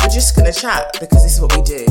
We're 0.00 0.08
just 0.12 0.36
gonna 0.36 0.52
chat 0.52 0.96
because 1.00 1.22
this 1.22 1.34
is 1.36 1.40
what 1.40 1.54
we 1.56 1.62
do. 1.62 1.84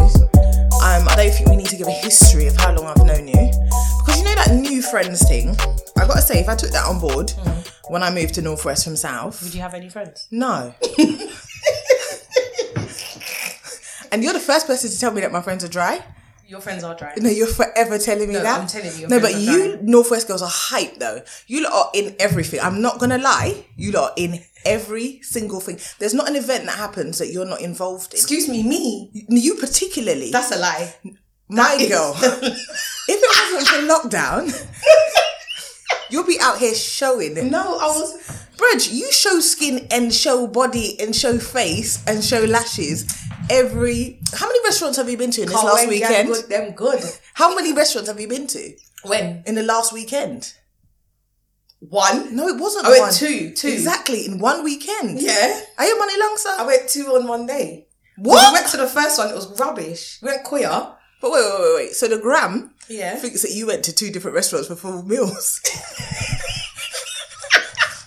Um, 0.83 1.07
I 1.09 1.15
don't 1.17 1.33
think 1.33 1.49
we 1.49 1.55
need 1.55 1.67
to 1.67 1.75
give 1.77 1.87
a 1.87 1.91
history 1.91 2.47
of 2.47 2.55
how 2.57 2.73
long 2.73 2.85
I've 2.85 3.05
known 3.05 3.27
you 3.27 3.51
because 4.05 4.17
you 4.19 4.23
know 4.23 4.35
that 4.35 4.51
new 4.53 4.81
friends 4.81 5.27
thing. 5.27 5.49
I 5.97 6.05
gotta 6.07 6.21
say, 6.21 6.39
if 6.39 6.47
I 6.49 6.55
took 6.55 6.71
that 6.71 6.85
on 6.85 6.99
board 6.99 7.31
when 7.89 8.03
I 8.03 8.09
moved 8.11 8.35
to 8.35 8.41
Northwest 8.41 8.83
from 8.85 8.95
South, 8.95 9.41
Would 9.43 9.53
you 9.53 9.61
have 9.61 9.73
any 9.73 9.89
friends? 9.89 10.27
no. 10.31 10.73
and 14.11 14.23
you're 14.23 14.33
the 14.33 14.39
first 14.39 14.67
person 14.67 14.89
to 14.89 14.99
tell 14.99 15.11
me 15.11 15.21
that 15.21 15.31
my 15.31 15.41
friends 15.41 15.63
are 15.63 15.67
dry. 15.69 16.01
Your 16.47 16.61
friends 16.61 16.83
are 16.83 16.95
dry. 16.95 17.13
No, 17.17 17.29
you're 17.29 17.47
forever 17.47 17.97
telling 17.97 18.27
me 18.27 18.35
No, 18.35 18.43
that. 18.43 18.61
I'm 18.61 18.67
telling 18.67 18.95
you, 18.99 19.07
No, 19.07 19.19
but 19.19 19.35
you. 19.35 19.79
Northwest 19.81 20.27
girls 20.27 20.41
are 20.43 20.49
hype 20.51 20.99
though. 20.99 21.21
You 21.47 21.65
are 21.67 21.89
in 21.93 22.15
everything. 22.19 22.59
I'm 22.61 22.81
not 22.81 22.99
gonna 22.99 23.17
lie. 23.17 23.65
You 23.75 23.91
lot 23.91 24.11
are 24.11 24.13
in 24.17 24.43
every 24.63 25.21
single 25.21 25.59
thing. 25.59 25.79
There's 25.99 26.13
not 26.13 26.29
an 26.29 26.35
event 26.35 26.65
that 26.65 26.77
happens 26.77 27.17
that 27.17 27.29
you're 27.31 27.45
not 27.45 27.61
involved 27.61 28.13
in. 28.13 28.19
Excuse 28.19 28.47
me, 28.47 28.61
me. 28.63 29.09
You 29.29 29.55
particularly. 29.55 30.31
That's 30.31 30.51
a 30.55 30.59
lie. 30.59 30.93
my 31.49 31.77
is- 31.79 31.89
girl. 31.89 32.13
if 32.21 32.61
it 33.07 33.53
wasn't 33.53 33.67
for 33.67 34.09
lockdown, 34.09 34.67
you'll 36.09 36.25
be 36.25 36.39
out 36.39 36.57
here 36.59 36.75
showing. 36.75 37.37
it. 37.37 37.45
No, 37.45 37.77
I 37.79 37.87
was. 37.87 38.44
Bridge, 38.57 38.89
you 38.89 39.11
show 39.11 39.39
skin 39.39 39.87
and 39.91 40.13
show 40.13 40.47
body 40.47 40.99
and 40.99 41.15
show 41.15 41.37
face 41.37 42.03
and 42.07 42.23
show 42.23 42.41
lashes 42.41 43.05
every. 43.49 44.19
How 44.33 44.47
many 44.47 44.59
restaurants 44.63 44.97
have 44.97 45.09
you 45.09 45.17
been 45.17 45.31
to 45.31 45.41
in 45.41 45.47
this 45.47 45.55
Can't 45.55 45.67
last 45.67 45.87
weekend? 45.87 46.29
Good, 46.29 46.49
them 46.49 46.71
good. 46.73 47.03
How 47.33 47.53
many 47.55 47.73
restaurants 47.73 48.09
have 48.09 48.19
you 48.19 48.27
been 48.27 48.47
to 48.47 48.73
When 49.03 49.43
in 49.45 49.55
the 49.55 49.63
last 49.63 49.91
weekend? 49.93 50.53
one. 51.79 52.35
No, 52.35 52.47
it 52.47 52.59
wasn't 52.59 52.85
I 52.85 52.89
went 52.89 53.01
one. 53.03 53.13
two, 53.13 53.51
two. 53.53 53.67
Exactly, 53.67 54.25
in 54.25 54.39
one 54.39 54.63
weekend. 54.63 55.21
Yeah. 55.21 55.61
Are 55.77 55.85
you 55.85 55.99
money 55.99 56.13
long, 56.19 56.33
sir? 56.37 56.55
I 56.57 56.65
went 56.65 56.89
two 56.89 57.07
on 57.15 57.27
one 57.27 57.45
day. 57.45 57.87
what? 58.17 58.51
We 58.53 58.59
went 58.59 58.67
to 58.71 58.77
the 58.77 58.87
first 58.87 59.17
one. 59.19 59.29
It 59.29 59.35
was 59.35 59.59
rubbish. 59.59 60.17
We 60.21 60.29
went 60.29 60.43
queer. 60.45 60.69
but 61.21 61.31
wait, 61.31 61.43
wait, 61.43 61.59
wait, 61.61 61.75
wait. 61.75 61.91
So 61.93 62.07
the 62.07 62.17
gram 62.17 62.73
Yeah. 62.89 63.15
thinks 63.17 63.41
that 63.43 63.51
you 63.51 63.67
went 63.67 63.83
to 63.85 63.93
two 63.93 64.09
different 64.11 64.33
restaurants 64.35 64.67
for 64.67 64.75
full 64.75 65.03
meals. 65.03 65.61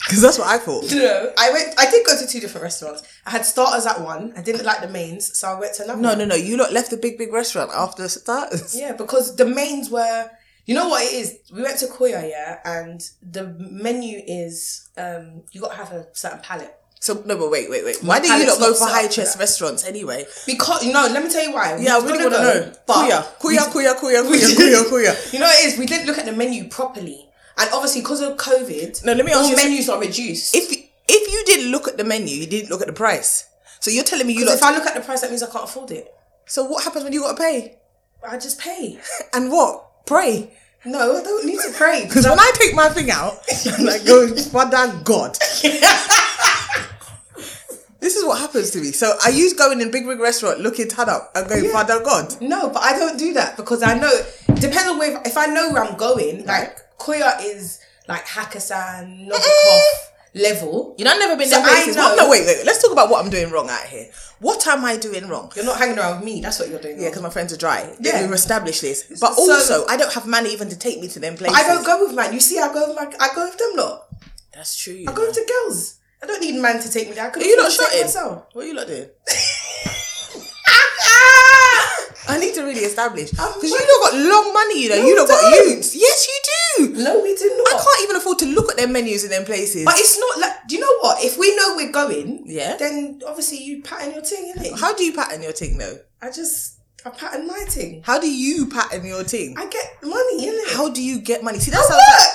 Because 0.08 0.22
that's 0.22 0.38
what 0.38 0.48
I 0.48 0.56
thought. 0.56 0.90
No, 0.90 1.32
I 1.36 1.50
went. 1.52 1.74
I 1.78 1.90
did 1.90 2.06
go 2.06 2.18
to 2.18 2.26
two 2.26 2.40
different 2.40 2.62
restaurants. 2.62 3.02
I 3.26 3.30
had 3.30 3.44
starters 3.44 3.84
at 3.84 4.00
one. 4.00 4.32
I 4.36 4.40
didn't 4.42 4.64
like 4.64 4.80
the 4.80 4.88
mains, 4.88 5.38
so 5.38 5.48
I 5.48 5.60
went 5.60 5.74
to 5.74 5.84
another. 5.84 6.00
No, 6.00 6.08
one. 6.10 6.18
no, 6.18 6.24
no. 6.24 6.34
You 6.34 6.56
lot 6.56 6.72
left 6.72 6.90
the 6.90 6.96
big, 6.96 7.18
big 7.18 7.30
restaurant 7.32 7.70
after 7.74 8.08
starters. 8.08 8.74
Yeah, 8.78 8.92
because 8.92 9.36
the 9.36 9.44
mains 9.44 9.90
were. 9.90 10.30
You 10.64 10.74
know 10.74 10.88
what 10.88 11.02
it 11.02 11.12
is? 11.14 11.38
We 11.54 11.62
went 11.62 11.78
to 11.80 11.86
Koya, 11.86 12.28
yeah, 12.28 12.58
and 12.64 13.00
the 13.22 13.54
menu 13.58 14.20
is 14.26 14.88
um 14.96 15.42
you 15.52 15.60
got 15.62 15.70
to 15.72 15.76
have 15.76 15.92
a 15.92 16.06
certain 16.12 16.40
palate. 16.40 16.74
So 17.00 17.22
no, 17.24 17.38
but 17.38 17.50
wait, 17.50 17.70
wait, 17.70 17.84
wait. 17.84 17.98
Why 18.02 18.18
do 18.20 18.26
you 18.32 18.44
not 18.46 18.58
go 18.58 18.74
for 18.74 18.84
high 18.86 19.04
up 19.06 19.10
chest 19.10 19.38
restaurants 19.38 19.84
anyway? 19.86 20.26
Because 20.46 20.84
you 20.84 20.92
know, 20.92 21.06
let 21.10 21.22
me 21.22 21.30
tell 21.30 21.44
you 21.44 21.52
why. 21.54 21.76
Yeah, 21.80 21.96
I 21.96 22.00
We 22.00 22.12
really 22.12 22.24
was 22.24 22.34
want 22.34 22.54
to 22.54 22.60
know. 22.66 22.72
but 22.86 22.94
Kuya, 22.96 23.38
kuya, 23.38 23.70
kuya, 23.70 23.94
kuya, 23.94 24.22
kuya, 24.28 24.56
kuya, 24.56 24.82
kuya. 24.90 25.32
You 25.32 25.38
know 25.38 25.46
what 25.46 25.64
it 25.64 25.72
is? 25.72 25.78
We 25.78 25.86
didn't 25.86 26.06
look 26.06 26.18
at 26.18 26.24
the 26.26 26.32
menu 26.32 26.68
properly, 26.68 27.27
and 27.58 27.70
obviously 27.72 28.00
because 28.02 28.20
of 28.20 28.36
COVID, 28.36 29.04
No, 29.04 29.12
let 29.12 29.24
me 29.24 29.32
ask 29.32 29.40
all 29.42 29.50
you 29.50 29.56
menus 29.56 29.88
are 29.88 30.00
reduced. 30.00 30.54
If 30.54 30.70
if 31.08 31.32
you 31.32 31.42
didn't 31.46 31.70
look 31.70 31.88
at 31.88 31.96
the 31.96 32.04
menu, 32.04 32.34
you 32.36 32.46
didn't 32.46 32.70
look 32.70 32.80
at 32.80 32.86
the 32.86 32.92
price. 32.92 33.46
So 33.80 33.90
you're 33.90 34.04
telling 34.04 34.26
me 34.26 34.34
you 34.34 34.44
look. 34.44 34.56
if. 34.56 34.62
I 34.62 34.74
look 34.74 34.86
at 34.86 34.94
the 34.94 35.00
price, 35.00 35.20
that 35.22 35.30
means 35.30 35.42
I 35.42 35.50
can't 35.50 35.64
afford 35.64 35.90
it. 35.90 36.12
so 36.46 36.64
what 36.64 36.84
happens 36.84 37.04
when 37.04 37.12
you 37.12 37.22
got 37.22 37.36
to 37.36 37.42
pay? 37.42 37.78
I 38.28 38.36
just 38.38 38.58
pay. 38.60 38.98
And 39.34 39.50
what? 39.50 40.06
Pray. 40.06 40.52
No, 40.84 41.16
I 41.18 41.22
don't 41.22 41.44
need 41.44 41.58
to 41.60 41.72
pray 41.72 42.04
Because 42.04 42.24
when 42.28 42.38
I 42.38 42.50
take 42.54 42.74
my 42.74 42.88
thing 42.88 43.10
out, 43.10 43.34
I'm 43.78 43.84
like, 43.84 44.04
go, 44.06 44.34
Father 44.36 44.92
God. 45.04 45.36
This 48.00 48.16
is 48.16 48.24
what 48.24 48.38
happens 48.38 48.70
to 48.72 48.78
me. 48.80 48.92
So 48.92 49.16
I 49.24 49.30
use 49.30 49.52
going 49.54 49.80
in 49.80 49.90
big, 49.90 50.06
big 50.06 50.20
restaurant, 50.20 50.60
looking 50.60 50.88
tad 50.88 51.08
up 51.08 51.30
and 51.34 51.48
going, 51.48 51.68
Father 51.70 52.02
God. 52.02 52.36
No, 52.40 52.70
but 52.70 52.82
I 52.82 52.96
don't 52.98 53.18
do 53.18 53.32
that 53.34 53.56
because 53.56 53.82
I 53.82 53.98
know 53.98 54.10
depends 54.54 54.88
on 54.88 54.98
where 54.98 55.20
if 55.24 55.36
I 55.36 55.46
know 55.46 55.70
where 55.72 55.84
I'm 55.84 55.96
going. 55.96 56.44
Like 56.46 56.78
Koya 56.98 57.42
is 57.42 57.80
like 58.08 58.24
Hakkasan, 58.26 59.28
Novikov 59.28 59.40
eh. 59.40 59.80
level. 60.34 60.94
You 60.98 61.04
know, 61.04 61.12
I've 61.12 61.18
never 61.18 61.36
been 61.36 61.48
So 61.48 61.56
there 61.60 61.68
places. 61.68 61.96
I 61.96 62.16
know- 62.16 62.24
No, 62.24 62.30
wait, 62.30 62.46
wait. 62.46 62.64
Let's 62.64 62.80
talk 62.82 62.92
about 62.92 63.10
what 63.10 63.24
I'm 63.24 63.30
doing 63.30 63.50
wrong 63.50 63.68
out 63.68 63.84
here. 63.84 64.08
What 64.40 64.66
am 64.68 64.84
I 64.84 64.96
doing 64.96 65.26
wrong? 65.28 65.50
You're 65.56 65.64
not 65.64 65.78
hanging 65.78 65.98
around 65.98 66.16
with 66.16 66.24
me. 66.24 66.40
That's 66.40 66.58
what 66.60 66.68
you're 66.68 66.80
doing. 66.80 67.00
Yeah, 67.00 67.08
because 67.08 67.22
my 67.22 67.30
friends 67.30 67.52
are 67.52 67.56
dry. 67.56 67.92
Yeah. 68.00 68.22
We've 68.22 68.32
established 68.32 68.82
this. 68.82 69.04
But 69.20 69.34
So- 69.34 69.42
also, 69.52 69.86
I 69.86 69.96
don't 69.96 70.12
have 70.12 70.26
money 70.26 70.52
even 70.52 70.68
to 70.70 70.78
take 70.78 71.00
me 71.00 71.08
to 71.08 71.18
them 71.18 71.36
places. 71.36 71.56
I 71.58 71.66
don't 71.66 71.84
go 71.84 72.06
with 72.06 72.14
man. 72.14 72.32
You 72.32 72.40
see, 72.40 72.58
I 72.58 72.72
go 72.72 72.88
with 72.88 72.96
my, 72.96 73.12
I 73.20 73.34
go 73.34 73.44
with 73.46 73.58
them 73.58 73.72
lot. 73.76 74.06
That's 74.54 74.76
true. 74.76 75.04
I 75.06 75.12
go 75.12 75.26
with 75.26 75.34
the 75.34 75.46
girls. 75.66 75.97
I 76.22 76.26
don't 76.26 76.40
need 76.40 76.60
man 76.60 76.80
to 76.82 76.90
take 76.90 77.08
me 77.08 77.14
there. 77.14 77.26
I 77.26 77.30
could 77.30 77.42
Are 77.42 77.46
you 77.46 77.56
not 77.56 77.70
to 77.70 77.82
myself. 78.02 78.46
What 78.52 78.64
are 78.64 78.68
you 78.68 78.74
not 78.74 78.86
doing? 78.86 79.08
I 82.30 82.36
need 82.38 82.52
to 82.54 82.62
really 82.62 82.80
establish. 82.80 83.30
Because 83.30 83.62
you 83.70 83.78
don't 83.78 84.02
got 84.04 84.14
long 84.14 84.52
money, 84.52 84.82
you 84.82 84.88
know. 84.90 84.96
No, 84.96 85.06
you 85.06 85.14
don't 85.14 85.28
got 85.28 85.40
don't. 85.40 85.70
youths. 85.76 85.96
Yes, 85.96 86.28
you 86.28 86.88
do. 86.92 87.02
No, 87.02 87.22
we 87.22 87.34
do 87.34 87.48
not. 87.56 87.80
I 87.80 87.82
can't 87.82 88.02
even 88.04 88.16
afford 88.16 88.38
to 88.40 88.46
look 88.46 88.70
at 88.70 88.76
their 88.76 88.86
menus 88.88 89.24
in 89.24 89.30
them 89.30 89.44
places. 89.46 89.84
But 89.86 89.94
it's 89.96 90.18
not 90.20 90.38
like. 90.38 90.68
Do 90.68 90.74
you 90.74 90.82
know 90.82 90.98
what? 91.00 91.24
If 91.24 91.38
we 91.38 91.56
know 91.56 91.74
we're 91.76 91.90
going, 91.90 92.42
Yeah. 92.44 92.76
then 92.76 93.22
obviously 93.26 93.62
you 93.64 93.82
pattern 93.82 94.12
your 94.12 94.22
thing, 94.22 94.52
innit? 94.54 94.78
How 94.78 94.94
do 94.94 95.04
you 95.04 95.14
pattern 95.14 95.42
your 95.42 95.52
thing, 95.52 95.78
though? 95.78 95.96
I 96.20 96.30
just 96.30 96.80
I 97.06 97.10
pattern 97.10 97.46
my 97.46 97.64
thing. 97.68 98.02
How 98.04 98.18
do 98.20 98.30
you 98.30 98.66
pattern 98.66 99.06
your 99.06 99.24
thing? 99.24 99.54
I 99.56 99.66
get 99.66 99.86
money, 100.02 100.46
innit? 100.48 100.74
How 100.76 100.90
do 100.90 101.02
you 101.02 101.20
get 101.20 101.42
money? 101.42 101.58
See, 101.60 101.70
that 101.70 101.78
I 101.80 101.82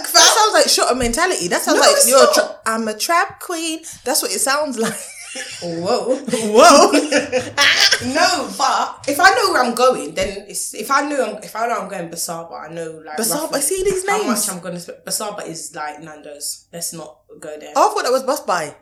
work, 0.02 0.08
fam. 0.08 0.22
Sounds 0.44 0.54
like 0.54 0.70
shotter 0.70 0.96
mentality. 0.96 1.48
That 1.48 1.62
sounds 1.62 1.80
No, 1.80 1.86
like 1.86 1.96
you're. 2.08 2.30
A 2.30 2.34
tra- 2.34 2.60
I'm 2.66 2.88
a 2.88 2.98
trap 2.98 3.40
queen. 3.40 3.80
That's 4.04 4.22
what 4.22 4.32
it 4.32 4.40
sounds 4.40 4.78
like. 4.78 4.94
Whoa. 5.64 6.16
Whoa. 6.16 6.92
no, 8.14 8.50
but 8.58 9.06
if 9.08 9.20
I 9.20 9.30
know 9.36 9.52
where 9.52 9.64
I'm 9.64 9.74
going, 9.74 10.14
then 10.14 10.46
it's 10.48 10.76
if 10.76 10.92
I 10.92 11.10
know 11.10 11.26
I'm, 11.38 11.44
if 11.44 11.56
I 11.56 11.68
know 11.68 11.80
I'm 11.80 11.90
going 11.90 12.10
Busaba, 12.10 12.70
I 12.70 12.74
know 12.74 13.02
like 13.04 13.18
Busaba, 13.18 13.58
see 13.58 13.84
these 13.84 14.06
names. 14.06 14.24
how 14.24 14.28
much 14.30 14.50
I'm 14.50 14.60
gonna 14.60 14.80
spend. 14.80 15.00
Busaba 15.06 15.48
is 15.48 15.74
like 15.76 16.02
Nando's. 16.02 16.68
Let's 16.72 16.94
not 16.94 17.22
go 17.40 17.58
there. 17.60 17.74
Oh, 17.76 17.90
I 17.90 17.94
thought 17.96 18.04
that 18.04 18.12
was 18.12 18.24
bus 18.24 18.42
buy. 18.42 18.76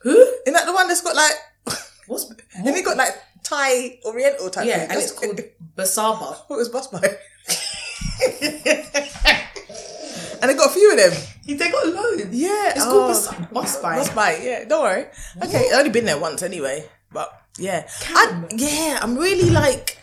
Who? 0.00 0.10
Isn't 0.44 0.54
that 0.54 0.66
the 0.66 0.72
one 0.72 0.88
that's 0.88 1.02
got 1.02 1.14
like? 1.14 1.32
What's 2.08 2.24
Then 2.64 2.74
it 2.74 2.84
got 2.84 2.96
like 2.96 3.14
Thai 3.44 4.00
Oriental 4.04 4.50
type. 4.50 4.66
yeah? 4.66 4.80
thing. 4.80 4.90
And 4.90 4.98
it's 5.00 5.12
called 5.12 5.40
Busaba. 5.76 6.36
What 6.48 6.56
was 6.58 6.68
bus 6.68 6.88
buy? 6.88 7.16
And 10.42 10.50
I 10.50 10.54
got 10.54 10.66
a 10.70 10.72
few 10.72 10.90
of 10.90 10.98
them. 10.98 11.12
They 11.46 11.70
got 11.70 11.86
loads. 11.86 12.26
Yeah, 12.34 12.70
It's 12.70 12.84
oh. 12.84 12.90
called 12.90 13.50
Bus, 13.52 13.80
Buy. 13.80 13.96
Bus 13.96 14.10
buy. 14.10 14.38
Yeah, 14.42 14.64
don't 14.64 14.82
worry. 14.82 15.06
Okay, 15.42 15.68
I've 15.72 15.78
only 15.78 15.90
been 15.90 16.04
there 16.04 16.18
once 16.18 16.42
anyway. 16.42 16.88
But 17.12 17.30
yeah, 17.58 17.88
I, 18.08 18.44
yeah, 18.50 18.98
I'm 19.00 19.16
really 19.16 19.50
like. 19.50 19.98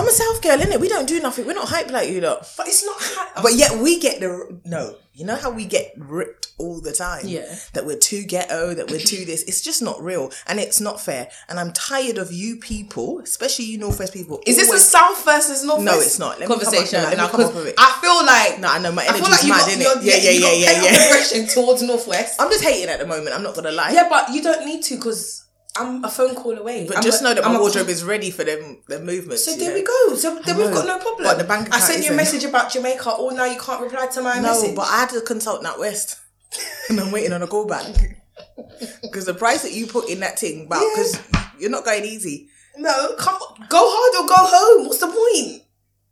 I'm 0.00 0.08
a 0.08 0.12
South 0.12 0.40
girl, 0.42 0.56
innit? 0.58 0.80
We 0.80 0.88
don't 0.88 1.06
do 1.06 1.20
nothing. 1.20 1.46
We're 1.46 1.52
not 1.52 1.68
hype 1.68 1.90
like 1.90 2.08
you 2.08 2.20
lot. 2.22 2.48
But 2.56 2.68
it's 2.68 2.84
not. 2.84 2.96
High. 2.98 3.42
But 3.42 3.54
yet 3.54 3.78
we 3.78 3.98
get 4.00 4.20
the 4.20 4.58
no. 4.64 4.96
You 5.12 5.26
know 5.26 5.36
how 5.36 5.50
we 5.50 5.66
get 5.66 5.92
ripped 5.98 6.48
all 6.56 6.80
the 6.80 6.92
time. 6.92 7.26
Yeah. 7.26 7.54
That 7.74 7.84
we're 7.84 7.98
too 7.98 8.22
ghetto. 8.24 8.72
That 8.72 8.90
we're 8.90 9.00
too 9.00 9.26
this. 9.26 9.42
It's 9.42 9.60
just 9.60 9.82
not 9.82 10.02
real, 10.02 10.32
and 10.46 10.58
it's 10.58 10.80
not 10.80 11.00
fair. 11.02 11.28
And 11.50 11.60
I'm 11.60 11.72
tired 11.74 12.16
of 12.16 12.32
you 12.32 12.56
people, 12.56 13.18
especially 13.20 13.66
you 13.66 13.76
Northwest 13.76 14.14
people. 14.14 14.40
is 14.46 14.56
this 14.56 14.72
a 14.72 14.78
South 14.78 15.22
versus 15.26 15.62
North? 15.64 15.82
No, 15.82 15.98
it's 16.00 16.18
not. 16.18 16.40
Let 16.40 16.48
me 16.48 16.54
come 16.54 16.56
up- 16.56 16.62
conversation 16.64 17.02
no, 17.02 17.10
me 17.10 17.16
come 17.16 17.24
up 17.24 17.30
'cause 17.32 17.54
with 17.54 17.66
it. 17.66 17.74
I 17.76 17.98
feel 18.00 18.24
like 18.24 18.60
No, 18.60 18.68
I 18.68 18.78
know 18.78 18.92
my 18.92 19.04
energy's 19.04 19.28
like 19.28 19.44
mad, 19.48 19.58
got, 19.58 19.68
innit? 19.98 20.04
Yeah, 20.04 20.16
yeah, 20.16 20.30
yeah, 20.30 20.52
yeah, 20.52 20.82
yeah. 20.84 21.04
aggression 21.06 21.46
towards 21.46 21.82
Northwest. 21.82 22.40
I'm 22.40 22.48
just 22.50 22.64
hating 22.64 22.88
at 22.88 22.98
the 23.00 23.06
moment. 23.06 23.34
I'm 23.36 23.42
not 23.42 23.54
gonna 23.54 23.72
lie. 23.72 23.90
Yeah, 23.90 24.08
but 24.08 24.30
you 24.32 24.42
don't 24.42 24.64
need 24.64 24.82
to 24.84 24.94
because 24.96 25.44
I'm 25.76 26.04
a 26.04 26.10
phone 26.10 26.34
call 26.34 26.58
away. 26.58 26.86
But 26.86 26.98
I'm 26.98 27.02
just 27.02 27.20
a- 27.20 27.24
know 27.24 27.34
that 27.34 27.44
I'm 27.44 27.54
my 27.54 27.60
wardrobe 27.60 27.88
is 27.88 28.02
ready 28.04 28.30
for 28.30 28.44
them 28.44 28.82
them 28.88 29.06
movements. 29.06 29.44
So 29.44 29.54
there 29.56 29.70
know? 29.70 29.74
we 29.74 29.82
go. 29.82 30.14
So 30.16 30.38
then 30.40 30.56
we've 30.56 30.72
got 30.72 30.86
no 30.86 30.98
problem. 30.98 31.24
But 31.24 31.38
the 31.38 31.44
bank 31.44 31.68
I 31.72 31.78
sent 31.80 32.04
you 32.04 32.12
a 32.12 32.16
message 32.16 32.44
about 32.44 32.72
Jamaica. 32.72 33.04
Oh, 33.06 33.30
now 33.30 33.44
you 33.44 33.58
can't 33.58 33.82
reply 33.82 34.06
to 34.08 34.22
my 34.22 34.36
No, 34.36 34.42
message. 34.42 34.74
but 34.74 34.88
I 34.88 35.00
had 35.00 35.10
to 35.10 35.20
consult 35.20 35.62
NatWest, 35.62 36.18
and 36.88 37.00
I'm 37.00 37.12
waiting 37.12 37.32
on 37.32 37.42
a 37.42 37.46
call 37.46 37.66
back 37.66 37.86
because 39.02 39.26
the 39.26 39.34
price 39.34 39.62
that 39.62 39.72
you 39.72 39.86
put 39.86 40.08
in 40.08 40.20
that 40.20 40.38
thing, 40.38 40.66
but 40.68 40.80
because 40.80 41.20
you're 41.58 41.70
not 41.70 41.84
going 41.84 42.04
easy. 42.04 42.48
no, 42.76 43.14
come 43.18 43.34
on. 43.36 43.66
go 43.68 43.78
hard 43.80 44.24
or 44.24 44.28
go 44.28 44.34
home. 44.36 44.86
What's 44.86 44.98
the 44.98 45.06
point? 45.06 45.62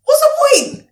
What's 0.05 0.21
the 0.21 0.75
point? 0.77 0.88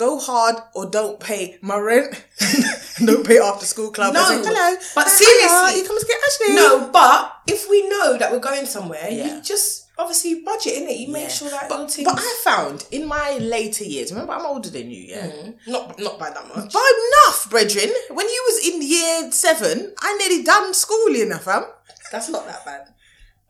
Go 0.00 0.18
hard 0.18 0.56
or 0.74 0.86
don't 0.88 1.20
pay 1.20 1.58
my 1.60 1.76
rent. 1.76 2.24
don't 3.04 3.26
pay 3.26 3.38
after 3.38 3.66
school 3.66 3.90
club. 3.90 4.14
No, 4.14 4.24
hello, 4.24 4.76
but 4.94 5.08
seriously- 5.08 5.78
you 5.78 5.86
come 5.86 5.98
and 5.98 6.06
get 6.06 6.18
Ashley. 6.26 6.54
No, 6.54 6.88
but 6.90 7.34
if 7.46 7.68
we 7.68 7.86
know 7.86 8.16
that 8.16 8.32
we're 8.32 8.38
going 8.38 8.64
somewhere, 8.64 9.08
Yeah. 9.10 9.36
you 9.36 9.42
just 9.42 9.88
obviously 9.98 10.36
budget 10.40 10.78
in 10.78 10.88
it. 10.88 10.96
You 10.96 11.12
make 11.12 11.24
Yeah. 11.24 11.28
sure 11.28 11.50
that 11.50 11.68
But, 11.68 11.94
but 12.02 12.14
I 12.18 12.40
found 12.42 12.86
in 12.90 13.04
my 13.06 13.36
later 13.36 13.84
years, 13.84 14.10
remember 14.10 14.32
I'm 14.32 14.46
older 14.46 14.70
than 14.70 14.90
you, 14.90 15.02
yeah. 15.02 15.26
Mm-hmm. 15.26 15.70
not 15.70 15.98
not 15.98 16.18
by 16.18 16.30
that 16.30 16.48
much. 16.48 16.72
By 16.72 16.92
enough, 17.08 17.50
brethren. 17.50 17.92
When 18.08 18.26
you 18.26 18.42
was 18.48 18.66
in 18.68 18.80
year 18.80 19.30
seven, 19.32 19.92
I 20.00 20.16
nearly 20.16 20.42
done 20.42 20.72
schooling, 20.72 21.30
fam. 21.40 21.64
That's 22.10 22.30
not 22.30 22.46
that 22.46 22.64
bad. 22.64 22.88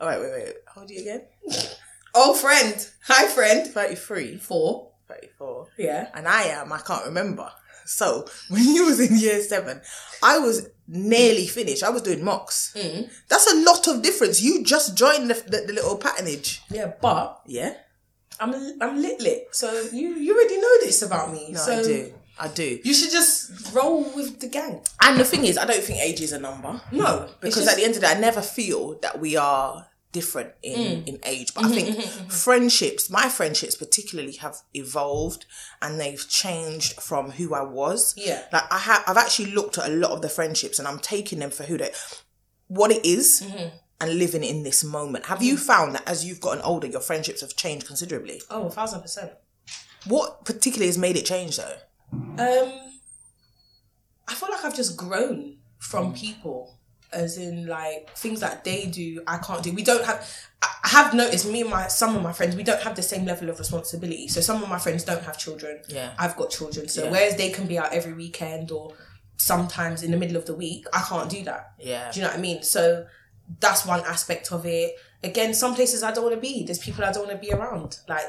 All 0.01 0.09
right, 0.09 0.19
wait, 0.21 0.33
wait. 0.33 0.55
How 0.75 0.81
old 0.81 0.91
are 0.91 0.95
you 0.95 1.01
again? 1.03 1.23
Oh, 2.13 2.35
friend. 2.35 2.75
Hi, 3.07 3.29
friend. 3.29 3.69
33, 3.69 4.37
Four. 4.39 4.90
34. 5.11 5.67
Yeah. 5.79 6.09
And 6.15 6.27
I 6.29 6.43
am, 6.45 6.73
I 6.73 6.79
can't 6.79 7.05
remember. 7.07 7.51
So 7.87 8.27
when 8.49 8.65
you 8.75 8.87
was 8.87 9.01
in 9.01 9.19
year 9.19 9.41
seven, 9.43 9.81
I 10.23 10.39
was 10.39 10.69
nearly 10.87 11.47
finished. 11.47 11.83
I 11.83 11.91
was 11.91 12.03
doing 12.03 12.25
mocks. 12.25 12.73
Mm. 12.77 13.11
That's 13.29 13.51
a 13.53 13.57
lot 13.65 13.89
of 13.89 14.03
difference. 14.03 14.41
You 14.43 14.65
just 14.65 14.97
joined 14.97 15.31
the, 15.31 15.35
the, 15.35 15.65
the 15.67 15.73
little 15.73 15.97
patternage. 15.97 16.63
Yeah, 16.71 16.93
but 17.01 17.41
Yeah. 17.47 17.75
I'm 18.43 18.55
I'm 18.81 19.03
lit 19.03 19.21
lit. 19.21 19.49
So 19.53 19.71
you 19.93 20.15
you 20.15 20.35
already 20.35 20.57
know 20.57 20.81
this 20.81 21.03
about 21.03 21.31
me. 21.31 21.53
No, 21.53 21.59
so 21.59 21.79
I 21.79 21.83
do. 21.83 22.13
I 22.39 22.49
do. 22.49 22.79
you 22.83 22.95
should 22.95 23.11
just 23.11 23.75
roll 23.75 24.03
with 24.17 24.41
the 24.41 24.49
gang. 24.49 24.81
And 25.03 25.21
the 25.21 25.25
thing 25.27 25.45
is, 25.45 25.59
I 25.59 25.67
don't 25.67 25.83
think 25.85 25.99
age 26.01 26.23
is 26.23 26.33
a 26.33 26.39
number. 26.39 26.81
No, 26.91 27.29
Because 27.43 27.65
just- 27.65 27.69
at 27.69 27.77
the 27.77 27.85
end 27.85 27.97
of 27.97 28.01
the 28.01 28.07
day, 28.07 28.15
I 28.15 28.19
never 28.19 28.41
feel 28.41 28.99
that 29.01 29.21
we 29.21 29.37
are 29.37 29.87
different 30.13 30.53
in, 30.63 30.79
Mm. 31.03 31.07
in 31.09 31.19
age. 31.25 31.55
But 31.55 31.65
I 31.65 31.69
Mm-hmm, 31.69 32.01
think 32.01 32.33
friendships, 32.33 33.09
my 33.11 33.29
friendships 33.29 33.77
particularly 33.77 34.33
have 34.37 34.57
evolved 34.75 35.47
and 35.81 36.01
they've 36.01 36.27
changed 36.29 37.01
from 37.01 37.31
who 37.33 37.55
I 37.55 37.63
was. 37.63 38.15
Yeah. 38.17 38.43
Like 38.53 38.65
I 38.73 38.79
have 38.79 39.05
I've 39.07 39.17
actually 39.17 39.53
looked 39.53 39.79
at 39.79 39.89
a 39.89 39.93
lot 39.95 40.11
of 40.11 40.23
the 40.23 40.29
friendships 40.29 40.79
and 40.79 40.89
I'm 40.89 40.99
taking 40.99 41.39
them 41.39 41.51
for 41.51 41.63
who 41.65 41.79
they 41.79 41.93
what 42.67 42.91
it 42.91 43.05
is 43.05 43.43
Mm-hmm. 43.47 43.77
and 44.01 44.19
living 44.19 44.43
in 44.45 44.63
this 44.65 44.83
moment. 44.83 45.27
Have 45.27 45.43
you 45.43 45.57
found 45.57 45.95
that 45.95 46.09
as 46.09 46.25
you've 46.25 46.41
gotten 46.41 46.63
older 46.63 46.87
your 46.89 47.01
friendships 47.03 47.41
have 47.43 47.55
changed 47.57 47.87
considerably? 47.87 48.43
oh, 48.51 48.67
a 48.67 48.71
thousand 48.71 49.03
percent. 49.03 49.33
What 50.07 50.45
particularly 50.45 50.87
has 50.87 50.99
made 50.99 51.17
it 51.17 51.27
change 51.27 51.57
though? 51.59 51.77
Um, 52.13 52.91
I 54.27 54.35
feel 54.35 54.49
like 54.51 54.65
I've 54.65 54.75
just 54.77 54.97
grown 54.97 55.37
Mm. 55.43 55.57
from 55.79 56.13
people, 56.15 56.80
as 57.13 57.37
in 57.39 57.67
like 57.67 58.11
things 58.17 58.41
that 58.41 58.65
they 58.65 58.87
do, 58.87 59.23
I 59.27 59.39
can't 59.39 59.63
do. 59.63 59.73
We 59.73 59.83
don't 59.83 60.05
have. 60.05 60.29
I 60.63 60.89
have 60.89 61.15
noticed 61.15 61.47
me 61.51 61.63
and 61.63 61.71
my 61.71 61.89
some 61.89 62.15
of 62.17 62.23
my 62.23 62.33
friends, 62.33 62.55
we 62.57 62.63
don't 62.63 62.83
have 62.83 62.95
the 62.97 63.03
same 63.03 63.25
level 63.25 63.49
of 63.51 63.59
responsibility. 63.59 64.29
So 64.29 64.41
some 64.41 64.63
of 64.63 64.69
my 64.69 64.79
friends 64.79 65.05
don't 65.05 65.23
have 65.25 65.39
children. 65.39 65.81
Yeah. 65.89 66.13
I've 66.19 66.37
got 66.37 66.51
children. 66.51 66.89
So 66.89 67.05
Yeah. 67.05 67.11
whereas 67.11 67.37
they 67.37 67.51
can 67.51 67.67
be 67.67 67.79
out 67.79 67.93
every 67.93 68.13
weekend 68.13 68.71
or 68.71 68.95
sometimes 69.37 70.03
in 70.03 70.11
the 70.11 70.17
middle 70.19 70.37
of 70.37 70.45
the 70.47 70.55
week, 70.55 70.87
I 70.93 71.01
can't 71.01 71.31
do 71.31 71.43
that. 71.45 71.73
Yeah. 71.79 72.11
Do 72.13 72.21
you 72.21 72.25
know 72.25 72.31
what 72.31 72.39
I 72.39 72.43
mean? 72.43 72.63
So 72.63 73.07
that's 73.59 73.87
one 73.87 74.01
aspect 74.01 74.53
of 74.53 74.67
it. 74.67 74.95
Again, 75.23 75.55
some 75.55 75.75
places 75.75 76.03
I 76.03 76.13
don't 76.13 76.25
want 76.25 76.35
to 76.37 76.41
be. 76.41 76.65
There's 76.65 76.79
people 76.79 77.05
I 77.05 77.13
don't 77.13 77.27
want 77.27 77.41
to 77.41 77.47
be 77.47 77.53
around. 77.53 77.99
Like, 78.09 78.27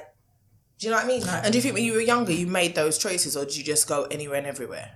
do 0.80 0.88
you 0.88 0.92
know 0.92 0.98
what 0.98 1.06
I 1.06 1.08
mean? 1.08 1.22
Like, 1.22 1.44
And 1.44 1.52
do 1.52 1.58
you 1.58 1.62
think 1.62 1.76
when 1.76 1.84
you 1.84 1.94
were 1.94 2.02
younger 2.02 2.32
you 2.32 2.48
made 2.48 2.76
those 2.76 2.98
choices 2.98 3.36
or 3.38 3.46
did 3.46 3.56
you 3.58 3.64
just 3.64 3.88
go 3.88 4.06
anywhere 4.06 4.38
and 4.38 4.48
everywhere? 4.48 4.92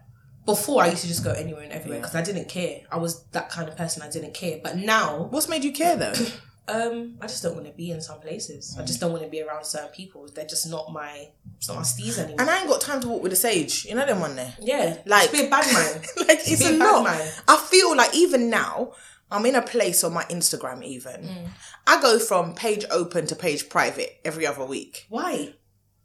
Before 0.46 0.84
I 0.84 0.88
used 0.90 1.02
to 1.02 1.08
just 1.08 1.24
go 1.24 1.32
anywhere 1.32 1.64
and 1.64 1.72
everywhere 1.74 2.00
because 2.00 2.16
I 2.16 2.22
didn't 2.22 2.48
care. 2.50 2.82
I 2.92 2.98
was 2.98 3.24
that 3.32 3.50
kind 3.50 3.68
of 3.68 3.76
person. 3.76 4.02
I 4.02 4.10
didn't 4.10 4.34
care. 4.34 4.60
But 4.64 4.78
now, 4.78 5.24
What's 5.32 5.50
made 5.50 5.64
you 5.64 5.72
care 5.72 5.96
though? 5.96 6.14
um, 6.68 7.18
I 7.22 7.28
just 7.28 7.44
don't 7.44 7.56
want 7.56 7.68
to 7.68 7.74
be 7.74 7.92
in 7.92 8.02
some 8.02 8.20
places. 8.20 8.76
I 8.80 8.84
just 8.86 9.00
don't 9.00 9.12
want 9.12 9.24
to 9.24 9.30
be 9.30 9.42
around 9.42 9.66
certain 9.66 9.90
people. 9.90 10.28
They're 10.34 10.46
just 10.46 10.70
not 10.70 10.92
my, 10.92 11.30
it's 11.58 11.68
not 11.68 11.78
my 11.78 11.84
steez 11.84 12.18
anymore. 12.18 12.42
And 12.42 12.50
I 12.50 12.60
ain't 12.60 12.70
got 12.70 12.82
time 12.82 13.02
to 13.02 13.08
walk 13.08 13.24
with 13.24 13.34
a 13.34 13.36
sage. 13.36 13.86
You 13.86 13.96
know 13.96 14.06
them 14.06 14.20
one 14.20 14.36
there. 14.36 14.54
yeah, 14.60 14.98
Like- 15.06 15.32
like 15.32 15.32
be 15.32 15.46
a 15.46 15.50
bad 15.50 15.66
man. 15.74 16.02
like 16.28 16.40
it's 16.46 16.60
Be 16.68 16.74
a 16.74 16.76
a 16.76 16.80
bad 16.80 16.92
lot. 16.94 17.04
man. 17.06 17.32
I 17.48 17.58
feel 17.58 17.96
like 17.96 18.16
even 18.16 18.50
now, 18.50 18.94
I'm 19.32 19.46
in 19.48 19.56
a 19.56 19.62
place 19.62 20.04
on 20.04 20.14
my 20.14 20.24
Instagram. 20.26 20.84
Even 20.84 21.22
Mm. 21.24 21.48
I 21.88 22.00
go 22.02 22.20
from 22.20 22.54
page 22.54 22.86
open 22.92 23.26
to 23.28 23.36
page 23.36 23.70
private 23.70 24.20
every 24.24 24.46
other 24.46 24.64
week. 24.66 25.06
Why? 25.10 25.54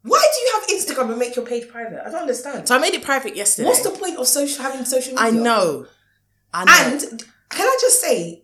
Why 0.02 0.18
do 0.34 0.40
you 0.40 0.52
have 0.54 0.80
Instagram 0.80 1.10
and 1.10 1.18
make 1.18 1.36
your 1.36 1.44
page 1.46 1.68
private? 1.68 2.00
I 2.06 2.10
don't 2.10 2.22
understand. 2.22 2.66
So 2.68 2.74
I 2.74 2.78
made 2.78 2.94
it 2.94 3.02
private 3.04 3.36
yesterday. 3.36 3.68
What's 3.68 3.82
the 3.82 3.90
point 3.90 4.16
of 4.16 4.26
social 4.26 4.62
having 4.62 4.84
social 4.84 5.14
media? 5.14 5.26
I 5.26 5.30
know. 5.30 5.86
I 6.54 6.64
know. 6.64 6.72
And 6.94 7.24
can 7.50 7.66
I 7.66 7.76
just 7.80 8.00
say, 8.00 8.42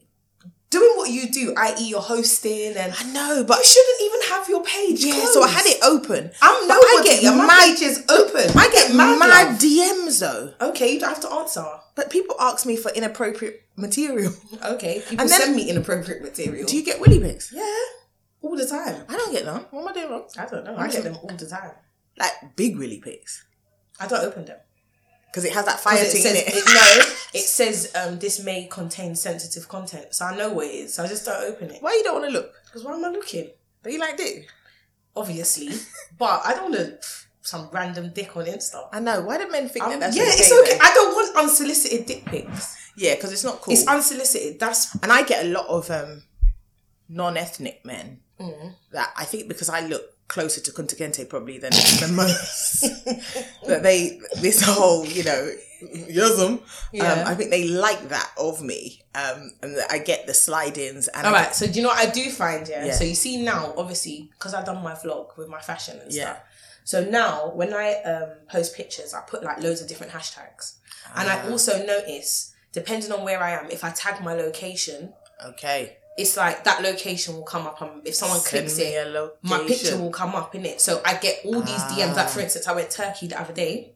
doing 0.70 0.93
what 0.97 1.11
you 1.11 1.31
do, 1.31 1.55
i.e., 1.56 1.88
you're 1.88 2.00
hosting, 2.00 2.76
and 2.76 2.93
I 2.99 3.12
know, 3.12 3.44
but 3.44 3.58
you 3.58 3.64
shouldn't 3.64 4.03
even 4.03 4.20
have 4.31 4.49
your 4.49 4.62
page. 4.64 5.05
yeah. 5.05 5.14
closed. 5.14 5.32
So 5.32 5.43
I 5.43 5.49
had 5.49 5.64
it 5.67 5.79
open. 5.82 6.31
I'm 6.43 6.69
no. 6.69 6.75
I 6.75 7.00
get 7.05 7.23
my 7.35 7.47
mad. 7.47 7.61
page 7.61 7.81
is 7.82 8.05
open. 8.11 8.59
I 8.59 8.69
get 8.70 8.94
mad 8.94 9.19
mad. 9.19 9.61
DMs 9.61 10.20
though. 10.20 10.52
Okay, 10.69 10.93
you 10.93 11.00
don't 11.00 11.09
have 11.09 11.20
to 11.23 11.31
answer. 11.32 11.64
But 11.94 12.11
people 12.11 12.37
ask 12.38 12.67
me 12.67 12.76
for 12.76 12.91
inappropriate 12.93 13.62
material. 13.76 14.32
Okay, 14.62 15.00
people 15.09 15.23
And 15.23 15.31
then- 15.31 15.41
send 15.41 15.56
me 15.56 15.70
inappropriate 15.70 16.23
material. 16.23 16.67
Do 16.67 16.76
you 16.76 16.85
get 16.85 17.00
willy 17.00 17.19
pics? 17.20 17.50
yeah, 17.52 17.64
all 18.43 18.56
the 18.56 18.67
time. 18.67 19.05
I 19.09 19.17
don't 19.17 19.33
get 19.33 19.44
them. 19.44 19.65
What 19.71 19.83
am 19.83 19.88
I 19.88 19.93
doing 19.93 20.11
wrong? 20.11 20.25
I 20.38 20.47
don't 20.47 20.65
know. 20.65 20.77
I 20.77 20.88
get 20.88 21.05
them 21.05 21.17
all 21.17 21.29
the 21.37 21.47
time. 21.47 21.73
Like 22.19 22.56
big 22.56 22.77
willy 22.79 22.99
pics. 23.00 23.44
I 24.00 24.06
don't 24.06 24.25
open 24.25 24.44
them. 24.44 24.59
Because 25.31 25.44
it 25.44 25.53
has 25.53 25.67
that 25.67 25.81
fire 25.81 25.99
'Cause 26.03 26.12
thing 26.12 26.23
says, 26.23 26.33
in 26.33 26.38
it. 26.38 26.49
it- 26.49 26.65
no, 26.67 27.15
it 27.41 27.44
says 27.44 27.93
um, 27.94 28.19
this 28.19 28.43
may 28.43 28.67
contain 28.71 29.15
sensitive 29.15 29.69
content, 29.69 30.15
so 30.15 30.25
I 30.25 30.37
know 30.37 30.50
what 30.53 30.67
it 30.67 30.71
is. 30.75 30.94
So 30.94 31.05
I 31.05 31.09
just 31.09 31.27
don't 31.27 31.43
open 31.44 31.71
it. 31.71 31.83
Why 31.83 31.93
you 31.93 32.05
don't 32.05 32.15
want 32.21 32.27
to 32.27 32.33
look? 32.33 32.53
Because 32.65 32.85
why 32.85 32.94
am 32.94 33.05
I 33.05 33.09
looking? 33.09 33.50
But 33.83 33.93
you 33.93 33.99
like 33.99 34.17
dick? 34.17 34.49
Obviously, 35.15 35.71
but 36.19 36.43
I 36.44 36.55
don't 36.55 36.71
want 36.73 36.75
to 36.77 36.99
some 37.43 37.69
random 37.73 38.11
dick 38.15 38.37
on 38.37 38.44
Insta. 38.47 38.88
I 38.93 39.00
know. 39.00 39.21
Why 39.23 39.38
do 39.38 39.49
men 39.50 39.69
think 39.69 39.85
Um, 39.85 39.91
that 39.93 40.00
that's 40.00 40.17
yeah, 40.17 40.23
okay, 40.25 40.33
it's 40.33 40.50
though? 40.50 40.62
okay. 40.62 40.79
I 40.81 40.93
don't 40.94 41.15
want 41.15 41.37
unsolicited 41.37 42.06
dick 42.06 42.25
pics. 42.25 42.91
Yeah, 42.97 43.15
because 43.15 43.33
it's 43.33 43.44
not 43.44 43.61
cool. 43.61 43.73
It's 43.75 43.87
unsolicited. 43.87 44.59
That's 44.59 44.94
and 45.03 45.12
I 45.12 45.23
get 45.23 45.44
a 45.44 45.49
lot 45.49 45.67
of 45.69 45.91
um, 45.91 46.23
non-ethnic 47.08 47.85
men 47.85 48.20
Mm. 48.38 48.75
that 48.93 49.14
I 49.17 49.25
think 49.25 49.49
because 49.49 49.70
I 49.70 49.81
look 49.81 50.03
closer 50.29 50.61
to 50.61 50.70
Kunta 50.70 50.94
Kinte 50.94 51.26
probably 51.26 51.56
than, 51.58 51.70
than 52.00 52.14
most 52.14 52.81
that 53.67 53.82
they 53.82 54.20
this 54.43 54.61
whole 54.62 55.06
you 55.06 55.25
know 55.25 55.50
yasm 55.81 56.61
Yeah. 56.93 57.12
um, 57.12 57.26
I 57.29 57.35
think 57.35 57.50
they 57.50 57.67
like 57.69 58.08
that 58.11 58.31
of 58.37 58.61
me 58.61 59.03
um, 59.14 59.53
and 59.62 59.76
that 59.79 59.91
I 59.91 59.99
get 59.99 60.26
the 60.26 60.35
slide-ins 60.35 61.08
and 61.08 61.26
All 61.26 61.35
I 61.35 61.44
right, 61.44 61.55
so 61.55 61.67
do 61.67 61.73
you 61.73 61.82
know 61.82 61.88
what 61.88 62.06
I 62.06 62.11
do 62.11 62.29
find? 62.31 62.69
Yeah. 62.69 62.85
Yeah. 62.87 62.93
So 62.93 63.05
you 63.05 63.14
see 63.14 63.43
now, 63.43 63.73
obviously, 63.79 64.29
because 64.38 64.52
I've 64.52 64.67
done 64.67 64.82
my 64.82 64.93
vlog 64.93 65.37
with 65.38 65.49
my 65.49 65.61
fashion 65.61 65.99
and 66.00 66.12
Yeah. 66.12 66.25
stuff. 66.35 66.38
So 66.85 67.05
now, 67.05 67.52
when 67.55 67.73
I 67.73 67.94
um, 68.02 68.29
post 68.50 68.75
pictures, 68.76 69.14
I 69.14 69.23
put 69.23 69.43
like 69.43 69.61
loads 69.62 69.81
of 69.81 69.88
different 69.88 70.12
hashtags, 70.12 70.75
and 71.14 71.26
Ah. 71.29 71.43
I 71.44 71.50
also 71.50 71.85
notice, 71.87 72.52
depending 72.73 73.11
on 73.12 73.25
where 73.25 73.43
I 73.43 73.52
am, 73.52 73.70
if 73.70 73.82
I 73.82 73.91
tag 73.91 74.23
my 74.23 74.35
location, 74.35 75.14
okay 75.44 75.97
it's 76.17 76.37
like 76.37 76.65
that 76.65 76.83
location 76.83 77.35
will 77.37 77.43
come 77.45 77.67
up. 77.67 77.81
And 77.83 78.07
if 78.07 78.15
someone 78.15 78.39
Send 78.41 78.67
clicks 78.69 78.79
it, 78.79 79.33
my 79.43 79.59
picture 79.61 79.99
will 79.99 80.11
come 80.11 80.35
up 80.35 80.55
in 80.55 80.65
it. 80.65 80.81
So 80.81 81.01
I 81.05 81.15
get 81.15 81.41
all 81.45 81.61
these 81.61 81.83
DMs. 81.93 82.17
Like 82.17 82.29
for 82.29 82.41
instance, 82.41 82.67
I 82.67 82.73
went 82.75 82.91
Turkey 82.91 83.27
the 83.29 83.41
other 83.41 83.53
day. 83.53 83.93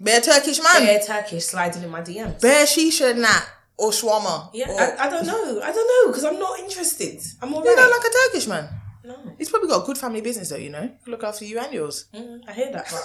Bear 0.00 0.20
Turkish 0.22 0.58
man 0.62 0.82
Bare 0.86 1.00
Turkish 1.00 1.44
sliding 1.44 1.82
in 1.82 1.90
my 1.90 2.00
DMs. 2.00 2.40
Bear 2.40 2.64
Shisha 2.64 3.10
and 3.10 3.22
that 3.22 3.46
or 3.76 3.90
shawarma 3.90 4.48
Yeah, 4.54 4.70
or, 4.70 4.80
I, 4.98 5.06
I 5.06 5.10
don't 5.10 5.26
know. 5.26 5.60
I 5.62 5.72
don't 5.72 5.86
know 6.06 6.10
because 6.10 6.24
I'm 6.24 6.38
not 6.38 6.58
interested. 6.58 7.20
I'm 7.42 7.52
alright. 7.52 7.68
you 7.68 7.76
know 7.76 7.82
like 7.82 8.06
a 8.06 8.30
Turkish 8.32 8.46
man 8.48 8.68
no, 9.04 9.16
he's 9.36 9.50
probably 9.50 9.68
got 9.68 9.82
a 9.82 9.86
good 9.86 9.98
family 9.98 10.20
business 10.22 10.48
though 10.50 10.56
you 10.56 10.70
know 10.70 10.90
look 11.06 11.22
after 11.22 11.44
you 11.44 11.58
and 11.58 11.72
yours 11.72 12.06
Mm, 12.14 12.40
I 12.48 12.52
hear 12.52 12.72
that, 12.72 12.86
but 12.90 13.02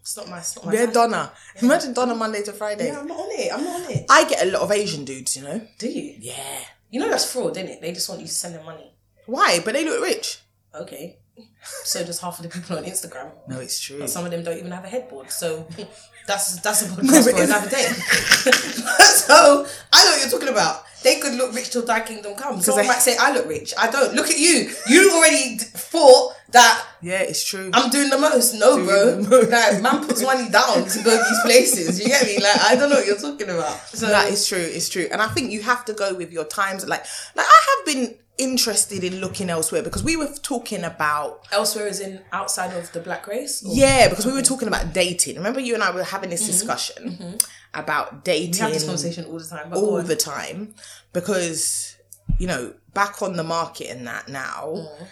it's 0.00 0.16
not 0.16 0.28
my. 0.30 0.38
It's 0.38 0.56
not 0.56 0.64
my. 0.66 0.74
Time. 0.74 0.92
Donna 0.92 1.32
imagine 1.60 1.92
Donna 1.92 2.14
Monday 2.14 2.42
to 2.42 2.52
Friday 2.54 2.86
Yeah, 2.88 3.00
I'm 3.00 3.06
not 3.06 3.20
on 3.20 3.28
it. 3.30 3.52
I'm 3.52 3.64
not 3.64 3.80
on 3.84 3.90
it. 3.90 4.06
I 4.08 4.24
get 4.26 4.42
a 4.42 4.50
lot 4.50 4.62
of 4.62 4.72
Asian 4.72 5.04
dudes 5.04 5.36
you 5.36 5.42
know 5.44 5.60
Do 5.78 5.88
you? 5.90 6.14
yeah 6.18 6.60
You 6.90 7.00
know 7.00 7.10
that's 7.10 7.30
fraud, 7.30 7.56
isn't 7.56 7.68
it? 7.68 7.80
They 7.80 7.92
just 7.92 8.08
want 8.08 8.20
you 8.20 8.26
to 8.26 8.32
send 8.32 8.54
them 8.54 8.64
money. 8.64 8.92
Why? 9.26 9.60
But 9.64 9.74
they 9.74 9.84
look 9.84 10.02
rich. 10.02 10.40
Okay. 10.74 11.18
So 11.84 12.04
does 12.04 12.20
half 12.20 12.38
of 12.38 12.44
the 12.44 12.48
people 12.48 12.78
on 12.78 12.84
Instagram. 12.84 13.30
No, 13.46 13.60
it's 13.60 13.78
true. 13.78 13.98
But 14.00 14.10
some 14.10 14.24
of 14.24 14.30
them 14.30 14.42
don't 14.42 14.58
even 14.58 14.70
have 14.72 14.84
a 14.84 14.88
headboard. 14.88 15.30
So 15.30 15.66
that's 16.26 16.60
that's 16.60 16.82
a 16.82 16.86
podcast 16.86 17.30
for 17.32 17.42
another 17.42 17.68
day. 17.68 17.82
so 17.84 19.66
I 19.92 20.04
know 20.04 20.10
what 20.10 20.20
you're 20.20 20.30
talking 20.30 20.48
about. 20.48 20.82
They 21.02 21.20
could 21.20 21.34
look 21.34 21.54
rich 21.54 21.70
till 21.70 21.84
thy 21.84 22.00
kingdom 22.00 22.34
comes. 22.34 22.64
Someone 22.64 22.84
they- 22.84 22.88
might 22.88 23.02
say 23.02 23.16
I 23.18 23.32
look 23.32 23.46
rich. 23.46 23.72
I 23.78 23.90
don't. 23.90 24.14
Look 24.14 24.28
at 24.28 24.38
you. 24.38 24.70
You 24.88 25.12
already 25.12 25.58
thought 25.58 26.34
that 26.50 26.86
Yeah, 27.02 27.20
it's 27.20 27.44
true. 27.44 27.70
I'm 27.72 27.90
doing 27.90 28.10
the 28.10 28.18
most. 28.18 28.54
No, 28.54 28.84
bro. 28.84 29.22
most. 29.22 29.50
Like 29.50 29.82
man 29.82 30.06
puts 30.06 30.22
money 30.22 30.48
down 30.48 30.86
to 30.86 31.02
go 31.02 31.16
to 31.16 31.24
these 31.28 31.40
places. 31.42 32.00
You 32.00 32.06
get 32.06 32.26
me? 32.26 32.38
Like 32.42 32.60
I 32.60 32.74
don't 32.74 32.90
know 32.90 32.96
what 32.96 33.06
you're 33.06 33.16
talking 33.16 33.48
about. 33.48 33.78
So 33.88 34.06
that 34.06 34.30
is 34.32 34.46
true. 34.46 34.58
It's 34.58 34.88
true, 34.88 35.08
and 35.10 35.20
I 35.20 35.28
think 35.28 35.50
you 35.52 35.62
have 35.62 35.84
to 35.86 35.92
go 35.92 36.14
with 36.14 36.32
your 36.32 36.44
times. 36.44 36.86
Like, 36.86 37.04
like 37.34 37.46
I 37.46 37.76
have 37.76 37.86
been 37.86 38.16
interested 38.38 39.02
in 39.02 39.20
looking 39.20 39.50
elsewhere 39.50 39.82
because 39.82 40.04
we 40.04 40.16
were 40.16 40.32
talking 40.42 40.84
about 40.84 41.46
elsewhere 41.50 41.88
is 41.88 42.00
in 42.00 42.20
outside 42.32 42.74
of 42.76 42.90
the 42.92 43.00
black 43.00 43.26
race. 43.26 43.64
Or? 43.64 43.74
yeah, 43.74 44.08
because 44.08 44.24
we 44.24 44.32
were 44.32 44.42
talking 44.42 44.68
about 44.68 44.94
dating. 44.94 45.36
Remember, 45.36 45.60
you 45.60 45.74
and 45.74 45.82
I 45.82 45.90
were 45.90 46.04
having 46.04 46.30
this 46.30 46.42
mm-hmm. 46.42 46.52
discussion 46.52 47.10
mm-hmm. 47.10 47.36
About 47.74 48.24
dating. 48.24 48.52
We 48.52 48.58
have 48.58 48.72
this 48.72 48.84
conversation 48.84 49.24
all 49.26 49.38
the 49.38 49.44
time. 49.46 49.72
All 49.74 50.02
the 50.02 50.16
time 50.16 50.74
because 51.12 51.96
you 52.38 52.46
know 52.46 52.74
back 52.94 53.22
on 53.22 53.36
the 53.36 53.44
market 53.44 53.88
and 53.90 54.06
that 54.06 54.28
now 54.28 54.72
Mm. 54.76 55.06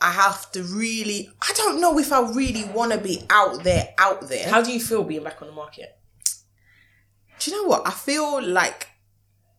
i 0.00 0.10
have 0.10 0.50
to 0.52 0.62
really 0.64 1.30
i 1.40 1.52
don't 1.56 1.80
know 1.80 1.98
if 1.98 2.12
i 2.12 2.20
really 2.32 2.64
want 2.64 2.92
to 2.92 2.98
be 2.98 3.22
out 3.30 3.62
there 3.64 3.88
out 3.98 4.28
there 4.28 4.48
How 4.50 4.60
do 4.62 4.70
you 4.72 4.80
feel 4.80 5.02
being 5.04 5.22
back 5.24 5.40
on 5.40 5.48
the 5.48 5.54
market? 5.54 5.96
do 7.38 7.50
you 7.50 7.56
know 7.62 7.68
what 7.68 7.86
i 7.86 7.90
feel 7.90 8.42
like 8.42 8.88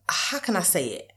how 0.09 0.39
can 0.39 0.55
i 0.55 0.61
say 0.61 0.87
it 0.89 1.11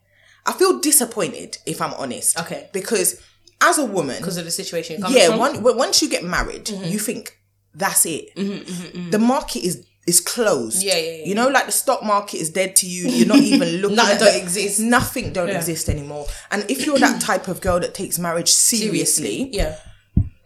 i 0.45 0.51
feel 0.53 0.79
disappointed 0.79 1.57
if 1.65 1.81
i'm 1.81 1.93
honest 1.93 2.39
Okay. 2.39 2.69
because 2.73 3.21
as 3.61 3.77
a 3.77 3.85
woman 3.85 4.17
Because 4.17 4.37
of 4.37 4.45
the 4.45 4.51
situation 4.51 5.03
yeah 5.09 5.35
one, 5.35 5.61
once 5.63 6.01
you 6.01 6.09
get 6.09 6.23
married 6.23 6.65
Mm-hmm. 6.65 6.85
you 6.85 6.99
think 6.99 7.37
that's 7.73 8.05
it 8.05 8.33
the 8.35 9.19
market 9.19 9.59
is 9.63 9.85
is 10.07 10.19
closed 10.21 10.81
Yeah, 10.81 10.95
yeah, 10.97 11.11
yeah. 11.17 11.25
you 11.25 11.35
know 11.35 11.49
like 11.49 11.65
the 11.65 11.71
stock 11.73 12.01
market 12.03 12.37
is 12.39 12.49
dead 12.49 12.75
to 12.77 12.87
you 12.87 13.09
you're 13.09 13.27
not 13.27 13.39
even 13.39 13.67
looking 13.81 13.97
Nothing 13.97 14.15
at 14.15 14.19
don't 14.21 14.41
exist. 14.41 14.79
nothing 14.79 15.33
don't 15.33 15.49
Yeah. 15.49 15.57
exist 15.57 15.89
anymore 15.89 16.25
and 16.49 16.65
if 16.69 16.85
you're 16.85 16.97
that 16.99 17.21
type 17.21 17.47
of 17.49 17.59
girl 17.61 17.79
that 17.81 17.93
takes 17.93 18.17
marriage 18.17 18.51
seriously, 18.51 19.49
Yeah. 19.51 19.75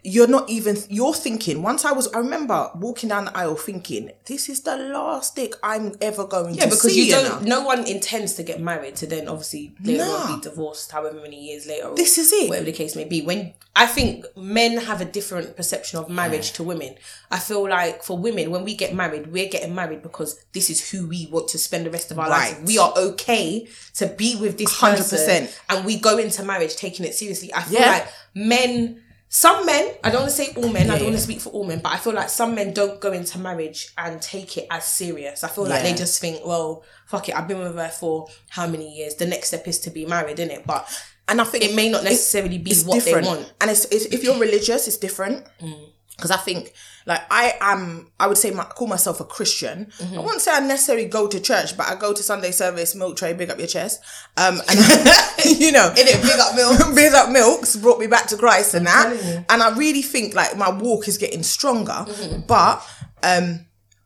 You're 0.03 0.27
not 0.27 0.49
even 0.49 0.75
you're 0.89 1.13
thinking 1.13 1.61
once 1.61 1.85
i 1.85 1.91
was 1.91 2.11
i 2.13 2.17
remember 2.17 2.71
walking 2.75 3.07
down 3.09 3.25
the 3.25 3.37
aisle 3.37 3.55
thinking 3.55 4.09
this 4.25 4.49
is 4.49 4.61
the 4.61 4.75
last 4.75 5.35
dick 5.35 5.53
i'm 5.61 5.93
ever 6.01 6.25
going 6.25 6.55
Yeah, 6.55 6.63
to 6.63 6.69
because 6.71 6.97
you 6.97 7.03
you 7.03 7.11
don't. 7.11 7.43
No 7.43 7.61
one 7.61 7.85
intends 7.85 8.33
to 8.35 8.43
get 8.43 8.59
married 8.59 8.95
to 8.97 9.05
then 9.05 9.27
obviously 9.27 9.75
later 9.83 10.03
Nah. 10.05 10.11
on 10.33 10.35
be 10.39 10.41
divorced, 10.49 10.91
however 10.91 11.19
many 11.21 11.39
years 11.49 11.67
later. 11.67 11.87
Or 11.89 11.95
This 11.95 12.17
is 12.17 12.31
it. 12.33 12.49
Whatever 12.49 12.65
the 12.65 12.71
case 12.71 12.95
may 12.95 13.03
be. 13.05 13.21
When 13.21 13.53
I 13.75 13.85
think 13.85 14.25
men 14.35 14.77
have 14.77 15.01
a 15.01 15.05
different 15.05 15.55
perception 15.55 15.99
of 15.99 16.09
marriage 16.09 16.51
to 16.53 16.63
women. 16.63 16.95
I 17.29 17.39
feel 17.39 17.67
like 17.69 18.03
for 18.03 18.17
women, 18.17 18.51
when 18.51 18.63
we 18.63 18.75
get 18.75 18.93
married, 18.95 19.27
we're 19.31 19.49
getting 19.49 19.73
married 19.75 20.01
because 20.01 20.39
this 20.53 20.69
is 20.69 20.89
who 20.91 21.07
we 21.07 21.27
want 21.31 21.47
to 21.49 21.57
spend 21.57 21.85
the 21.85 21.91
rest 21.91 22.11
of 22.11 22.19
our 22.19 22.27
lives. 22.29 22.51
Right. 22.53 22.59
with. 22.61 22.67
We 22.67 22.77
are 22.79 22.93
okay 22.97 23.67
to 23.95 24.07
be 24.07 24.35
with 24.35 24.57
this 24.57 24.73
100%. 24.73 24.97
person, 25.09 25.47
and 25.69 25.85
we 25.85 25.99
go 25.99 26.17
into 26.17 26.43
marriage 26.43 26.75
taking 26.75 27.05
it 27.05 27.13
seriously. 27.15 27.53
I 27.53 27.61
feel 27.63 27.79
Yeah. 27.79 27.91
like 27.91 28.07
men. 28.33 29.01
Some 29.33 29.65
men, 29.65 29.93
I 30.03 30.09
don't 30.11 30.23
want 30.23 30.31
to 30.31 30.35
say 30.35 30.53
all 30.57 30.67
men, 30.67 30.87
I 30.89 30.95
don't 30.95 30.97
Yeah. 30.99 31.03
want 31.05 31.15
to 31.15 31.23
speak 31.23 31.39
for 31.39 31.51
all 31.51 31.63
men, 31.63 31.79
but 31.79 31.93
I 31.93 31.97
feel 31.97 32.11
like 32.11 32.29
some 32.29 32.53
men 32.53 32.73
don't 32.73 32.99
go 32.99 33.13
into 33.13 33.39
marriage 33.39 33.93
and 33.97 34.21
take 34.21 34.57
it 34.57 34.67
as 34.69 34.83
serious. 34.83 35.45
I 35.45 35.47
feel 35.47 35.63
like 35.63 35.83
Yeah. 35.85 35.91
they 35.91 35.97
just 35.97 36.19
think, 36.19 36.45
well, 36.45 36.83
fuck 37.07 37.29
it, 37.29 37.35
I've 37.35 37.47
been 37.47 37.59
with 37.59 37.75
her 37.75 37.87
for 37.87 38.27
how 38.49 38.67
many 38.67 38.93
years? 38.93 39.15
The 39.15 39.25
next 39.25 39.47
step 39.47 39.65
is 39.69 39.79
to 39.79 39.89
be 39.89 40.05
married, 40.05 40.37
isn't 40.37 40.51
it? 40.51 40.67
But 40.67 40.85
and 41.29 41.39
i 41.39 41.43
think 41.45 41.63
it 41.63 41.73
may 41.75 41.87
not 41.87 42.03
necessarily 42.03 42.57
be 42.57 42.75
what 42.83 42.95
different 42.95 43.23
they 43.25 43.29
want. 43.31 43.53
and 43.61 43.71
it's, 43.71 43.85
it's 43.85 44.05
if 44.05 44.21
you're 44.23 44.37
religious 44.39 44.87
it's 44.87 44.97
different 44.97 45.45
mm. 45.61 45.89
Because 46.15 46.31
i 46.31 46.37
think 46.37 46.73
like 47.07 47.21
i 47.31 47.53
am 47.61 48.07
i 48.19 48.27
would 48.27 48.37
say 48.37 48.51
my, 48.51 48.63
call 48.63 48.87
myself 48.87 49.19
a 49.19 49.25
christian 49.25 49.87
Mm-hmm. 49.97 50.17
i 50.19 50.21
won't 50.21 50.41
say 50.41 50.51
i 50.51 50.59
necessarily 50.59 51.05
go 51.05 51.27
to 51.27 51.39
church 51.39 51.75
but 51.77 51.87
i 51.87 51.95
go 51.95 52.13
to 52.13 52.21
sunday 52.21 52.51
service 52.51 52.93
milk 52.95 53.17
tray 53.17 53.33
big 53.33 53.49
up 53.49 53.57
your 53.57 53.67
chest 53.67 54.01
um 54.37 54.59
and 54.69 54.79
you 55.59 55.71
know 55.71 55.89
In 55.97 56.07
it 56.07 56.21
Big 56.21 56.39
up 56.39 56.55
milk. 56.55 56.95
big 56.95 57.13
up 57.13 57.29
milks 57.31 57.75
brought 57.75 57.99
me 57.99 58.07
back 58.07 58.27
to 58.27 58.37
christ 58.37 58.73
and 58.75 58.85
that 58.85 59.43
and 59.49 59.63
i 59.63 59.75
really 59.75 60.01
think 60.03 60.35
like 60.35 60.55
my 60.57 60.69
walk 60.69 61.07
is 61.07 61.17
getting 61.17 61.43
stronger 61.43 61.91
Mm-hmm. 62.07 62.41
but 62.47 62.85
um 63.23 63.65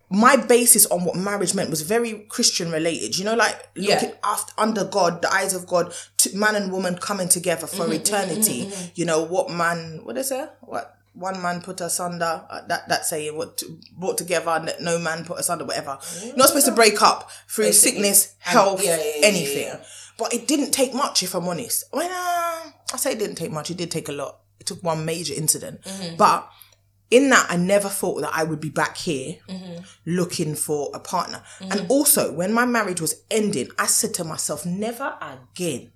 my 0.09 0.35
basis 0.37 0.85
on 0.85 1.03
what 1.03 1.15
marriage 1.15 1.55
meant 1.55 1.71
was 1.71 1.81
very 1.81 2.25
Christian 2.29 2.71
related. 2.71 3.17
You 3.17 3.25
know, 3.25 3.33
like 3.35 3.67
Yeah. 3.75 3.95
looking 3.95 4.11
after 4.23 4.53
under 4.55 4.85
God, 4.85 5.23
the 5.23 5.33
eyes 5.33 5.55
of 5.55 5.65
God, 5.65 5.93
man 6.33 6.55
and 6.55 6.71
woman 6.71 6.95
coming 6.97 7.27
together 7.27 7.65
Mm-hmm, 7.65 7.77
for 7.89 7.91
eternity. 7.91 8.71
You 8.93 9.05
know, 9.05 9.23
what 9.23 9.49
man? 9.49 10.01
What 10.03 10.15
is 10.17 10.31
it? 10.31 10.47
What 10.61 10.94
one 11.15 11.41
man 11.41 11.61
put 11.61 11.81
asunder? 11.81 12.45
Uh, 12.49 12.61
that 12.67 12.87
that 12.89 13.05
saying, 13.05 13.35
what 13.35 13.57
to, 13.57 13.79
brought 13.97 14.17
together, 14.17 14.51
and 14.51 14.67
that 14.67 14.81
no 14.81 14.99
man 14.99 15.25
put 15.25 15.37
us 15.39 15.49
under 15.49 15.65
Whatever. 15.65 15.97
You're 16.23 16.35
not 16.35 16.47
supposed 16.49 16.67
to 16.67 16.71
break 16.73 17.01
up 17.01 17.29
through 17.47 17.65
Basically. 17.65 17.91
sickness, 18.03 18.35
health, 18.39 18.83
yeah, 18.83 18.97
yeah, 18.97 19.25
anything. 19.27 19.73
But 20.17 20.33
it 20.33 20.47
didn't 20.47 20.71
take 20.71 20.93
much, 20.93 21.23
if 21.23 21.33
I'm 21.35 21.47
honest. 21.47 21.83
When 21.91 22.05
uh, 22.05 22.11
I 22.11 22.97
say 22.97 23.13
it 23.13 23.19
didn't 23.19 23.35
take 23.35 23.51
much, 23.51 23.69
it 23.71 23.77
did 23.77 23.91
take 23.91 24.07
a 24.09 24.13
lot. 24.13 24.39
It 24.59 24.65
took 24.65 24.81
one 24.83 25.03
major 25.05 25.33
incident, 25.33 25.81
Mm-hmm. 25.83 26.15
but 26.17 26.49
in 27.11 27.29
that, 27.29 27.45
I 27.49 27.55
never 27.57 27.87
thought 27.87 28.21
that 28.21 28.31
I 28.33 28.43
would 28.43 28.59
be 28.59 28.69
back 28.69 28.97
here 28.97 29.37
Mm-hmm. 29.47 29.83
looking 30.05 30.55
for 30.55 30.89
a 30.93 30.99
partner. 30.99 31.43
And 31.61 31.85
also, 31.89 32.33
when 32.33 32.51
my 32.53 32.65
marriage 32.65 32.99
was 33.01 33.21
ending, 33.29 33.69
I 33.77 33.85
said 33.87 34.13
to 34.15 34.23
myself, 34.23 34.65
never 34.65 35.15
again. 35.21 35.91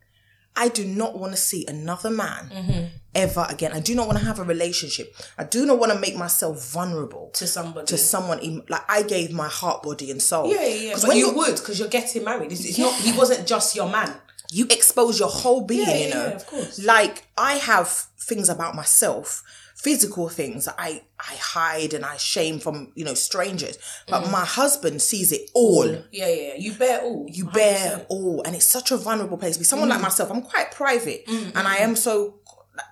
I 0.55 0.67
do 0.67 0.83
not 0.85 1.17
want 1.17 1.31
to 1.33 1.37
see 1.37 1.65
another 1.67 2.09
man 2.09 2.49
Mm-hmm. 2.53 2.85
ever 3.15 3.45
again. 3.49 3.71
I 3.71 3.79
do 3.79 3.95
not 3.95 4.07
want 4.07 4.19
to 4.19 4.25
have 4.25 4.39
a 4.39 4.43
relationship. 4.43 5.15
I 5.37 5.43
do 5.45 5.65
not 5.65 5.79
want 5.79 5.91
to 5.93 5.99
make 5.99 6.15
myself 6.17 6.71
vulnerable 6.71 7.29
To 7.35 7.47
somebody. 7.47 7.85
to 7.87 7.97
someone. 7.97 8.63
Like 8.67 8.83
I 8.89 9.03
gave 9.03 9.31
my 9.31 9.47
heart, 9.47 9.83
body, 9.83 10.11
and 10.11 10.21
soul. 10.21 10.51
yeah, 10.53 10.65
yeah, 10.65 10.67
yeah. 10.75 10.91
'Cause 10.93 11.01
But 11.03 11.09
when 11.09 11.17
you 11.17 11.31
would 11.33 11.55
because 11.55 11.79
you're 11.79 11.87
getting 11.87 12.23
married. 12.23 12.51
It's, 12.51 12.65
it's 12.65 12.77
not. 12.77 12.93
He 12.95 13.11
wasn't 13.17 13.47
just 13.47 13.75
your 13.75 13.89
man. 13.89 14.13
you 14.51 14.65
expose 14.71 15.19
your 15.19 15.29
whole 15.29 15.61
being, 15.61 15.87
Yeah, 15.87 15.97
you 15.97 16.09
know. 16.13 16.25
yeah, 16.27 16.35
of 16.35 16.45
course. 16.47 16.79
Like 16.83 17.27
I 17.37 17.53
have 17.55 17.87
things 18.19 18.49
about 18.49 18.73
myself, 18.75 19.43
physical 19.83 20.27
things 20.29 20.65
that 20.65 20.75
I 20.77 21.03
I 21.19 21.35
hide 21.35 21.93
and 21.93 22.03
I 22.05 22.17
shame 22.17 22.59
from, 22.59 22.91
you 22.95 23.05
know, 23.05 23.13
strangers. 23.13 23.77
But 24.07 24.23
Mm. 24.23 24.31
my 24.31 24.45
husband 24.45 25.01
sees 25.01 25.31
it 25.31 25.49
all. 25.53 25.87
Yeah, 26.11 26.27
yeah. 26.27 26.53
You 26.57 26.73
bear 26.73 27.01
all. 27.01 27.25
You 27.29 27.45
bear 27.45 28.05
all, 28.09 28.41
and 28.45 28.55
it's 28.55 28.65
such 28.69 28.91
a 28.91 28.97
vulnerable 28.97 29.37
place. 29.37 29.57
Be 29.57 29.63
someone 29.63 29.87
Mm. 29.89 29.93
like 29.93 30.01
myself, 30.01 30.29
I'm 30.31 30.41
quite 30.41 30.71
private, 30.71 31.23
and 31.27 31.65
I 31.67 31.77
am 31.77 31.95
so 31.95 32.35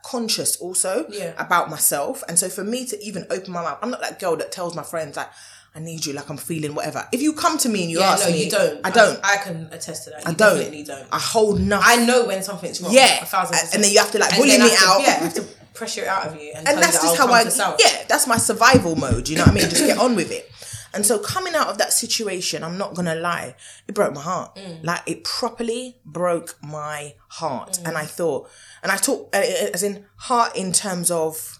conscious 0.03 0.57
also 0.57 1.05
Yeah. 1.09 1.31
about 1.37 1.69
myself. 1.69 2.23
And 2.27 2.37
so 2.37 2.49
for 2.49 2.63
me 2.63 2.85
to 2.85 3.01
even 3.03 3.25
open 3.29 3.51
my 3.53 3.61
mouth, 3.63 3.79
I'm 3.81 3.89
not 3.91 4.01
that 4.01 4.19
girl 4.19 4.35
that 4.37 4.51
tells 4.51 4.75
my 4.75 4.83
friends 4.83 5.15
like, 5.15 5.29
"I 5.75 5.79
need 5.79 6.05
you," 6.05 6.13
like 6.13 6.29
I'm 6.29 6.37
feeling 6.37 6.73
whatever. 6.75 7.07
If 7.13 7.21
you 7.21 7.31
come 7.33 7.57
to 7.59 7.69
me 7.69 7.83
and 7.83 7.91
you 7.91 7.99
Yeah, 7.99 8.11
ask 8.13 8.25
no, 8.25 8.31
me, 8.31 8.43
you 8.45 8.51
don't. 8.51 8.81
I 8.83 8.89
don't. 8.89 9.19
I, 9.23 9.37
can 9.37 9.69
attest 9.71 10.03
to 10.05 10.09
that. 10.11 10.23
You 10.23 10.31
I 10.31 10.33
don't. 10.33 10.57
Definitely 10.57 10.83
don't. 10.83 11.07
I 11.11 11.19
hold 11.19 11.61
nothing. 11.61 11.85
I 12.01 12.05
know 12.05 12.25
when 12.25 12.43
something's 12.43 12.81
wrong. 12.81 12.91
Yeah. 12.93 13.21
a 13.23 13.25
thousand 13.25 13.53
And- 13.55 13.61
percent. 13.61 13.73
and 13.75 13.83
then 13.83 13.91
you 13.91 13.99
have 13.99 14.11
to, 14.11 14.19
like, 14.19 14.35
bully 14.35 14.57
me 14.57 14.71
out. 14.79 15.01
Yeah, 15.01 15.07
I 15.07 15.23
have 15.25 15.33
to 15.35 15.45
pressure 15.77 16.01
it 16.01 16.07
out 16.07 16.27
of 16.27 16.33
you, 16.41 16.51
and, 16.55 16.67
and 16.67 16.77
that's 16.83 17.01
just 17.01 17.17
how 17.17 17.27
I 17.39 17.43
yeah 17.79 18.05
that's 18.09 18.25
my 18.33 18.37
survival 18.49 18.95
mode 18.95 19.29
you 19.29 19.35
know 19.37 19.43
what 19.43 19.51
I 19.51 19.53
mean 19.55 19.69
just 19.69 19.85
get 19.91 19.97
on 19.97 20.15
with 20.15 20.31
it 20.31 20.45
and 20.93 21.05
so 21.05 21.19
coming 21.19 21.53
out 21.55 21.67
of 21.67 21.77
that 21.77 21.91
situation 21.93 22.63
I'm 22.63 22.77
not 22.77 22.95
gonna 22.95 23.15
lie 23.15 23.55
it 23.87 23.93
broke 23.95 24.13
my 24.13 24.21
heart 24.21 24.55
Mm. 24.55 24.83
like 24.83 25.01
it 25.05 25.23
properly 25.23 25.83
broke 26.05 26.51
my 26.61 27.13
heart 27.39 27.73
Mm. 27.81 27.87
and 27.87 27.97
I 27.97 28.05
thought 28.17 28.49
and 28.83 28.91
I 28.91 28.97
talk 28.97 29.19
uh, 29.35 29.71
as 29.75 29.83
in 29.83 30.05
heart 30.27 30.55
in 30.55 30.71
terms 30.71 31.11
of 31.11 31.59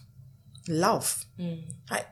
love 0.68 1.24
Mm. 1.38 1.62
like 1.90 2.06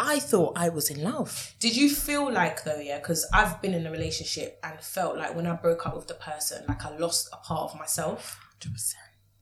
I 0.00 0.20
thought 0.20 0.52
I 0.56 0.68
was 0.68 0.90
in 0.90 1.02
love 1.02 1.54
Did 1.58 1.74
you 1.76 1.88
feel 1.90 2.30
like 2.32 2.62
though, 2.64 2.78
yeah? 2.78 2.98
Because 2.98 3.26
I've 3.32 3.60
been 3.62 3.74
in 3.74 3.84
a 3.86 3.90
relationship 3.90 4.50
and 4.62 4.78
felt 4.80 5.16
like 5.16 5.34
when 5.34 5.46
I 5.46 5.54
broke 5.56 5.86
up 5.88 5.96
with 5.96 6.06
the 6.06 6.14
person, 6.14 6.64
like 6.68 6.84
I 6.86 6.96
lost 6.96 7.28
a 7.32 7.36
part 7.38 7.72
of 7.72 7.78
myself. 7.78 8.38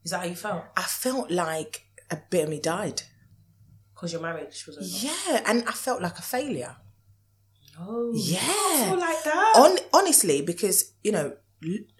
Is 0.06 0.12
that 0.12 0.20
how 0.22 0.26
you 0.26 0.36
felt? 0.36 0.62
I 0.76 0.82
felt 1.04 1.28
like 1.32 1.82
a 2.12 2.16
bit 2.30 2.44
of 2.44 2.50
me 2.50 2.60
died 2.60 3.02
Because 3.92 4.12
your 4.14 4.22
marriage 4.22 4.64
was 4.66 4.76
over. 4.78 4.86
yeah 4.86 5.42
and 5.50 5.58
I 5.68 5.72
felt 5.72 6.00
like 6.00 6.16
a 6.18 6.22
failure 6.22 6.76
No. 7.76 8.12
yeah 8.14 8.94
like 9.06 9.22
that. 9.24 9.52
On, 9.56 9.72
honestly, 9.98 10.42
because 10.42 10.92
you 11.02 11.10
know, 11.16 11.26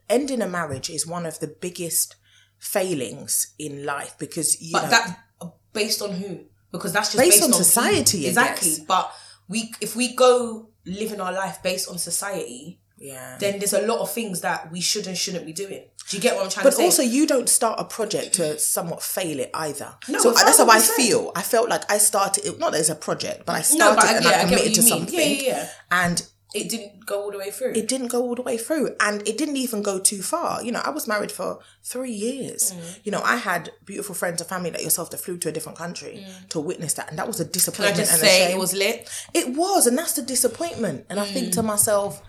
ending 0.09 0.41
a 0.41 0.47
marriage 0.59 0.89
is 0.89 1.05
one 1.17 1.27
of 1.27 1.41
the 1.41 1.49
biggest 1.49 2.15
failings 2.59 3.55
in 3.59 3.85
life 3.85 4.15
because 4.19 4.49
you 4.63 4.73
but 4.73 4.85
know, 4.85 4.91
that 4.91 5.19
oh, 5.41 5.55
based 5.73 6.01
on 6.03 6.13
who? 6.13 6.41
Because 6.73 6.93
that's 6.93 7.09
just 7.13 7.19
Based 7.19 7.39
based, 7.41 7.45
on 7.45 7.53
on, 7.55 7.65
society, 7.65 8.19
people. 8.19 8.29
Exactly. 8.29 8.85
But 8.87 9.13
we, 9.49 9.73
if 9.81 9.97
we 9.97 10.15
go 10.15 10.69
living 10.85 11.21
our 11.21 11.33
life 11.33 11.63
based 11.63 11.89
on 11.89 11.99
society, 11.99 12.81
yeah. 12.99 13.37
then 13.39 13.59
there's 13.59 13.73
a 13.73 13.87
lot 13.87 14.01
of 14.01 14.11
things 14.11 14.41
that 14.43 14.71
we 14.73 14.81
should 14.81 15.07
and 15.07 15.17
shouldn't 15.17 15.47
be 15.47 15.53
doing. 15.53 15.85
Do 16.09 16.17
you 16.17 16.23
get 16.23 16.37
what 16.37 16.45
I'm 16.45 16.51
trying 16.51 16.65
But 16.65 16.71
to 16.71 16.77
say? 16.77 16.83
But 16.83 16.87
also, 16.87 17.03
you 17.03 17.27
don't 17.27 17.49
start 17.49 17.81
a 17.81 17.85
project 17.85 18.35
to 18.35 18.59
somewhat 18.59 19.03
fail 19.03 19.41
it 19.41 19.51
either. 19.55 19.95
No, 20.09 20.19
so 20.21 20.33
that's 20.33 20.59
how 20.59 20.69
I 20.71 20.79
feel. 20.79 21.33
I 21.35 21.43
felt 21.43 21.69
like 21.69 21.91
I 21.91 21.99
started 21.99 22.47
it, 22.47 22.59
not 22.61 22.75
as 22.75 22.89
a 22.91 22.95
project, 22.95 23.45
but 23.45 23.55
I 23.55 23.59
No, 23.59 23.63
started 23.63 23.97
but 23.97 24.05
I- 24.05 24.13
and 24.15 24.25
yeah, 24.25 24.31
I 24.31 24.41
I 24.41 24.45
committed 24.45 24.69
you 24.69 24.75
to 24.75 24.81
mean. 24.83 24.89
something, 24.89 25.19
Yeah, 25.19 25.27
yeah, 25.27 25.43
yeah. 25.49 25.69
and 25.91 26.27
it 26.55 26.71
didn't 26.71 27.05
go 27.05 27.23
all 27.25 27.31
the 27.33 27.39
way 27.39 27.51
through. 27.51 27.73
it 27.73 27.87
didn't 27.89 28.07
go 28.07 28.23
all 28.23 28.35
the 28.37 28.41
way 28.41 28.57
through 28.57 28.95
and 29.01 29.27
it 29.29 29.37
didn't 29.37 29.57
even 29.57 29.83
go 29.83 29.99
too 29.99 30.23
far 30.23 30.63
you 30.63 30.71
know 30.73 30.81
i 30.85 30.89
was 30.91 31.07
married 31.07 31.31
for 31.31 31.59
three 31.83 32.13
years 32.13 32.73
Mm. 32.73 32.99
you 33.05 33.13
know 33.13 33.21
i 33.25 33.37
had 33.37 33.73
beautiful 33.85 34.15
friends 34.15 34.41
and 34.41 34.49
family 34.49 34.71
like 34.71 34.83
yourself 34.83 35.11
that 35.11 35.19
flew 35.19 35.37
to 35.39 35.49
a 35.51 35.53
different 35.53 35.77
country 35.77 36.25
to 36.51 36.61
witness 36.61 36.95
that 36.95 37.11
and 37.11 37.19
that 37.19 37.27
was 37.27 37.41
a 37.41 37.45
Can 37.45 37.51
I 37.51 37.53
disappointment 37.53 37.97
just 38.09 38.21
say 38.21 38.53
it 38.53 38.59
was 38.59 38.73
lit 38.73 39.11
it 39.35 39.49
was 39.55 39.87
and 39.89 39.99
that's 39.99 40.15
the 40.15 40.23
disappointment 40.23 41.05
and 41.11 41.19
i 41.21 41.27
think 41.27 41.49
Mm. 41.49 41.53
to 41.55 41.63
myself 41.65 42.23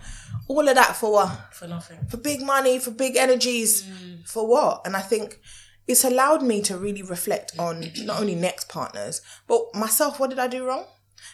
all 0.48 0.66
of 0.68 0.74
that 0.74 0.96
for 0.96 1.12
what 1.12 1.30
for 1.54 1.66
nothing. 1.68 1.98
for 2.08 2.16
big 2.16 2.40
money 2.42 2.78
for 2.78 2.90
big 2.90 3.16
energies 3.16 3.82
Mm. 3.82 4.26
for 4.26 4.46
what 4.46 4.80
and 4.86 4.96
i 4.96 5.00
think 5.00 5.40
it's 5.86 6.04
allowed 6.04 6.42
me 6.42 6.60
to 6.62 6.76
really 6.76 7.02
reflect 7.02 7.52
on 7.58 7.84
not 8.04 8.20
only 8.20 8.34
next 8.34 8.68
partners 8.68 9.20
but 9.46 9.60
myself 9.74 10.18
what 10.20 10.30
did 10.30 10.38
i 10.38 10.46
do 10.48 10.64
wrong 10.66 10.84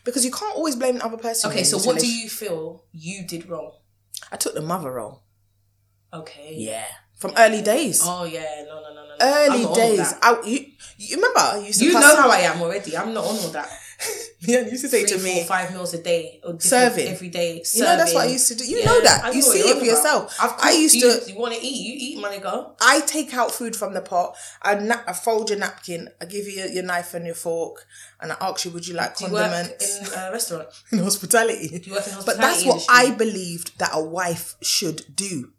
because 0.05 0.25
you 0.25 0.31
can't 0.31 0.57
always 0.57 0.77
blame 0.77 0.97
the 0.99 1.05
other 1.05 1.17
person 1.17 1.51
Okay, 1.51 1.65
so 1.65 1.79
what 1.79 1.99
do 1.99 2.07
you 2.07 2.29
feel 2.29 2.85
you 2.93 3.27
did 3.27 3.49
wrong? 3.49 3.73
i 4.33 4.37
took 4.37 4.55
the 4.55 4.63
mother 4.63 4.93
role 4.93 5.23
Okay. 6.13 6.55
yeah 6.57 6.85
from 7.17 7.33
early 7.37 7.63
days 7.63 8.01
Oh 8.05 8.25
yeah, 8.25 8.65
no, 8.67 8.83
no, 8.83 8.91
no, 8.95 9.03
no. 9.07 9.15
early 9.21 9.63
not 9.63 9.71
on 9.71 9.81
all 9.81 9.97
days. 9.97 10.15
I, 10.21 10.43
you, 10.45 10.67
you 10.99 11.17
remember? 11.17 11.63
To 11.73 11.85
You 11.85 11.93
know 11.95 12.17
how 12.17 12.29
I 12.31 12.39
am 12.41 12.61
already. 12.61 12.97
I'm 12.97 13.15
not 13.15 13.25
on 13.25 13.37
all 13.39 13.49
that. 13.59 13.69
Yeah, 14.47 14.61
you 14.61 14.73
used 14.73 14.83
to 14.83 14.91
say 14.91 15.07
Three, 15.07 15.09
to 15.17 15.19
four, 15.19 15.25
me, 15.25 15.45
five 15.45 15.73
meals 15.73 15.95
a 15.95 16.03
day 16.03 16.39
or 16.45 16.61
Serving. 16.61 17.09
every 17.09 17.31
day. 17.31 17.63
you 17.73 17.81
know, 17.81 17.97
that's 17.97 18.13
what 18.13 18.25
I 18.29 18.31
used 18.31 18.47
to 18.49 18.55
do. 18.55 18.65
You 18.67 18.81
Yeah, 18.81 18.85
know 18.85 19.01
that. 19.01 19.35
You 19.35 19.41
see 19.41 19.61
it 19.61 19.79
for 19.79 19.85
yourself. 19.87 20.37
I've 20.39 20.79
used 20.79 20.97
you, 20.97 21.19
to. 21.19 21.33
You 21.33 21.39
want 21.39 21.55
to 21.55 21.61
eat? 21.63 21.75
You 21.87 21.95
eat, 21.97 22.21
money 22.21 22.39
girl. 22.41 22.77
I 22.83 23.01
take 23.01 23.33
out 23.33 23.53
food 23.53 23.75
from 23.75 23.95
the 23.95 24.03
pot. 24.03 24.37
I, 24.61 24.75
na- 24.75 25.01
I 25.07 25.15
fold 25.15 25.49
your 25.49 25.59
napkin. 25.59 26.11
I 26.21 26.27
give 26.27 26.47
you 26.47 26.63
your, 26.67 26.83
knife 26.83 27.15
and 27.15 27.25
your 27.25 27.35
fork, 27.35 27.87
and 28.21 28.33
I 28.33 28.37
ask 28.43 28.67
you, 28.67 28.71
"Would 28.73 28.87
you 28.87 28.93
like 28.93 29.17
Do 29.17 29.25
you 29.29 29.33
work 29.33 29.51
condiments?" 29.51 29.99
in 30.13 30.19
a 30.19 30.31
restaurant? 30.33 30.69
in 30.93 30.99
hospitality. 30.99 31.81
you 31.83 31.95
work 31.95 32.07
in 32.07 32.13
but 32.27 32.37
that's 32.37 32.67
what 32.67 32.83
industry? 32.83 32.95
I 32.95 33.11
believed 33.13 33.79
that 33.79 33.91
a 33.95 34.03
wife 34.05 34.57
should 34.61 35.05
do. 35.17 35.54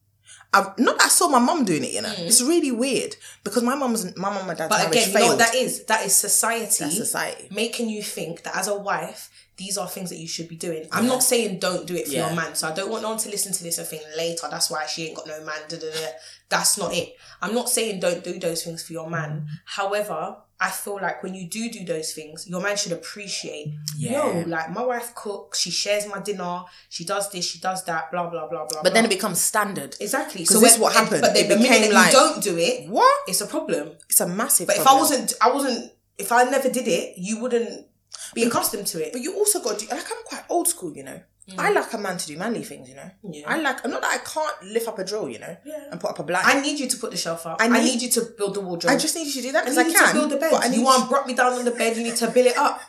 I've, 0.55 0.79
not 0.79 0.97
that 0.97 1.05
I 1.05 1.09
saw 1.09 1.27
my 1.27 1.39
mum 1.39 1.65
doing 1.65 1.83
it, 1.83 1.91
you 1.91 2.01
know. 2.01 2.13
It's 2.17 2.41
really 2.41 2.71
weird 2.71 3.15
because 3.43 3.61
my 3.63 3.75
mum's 3.75 4.15
my 4.17 4.29
mum 4.33 4.49
and 4.49 4.57
dad's 4.57 4.73
Mm. 4.73 4.77
But 4.77 4.87
again, 4.91 5.09
failed. 5.11 5.27
what 5.29 5.39
that 5.39 5.55
is? 5.55 5.83
That 5.85 6.05
is 6.05 6.15
society. 6.15 6.65
That's 6.85 6.97
society. 6.97 7.47
making 7.51 7.89
you 7.89 8.01
think 8.01 8.43
that 8.43 8.55
as 8.55 8.67
a 8.67 8.75
wife, 8.77 9.29
these 9.57 9.77
are 9.77 9.87
things 9.87 10.09
that 10.09 10.17
you 10.17 10.27
should 10.27 10.49
be 10.49 10.55
doing. 10.55 10.85
I'm 10.91 11.07
not 11.07 11.23
saying 11.23 11.59
don't 11.59 11.85
do 11.87 11.95
it 11.95 12.07
for 12.07 12.13
Yeah. 12.13 12.27
your 12.27 12.35
man. 12.35 12.55
So 12.55 12.67
I 12.67 12.73
don't 12.73 12.89
want 12.89 13.03
no 13.03 13.09
one 13.09 13.17
to 13.19 13.29
listen 13.29 13.53
to 13.53 13.63
this 13.63 13.77
and 13.77 13.87
think 13.87 14.03
later 14.17 14.47
that's 14.49 14.69
why 14.69 14.85
she 14.85 15.05
ain't 15.07 15.15
got 15.15 15.27
no 15.27 15.39
man. 15.45 15.59
Da, 15.69 15.77
da, 15.77 15.91
da. 15.91 16.07
That's 16.49 16.77
not 16.77 16.93
it. 16.93 17.15
I'm 17.41 17.53
not 17.55 17.69
saying 17.69 17.99
don't 18.01 18.23
do 18.23 18.37
those 18.39 18.63
things 18.63 18.83
for 18.83 18.93
your 18.93 19.09
man. 19.09 19.47
However, 19.65 20.37
I 20.59 20.69
feel 20.69 20.95
like 21.01 21.21
when 21.21 21.33
you 21.33 21.49
do 21.49 21.69
do 21.69 21.83
those 21.83 22.13
things, 22.13 22.47
your 22.47 22.61
man 22.61 22.77
should 22.77 22.93
appreciate. 22.93 23.73
Yeah. 23.97 24.25
Yo, 24.41 24.47
like 24.47 24.71
my 24.71 24.83
wife 24.85 25.13
cooks, 25.13 25.59
she 25.59 25.69
shares 25.69 26.07
my 26.07 26.19
dinner, 26.19 26.63
she 26.89 27.03
does 27.03 27.29
this, 27.29 27.45
she 27.45 27.59
does 27.59 27.83
that, 27.85 28.09
blah 28.11 28.29
blah 28.29 28.47
blah 28.47 28.65
blah. 28.65 28.81
But 28.81 28.93
then 28.93 29.03
it 29.05 29.09
becomes 29.09 29.41
standard. 29.41 29.95
exactly. 29.99 30.45
'Cause 30.45 30.61
this 30.61 30.75
is 30.75 30.79
what 30.79 30.93
happened. 30.93 31.21
But 31.21 31.33
then 31.33 31.45
It 31.45 31.49
the 31.49 31.57
became 31.57 31.91
like- 31.93 32.13
you 32.13 32.19
don't 32.19 32.41
do 32.41 32.57
it, 32.57 32.87
What? 32.89 33.17
it's 33.27 33.41
a 33.41 33.47
problem. 33.47 33.97
It's 34.09 34.21
a 34.21 34.27
massive. 34.27 34.67
But 34.67 34.77
if 34.77 34.87
I 34.87 34.93
wasn't, 34.93 35.33
I 35.41 35.51
wasn't. 35.51 35.91
If 36.17 36.31
I 36.31 36.43
never 36.45 36.69
did 36.69 36.87
it, 36.87 37.17
you 37.17 37.39
wouldn't 37.41 37.87
be 38.33 38.43
accustomed 38.43 38.87
to 38.87 39.05
it. 39.05 39.11
But 39.11 39.21
you 39.21 39.35
also 39.35 39.59
got 39.61 39.77
to 39.79 39.85
like 39.93 40.09
I'm 40.09 40.23
quite 40.23 40.43
old 40.49 40.69
school, 40.69 40.95
you 40.95 41.03
know. 41.03 41.19
I 41.59 41.69
like 41.71 41.93
a 41.93 41.97
man 41.99 42.17
to 42.17 42.25
do 42.27 42.37
manly 42.37 42.63
things, 42.63 42.89
you 42.89 42.95
know. 42.95 43.11
Mm. 43.23 43.35
Yeah. 43.35 43.43
I 43.53 43.59
like 43.61 43.85
not 43.85 44.01
that 44.01 44.13
I 44.19 44.23
can't 44.23 44.73
lift 44.73 44.87
up 44.87 44.97
a 44.97 45.03
drill, 45.03 45.29
you 45.29 45.37
know, 45.37 45.55
Yeah. 45.63 45.89
and 45.91 46.01
put 46.01 46.09
up 46.09 46.17
a 46.19 46.23
blind. 46.23 46.45
I 46.47 46.59
need 46.59 46.79
you 46.79 46.87
to 46.87 46.97
put 46.97 47.11
the 47.11 47.17
shelf 47.17 47.45
up. 47.45 47.61
I 47.61 47.65
I 47.65 47.67
need- 47.67 47.83
need, 47.83 48.01
you 48.01 48.09
to 48.09 48.21
build 48.37 48.55
the 48.55 48.61
wardrobe. 48.61 48.91
I 48.91 48.97
just 48.97 49.15
need 49.15 49.27
you 49.27 49.33
to 49.33 49.41
do 49.43 49.51
that 49.51 49.61
I 49.67 49.69
because 49.69 49.77
need 49.87 49.95
I, 49.95 49.99
can. 49.99 50.07
to 50.07 50.13
build 50.13 50.31
the 50.31 50.37
bed. 50.37 50.51
But 50.51 50.65
I 50.65 50.67
need 50.69 50.77
you 50.77 50.83
want 50.83 51.03
to 51.03 51.09
brought 51.09 51.27
me 51.27 51.35
down 51.35 51.53
on 51.53 51.63
the 51.65 51.71
bed. 51.71 51.95
You 51.97 52.03
need 52.03 52.15
to 52.15 52.27
build 52.31 52.47
it 52.47 52.57
up, 52.57 52.81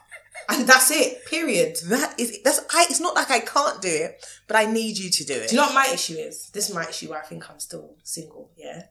and 0.48 0.66
that's 0.66 0.90
it. 0.90 1.26
Period. 1.26 1.76
that 1.88 2.18
is 2.18 2.38
that's 2.42 2.60
I. 2.70 2.86
It's 2.88 3.00
not 3.00 3.14
like 3.14 3.30
I 3.30 3.40
can't 3.40 3.82
do 3.82 3.88
it, 3.88 4.24
but 4.48 4.56
I 4.56 4.64
need 4.64 4.96
you 4.96 5.10
to 5.10 5.24
do 5.24 5.34
it. 5.34 5.48
Do 5.50 5.54
you 5.56 5.60
know 5.60 5.66
what 5.66 5.74
my 5.74 5.88
issue 5.92 6.14
is? 6.14 6.48
This 6.54 6.68
is 6.70 6.74
my 6.74 6.86
issue. 6.88 7.12
I 7.12 7.20
think 7.20 7.50
I'm 7.50 7.60
still 7.60 7.94
single. 8.04 8.50
Yeah, 8.56 8.84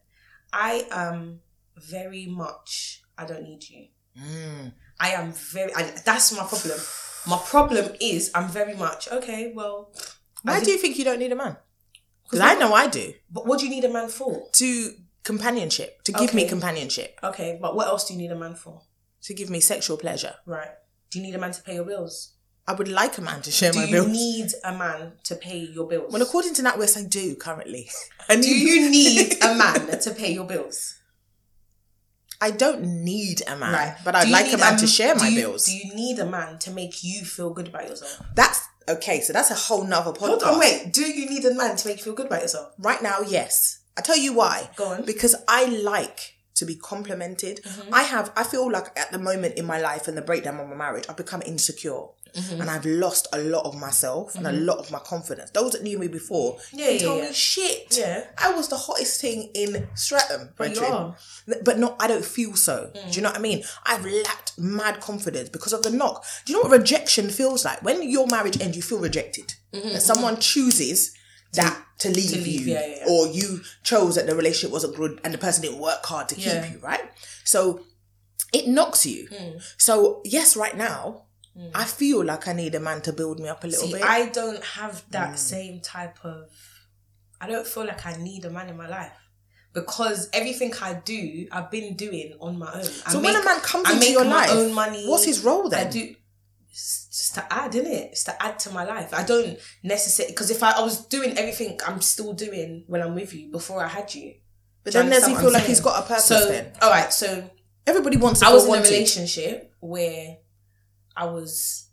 I 0.54 0.86
am 0.92 1.42
very 1.76 2.28
much. 2.28 3.02
I 3.18 3.26
don't 3.26 3.44
need 3.44 3.68
you. 3.68 3.88
Mm. 4.22 4.74
I 5.00 5.10
am 5.12 5.32
very. 5.34 5.74
And 5.74 5.88
that's 6.06 6.32
my 6.34 6.46
problem. 6.46 6.80
My 7.28 7.38
problem 7.38 7.94
is 8.00 8.32
I'm 8.36 8.50
very 8.50 8.76
much 8.76 9.08
okay. 9.12 9.52
Well, 9.56 9.92
Why 10.44 10.58
I 10.58 10.64
do 10.64 10.72
you 10.72 10.78
think 10.78 10.98
you 10.98 11.06
don't 11.06 11.20
need 11.20 11.32
a 11.32 11.36
man? 11.36 11.58
Because 12.24 12.40
I 12.40 12.56
know 12.56 12.74
I 12.74 12.88
do. 12.88 13.14
but 13.32 13.46
what 13.46 13.60
do 13.60 13.66
you 13.66 13.72
need 13.72 13.84
a 13.86 13.90
man 13.90 14.10
for? 14.10 14.48
To 14.54 14.92
companionship, 15.24 16.02
to 16.04 16.12
give 16.12 16.34
me 16.34 16.44
Okay. 16.44 16.50
companionship, 16.50 17.20
Okay, 17.24 17.58
but 17.62 17.76
what 17.76 17.88
else 17.88 18.08
do 18.08 18.14
you 18.14 18.20
need 18.20 18.32
a 18.32 18.36
man 18.36 18.56
for? 18.56 18.82
to 19.24 19.34
give 19.34 19.50
me 19.50 19.60
sexual 19.60 19.98
pleasure. 19.98 20.36
Right. 20.46 20.70
Do 21.10 21.18
you 21.20 21.26
need 21.26 21.34
a 21.34 21.40
man 21.40 21.52
to 21.52 21.62
pay 21.64 21.74
your 21.76 21.84
bills? 21.86 22.34
I 22.68 22.74
would 22.74 22.88
like 22.88 23.18
a 23.18 23.22
man 23.22 23.42
to 23.44 23.52
share 23.52 23.72
Do 23.72 23.80
my 23.80 23.86
you 23.86 23.92
bills. 23.92 24.08
need 24.08 24.48
a 24.64 24.72
man 24.78 25.14
to 25.24 25.36
pay 25.36 25.58
your 25.58 25.88
bills? 25.88 26.12
well, 26.14 26.22
according 26.22 26.54
to 26.56 26.62
NatWest, 26.62 26.98
I 26.98 27.04
do 27.08 27.36
currently. 27.36 27.90
I 28.30 28.36
do 28.36 28.50
you 28.50 28.90
need 29.00 29.36
a 29.44 29.56
man 29.56 30.00
to 30.00 30.12
pay 30.12 30.32
your 30.34 30.46
bills? 30.46 30.96
I 32.48 32.52
don't 32.52 32.84
need 33.04 33.42
a 33.48 33.56
man, 33.56 33.74
Right. 33.74 33.96
but 34.06 34.14
I'd 34.16 34.30
like 34.30 34.54
a 34.54 34.58
man 34.58 34.78
to 34.78 34.88
share 34.88 35.16
my 35.16 35.30
you- 35.30 35.42
bills. 35.42 35.66
Do 35.66 35.76
you 35.76 35.94
need 35.96 36.20
a 36.20 36.26
man 36.38 36.60
to 36.60 36.70
make 36.80 37.04
you 37.04 37.26
feel 37.26 37.50
good 37.58 37.68
about 37.70 37.88
yourself? 37.90 38.22
That's 38.36 38.60
okay. 38.88 39.22
So 39.22 39.34
that's 39.34 39.50
a 39.50 39.56
whole 39.56 39.84
nother 39.84 40.12
podcast. 40.12 40.28
Hold 40.30 40.44
on, 40.44 40.60
wait. 40.60 40.94
Do 40.94 41.02
you 41.02 41.28
need 41.28 41.44
a 41.46 41.56
man 41.56 41.76
to 41.76 41.88
make 41.88 41.98
you 41.98 42.04
feel 42.04 42.14
good 42.14 42.28
about 42.28 42.44
yourself? 42.44 42.68
Right 42.78 43.02
now, 43.02 43.18
yes. 43.38 43.80
I 43.98 44.02
tell 44.02 44.18
you 44.26 44.34
why. 44.34 44.70
Go 44.76 44.86
on. 44.94 45.06
Because 45.06 45.34
I 45.48 45.66
like 45.66 46.35
to 46.56 46.66
be 46.66 46.76
complimented. 46.76 47.62
Mm-hmm. 47.64 47.94
I 47.94 48.04
have. 48.04 48.32
I 48.36 48.44
feel 48.44 48.72
like 48.72 48.98
at 48.98 49.12
the 49.12 49.20
moment 49.20 49.56
in 49.56 49.66
my 49.66 49.80
life 49.80 50.08
and 50.08 50.18
the 50.18 50.22
breakdown 50.22 50.60
of 50.60 50.68
my 50.70 50.76
marriage, 50.76 51.06
I've 51.10 51.18
become 51.18 51.42
insecure. 51.46 52.06
Mm-hmm. 52.36 52.60
And 52.60 52.70
I've 52.70 52.86
lost 52.86 53.30
a 53.32 53.38
lot 53.38 53.66
of 53.66 53.80
myself 53.80 54.36
and 54.36 54.46
a 54.46 54.52
lot 54.52 54.78
of 54.80 54.92
my 54.92 55.00
confidence. 55.00 55.52
Those 55.52 55.72
that 55.72 55.84
knew 55.84 55.98
me 55.98 56.10
before, 56.10 56.58
Yeah, 56.74 56.88
they 56.88 56.98
yeah, 56.98 57.06
told 57.06 57.22
yeah. 57.22 57.28
me 57.30 57.34
shit. 57.34 57.98
Yeah. 57.98 58.26
I 58.38 58.54
was 58.54 58.68
the 58.68 58.76
hottest 58.76 59.22
thing 59.22 59.52
in 59.54 59.88
Streatham. 59.96 60.50
But. 60.58 60.78
But 61.64 61.80
no, 61.80 61.96
I 61.98 62.08
don't 62.08 62.26
feel 62.26 62.56
so. 62.58 62.92
Mm. 62.94 63.10
Do 63.10 63.16
you 63.16 63.22
know 63.22 63.30
what 63.30 63.38
I 63.38 63.42
mean? 63.42 63.64
I've 63.86 64.04
lacked 64.06 64.60
mad 64.60 65.00
confidence 65.00 65.48
because 65.48 65.72
of 65.72 65.84
the 65.84 65.92
knock. 65.92 66.26
Do 66.44 66.52
you 66.52 66.60
know 66.62 66.68
what 66.68 66.78
rejection 66.78 67.30
feels 67.30 67.64
like? 67.64 67.82
When 67.84 68.04
your 68.04 68.28
marriage 68.28 68.60
ends, 68.60 68.76
you 68.76 68.84
feel 68.84 69.00
rejected. 69.00 69.54
That 69.72 70.02
someone 70.02 70.38
chooses 70.38 71.14
that 71.54 71.85
to 72.00 72.10
leave, 72.10 72.30
Mm-hmm, 72.32 72.44
leave, 72.44 72.68
you, 72.68 72.74
yeah, 72.74 72.86
yeah, 72.86 72.96
yeah. 72.98 73.06
or 73.10 73.28
you 73.28 73.62
chose 73.84 74.16
that 74.16 74.28
the 74.28 74.36
relationship 74.36 74.72
wasn't 74.72 74.96
good 74.96 75.20
and 75.24 75.34
the 75.34 75.38
person 75.38 75.62
didn't 75.64 75.80
work 75.80 76.06
hard 76.06 76.28
to 76.30 76.36
keep 76.36 76.72
you, 76.72 76.80
right? 76.80 77.02
So 77.44 77.82
it 78.54 78.68
knocks 78.68 79.06
you. 79.06 79.28
Mm. 79.30 79.62
So 79.78 80.22
yes, 80.26 80.56
right 80.58 80.76
now, 80.76 81.24
I 81.74 81.86
feel 81.86 82.24
like 82.26 82.50
I 82.50 82.54
need 82.54 82.76
a 82.76 82.82
man 82.82 83.02
to 83.04 83.14
build 83.14 83.40
me 83.40 83.48
up 83.48 83.64
a 83.64 83.68
little 83.68 83.88
See, 83.88 83.94
bit. 83.94 84.02
I 84.04 84.26
don't 84.28 84.62
have 84.64 85.04
that 85.12 85.36
Mm. 85.36 85.38
same 85.38 85.80
type 85.80 86.18
of. 86.26 86.50
I 87.40 87.48
don't 87.48 87.66
feel 87.68 87.86
like 87.86 88.06
I 88.06 88.16
need 88.18 88.44
a 88.44 88.50
man 88.50 88.68
in 88.70 88.76
my 88.76 88.88
life 88.90 89.12
because 89.74 90.30
everything 90.34 90.74
I 90.82 90.96
do, 90.96 91.48
I've 91.52 91.72
been 91.72 91.96
doing 91.96 92.34
on 92.42 92.58
my 92.60 92.74
own. 92.74 92.84
so 92.84 93.20
when 93.22 93.36
a 93.36 93.44
man 93.46 93.60
comes 93.62 93.88
I 93.88 93.94
into 93.94 94.00
make 94.06 94.12
your 94.12 94.26
life, 94.26 94.50
own 94.52 94.74
money. 94.74 95.06
what's 95.08 95.24
his 95.24 95.44
role 95.46 95.70
then? 95.70 95.88
I 95.88 95.90
do. 95.90 96.16
It's 97.16 97.30
just 97.30 97.36
to 97.36 97.54
add, 97.54 97.74
isn't 97.74 97.90
it? 97.90 98.12
It's 98.12 98.26
to 98.26 98.44
add 98.44 98.60
to 98.60 98.72
my 98.72 98.84
life. 98.84 99.14
I 99.14 99.24
don't 99.24 99.58
necessarily 99.84 100.34
because 100.34 100.52
if 100.52 100.62
I, 100.62 100.72
I 100.72 100.82
was 100.82 101.06
doing 101.06 101.38
everything 101.38 101.80
I'm 101.88 102.02
still 102.02 102.34
doing 102.34 102.84
when 102.88 103.02
I'm 103.02 103.16
with 103.16 103.34
you 103.34 103.50
before 103.52 103.82
I 103.82 103.88
had 103.88 104.14
you. 104.14 104.34
But 104.84 104.92
then 104.92 105.10
does 105.10 105.26
he 105.26 105.34
feel 105.34 105.50
like 105.50 105.64
he's 105.64 105.80
got 105.80 106.04
a 106.04 106.06
purpose 106.06 106.26
So, 106.26 106.46
then? 106.50 106.74
all 106.82 106.90
right. 106.90 107.14
So 107.14 107.50
Everybody 107.88 108.18
wants 108.18 108.42
to 108.42 108.48
I 108.48 108.54
was 108.54 108.66
in 108.68 108.74
a 108.76 108.82
relationship 108.82 109.72
where 109.80 110.40
I 111.16 111.26
was 111.28 111.88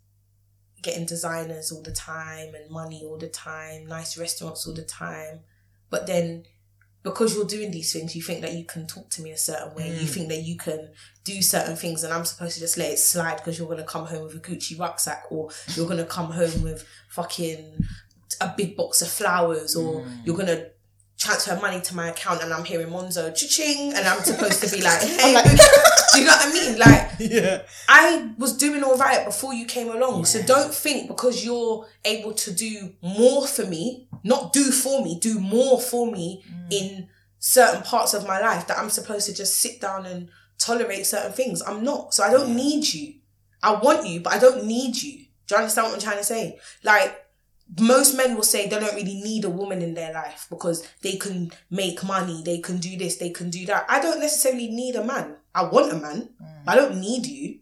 getting 0.81 1.05
designers 1.05 1.71
all 1.71 1.83
the 1.83 1.93
time 1.93 2.53
and 2.53 2.69
money 2.69 3.03
all 3.05 3.17
the 3.17 3.29
time, 3.29 3.85
nice 3.87 4.17
restaurants 4.17 4.67
all 4.67 4.73
the 4.73 4.83
time. 4.83 5.39
But 5.89 6.05
then 6.05 6.43
because 7.03 7.35
you're 7.35 7.45
doing 7.45 7.69
these 7.71 7.91
things, 7.93 8.15
you 8.15 8.21
think 8.21 8.41
that 8.41 8.53
you 8.53 8.63
can 8.65 8.87
talk 8.87 9.09
to 9.11 9.21
me 9.21 9.31
a 9.31 9.37
certain 9.37 9.75
way. 9.75 9.89
Mm. 9.89 10.01
You 10.01 10.07
think 10.07 10.29
that 10.29 10.41
you 10.43 10.55
can 10.57 10.89
do 11.23 11.41
certain 11.41 11.75
things, 11.75 12.03
and 12.03 12.13
I'm 12.13 12.25
supposed 12.25 12.55
to 12.55 12.59
just 12.61 12.77
let 12.77 12.91
it 12.91 12.99
slide 12.99 13.37
because 13.37 13.59
you're 13.59 13.67
gonna 13.67 13.83
come 13.83 14.05
home 14.05 14.23
with 14.23 14.35
a 14.35 14.39
Gucci 14.39 14.79
rucksack, 14.79 15.25
or 15.29 15.49
you're 15.75 15.87
gonna 15.87 16.05
come 16.05 16.31
home 16.31 16.63
with 16.63 16.85
fucking 17.09 17.85
a 18.41 18.53
big 18.57 18.75
box 18.75 19.01
of 19.01 19.09
flowers, 19.09 19.75
or 19.75 20.01
Mm. 20.01 20.25
you're 20.25 20.37
gonna 20.37 20.65
transfer 21.23 21.55
money 21.59 21.81
to 21.81 21.95
my 21.95 22.09
account, 22.09 22.43
and 22.43 22.53
I'm 22.53 22.65
hearing 22.65 22.87
Monzo 22.87 23.33
ching, 23.35 23.93
and 23.93 24.05
I'm 24.07 24.21
supposed 24.23 24.61
to 24.63 24.75
be 24.75 24.83
like, 24.83 25.01
hey, 25.19 25.33
like- 25.33 25.45
do 26.13 26.19
you 26.19 26.25
know 26.25 26.31
what 26.31 26.47
I 26.47 26.53
mean? 26.53 26.79
Like, 26.79 27.11
Yeah. 27.19 27.61
I 27.87 28.31
was 28.37 28.57
doing 28.57 28.83
all 28.83 28.97
right 28.97 29.25
before 29.25 29.53
you 29.53 29.65
came 29.65 29.89
along. 29.89 30.25
So 30.25 30.41
don't 30.41 30.73
think 30.73 31.07
because 31.07 31.45
you're 31.45 31.87
able 32.03 32.33
to 32.33 32.51
do 32.53 32.93
more 33.01 33.47
for 33.47 33.65
me, 33.65 34.07
not 34.23 34.53
do 34.53 34.71
for 34.71 35.03
me, 35.03 35.17
do 35.19 35.39
more 35.39 35.79
for 35.79 36.11
me 36.11 36.43
mm. 36.49 36.71
in 36.71 37.07
certain 37.39 37.81
parts 37.83 38.13
of 38.13 38.27
my 38.27 38.39
life 38.39 38.67
that 38.67 38.77
I'm 38.77 38.89
supposed 38.89 39.27
to 39.27 39.33
just 39.33 39.57
sit 39.57 39.79
down 39.81 40.05
and 40.05 40.29
tolerate 40.57 41.05
certain 41.05 41.33
things. 41.33 41.61
I'm 41.61 41.83
not. 41.83 42.13
So 42.13 42.23
I 42.23 42.31
don't 42.31 42.55
need 42.55 42.93
you. 42.93 43.15
I 43.61 43.73
want 43.75 44.07
you, 44.07 44.19
but 44.19 44.33
I 44.33 44.39
don't 44.39 44.65
need 44.65 45.01
you. 45.01 45.25
Do 45.47 45.55
you 45.55 45.57
understand 45.57 45.87
what 45.87 45.95
I'm 45.95 46.01
trying 46.01 46.17
to 46.17 46.23
say? 46.23 46.59
Like, 46.83 47.22
most 47.79 48.15
men 48.15 48.35
will 48.35 48.43
say 48.43 48.67
they 48.67 48.79
don't 48.79 48.93
really 48.95 49.21
need 49.21 49.45
a 49.45 49.49
woman 49.49 49.81
in 49.81 49.93
their 49.93 50.13
life 50.13 50.47
because 50.49 50.87
they 51.01 51.15
can 51.17 51.51
make 51.69 52.03
money, 52.03 52.41
they 52.43 52.59
can 52.59 52.77
do 52.77 52.97
this, 52.97 53.17
they 53.17 53.29
can 53.29 53.49
do 53.49 53.65
that. 53.65 53.85
I 53.89 53.99
don't 54.01 54.19
necessarily 54.19 54.67
need 54.69 54.95
a 54.95 55.03
man. 55.03 55.35
I 55.55 55.63
want 55.63 55.91
a 55.91 55.95
man. 55.95 56.29
Mm. 56.41 56.47
I 56.67 56.75
don't 56.75 56.99
need 56.99 57.25
you. 57.25 57.59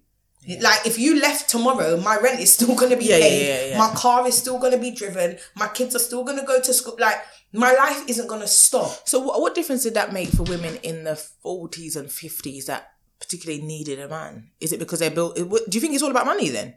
Like 0.59 0.87
if 0.87 0.97
you 0.97 1.19
left 1.19 1.49
tomorrow, 1.49 1.97
my 1.97 2.17
rent 2.17 2.39
is 2.39 2.51
still 2.53 2.75
gonna 2.79 2.97
be 2.97 3.05
Yeah, 3.05 3.17
yeah, 3.17 3.23
paid. 3.23 3.47
yeah, 3.47 3.65
yeah. 3.71 3.77
My 3.77 3.93
car 3.93 4.27
is 4.27 4.35
still 4.37 4.57
gonna 4.59 4.77
be 4.79 4.91
driven. 4.91 5.37
My 5.55 5.67
kids 5.67 5.95
are 5.95 5.99
still 5.99 6.23
gonna 6.23 6.45
go 6.45 6.59
to 6.59 6.73
school. 6.73 6.95
Like 6.99 7.17
my 7.53 7.73
life 7.73 8.03
isn't 8.07 8.27
gonna 8.27 8.47
stop. 8.47 9.07
So 9.07 9.19
what, 9.19 9.39
what 9.39 9.53
difference 9.55 9.83
did 9.83 9.93
that 9.93 10.13
make 10.13 10.29
for 10.29 10.43
women 10.43 10.77
in 10.83 11.03
the 11.03 11.21
40s 11.45 11.95
and 11.95 12.07
50s 12.09 12.65
that 12.65 12.93
particularly 13.19 13.61
needed 13.61 13.99
a 13.99 14.07
man? 14.09 14.49
Is 14.59 14.73
it 14.73 14.79
because 14.79 14.97
they're 14.99 15.11
built? 15.11 15.35
Do 15.35 15.43
you 15.71 15.79
think 15.79 15.93
it's 15.93 16.01
all 16.01 16.09
about 16.11 16.25
money 16.25 16.49
then? 16.49 16.75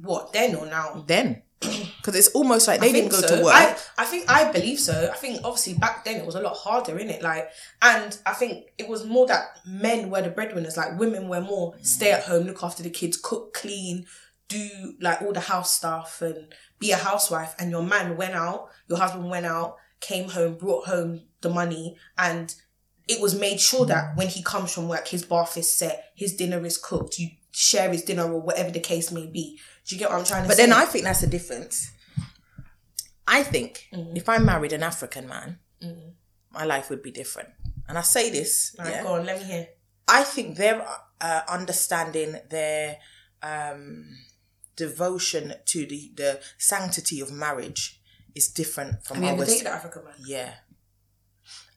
What 0.00 0.32
then 0.32 0.54
or 0.54 0.66
now? 0.66 1.02
Then, 1.06 1.42
because 1.60 2.14
it's 2.14 2.28
almost 2.28 2.68
like 2.68 2.80
they 2.80 2.92
didn't 2.92 3.10
go 3.10 3.20
so. 3.20 3.36
to 3.36 3.44
work. 3.44 3.54
I, 3.54 3.76
I 3.98 4.04
think 4.04 4.30
I 4.30 4.50
believe 4.52 4.78
so. 4.78 5.10
I 5.12 5.16
think 5.16 5.40
obviously 5.44 5.74
back 5.74 6.04
then 6.04 6.16
it 6.16 6.26
was 6.26 6.36
a 6.36 6.40
lot 6.40 6.56
harder, 6.56 6.98
in 6.98 7.10
it. 7.10 7.22
Like, 7.22 7.50
and 7.82 8.16
I 8.24 8.32
think 8.34 8.72
it 8.78 8.88
was 8.88 9.04
more 9.04 9.26
that 9.26 9.44
men 9.66 10.08
were 10.10 10.22
the 10.22 10.30
breadwinners. 10.30 10.76
Like 10.76 10.98
women 10.98 11.28
were 11.28 11.40
more 11.40 11.74
stay 11.82 12.12
at 12.12 12.24
home, 12.24 12.46
look 12.46 12.62
after 12.62 12.82
the 12.82 12.90
kids, 12.90 13.16
cook, 13.16 13.54
clean, 13.54 14.06
do 14.46 14.94
like 15.00 15.20
all 15.20 15.32
the 15.32 15.40
house 15.40 15.74
stuff, 15.74 16.22
and 16.22 16.54
be 16.78 16.92
a 16.92 16.96
housewife. 16.96 17.54
And 17.58 17.70
your 17.70 17.82
man 17.82 18.16
went 18.16 18.34
out, 18.34 18.68
your 18.88 18.98
husband 18.98 19.28
went 19.28 19.46
out, 19.46 19.76
came 20.00 20.28
home, 20.28 20.54
brought 20.54 20.86
home 20.86 21.22
the 21.40 21.50
money, 21.50 21.96
and 22.16 22.54
it 23.08 23.20
was 23.20 23.38
made 23.38 23.58
sure 23.58 23.86
that 23.86 24.16
when 24.16 24.28
he 24.28 24.42
comes 24.42 24.72
from 24.72 24.86
work, 24.86 25.08
his 25.08 25.24
bath 25.24 25.56
is 25.56 25.72
set, 25.74 26.12
his 26.14 26.34
dinner 26.34 26.64
is 26.64 26.76
cooked. 26.76 27.18
You 27.18 27.30
share 27.60 27.90
his 27.90 28.02
dinner 28.02 28.30
or 28.32 28.40
whatever 28.40 28.70
the 28.70 28.80
case 28.92 29.10
may 29.10 29.26
be. 29.26 29.58
Do 29.86 29.94
you 29.94 29.98
get 29.98 30.10
what 30.10 30.18
I'm 30.18 30.24
trying 30.24 30.42
to 30.44 30.48
but 30.48 30.56
say? 30.56 30.64
then 30.66 30.72
I 30.72 30.84
think 30.84 31.04
that's 31.04 31.22
the 31.22 31.26
difference. 31.38 31.90
I 33.26 33.42
think 33.42 33.88
Mm-hmm. 33.92 34.16
if 34.16 34.28
I 34.28 34.38
married 34.38 34.72
an 34.72 34.82
African 34.82 35.28
man, 35.28 35.58
my 36.52 36.64
life 36.64 36.90
would 36.90 37.02
be 37.02 37.10
different. 37.10 37.48
And 37.88 37.98
I 37.98 38.02
say 38.02 38.30
this, 38.30 38.74
Right, 38.78 38.90
yeah, 38.90 39.02
go 39.02 39.14
on, 39.14 39.26
let 39.26 39.40
me 39.40 39.46
hear. 39.46 39.68
I 40.06 40.22
think 40.24 40.56
their 40.56 40.86
uh, 41.20 41.40
understanding 41.48 42.36
their 42.48 42.98
um, 43.42 44.06
devotion 44.76 45.54
to 45.66 45.86
the, 45.86 46.12
the 46.14 46.40
sanctity 46.58 47.20
of 47.20 47.32
marriage 47.32 48.00
is 48.34 48.48
different 48.48 49.04
from 49.04 49.22
you 49.22 49.28
ever 49.30 49.40
ours. 49.40 49.48
dated 49.48 49.66
African 49.66 50.04
man? 50.04 50.14
Yeah. 50.24 50.52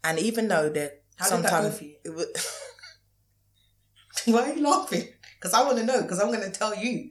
And 0.04 0.20
even 0.20 0.48
though 0.48 0.70
they're 0.70 0.94
How 1.18 1.30
did 1.30 1.44
that 1.44 1.44
go 1.44 1.50
sometimes 1.50 1.78
for 1.78 1.84
you? 1.86 1.96
it 2.06 2.16
wa- 2.16 2.26
Why 4.34 4.52
are 4.52 4.56
you 4.56 4.64
laughing? 4.64 5.08
Because 5.42 5.54
I 5.56 5.64
want 5.64 5.78
to 5.80 5.84
know. 5.86 6.02
Because 6.04 6.20
I'm 6.20 6.28
going 6.28 6.42
to 6.42 6.52
tell 6.52 6.76
you. 6.76 7.10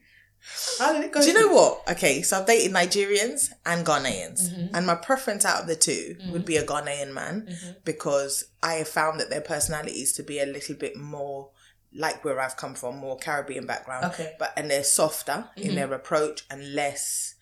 How 0.79 0.95
did 0.95 1.05
it 1.05 1.13
go? 1.13 1.21
Do 1.21 1.27
you 1.29 1.35
know 1.35 1.53
what? 1.53 1.83
Okay, 1.91 2.23
so 2.23 2.39
I've 2.39 2.47
dated 2.47 2.73
Nigerians 2.73 3.51
and 3.67 3.85
Ghanaians, 3.85 4.49
Mm-hmm. 4.49 4.75
and 4.75 4.87
my 4.87 4.95
preference 4.95 5.45
out 5.45 5.61
of 5.63 5.67
the 5.67 5.77
2 5.77 6.17
would 6.33 6.47
be 6.47 6.57
a 6.57 6.65
Ghanaian 6.65 7.13
man 7.13 7.47
Mm-hmm. 7.51 7.71
because 7.85 8.45
I 8.63 8.75
have 8.75 8.89
found 8.89 9.21
that 9.21 9.29
their 9.29 9.43
personalities 9.43 10.15
to 10.15 10.23
be 10.23 10.39
a 10.39 10.47
little 10.47 10.77
bit 10.77 10.97
more 10.97 11.51
like 11.95 12.25
where 12.25 12.41
I've 12.41 12.57
come 12.57 12.75
from, 12.75 12.97
more 12.97 13.19
Caribbean 13.19 13.67
background. 13.67 14.07
Okay. 14.07 14.23
Mm-hmm. 14.25 14.37
but 14.39 14.55
and 14.57 14.71
they're 14.71 14.83
softer 14.85 15.51
in 15.57 15.75
their 15.75 15.93
approach 15.93 16.45
and 16.51 16.75
less, 16.75 17.35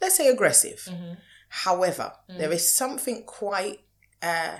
let's 0.00 0.16
say, 0.16 0.26
aggressive. 0.28 0.80
Mm-hmm. 0.90 1.12
However, 1.50 2.12
Mm. 2.28 2.38
there 2.38 2.52
is 2.52 2.74
something 2.74 3.22
quite 3.24 3.80
uh, 4.22 4.56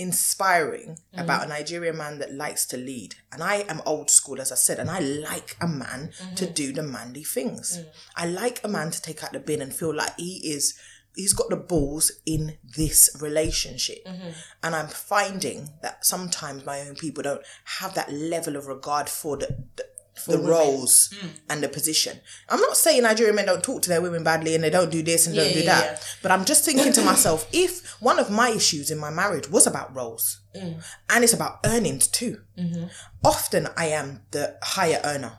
inspiring 0.00 0.96
Mm-hmm. 1.12 1.20
about 1.24 1.44
a 1.44 1.48
Nigerian 1.48 1.96
man 1.96 2.18
that 2.20 2.32
likes 2.32 2.64
to 2.66 2.76
lead. 2.76 3.16
And 3.32 3.42
I 3.42 3.56
am 3.68 3.82
old 3.84 4.10
school, 4.10 4.40
as 4.40 4.50
I 4.52 4.54
said, 4.66 4.78
and 4.78 4.90
I 4.90 5.00
like 5.00 5.56
a 5.60 5.66
man 5.68 6.10
to 6.36 6.44
Mm-hmm. 6.44 6.54
do 6.54 6.72
the 6.72 6.82
manly 6.82 7.24
things. 7.24 7.78
Mm. 7.78 7.86
I 8.16 8.26
like 8.26 8.60
a 8.64 8.68
man 8.68 8.90
to 8.92 9.02
take 9.02 9.22
out 9.24 9.32
the 9.32 9.40
bin 9.40 9.60
and 9.62 9.74
feel 9.74 9.94
like 9.94 10.14
he 10.16 10.34
is. 10.54 10.78
He's 11.16 11.32
got 11.32 11.50
the 11.50 11.56
balls 11.56 12.12
in 12.24 12.56
this 12.76 13.10
relationship. 13.20 14.06
Mm-hmm. 14.06 14.30
And 14.62 14.76
I'm 14.76 14.86
finding 14.86 15.70
that 15.82 16.06
sometimes 16.06 16.64
my 16.64 16.80
own 16.82 16.94
people 16.94 17.22
don't 17.24 17.42
have 17.80 17.94
that 17.94 18.12
level 18.12 18.54
of 18.56 18.66
regard 18.68 19.08
for 19.08 19.36
the, 19.36 19.48
the, 19.76 19.84
the 20.26 20.38
roles 20.38 21.10
Mm. 21.14 21.28
and 21.50 21.62
the 21.62 21.68
position. 21.68 22.20
I'm 22.48 22.60
not 22.60 22.76
saying 22.76 23.02
Nigerian 23.02 23.34
men 23.36 23.46
don't 23.46 23.62
talk 23.62 23.82
to 23.82 23.88
their 23.88 24.00
women 24.02 24.22
badly 24.24 24.54
and 24.54 24.62
they 24.64 24.70
don't 24.70 24.90
do 24.90 25.02
this 25.02 25.26
and 25.26 25.34
don't 25.36 25.52
do 25.52 25.60
yeah, 25.60 25.66
that. 25.80 25.84
yeah. 25.92 25.98
But 26.22 26.30
I'm 26.32 26.44
just 26.44 26.64
thinking 26.64 26.92
to 26.92 27.02
myself, 27.02 27.46
if 27.52 28.00
one 28.00 28.18
of 28.18 28.30
my 28.30 28.50
issues 28.50 28.90
in 28.90 28.98
my 28.98 29.10
marriage 29.10 29.48
was 29.50 29.66
about 29.66 29.94
roles 29.94 30.40
Mm. 30.54 30.82
and 31.10 31.24
it's 31.24 31.32
about 31.32 31.60
earnings 31.64 32.06
too, 32.08 32.40
Mm-hmm. 32.58 32.84
often 33.24 33.68
I 33.76 33.86
am 33.86 34.22
the 34.32 34.56
higher 34.62 35.00
earner. 35.04 35.32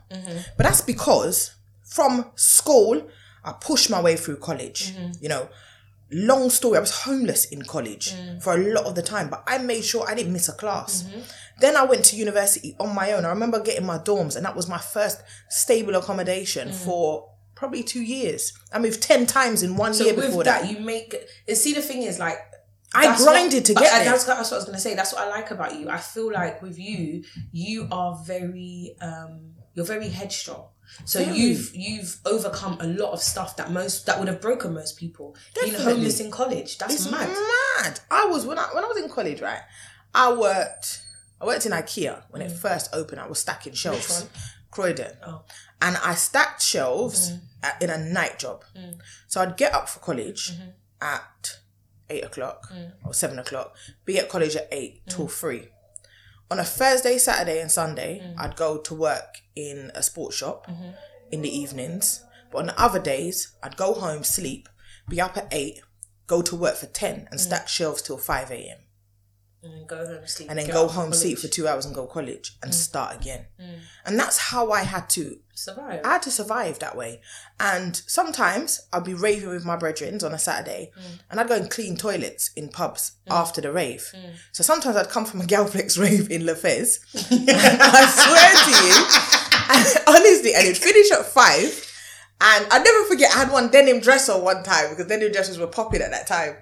But 0.56 0.64
that's 0.64 0.80
because 0.80 1.52
from 1.84 2.30
school, 2.36 3.08
I 3.44 3.52
pushed 3.52 3.90
my 3.90 4.00
way 4.00 4.16
through 4.16 4.36
college. 4.38 4.92
Mm-hmm. 4.94 5.12
You 5.20 5.28
know, 5.28 5.48
long 6.10 6.50
story, 6.50 6.76
I 6.76 6.80
was 6.80 6.90
homeless 6.90 7.44
in 7.46 7.62
college 7.62 8.12
Mm. 8.14 8.42
for 8.42 8.54
a 8.54 8.58
lot 8.58 8.84
of 8.84 8.94
the 8.94 9.02
time, 9.02 9.28
but 9.28 9.42
I 9.46 9.58
made 9.58 9.84
sure 9.84 10.08
I 10.08 10.14
didn't 10.14 10.32
miss 10.32 10.48
a 10.48 10.52
class. 10.52 11.02
Mm-hmm. 11.02 11.20
Then 11.62 11.76
I 11.76 11.84
went 11.84 12.04
to 12.06 12.16
university 12.16 12.74
on 12.80 12.94
my 12.94 13.12
own. 13.12 13.24
I 13.24 13.28
remember 13.30 13.60
getting 13.60 13.86
my 13.86 13.98
dorms, 13.98 14.34
and 14.36 14.44
that 14.44 14.56
was 14.56 14.68
my 14.68 14.78
first 14.78 15.18
stable 15.48 15.94
accommodation 15.94 16.68
Mm. 16.70 16.74
for 16.74 17.30
probably 17.54 17.82
two 17.84 18.02
years. 18.02 18.52
I 18.72 18.80
moved 18.80 19.00
10 19.00 19.26
times 19.26 19.62
in 19.62 19.76
one 19.76 19.94
So 19.94 20.04
year 20.04 20.14
before 20.14 20.42
that, 20.44 20.62
that. 20.62 20.70
you 20.70 20.80
make. 20.80 21.14
And 21.46 21.56
see, 21.56 21.72
the 21.72 21.80
thing 21.80 22.02
is, 22.02 22.18
like, 22.18 22.38
I 22.94 23.16
grinded 23.16 23.60
what- 23.60 23.66
to 23.66 23.74
get 23.74 23.92
I- 23.92 23.98
there. 24.02 24.04
That's, 24.12 24.24
that's 24.24 24.50
what 24.50 24.56
I 24.56 24.60
was 24.60 24.64
gonna 24.66 24.80
say. 24.80 24.94
That's 24.94 25.12
what 25.12 25.22
I 25.22 25.28
like 25.30 25.50
about 25.52 25.78
you. 25.78 25.88
I 25.88 25.98
feel 25.98 26.32
like 26.32 26.60
with 26.60 26.78
you, 26.78 27.22
you 27.52 27.86
are 27.92 28.20
very, 28.24 28.96
um, 29.00 29.52
you're 29.74 29.86
very 29.86 30.08
headstrong. 30.08 30.64
So 31.06 31.20
you've 31.20 31.74
you've 31.74 32.18
overcome 32.26 32.76
a 32.80 32.86
lot 32.86 33.12
of 33.12 33.22
stuff 33.22 33.56
that 33.56 33.70
most 33.70 34.04
that 34.06 34.18
would 34.18 34.28
have 34.28 34.40
broken 34.42 34.74
most 34.74 34.98
people. 34.98 35.34
Being 35.58 35.72
homeless 35.74 36.18
in 36.20 36.30
college, 36.30 36.76
that's 36.76 36.94
It's 36.94 37.10
mad. 37.10 37.28
mad. 37.30 38.00
I 38.10 38.26
was 38.26 38.44
when 38.44 38.58
I 38.58 38.64
when 38.74 38.84
I 38.84 38.88
was 38.88 38.98
in 38.98 39.08
college, 39.08 39.40
right? 39.40 39.62
I 40.14 40.26
worked 40.34 41.00
I 41.42 41.46
worked 41.46 41.66
in 41.66 41.72
IKEA 41.72 42.22
when 42.30 42.40
it 42.40 42.52
first 42.52 42.88
opened. 42.94 43.20
I 43.20 43.26
was 43.26 43.40
stacking 43.40 43.72
shelves. 43.74 44.24
Mm. 44.24 44.28
Croydon. 44.70 45.16
Oh. 45.26 45.42
And 45.82 45.96
I 45.98 46.14
stacked 46.14 46.62
shelves 46.62 47.32
Mm. 47.32 47.40
at, 47.64 47.82
in 47.82 47.90
a 47.90 47.98
night 47.98 48.38
job. 48.38 48.64
So 49.28 49.40
I'd 49.42 49.56
get 49.56 49.74
up 49.74 49.88
for 49.88 49.98
college 50.00 50.52
Mm-hmm. 50.52 50.70
at 51.00 51.58
eight 52.08 52.24
o'clock 52.24 52.70
Mm. 52.72 52.92
or 53.04 53.12
seven 53.12 53.38
o'clock, 53.38 53.76
be 54.04 54.18
at 54.18 54.28
college 54.28 54.54
at 54.56 54.68
eight 54.70 55.02
till 55.08 55.28
three. 55.28 55.68
On 56.50 56.58
a 56.58 56.64
Thursday, 56.64 57.18
Saturday, 57.18 57.60
and 57.60 57.70
Sunday, 57.72 58.20
Mm. 58.20 58.34
I'd 58.38 58.56
go 58.56 58.78
to 58.78 58.94
work 58.94 59.38
in 59.56 59.90
a 59.94 60.02
sports 60.02 60.36
shop 60.36 60.66
Mm-hmm. 60.68 60.90
in 61.32 61.42
the 61.42 61.54
evenings. 61.62 62.22
But 62.50 62.58
on 62.58 62.66
the 62.66 62.80
other 62.80 62.98
days, 63.00 63.52
I'd 63.62 63.76
go 63.76 63.94
home, 63.94 64.22
sleep, 64.24 64.68
be 65.08 65.20
up 65.20 65.36
at 65.36 65.48
eight, 65.50 65.80
go 66.26 66.40
to 66.42 66.54
work 66.54 66.76
for 66.76 66.86
ten, 66.86 67.22
Mm. 67.22 67.30
and 67.32 67.40
stack 67.40 67.66
shelves 67.68 68.00
till 68.02 68.18
five 68.18 68.50
a.m. 68.50 68.78
And 69.62 69.72
then 69.72 69.86
go 69.86 70.04
home 70.06 70.26
sleep. 70.26 70.50
And 70.50 70.58
then 70.58 70.66
go 70.66 70.88
for 70.88 70.94
home, 70.94 71.12
sleep 71.12 71.38
for 71.38 71.48
two 71.48 71.68
hours, 71.68 71.86
and 71.86 71.94
go 71.94 72.06
college 72.06 72.52
Mm. 72.54 72.62
and 72.64 72.74
start 72.74 73.14
again. 73.14 73.46
Mm. 73.60 73.78
And 74.04 74.18
that's 74.18 74.38
how 74.38 74.72
I 74.72 74.82
had 74.82 75.08
to 75.10 75.38
survive. 75.54 76.00
I 76.04 76.14
had 76.14 76.22
to 76.22 76.30
survive 76.32 76.80
that 76.80 76.96
way. 76.96 77.20
And 77.60 77.94
sometimes 78.06 78.80
I'd 78.92 79.04
be 79.04 79.14
raving 79.14 79.50
with 79.50 79.64
my 79.64 79.76
brethren 79.76 80.18
on 80.24 80.34
a 80.34 80.38
Saturday 80.38 80.90
mm. 80.98 81.20
and 81.30 81.38
I'd 81.38 81.48
go 81.48 81.54
and 81.54 81.70
clean 81.70 81.96
toilets 81.96 82.50
in 82.56 82.68
pubs 82.70 83.12
mm. 83.28 83.32
after 83.34 83.60
the 83.60 83.70
rave. 83.70 84.12
So 84.50 84.64
sometimes 84.64 84.96
I'd 84.96 85.10
come 85.10 85.24
from 85.24 85.40
a 85.40 85.44
Galflex 85.44 85.96
rave 86.04 86.28
in 86.30 86.42
Lefez. 86.42 86.98
and 87.30 87.48
I 87.80 88.06
swear 88.06 88.50
to 88.66 88.72
you, 88.86 88.96
and 89.70 90.16
honestly, 90.16 90.54
and 90.54 90.66
it'd 90.66 90.82
finish 90.82 91.10
at 91.12 91.24
five. 91.26 91.88
And 92.44 92.66
I'd 92.72 92.82
never 92.82 93.04
forget, 93.04 93.30
I 93.36 93.38
had 93.38 93.52
one 93.52 93.70
denim 93.70 94.00
dresser 94.00 94.36
one 94.36 94.64
time 94.64 94.90
because 94.90 95.06
denim 95.06 95.30
dresses 95.30 95.58
were 95.58 95.68
popping 95.68 96.02
at 96.02 96.10
that 96.10 96.26
time. 96.26 96.56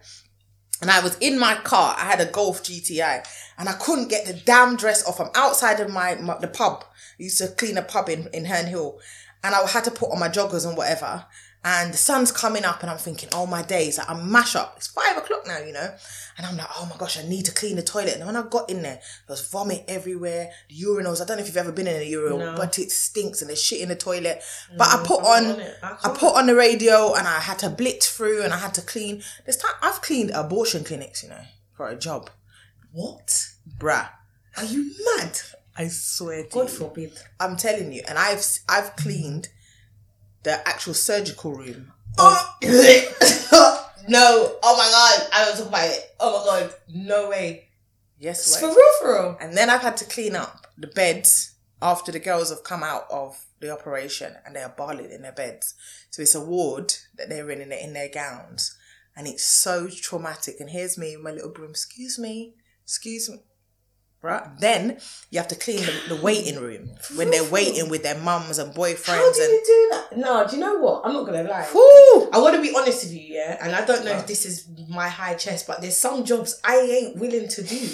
And 0.80 0.90
I 0.90 1.00
was 1.00 1.16
in 1.18 1.38
my 1.38 1.56
car. 1.56 1.94
I 1.98 2.04
had 2.04 2.20
a 2.20 2.26
Golf 2.26 2.62
GTI, 2.62 3.26
and 3.58 3.68
I 3.68 3.72
couldn't 3.72 4.08
get 4.08 4.26
the 4.26 4.32
damn 4.32 4.76
dress 4.76 5.06
off. 5.06 5.20
I'm 5.20 5.30
outside 5.34 5.80
of 5.80 5.90
my, 5.90 6.14
my 6.16 6.38
the 6.38 6.48
pub. 6.48 6.84
I 7.18 7.24
used 7.24 7.38
to 7.38 7.48
clean 7.48 7.76
a 7.76 7.82
pub 7.82 8.08
in 8.08 8.28
in 8.32 8.46
Herne 8.46 8.66
Hill, 8.66 8.98
and 9.44 9.54
I 9.54 9.66
had 9.66 9.84
to 9.84 9.90
put 9.90 10.10
on 10.10 10.18
my 10.18 10.28
joggers 10.28 10.66
and 10.66 10.76
whatever. 10.76 11.26
And 11.62 11.92
the 11.92 11.98
sun's 11.98 12.32
coming 12.32 12.64
up, 12.64 12.80
and 12.80 12.90
I'm 12.90 12.96
thinking, 12.96 13.28
oh 13.34 13.44
my 13.44 13.60
days, 13.60 13.98
like, 13.98 14.08
I'm 14.08 14.32
mash 14.32 14.56
up. 14.56 14.74
It's 14.78 14.86
five 14.86 15.18
o'clock 15.18 15.46
now, 15.46 15.58
you 15.58 15.74
know. 15.74 15.94
And 16.38 16.46
I'm 16.46 16.56
like, 16.56 16.68
oh 16.78 16.86
my 16.90 16.96
gosh, 16.96 17.18
I 17.18 17.28
need 17.28 17.44
to 17.44 17.52
clean 17.52 17.76
the 17.76 17.82
toilet. 17.82 18.16
And 18.16 18.24
when 18.24 18.34
I 18.34 18.42
got 18.48 18.70
in 18.70 18.80
there, 18.80 18.94
there 18.94 19.02
was 19.28 19.46
vomit 19.46 19.84
everywhere. 19.86 20.50
The 20.70 20.76
urinals. 20.76 21.20
I 21.20 21.26
don't 21.26 21.36
know 21.36 21.42
if 21.42 21.48
you've 21.48 21.58
ever 21.58 21.70
been 21.72 21.86
in 21.86 22.00
a 22.00 22.04
urinal, 22.04 22.38
No. 22.38 22.54
but 22.56 22.78
it 22.78 22.90
stinks 22.90 23.42
and 23.42 23.50
there's 23.50 23.62
shit 23.62 23.82
in 23.82 23.90
the 23.90 23.94
toilet. 23.96 24.42
But 24.78 24.88
I 24.88 25.02
put 25.04 25.20
I'm 25.20 25.50
on. 25.50 25.60
I 25.82 25.96
I 26.04 26.08
put 26.16 26.34
on 26.34 26.46
the 26.46 26.54
radio, 26.54 27.12
and 27.14 27.28
I 27.28 27.40
had 27.40 27.58
to 27.58 27.68
blitz 27.68 28.08
through, 28.08 28.42
and 28.42 28.54
I 28.54 28.58
had 28.58 28.72
to 28.74 28.82
clean. 28.82 29.22
This 29.44 29.56
time, 29.58 29.72
I've 29.82 30.00
cleaned 30.00 30.30
abortion 30.30 30.82
clinics, 30.82 31.22
you 31.22 31.28
know, 31.28 31.42
for 31.74 31.88
a 31.88 31.94
job, 31.96 32.30
What? 32.92 33.48
bruh. 33.78 34.08
Are 34.56 34.64
you 34.64 34.92
mad? 35.16 35.38
I 35.76 35.88
swear 35.88 36.44
to 36.44 36.48
God 36.48 36.62
you. 36.62 36.68
forbid. 36.68 37.12
I'm 37.38 37.56
telling 37.58 37.92
you, 37.92 38.02
and 38.08 38.18
I've 38.18 38.44
I've 38.68 38.96
cleaned 38.96 39.48
the 40.42 40.66
actual 40.68 40.94
surgical 40.94 41.55
room. 41.55 41.92
Oh. 42.18 42.57
oh. 42.62 43.90
no. 44.09 44.57
Oh 44.62 44.76
my 44.76 44.88
god. 44.90 45.29
I 45.33 45.44
don't 45.44 45.59
talk 45.59 45.68
about 45.68 45.88
it. 45.88 46.14
Oh 46.18 46.44
my 46.44 46.61
god. 46.61 46.74
No 46.88 47.31
way. 47.31 47.68
Yes, 48.18 48.61
for 48.61 48.66
real, 48.66 48.76
for 49.00 49.12
real. 49.12 49.38
And 49.40 49.57
then 49.57 49.70
I've 49.70 49.81
had 49.81 49.96
to 49.98 50.05
clean 50.05 50.37
up 50.37 50.66
the 50.76 50.88
beds 50.88 51.55
after 51.81 52.12
the 52.12 52.18
girls 52.18 52.50
have 52.50 52.62
come 52.62 52.83
out 52.83 53.07
of 53.11 53.46
the 53.61 53.70
operation 53.70 54.35
and 54.44 54.55
they 54.55 54.62
are 54.62 54.74
barling 54.76 55.11
in 55.11 55.22
their 55.22 55.33
beds. 55.33 55.74
So 56.11 56.20
it's 56.20 56.35
a 56.35 56.44
ward 56.44 56.94
that 57.16 57.31
they're 57.31 57.50
in 57.50 57.62
in 57.62 57.70
their, 57.70 57.79
in 57.79 57.94
their 57.94 58.11
gowns. 58.11 58.76
And 59.16 59.26
it's 59.26 59.44
so 59.44 59.88
traumatic. 59.88 60.57
And 60.61 60.70
here's 60.70 60.98
me 60.98 61.16
with 61.16 61.24
my 61.24 61.31
little 61.31 61.50
broom. 61.50 61.70
Excuse 61.70 62.18
me. 62.18 62.55
Excuse 62.85 63.31
me. 63.31 63.38
Right? 64.22 64.42
Then 64.61 64.98
you 65.30 65.38
have 65.38 65.48
to 65.48 65.54
clean 65.54 65.78
the, 65.78 66.14
the 66.14 66.20
waiting 66.20 66.61
room 66.61 66.90
when 67.16 67.30
they're 67.30 67.50
waiting 67.50 67.88
with 67.88 68.02
their 68.02 68.18
mums 68.18 68.59
and 68.59 68.74
boyfriends. 68.74 69.06
How 69.16 69.33
do 69.33 69.42
and 69.42 69.50
you 69.52 69.62
do 69.64 69.88
that? 69.92 70.16
No, 70.18 70.46
do 70.46 70.56
you 70.56 70.61
know 70.61 70.76
what? 70.78 71.02
I'm 71.06 71.14
not 71.14 71.24
gonna 71.24 71.42
lie. 71.44 71.66
Woo! 71.74 72.28
I 72.30 72.38
want 72.38 72.54
to 72.54 72.61
be 72.61 72.74
honest 72.76 73.04
with 73.04 73.14
you, 73.14 73.35
yeah, 73.35 73.56
and 73.62 73.74
I 73.74 73.83
don't 73.87 74.04
know 74.04 74.12
if 74.12 74.26
this 74.26 74.44
is 74.44 74.68
my 74.90 75.09
high 75.09 75.35
chest, 75.37 75.66
but 75.66 75.80
there's 75.80 75.96
some 75.96 76.24
jobs 76.24 76.61
I 76.62 76.76
ain't 76.80 77.16
willing 77.18 77.48
to 77.48 77.62
do. 77.62 77.88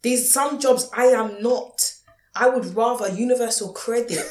There's 0.00 0.30
some 0.30 0.58
jobs 0.58 0.88
I 0.96 1.06
am 1.06 1.42
not. 1.42 1.92
I 2.34 2.48
would 2.48 2.64
rather 2.74 3.08
universal 3.10 3.72
credit. 3.74 4.24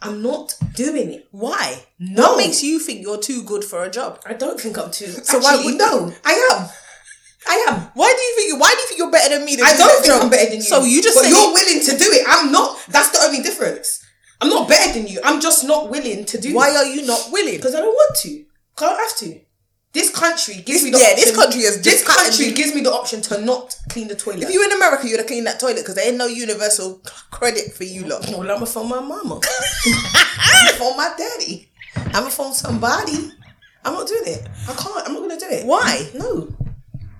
I'm 0.00 0.22
not 0.22 0.54
doing 0.74 1.10
it. 1.10 1.26
Why? 1.32 1.84
No. 1.98 2.22
What 2.34 2.36
makes 2.38 2.62
you 2.62 2.78
think 2.78 3.02
you're 3.02 3.18
too 3.18 3.42
good 3.42 3.64
for 3.64 3.82
a 3.82 3.90
job? 3.90 4.20
I 4.24 4.34
don't 4.34 4.60
think 4.60 4.78
I'm 4.78 4.90
too. 4.92 5.06
So 5.06 5.40
why 5.40 5.56
would- 5.56 5.76
no? 5.76 6.12
I 6.24 6.48
am. 6.52 6.68
I 7.48 7.66
am. 7.68 7.80
Why 7.94 8.12
do 8.14 8.20
you 8.22 8.34
think? 8.36 8.60
Why 8.60 8.68
do 8.70 8.80
you 8.82 8.86
think 8.88 8.98
you're 8.98 9.10
better 9.10 9.36
than 9.36 9.44
me? 9.44 9.56
to 9.56 9.62
I 9.64 9.72
do 9.72 9.78
don't 9.78 9.90
think 10.02 10.06
job? 10.06 10.22
I'm 10.24 10.30
better 10.30 10.50
than 10.50 10.56
you. 10.56 10.62
So 10.62 10.84
you 10.84 11.02
just 11.02 11.16
but 11.16 11.24
say 11.24 11.30
you're 11.30 11.52
willing 11.52 11.80
to 11.84 11.92
do 11.96 12.04
it. 12.12 12.24
I'm 12.28 12.52
not. 12.52 12.78
That's 12.88 13.10
the 13.10 13.24
only 13.26 13.42
difference. 13.42 14.04
I'm 14.40 14.50
not 14.50 14.68
better 14.68 14.92
than 14.98 15.08
you. 15.08 15.20
I'm 15.24 15.40
just 15.40 15.64
not 15.66 15.90
willing 15.90 16.24
to 16.26 16.38
do. 16.40 16.50
It. 16.50 16.54
Why 16.54 16.70
are 16.76 16.84
you 16.86 17.06
not 17.06 17.28
willing? 17.32 17.56
Because 17.56 17.74
I 17.74 17.80
don't 17.80 17.92
want 17.92 18.16
to. 18.22 18.44
I 18.78 18.80
don't 18.82 18.98
have 18.98 19.16
to. 19.18 19.40
This 19.94 20.10
country 20.10 20.54
gives 20.56 20.66
This- 20.66 20.84
me 20.84 20.90
the 20.90 20.98
yeah, 20.98 21.04
option. 21.12 21.24
this 21.24 21.34
country 21.36 21.62
has 21.62 21.80
this 21.82 22.04
country 22.04 22.52
gives 22.52 22.74
me 22.74 22.82
the 22.82 22.92
option 22.92 23.22
to 23.22 23.40
not 23.40 23.74
clean 23.88 24.06
the 24.06 24.14
toilet. 24.14 24.42
If 24.42 24.52
you 24.52 24.62
in 24.62 24.70
America, 24.72 25.08
you'd 25.08 25.16
have 25.18 25.26
cleaned 25.26 25.46
that 25.46 25.58
toilet 25.58 25.78
because 25.78 25.94
there 25.94 26.06
ain't 26.06 26.18
no 26.18 26.26
universal 26.26 27.00
credit 27.30 27.72
for 27.72 27.84
you 27.84 28.04
lot. 28.04 28.28
well, 28.28 28.48
I'm 28.50 28.62
a 28.62 28.66
phone 28.66 28.88
my 28.90 29.00
mama. 29.00 29.40
I'm 30.38 30.66
a 30.68 30.72
phone 30.76 30.96
my 30.96 31.12
daddy. 31.16 31.70
I'm 32.14 32.26
a 32.26 32.30
phone 32.30 32.52
somebody. 32.52 33.32
I'm 33.84 33.94
not 33.94 34.06
doing 34.06 34.24
it. 34.26 34.46
I 34.68 34.74
can't. 34.74 35.06
I'm 35.08 35.14
not 35.14 35.20
gonna 35.20 35.40
do 35.40 35.46
it. 35.48 35.66
Why? 35.66 36.06
No. 36.14 36.48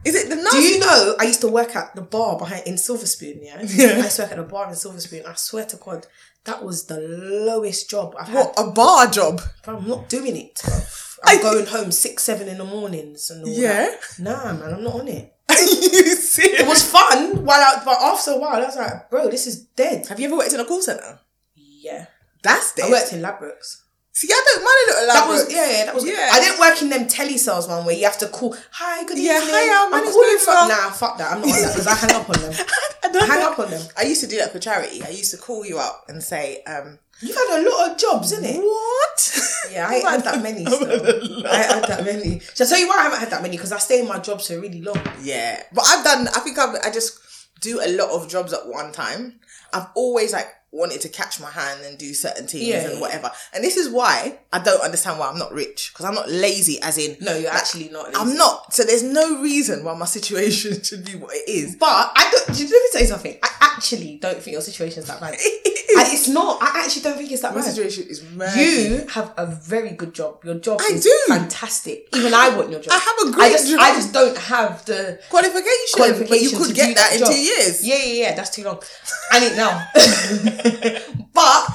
Is 0.04 0.14
it 0.14 0.28
the 0.28 0.36
Do 0.50 0.58
you 0.62 0.78
know 0.78 1.16
I 1.18 1.24
used 1.24 1.40
to 1.42 1.48
work 1.48 1.74
at 1.76 1.94
the 1.94 2.02
bar 2.02 2.38
behind 2.38 2.66
in 2.66 2.78
Silver 2.78 3.06
Spoon? 3.06 3.40
Yeah, 3.42 3.60
Yeah. 3.68 3.86
I 3.88 3.96
used 4.04 4.16
to 4.16 4.22
work 4.22 4.30
at 4.32 4.36
the 4.38 4.42
bar 4.44 4.68
in 4.68 4.74
Silver 4.76 5.00
Spoon. 5.00 5.22
I 5.26 5.34
swear 5.34 5.66
to 5.66 5.76
God, 5.76 6.06
that 6.44 6.64
was 6.64 6.86
the 6.86 6.98
lowest 7.00 7.90
job 7.90 8.14
I've 8.18 8.28
had. 8.28 8.36
what 8.36 8.54
a 8.56 8.70
bar 8.70 9.06
job? 9.08 9.40
But 9.64 9.74
I'm 9.76 9.88
not 9.88 10.08
doing 10.08 10.36
it. 10.36 10.62
I'm 11.24 11.42
going 11.42 11.66
home 11.66 11.90
six, 11.92 12.22
seven 12.22 12.48
in 12.48 12.58
the 12.58 12.64
mornings 12.64 13.28
and 13.30 13.44
all 13.44 13.50
Yeah? 13.52 13.86
that. 13.90 14.00
Nah, 14.20 14.52
man, 14.52 14.74
I'm 14.74 14.84
not 14.84 14.94
on 15.00 15.08
it. 15.08 15.34
Are 15.48 15.60
you 15.60 16.14
serious? 16.16 16.60
It 16.60 16.66
was 16.68 16.82
fun 16.90 17.44
while 17.44 17.60
I, 17.60 17.82
but 17.84 18.00
after 18.00 18.30
a 18.32 18.38
while, 18.38 18.62
I 18.62 18.66
was 18.66 18.76
like, 18.76 19.10
bro, 19.10 19.28
this 19.28 19.46
is 19.46 19.62
dead. 19.64 20.06
Have 20.06 20.20
you 20.20 20.26
ever 20.28 20.36
worked 20.36 20.52
in 20.52 20.60
a 20.60 20.64
call 20.64 20.80
center? 20.80 21.18
Yeah. 21.56 22.06
That's 22.42 22.72
dead. 22.74 22.86
I 22.86 22.90
worked 22.90 23.12
in 23.12 23.20
Labrooks. 23.20 23.82
See, 24.18 24.26
I 24.32 24.42
don't 24.50 24.64
mind 24.66 24.76
a 24.82 24.90
little 24.98 25.14
That 25.14 25.28
was 25.28 25.46
yeah, 25.54 25.70
yeah, 25.70 25.84
that 25.86 25.94
was 25.94 26.04
Yeah. 26.04 26.28
I 26.32 26.40
didn't 26.40 26.58
work 26.58 26.82
in 26.82 26.88
them 26.90 27.06
telesales 27.06 27.68
one 27.68 27.84
where 27.86 27.94
you 27.94 28.02
have 28.02 28.18
to 28.18 28.26
call. 28.26 28.52
Hi, 28.72 29.04
good 29.04 29.16
Yeah, 29.16 29.38
evening. 29.38 29.54
hiya, 29.54 29.86
my 29.94 29.98
I'm 30.02 30.10
calling. 30.10 30.38
Nora." 30.44 30.66
Nah, 30.68 30.90
fuck 30.90 31.18
that. 31.18 31.30
I'm 31.30 31.40
not 31.40 31.54
on 31.54 31.62
that 31.62 31.70
because 31.70 31.86
I 31.86 31.94
hang 31.94 32.14
up 32.20 32.28
on 32.28 32.40
them. 32.42 32.52
I 33.04 33.08
don't 33.12 33.28
hang 33.28 33.38
know. 33.38 33.52
up 33.52 33.58
on 33.60 33.70
them. 33.70 33.82
I 33.96 34.02
used 34.02 34.20
to 34.22 34.26
do 34.26 34.38
that 34.38 34.50
for 34.50 34.58
charity. 34.58 35.04
I 35.04 35.10
used 35.10 35.30
to 35.30 35.36
call 35.36 35.64
you 35.64 35.78
up 35.78 36.06
and 36.08 36.20
say, 36.20 36.64
um, 36.64 36.98
You've 37.20 37.36
had 37.36 37.60
a 37.60 37.70
lot 37.70 37.90
of 37.92 37.96
jobs, 37.96 38.32
isn't 38.32 38.44
it? 38.44 38.58
"What?" 38.60 39.18
Yeah, 39.70 39.86
I 39.88 39.94
ain't 39.94 40.08
had 40.08 40.24
that 40.24 40.42
many. 40.42 40.64
Still. 40.66 41.46
I 41.46 41.56
had 41.56 41.84
that 41.86 42.04
many. 42.04 42.40
Shall 42.54 42.66
I 42.66 42.70
tell 42.70 42.78
you 42.80 42.88
why 42.88 42.98
I 42.98 43.02
haven't 43.04 43.20
had 43.20 43.30
that 43.30 43.42
many? 43.42 43.56
Because 43.56 43.70
I 43.72 43.78
stay 43.78 44.00
in 44.00 44.08
my 44.08 44.18
jobs 44.18 44.48
for 44.48 44.58
really 44.60 44.82
long. 44.82 44.98
Yeah, 45.22 45.62
but 45.72 45.84
I've 45.86 46.02
done. 46.04 46.26
I 46.28 46.40
think 46.40 46.58
I've, 46.58 46.74
I 46.84 46.90
just 46.90 47.18
do 47.60 47.80
a 47.80 47.88
lot 47.96 48.10
of 48.10 48.28
jobs 48.28 48.52
at 48.52 48.66
one 48.66 48.90
time. 48.92 49.38
I've 49.72 49.86
always 49.94 50.32
like 50.32 50.48
wanted 50.70 51.00
to 51.00 51.08
catch 51.08 51.40
my 51.40 51.50
hand 51.50 51.80
and 51.84 51.96
do 51.96 52.12
certain 52.12 52.46
things 52.46 52.64
Yeah, 52.64 52.90
and 52.90 53.00
whatever. 53.00 53.30
And 53.54 53.64
this 53.64 53.76
is 53.76 53.88
why 53.88 54.38
I 54.52 54.58
don't 54.58 54.82
understand 54.82 55.18
why 55.18 55.28
I'm 55.28 55.38
not 55.38 55.52
rich 55.52 55.90
because 55.92 56.04
I'm 56.04 56.14
not 56.14 56.28
lazy. 56.28 56.80
As 56.82 56.98
in, 56.98 57.16
No, 57.20 57.34
you're 57.34 57.50
like, 57.50 57.58
actually 57.58 57.88
not. 57.88 58.14
I'm 58.14 58.34
not. 58.36 58.72
So 58.74 58.84
there's 58.84 59.02
no 59.02 59.40
reason 59.40 59.84
why 59.84 59.94
my 59.94 60.06
situation 60.06 60.82
should 60.82 61.04
be 61.04 61.12
what 61.16 61.34
it 61.34 61.48
is. 61.48 61.76
But 61.76 62.12
I 62.14 62.30
don't. 62.30 62.48
Let 62.48 62.60
me 62.70 62.88
tell 62.92 63.00
you 63.00 63.06
something. 63.06 63.38
I 63.42 63.48
actually 63.76 64.18
don't 64.20 64.38
think 64.42 64.52
your 64.52 64.60
situation's 64.62 65.06
that 65.06 65.20
bad. 65.20 65.36
And 65.98 66.06
it's 66.12 66.28
not. 66.28 66.62
I 66.62 66.84
actually 66.84 67.02
don't 67.02 67.16
think 67.16 67.32
it's 67.32 67.42
that 67.42 67.54
My 67.54 67.62
bad. 67.62 67.70
situation 67.72 68.04
is 68.08 68.22
mad. 68.22 68.54
You 68.56 69.06
have 69.08 69.32
a 69.36 69.46
very 69.46 69.90
good 69.92 70.12
job. 70.14 70.44
Your 70.44 70.56
job 70.56 70.80
I 70.80 70.92
is 70.92 71.02
do. 71.02 71.18
fantastic. 71.26 72.08
Even 72.14 72.34
I 72.34 72.54
want 72.56 72.70
your 72.70 72.78
job. 72.80 72.92
I 72.92 72.98
have 72.98 73.28
a 73.28 73.32
great 73.34 73.52
just, 73.52 73.70
job. 73.70 73.80
I 73.80 73.94
just 73.94 74.12
don't 74.12 74.36
have 74.36 74.84
the 74.84 75.18
qualification, 75.30 75.96
qualification. 75.96 76.28
but 76.28 76.40
you 76.42 76.50
could 76.56 76.74
get 76.76 76.94
that 76.94 77.14
in 77.16 77.26
two 77.26 77.40
years. 77.40 77.84
Yeah, 77.84 77.96
yeah, 77.96 78.12
yeah. 78.28 78.34
That's 78.36 78.50
too 78.50 78.64
long. 78.64 78.80
I 79.32 79.40
need 79.40 79.56
now. 79.56 79.88
but 81.32 81.66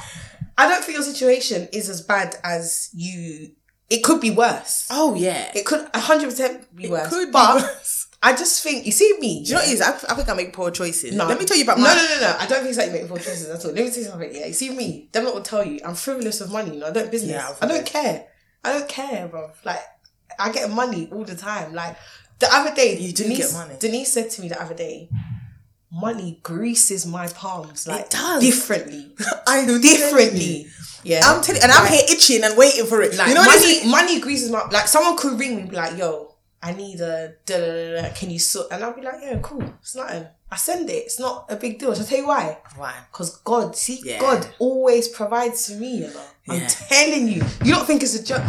I 0.56 0.68
don't 0.68 0.84
think 0.84 0.96
your 0.96 1.02
situation 1.04 1.68
is 1.72 1.88
as 1.88 2.00
bad 2.02 2.36
as 2.44 2.90
you. 2.94 3.52
It 3.90 4.02
could 4.02 4.20
be 4.20 4.30
worse. 4.30 4.88
Oh 4.90 5.14
yeah, 5.14 5.50
It 5.54 5.66
could 5.66 5.86
hundred 5.94 6.30
percent 6.30 6.74
be 6.74 6.88
worse. 6.88 7.10
could 7.10 7.26
be 7.26 7.32
but 7.32 7.62
worse. 7.62 8.08
I 8.22 8.34
just 8.34 8.62
think 8.62 8.86
you 8.86 8.92
see 8.92 9.18
me. 9.20 9.42
Do 9.44 9.48
you 9.50 9.54
know 9.54 9.60
what 9.60 9.68
it 9.68 9.72
is? 9.74 9.80
I, 9.82 9.90
I 9.90 10.14
think 10.14 10.28
I 10.30 10.34
make 10.34 10.54
poor 10.54 10.70
choices. 10.70 11.14
No. 11.14 11.26
Let 11.26 11.38
me 11.38 11.44
tell 11.44 11.58
you 11.58 11.64
about 11.64 11.76
no, 11.76 11.84
my. 11.84 11.94
no, 11.94 12.02
no, 12.02 12.20
no. 12.22 12.36
I 12.40 12.46
don't 12.46 12.60
think 12.60 12.70
it's 12.70 12.78
like 12.78 12.86
you 12.86 12.92
make 12.94 13.06
poor 13.08 13.18
choices 13.18 13.50
at 13.50 13.62
all. 13.62 13.72
Let 13.72 13.84
me 13.84 13.90
tell 13.90 13.98
you 13.98 14.04
something. 14.08 14.34
Yeah, 14.34 14.46
you 14.46 14.54
see 14.54 14.70
me. 14.74 15.10
Them 15.12 15.26
lot 15.26 15.34
will 15.34 15.42
tell 15.42 15.62
you 15.64 15.80
I'm 15.84 15.94
frivolous 15.94 16.40
of 16.40 16.50
money. 16.50 16.72
You 16.74 16.80
know, 16.80 16.86
I 16.86 16.90
don't 16.92 17.10
business. 17.10 17.32
Yeah, 17.32 17.54
I 17.60 17.66
don't 17.66 17.84
care. 17.84 18.26
I 18.64 18.72
don't 18.72 18.88
care, 18.88 19.28
bro. 19.28 19.50
Like 19.64 19.80
I 20.38 20.50
get 20.50 20.70
money 20.70 21.10
all 21.12 21.24
the 21.24 21.36
time. 21.36 21.74
Like 21.74 21.96
the 22.38 22.48
other 22.50 22.74
day, 22.74 22.96
You 22.98 23.12
do 23.12 23.24
Denise, 23.24 23.52
get 23.52 23.52
money. 23.52 23.74
Denise 23.78 24.12
said 24.12 24.30
to 24.30 24.42
me 24.42 24.48
the 24.48 24.60
other 24.60 24.74
day, 24.74 25.10
money 25.94 26.40
greases 26.42 27.06
my 27.06 27.28
palms 27.28 27.86
like 27.86 28.10
does. 28.10 28.42
differently, 28.42 29.14
I 29.46 29.58
am 29.58 29.80
differently. 29.80 30.66
Yeah, 31.04 31.20
I'm 31.24 31.42
telling, 31.42 31.62
and 31.62 31.70
I'm 31.70 31.84
Like- 31.84 31.92
here 31.92 32.02
itching 32.10 32.42
and 32.44 32.56
waiting 32.56 32.86
for 32.86 33.02
it. 33.02 33.14
like 33.16 33.28
you 33.28 33.34
know 33.34 33.40
what 33.42 33.56
I 33.56 33.60
money, 33.60 33.80
mean? 33.82 33.90
money 33.90 34.20
greases 34.20 34.50
my 34.50 34.66
like 34.70 34.88
someone 34.88 35.16
could 35.16 35.38
ring 35.38 35.54
me 35.56 35.60
and 35.62 35.70
be 35.70 35.76
like, 35.76 35.96
yo, 35.98 36.34
I 36.62 36.72
need 36.72 37.00
a 37.00 37.34
da 37.46 37.58
da 37.58 38.02
da. 38.02 38.14
Can 38.14 38.30
you 38.30 38.38
sort? 38.38 38.68
And 38.72 38.82
I'll 38.82 38.94
be 38.94 39.02
like, 39.02 39.20
yeah, 39.22 39.38
cool. 39.42 39.62
It's 39.80 39.94
nothing. 39.94 40.26
I 40.50 40.56
send 40.56 40.88
it. 40.88 40.94
It's 40.94 41.18
not 41.20 41.46
a 41.50 41.56
big 41.56 41.78
deal. 41.78 41.92
Shall 41.94 42.04
I 42.04 42.08
tell 42.08 42.18
you 42.18 42.26
why? 42.28 42.58
Why? 42.76 42.94
Because 43.10 43.36
God, 43.38 43.76
see, 43.76 44.00
Yeah. 44.04 44.18
God 44.20 44.46
always 44.58 45.08
provides 45.08 45.66
for 45.70 45.78
me, 45.78 45.98
you 45.98 46.06
know. 46.08 46.22
I'm 46.48 46.60
Yeah. 46.60 46.68
telling 46.68 47.28
you. 47.28 47.42
You 47.64 47.74
don't 47.74 47.86
think 47.86 48.02
it's 48.02 48.14
a 48.14 48.22
joke. 48.24 48.42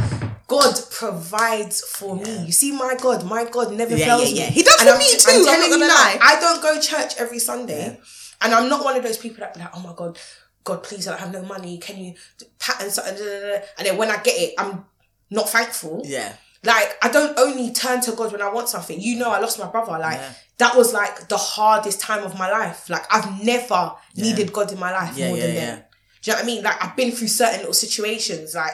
God 0.47 0.75
provides 0.91 1.81
for 1.81 2.15
me. 2.15 2.45
You 2.45 2.51
see, 2.51 2.71
my 2.71 2.95
God, 2.99 3.25
my 3.25 3.45
God 3.45 3.73
never 3.73 3.95
Yeah, 3.95 4.05
fails 4.05 4.31
yeah, 4.31 4.43
yeah. 4.43 4.49
me. 4.49 4.53
He 4.53 4.63
does 4.63 4.79
And 4.79 4.89
for 4.89 4.93
I'm, 4.95 4.99
me 4.99 5.05
too, 5.17 5.29
I'm 5.49 5.59
not 5.59 5.65
you 5.65 5.69
gonna 5.73 5.87
now, 5.87 5.93
lie. 5.95 6.19
I 6.21 6.39
don't 6.39 6.61
go 6.61 6.79
church 6.79 7.15
every 7.17 7.39
Sunday, 7.39 7.99
and 8.41 8.53
I'm 8.53 8.69
not 8.69 8.83
one 8.83 8.95
of 8.95 9.03
those 9.03 9.17
people 9.17 9.37
that 9.39 9.53
be 9.53 9.59
like, 9.61 9.71
oh 9.75 9.79
my 9.81 9.93
God, 9.95 10.19
God, 10.63 10.83
please, 10.83 11.07
I 11.07 11.11
don't 11.11 11.19
have 11.19 11.31
no 11.33 11.41
money. 11.43 11.77
Can 11.79 11.97
you 11.97 12.13
pattern 12.59 12.89
something? 12.89 13.15
da, 13.15 13.23
da, 13.23 13.39
da, 13.39 13.47
da." 13.59 13.65
And 13.77 13.87
then 13.87 13.97
when 13.97 14.09
I 14.09 14.17
get 14.21 14.35
it, 14.39 14.53
I'm 14.57 14.85
not 15.31 15.49
thankful. 15.49 16.01
Yeah. 16.05 16.33
Like 16.63 16.97
I 17.03 17.09
don't 17.09 17.37
only 17.39 17.71
turn 17.71 18.01
to 18.01 18.11
God 18.13 18.31
when 18.31 18.41
I 18.41 18.51
want 18.51 18.69
something. 18.69 18.99
You 18.99 19.17
know, 19.19 19.29
I 19.31 19.39
lost 19.39 19.59
my 19.59 19.67
brother. 19.67 19.91
Like 19.99 20.17
Yeah. 20.17 20.33
that 20.57 20.75
was 20.75 20.93
like 20.93 21.27
the 21.27 21.37
hardest 21.37 21.99
time 22.01 22.23
of 22.23 22.37
my 22.37 22.49
life. 22.51 22.89
Like 22.89 23.05
I've 23.13 23.43
never 23.43 23.93
needed 24.15 24.51
God 24.51 24.71
in 24.71 24.79
my 24.79 24.91
life 24.91 25.15
Yeah, 25.15 25.27
more 25.27 25.37
yeah, 25.37 25.45
than 25.45 25.55
yeah. 25.55 25.65
then. 25.65 25.83
Do 26.23 26.31
you 26.31 26.33
know 26.33 26.37
what 26.37 26.43
I 26.43 26.47
mean? 26.47 26.63
Like 26.63 26.83
I've 26.83 26.95
been 26.95 27.11
through 27.11 27.27
certain 27.27 27.59
little 27.59 27.73
situations, 27.73 28.55
like 28.55 28.71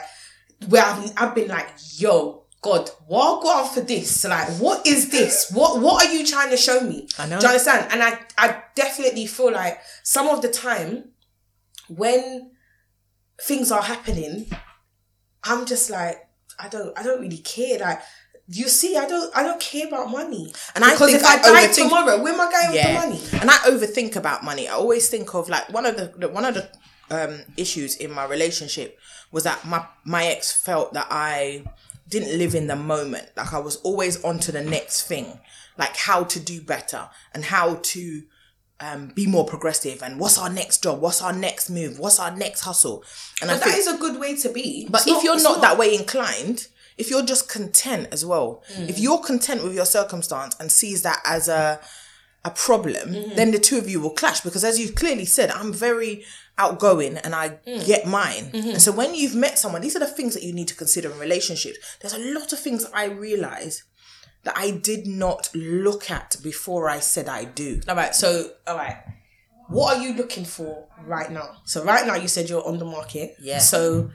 where 0.68 0.82
I've 0.84 1.12
I've 1.16 1.34
been 1.34 1.48
like, 1.48 1.68
yo, 1.96 2.44
God, 2.62 2.88
what 3.06 3.42
go 3.42 3.48
on 3.48 3.68
for 3.74 3.80
this? 3.80 4.24
Like, 4.24 4.48
what 4.58 4.86
is 4.86 5.10
this? 5.10 5.50
What 5.52 5.80
what 5.80 6.04
are 6.06 6.12
you 6.12 6.24
trying 6.26 6.50
to 6.50 6.56
show 6.56 6.80
me? 6.80 7.08
I 7.18 7.26
know. 7.26 7.38
Do 7.40 7.46
you 7.46 7.52
understand? 7.52 7.88
And 7.92 8.02
I 8.02 8.18
I 8.38 8.62
definitely 8.74 9.26
feel 9.26 9.52
like 9.52 9.80
some 10.02 10.28
of 10.28 10.42
the 10.42 10.48
time 10.48 11.10
when 11.88 12.50
things 13.40 13.70
are 13.72 13.82
happening, 13.82 14.46
I'm 15.44 15.66
just 15.66 15.90
like, 15.90 16.16
I 16.58 16.68
don't, 16.68 16.96
I 16.98 17.02
don't 17.02 17.20
really 17.20 17.38
care. 17.38 17.78
Like, 17.78 18.00
you 18.48 18.68
see, 18.68 18.96
I 18.96 19.06
don't, 19.06 19.34
I 19.36 19.42
don't 19.42 19.60
care 19.60 19.88
about 19.88 20.10
money. 20.10 20.52
And 20.74 20.84
I 20.84 20.92
because 20.92 21.10
think 21.10 21.22
if 21.22 21.26
I, 21.28 21.34
I 21.38 21.42
die 21.42 21.66
overthink- 21.66 21.74
tomorrow, 21.84 22.22
where 22.22 22.32
am 22.32 22.40
I 22.40 22.50
going 22.50 22.74
Yeah. 22.76 23.04
with 23.06 23.20
the 23.20 23.30
money? 23.32 23.40
And 23.42 23.50
I 23.50 23.54
overthink 23.68 24.16
about 24.16 24.44
money. 24.44 24.68
I 24.68 24.72
always 24.74 25.08
think 25.08 25.34
of 25.34 25.48
like 25.48 25.68
one 25.72 25.86
of 25.86 25.96
the, 25.96 26.12
the 26.16 26.28
one 26.28 26.44
of 26.44 26.54
the 26.54 26.70
um 27.10 27.40
issues 27.56 27.96
in 27.96 28.12
my 28.12 28.24
relationship 28.24 28.96
was 29.32 29.44
that 29.44 29.64
my 29.66 29.84
my 30.04 30.26
ex 30.26 30.52
felt 30.52 30.92
that 30.92 31.08
I 31.10 31.64
didn't 32.08 32.38
live 32.38 32.54
in 32.54 32.66
the 32.66 32.76
moment. 32.76 33.28
Like 33.36 33.52
I 33.54 33.58
was 33.58 33.76
always 33.76 34.22
on 34.22 34.38
to 34.40 34.52
the 34.52 34.62
next 34.62 35.02
thing, 35.08 35.40
like 35.78 35.96
how 35.96 36.24
to 36.24 36.38
do 36.38 36.60
better 36.60 37.08
and 37.34 37.44
how 37.44 37.76
to 37.82 38.22
um, 38.80 39.12
be 39.14 39.26
more 39.26 39.46
progressive 39.46 40.02
and 40.02 40.18
what's 40.20 40.36
our 40.38 40.50
next 40.50 40.82
job, 40.82 41.00
what's 41.00 41.22
our 41.22 41.32
next 41.32 41.70
move, 41.70 41.98
what's 41.98 42.18
our 42.20 42.34
next 42.36 42.60
hustle. 42.62 43.04
And 43.40 43.50
I 43.50 43.54
But 43.54 43.62
think 43.62 43.72
that 43.76 43.78
is 43.80 43.86
a 43.86 43.96
good 43.98 44.20
way 44.20 44.36
to 44.36 44.48
be. 44.50 44.86
but 44.90 45.02
It's 45.06 45.10
if 45.16 45.22
you're 45.24 45.34
it's 45.34 45.44
not, 45.44 45.60
that 45.62 45.78
way 45.78 45.94
inclined, 45.94 46.66
if 46.98 47.08
you're 47.08 47.24
just 47.24 47.48
content 47.48 48.08
as 48.12 48.26
well, 48.26 48.62
Mm. 48.76 48.88
if 48.90 48.98
you're 48.98 49.18
content 49.20 49.62
with 49.62 49.74
your 49.74 49.86
circumstance 49.86 50.56
and 50.60 50.70
sees 50.70 51.02
that 51.02 51.20
as 51.24 51.48
a 51.48 51.80
a 52.44 52.50
problem, 52.50 53.10
Mm-hmm. 53.14 53.36
then 53.36 53.52
the 53.52 53.58
two 53.60 53.78
of 53.78 53.88
you 53.88 54.00
will 54.00 54.10
clash 54.10 54.40
because 54.40 54.64
as 54.64 54.76
you 54.80 54.90
clearly 54.92 55.24
said, 55.24 55.48
I'm 55.52 55.72
very 55.72 56.24
outgoing 56.58 57.16
and 57.18 57.34
I 57.34 57.58
Mm. 57.66 57.86
get 57.86 58.06
mine. 58.06 58.50
Mm-hmm. 58.52 58.70
And 58.70 58.82
so 58.82 58.92
when 58.92 59.14
you've 59.14 59.34
met 59.34 59.58
someone, 59.58 59.80
these 59.82 59.96
are 59.96 60.00
the 60.00 60.06
things 60.06 60.34
that 60.34 60.42
you 60.42 60.52
need 60.52 60.68
to 60.68 60.74
consider 60.76 61.10
in 61.10 61.18
relationships. 61.18 61.78
There's 62.00 62.12
a 62.14 62.18
lot 62.38 62.52
of 62.52 62.58
things 62.58 62.86
I 62.94 63.06
realize 63.06 63.84
that 64.44 64.54
I 64.56 64.70
did 64.72 65.06
not 65.06 65.50
look 65.54 66.10
at 66.10 66.36
before 66.42 66.88
I 66.90 66.98
said 67.00 67.28
I 67.28 67.44
do. 67.44 67.80
all 67.88 67.96
right. 67.96 68.14
So, 68.14 68.50
all 68.66 68.76
right. 68.76 68.96
What 69.68 69.96
are 69.96 70.02
you 70.02 70.14
looking 70.14 70.44
for 70.44 70.88
right 71.06 71.30
now? 71.30 71.62
So, 71.64 71.82
right 71.84 72.06
now, 72.06 72.16
you 72.16 72.28
said 72.28 72.50
you're 72.50 72.66
on 72.66 72.78
the 72.78 72.84
market. 72.84 73.36
Yeah. 73.40 73.58
So, 73.58 74.10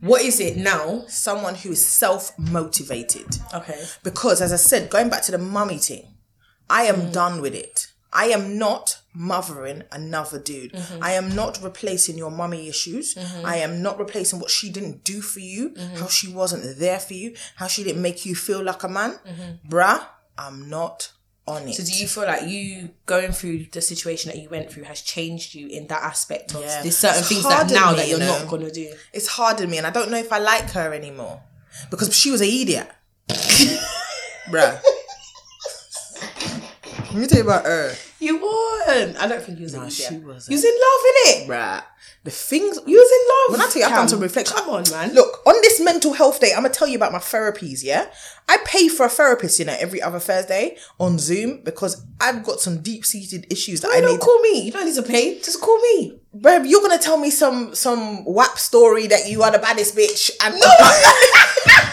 what 0.00 0.22
is 0.22 0.40
it 0.40 0.56
now? 0.56 1.04
Someone 1.08 1.54
who 1.54 1.70
is 1.70 1.86
self 1.86 2.36
motivated. 2.38 3.26
Okay. 3.54 3.82
because 4.02 4.42
as 4.42 4.52
I 4.52 4.56
said, 4.56 4.90
going 4.90 5.08
back 5.08 5.22
to 5.22 5.32
the 5.32 5.38
mummy 5.38 5.78
thing, 5.78 6.14
I 6.68 6.82
am 6.82 6.96
Mm. 6.96 7.12
done 7.12 7.40
with 7.40 7.54
it. 7.54 7.86
I 8.12 8.26
am 8.26 8.58
not 8.58 8.98
mothering 9.20 9.82
another 9.90 10.38
dude. 10.38 10.72
Mm-hmm. 10.72 11.02
I 11.02 11.12
am 11.12 11.34
not 11.34 11.58
replacing 11.62 12.16
your 12.16 12.30
mummy 12.30 12.68
issues. 12.68 13.16
I 13.44 13.56
am 13.56 13.82
not 13.82 13.98
replacing 13.98 14.38
what 14.38 14.50
she 14.50 14.70
didn't 14.70 15.02
do 15.04 15.20
for 15.20 15.40
you, 15.40 15.70
Mm-hmm. 15.70 15.96
how 15.96 16.06
she 16.06 16.28
wasn't 16.32 16.78
there 16.78 17.00
for 17.00 17.14
you, 17.14 17.34
how 17.56 17.66
she 17.66 17.82
didn't 17.84 18.00
make 18.02 18.24
you 18.24 18.34
feel 18.36 18.62
like 18.62 18.82
a 18.84 18.88
man. 18.88 19.18
Mm-hmm. 19.26 19.68
Bruh, 19.68 20.02
I'm 20.38 20.68
not 20.70 21.10
on 21.48 21.66
it. 21.66 21.74
So, 21.74 21.82
do 21.84 21.92
you 21.92 22.06
feel 22.06 22.24
like 22.26 22.48
you 22.48 22.90
going 23.06 23.32
through 23.32 23.66
the 23.72 23.80
situation 23.80 24.30
that 24.30 24.38
you 24.40 24.48
went 24.50 24.70
through 24.70 24.84
has 24.84 25.00
changed 25.02 25.54
you 25.54 25.66
in 25.68 25.86
that 25.88 26.02
aspect 26.02 26.54
of 26.54 26.60
Yeah. 26.60 26.82
there's 26.82 26.96
certain 26.98 27.20
It's 27.20 27.28
things 27.28 27.42
that 27.44 27.70
now 27.70 27.90
me, 27.90 27.96
that 27.96 28.08
you're 28.08 28.20
you 28.20 28.26
not 28.26 28.46
gonna 28.48 28.70
do? 28.70 28.92
it's 29.12 29.28
hardened 29.28 29.70
me 29.70 29.78
and 29.78 29.86
I 29.86 29.90
don't 29.90 30.10
know 30.10 30.18
if 30.18 30.32
I 30.32 30.38
like 30.38 30.70
her 30.72 30.92
anymore. 30.94 31.42
Because 31.90 32.14
she 32.14 32.30
was 32.30 32.40
an 32.40 32.48
idiot. 32.48 32.88
Bruh. 34.50 34.80
Let 37.10 37.14
me 37.16 37.26
tell 37.26 37.38
you 37.38 37.44
about 37.44 37.64
her. 37.64 37.94
You 38.20 38.36
weren't. 38.36 39.16
I 39.16 39.26
don't 39.28 39.42
think 39.42 39.58
you 39.58 39.64
was 39.64 39.74
No, 39.74 39.80
idiot. 39.84 39.92
she 39.92 40.18
wasn't. 40.18 40.50
You 40.50 40.56
was 40.56 40.64
in 40.64 40.74
love, 40.74 41.00
innit? 41.14 41.46
Bruh. 41.48 41.84
The 42.24 42.30
things 42.32 42.78
You 42.84 42.96
was 42.98 43.10
in 43.10 43.28
love. 43.54 43.58
When 43.60 43.66
I 43.66 43.70
tell 43.72 43.80
you 43.80 43.88
I've 43.88 43.94
done 43.94 44.08
some 44.08 44.20
reflection, 44.20 44.56
Come 44.56 44.68
on, 44.70 44.84
man. 44.90 45.14
Look, 45.14 45.40
on 45.46 45.54
this 45.62 45.80
mental 45.80 46.12
health 46.12 46.40
day, 46.40 46.52
I'm 46.54 46.62
gonna 46.62 46.74
tell 46.74 46.88
you 46.88 46.96
about 46.96 47.12
my 47.12 47.18
therapies. 47.20 47.82
Yeah, 47.82 48.06
I 48.48 48.58
pay 48.66 48.88
for 48.88 49.06
a 49.06 49.08
therapist, 49.08 49.58
you 49.58 49.64
know, 49.64 49.76
every 49.78 50.02
other 50.02 50.18
Thursday 50.18 50.76
on 50.98 51.18
Zoom 51.18 51.62
because 51.64 52.04
I've 52.20 52.42
got 52.44 52.60
some 52.60 52.82
deep 52.82 53.06
seated 53.06 53.46
issues 53.50 53.80
that 53.80 53.88
No, 53.88 53.94
I 53.94 54.00
don't 54.00 54.12
need. 54.12 54.20
call 54.20 54.38
me. 54.42 54.60
You 54.62 54.72
don't 54.72 54.84
need 54.84 54.96
to 54.96 55.02
pay. 55.02 55.38
Just 55.38 55.60
call 55.60 55.80
me. 55.80 56.18
Bruv, 56.36 56.68
you're 56.68 56.82
gonna 56.82 56.98
tell 56.98 57.16
me 57.18 57.30
some 57.30 57.74
some 57.74 58.24
WAP 58.26 58.58
story 58.58 59.06
that 59.06 59.28
you 59.30 59.42
are 59.44 59.50
the 59.52 59.58
baddest 59.60 59.96
bitch 59.96 60.30
and 60.44 60.54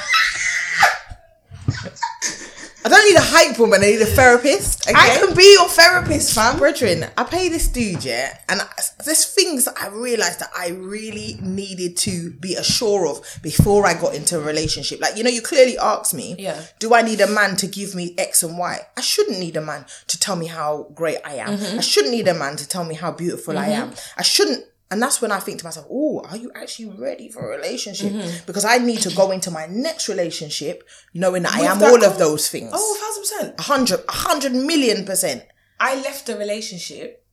I 2.86 2.88
don't 2.88 3.04
need 3.10 3.18
a 3.18 3.22
hype 3.22 3.58
woman. 3.58 3.82
I 3.82 3.88
need 3.88 4.02
a 4.02 4.06
therapist. 4.06 4.88
Okay? 4.88 4.96
I 4.96 5.18
can 5.18 5.36
be 5.36 5.54
your 5.60 5.68
therapist, 5.68 6.34
fam. 6.36 6.60
Brethren, 6.60 7.06
I 7.18 7.24
pay 7.24 7.50
this 7.50 7.68
dude, 7.68 8.04
yeah, 8.06 8.38
and 8.48 8.62
I- 8.62 8.68
there's 9.04 9.26
things 9.26 9.66
that 9.66 9.74
I 9.82 9.88
realized 9.88 10.40
that 10.40 10.52
I 10.56 10.70
really 10.70 11.40
needed 11.42 11.98
to 11.98 12.32
be 12.32 12.54
assured 12.56 13.08
of 13.08 13.22
before 13.42 13.88
I 13.88 13.96
got 13.96 14.14
into 14.14 14.38
a 14.38 14.42
relationship. 14.42 15.02
Like, 15.02 15.18
you 15.18 15.24
know, 15.24 15.32
you 15.32 15.42
clearly 15.42 15.78
asked 15.80 16.14
me, 16.14 16.36
Yeah. 16.38 16.62
do 16.80 16.94
I 16.94 17.02
need 17.02 17.22
a 17.22 17.28
man 17.28 17.56
to 17.58 17.68
give 17.68 17.96
me 17.96 18.14
X 18.20 18.44
and 18.44 18.56
Y? 18.58 18.80
I 18.96 19.02
shouldn't 19.02 19.40
need 19.40 19.58
a 19.58 19.62
man 19.62 19.86
to 20.08 20.20
tell 20.20 20.36
me 20.36 20.46
how 20.46 20.88
great 20.94 21.18
I 21.26 21.36
am. 21.36 21.58
Mm-hmm. 21.58 21.80
I 21.80 21.82
shouldn't 21.82 22.14
need 22.14 22.28
a 22.28 22.34
man 22.36 22.56
to 22.58 22.68
tell 22.68 22.84
me 22.84 22.94
how 22.96 23.12
beautiful 23.12 23.58
I 23.58 23.68
am. 23.70 23.94
I 24.16 24.22
shouldn't 24.22 24.64
And 24.92 25.02
that's 25.02 25.22
when 25.22 25.32
I 25.32 25.40
think 25.40 25.60
to 25.60 25.66
myself, 25.66 25.88
oh, 25.90 26.22
are 26.30 26.38
you 26.38 26.52
actually 26.54 26.90
ready 26.90 27.30
for 27.30 27.52
a 27.52 27.58
relationship? 27.58 28.12
Mm-hmm. 28.12 28.46
Because 28.46 28.66
I 28.66 28.78
need 28.78 29.00
to 29.02 29.16
go 29.16 29.32
into 29.32 29.50
my 29.50 29.66
next 29.66 30.08
relationship 30.08 30.88
knowing 31.14 31.44
that 31.44 31.56
I 31.56 31.62
am 31.62 31.80
that 31.80 31.92
all 31.92 32.04
of 32.04 32.20
those 32.20 32.50
things. 32.50 32.72
Oh, 32.74 32.96
a 32.96 33.00
thousand 33.00 33.24
percent. 33.24 33.60
A 33.60 33.64
hundred, 33.64 34.06
a 34.08 34.12
hundred 34.12 34.54
million 34.54 35.06
percent. 35.06 35.44
I 35.80 35.96
left 35.96 36.28
the 36.28 36.38
relationship 36.38 37.26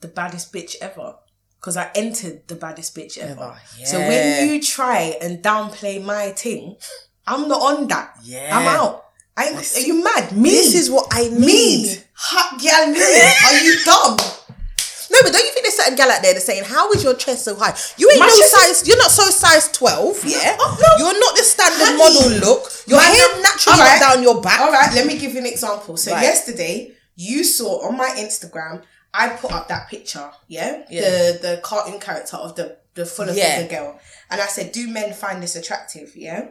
the 0.00 0.08
baddest 0.08 0.52
bitch 0.52 0.76
ever. 0.80 1.16
Because 1.60 1.76
I 1.76 1.90
entered 1.94 2.48
the 2.48 2.54
baddest 2.54 2.96
bitch 2.96 3.18
ever. 3.18 3.32
Ever, 3.32 3.60
So 3.84 3.98
when 3.98 4.48
you 4.48 4.62
try 4.62 5.14
and 5.20 5.42
downplay 5.42 6.02
my 6.02 6.30
thing, 6.30 6.76
I'm 7.26 7.48
not 7.48 7.60
on 7.60 7.86
that. 7.88 8.16
Yeah. 8.22 8.56
I'm 8.56 8.66
out. 8.66 9.04
I 9.36 9.52
are 9.52 9.80
you 9.80 10.02
mad? 10.02 10.32
Me. 10.36 10.50
This 10.50 10.74
is 10.74 10.90
what 10.90 11.08
I 11.10 11.28
me. 11.28 11.46
need. 11.46 12.04
Hot 12.14 12.60
gal 12.60 12.90
me. 12.90 13.00
Are 13.46 13.62
you 13.62 13.84
dumb? 13.84 14.16
But 15.22 15.32
don't 15.32 15.44
you 15.44 15.52
think 15.52 15.64
there's 15.64 15.76
certain 15.76 15.96
gal 15.96 16.10
out 16.10 16.22
there 16.22 16.32
that's 16.34 16.44
saying, 16.44 16.64
"How 16.64 16.90
is 16.92 17.02
your 17.04 17.14
chest 17.14 17.44
so 17.44 17.54
high? 17.56 17.74
You 17.96 18.10
ain't 18.10 18.20
My 18.20 18.26
no 18.26 18.36
chest 18.36 18.54
is- 18.54 18.78
size. 18.78 18.88
You're 18.88 18.98
not 18.98 19.10
so 19.10 19.24
size 19.30 19.68
twelve. 19.72 20.24
Yeah, 20.24 20.56
Oh, 20.58 20.78
no. 20.80 21.04
you're 21.06 21.18
not 21.20 21.36
the 21.36 21.42
standard 21.44 21.78
Honey. 21.86 21.98
model 21.98 22.30
look. 22.40 22.72
Your 22.86 23.00
hair 23.00 23.40
naturally 23.42 23.78
Alright. 23.80 24.00
down 24.00 24.22
your 24.22 24.40
back. 24.40 24.60
All 24.60 24.72
right, 24.72 24.92
let 24.94 25.06
me 25.06 25.18
give 25.18 25.32
you 25.32 25.38
an 25.40 25.46
example. 25.46 25.96
So 25.96 26.12
Right. 26.12 26.22
yesterday, 26.22 26.92
you 27.16 27.44
saw 27.44 27.86
on 27.86 27.96
my 27.96 28.08
Instagram, 28.10 28.82
I 29.12 29.28
put 29.28 29.52
up 29.52 29.68
that 29.68 29.88
picture, 29.88 30.30
yeah, 30.48 30.78
Yeah. 30.88 31.00
the 31.02 31.38
the 31.42 31.60
cartoon 31.62 31.98
character 32.00 32.36
of 32.36 32.54
the 32.56 32.76
the 32.94 33.06
full 33.06 33.28
of 33.28 33.36
Yeah. 33.36 33.58
figure 33.58 33.78
girl, 33.78 34.00
and 34.30 34.40
I 34.40 34.46
said, 34.46 34.72
"Do 34.72 34.86
men 34.88 35.12
find 35.14 35.42
this 35.42 35.54
attractive?" 35.56 36.12
Yeah. 36.16 36.42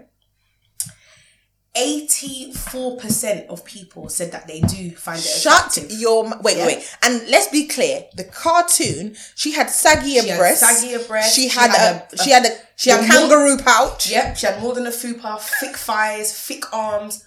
Eighty-four 1.76 2.98
percent 2.98 3.48
of 3.50 3.64
people 3.64 4.10
said 4.10 4.32
that 4.32 4.48
they 4.48 4.60
do 4.62 4.92
find 4.92 5.20
it 5.20 5.24
Shut 5.24 5.78
attractive. 5.78 6.00
your 6.00 6.26
m- 6.26 6.42
wait, 6.42 6.58
Yeah. 6.58 6.66
wait, 6.66 6.96
and 7.04 7.28
let's 7.30 7.48
be 7.48 7.68
clear. 7.68 8.06
The 8.16 8.24
cartoon, 8.24 9.16
she 9.36 9.52
had 9.54 9.68
saggier 9.68 10.22
She 10.24 10.28
had 10.30 10.38
breasts. 10.40 10.64
saggier 10.64 11.08
breasts, 11.08 11.36
She 11.36 11.48
she 11.50 11.60
had, 11.60 11.70
had 11.72 11.96
a, 11.96 12.08
a- 12.14 12.24
she 12.24 12.32
had 12.32 12.46
a 12.46 12.50
she 12.76 12.90
had 12.90 13.02
more- 13.02 13.10
kangaroo 13.10 13.58
pouch. 13.58 14.10
Yep, 14.10 14.38
she 14.38 14.46
had 14.48 14.62
more 14.62 14.74
than 14.74 14.88
a 14.88 14.92
fupa, 14.92 15.40
thick 15.40 15.78
thighs, 15.78 16.34
thick 16.34 16.64
arms, 16.74 17.24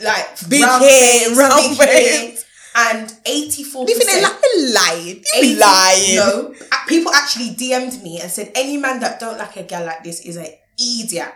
like 0.00 0.48
Big 0.48 0.62
round 0.62 0.82
hair, 0.84 0.90
face, 1.28 1.36
round 1.36 1.78
big 1.78 1.88
hair, 1.88 2.34
and 2.76 3.12
eighty-four 3.26 3.86
Do 3.86 3.92
you 3.92 3.98
think 3.98 4.10
they 4.10 4.20
percent. 4.20 4.40
li- 4.56 4.72
lying? 4.74 5.16
You 5.16 5.24
80 5.34 5.54
lying. 5.56 6.16
No, 6.16 6.54
people 6.86 7.12
actually 7.12 7.50
DM'd 7.50 8.02
me 8.02 8.20
and 8.20 8.30
said 8.30 8.52
any 8.54 8.76
man 8.76 9.00
that 9.00 9.18
don't 9.18 9.36
like 9.38 9.56
a 9.56 9.64
girl 9.64 9.84
like 9.84 10.04
this 10.04 10.20
is 10.20 10.36
an 10.36 10.46
idiot. 10.78 11.32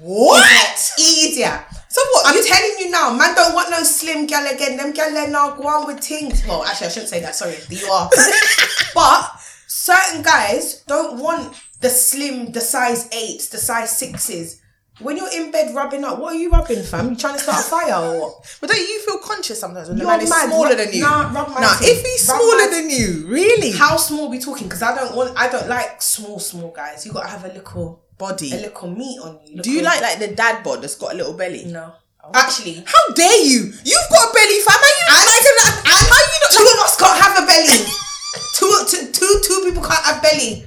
What? 0.00 0.92
Idiot. 0.98 1.60
So 1.88 2.00
what? 2.12 2.26
I'm 2.26 2.44
telling 2.44 2.74
you 2.78 2.90
now, 2.90 3.12
man 3.14 3.34
don't 3.34 3.54
want 3.54 3.70
no 3.70 3.82
slim 3.82 4.26
gal 4.26 4.46
again. 4.52 4.76
Them 4.76 4.92
gal 4.92 5.12
they 5.12 5.30
now 5.30 5.54
go 5.56 5.66
on 5.68 5.86
with 5.86 6.00
things. 6.04 6.46
Well, 6.46 6.64
actually, 6.64 6.88
I 6.88 6.90
shouldn't 6.90 7.08
say 7.10 7.20
that. 7.20 7.34
Sorry, 7.34 7.56
you 7.70 7.86
are. 7.86 8.10
but 8.94 9.30
certain 9.66 10.22
guys 10.22 10.82
don't 10.86 11.18
want 11.20 11.54
the 11.80 11.88
slim, 11.88 12.52
the 12.52 12.60
size 12.60 13.08
eights, 13.12 13.48
the 13.48 13.58
size 13.58 13.96
sixes. 13.96 14.60
When 15.00 15.16
you're 15.16 15.32
in 15.32 15.52
bed 15.52 15.72
rubbing 15.76 16.02
up, 16.02 16.18
what 16.18 16.34
are 16.34 16.38
you 16.38 16.50
rubbing, 16.50 16.82
fam? 16.82 17.10
You 17.10 17.16
trying 17.16 17.34
to 17.34 17.38
start 17.40 17.60
a 17.60 17.62
fire 17.62 17.94
or 18.04 18.20
what? 18.20 18.56
But 18.60 18.70
don't 18.70 18.80
you 18.80 19.00
feel 19.06 19.18
conscious 19.18 19.60
sometimes 19.60 19.88
when 19.88 19.96
the 19.98 20.02
You're 20.02 20.10
man 20.12 20.20
is 20.22 20.28
mad. 20.28 20.46
smaller 20.48 20.68
Rub- 20.70 20.76
than 20.78 20.92
you? 20.92 21.00
nah, 21.02 21.32
rub 21.32 21.48
my 21.54 21.60
Nah, 21.60 21.76
if 21.80 22.04
he's 22.04 22.28
Rub 22.28 22.40
smaller 22.40 22.64
my- 22.64 22.68
than 22.72 22.90
you, 22.90 23.24
really? 23.28 23.70
How 23.70 23.96
small 23.96 24.28
we 24.28 24.40
talking? 24.40 24.66
Because 24.66 24.82
I 24.82 24.96
don't 24.96 25.14
want, 25.14 25.38
I 25.38 25.48
don't 25.48 25.68
like 25.68 26.02
small, 26.02 26.40
small 26.40 26.72
guys. 26.72 27.06
You 27.06 27.12
gotta 27.12 27.28
have 27.28 27.44
a 27.44 27.48
little, 27.48 28.02
Body. 28.18 28.52
a 28.52 28.56
little 28.56 28.90
meat 28.90 29.18
on 29.22 29.38
you. 29.46 29.62
Do 29.62 29.70
you 29.70 29.82
like 29.82 30.00
like 30.02 30.18
the 30.18 30.28
dad 30.34 30.62
bod 30.64 30.82
that's 30.82 30.96
got 30.96 31.14
a 31.14 31.16
little 31.16 31.34
belly? 31.34 31.64
No. 31.66 31.92
Actually, 32.34 32.82
How 32.84 33.14
dare 33.14 33.40
you? 33.46 33.72
You've 33.84 34.08
got 34.10 34.28
a 34.28 34.34
belly, 34.34 34.60
fam. 34.60 34.76
Are 34.76 34.94
you 34.98 35.04
I- 35.08 35.24
like 35.32 35.46
a, 35.48 35.78
and 35.88 36.06
are 36.12 36.26
you 36.28 36.40
not? 36.42 36.52
two 36.52 36.68
of 36.74 36.84
us 36.84 36.96
can't 36.98 37.20
have 37.22 37.42
a 37.42 37.46
belly. 37.46 37.78
two, 38.54 38.84
two, 38.86 39.12
two, 39.12 39.40
two 39.46 39.62
people 39.64 39.82
can't 39.82 40.04
have 40.04 40.22
belly. 40.22 40.64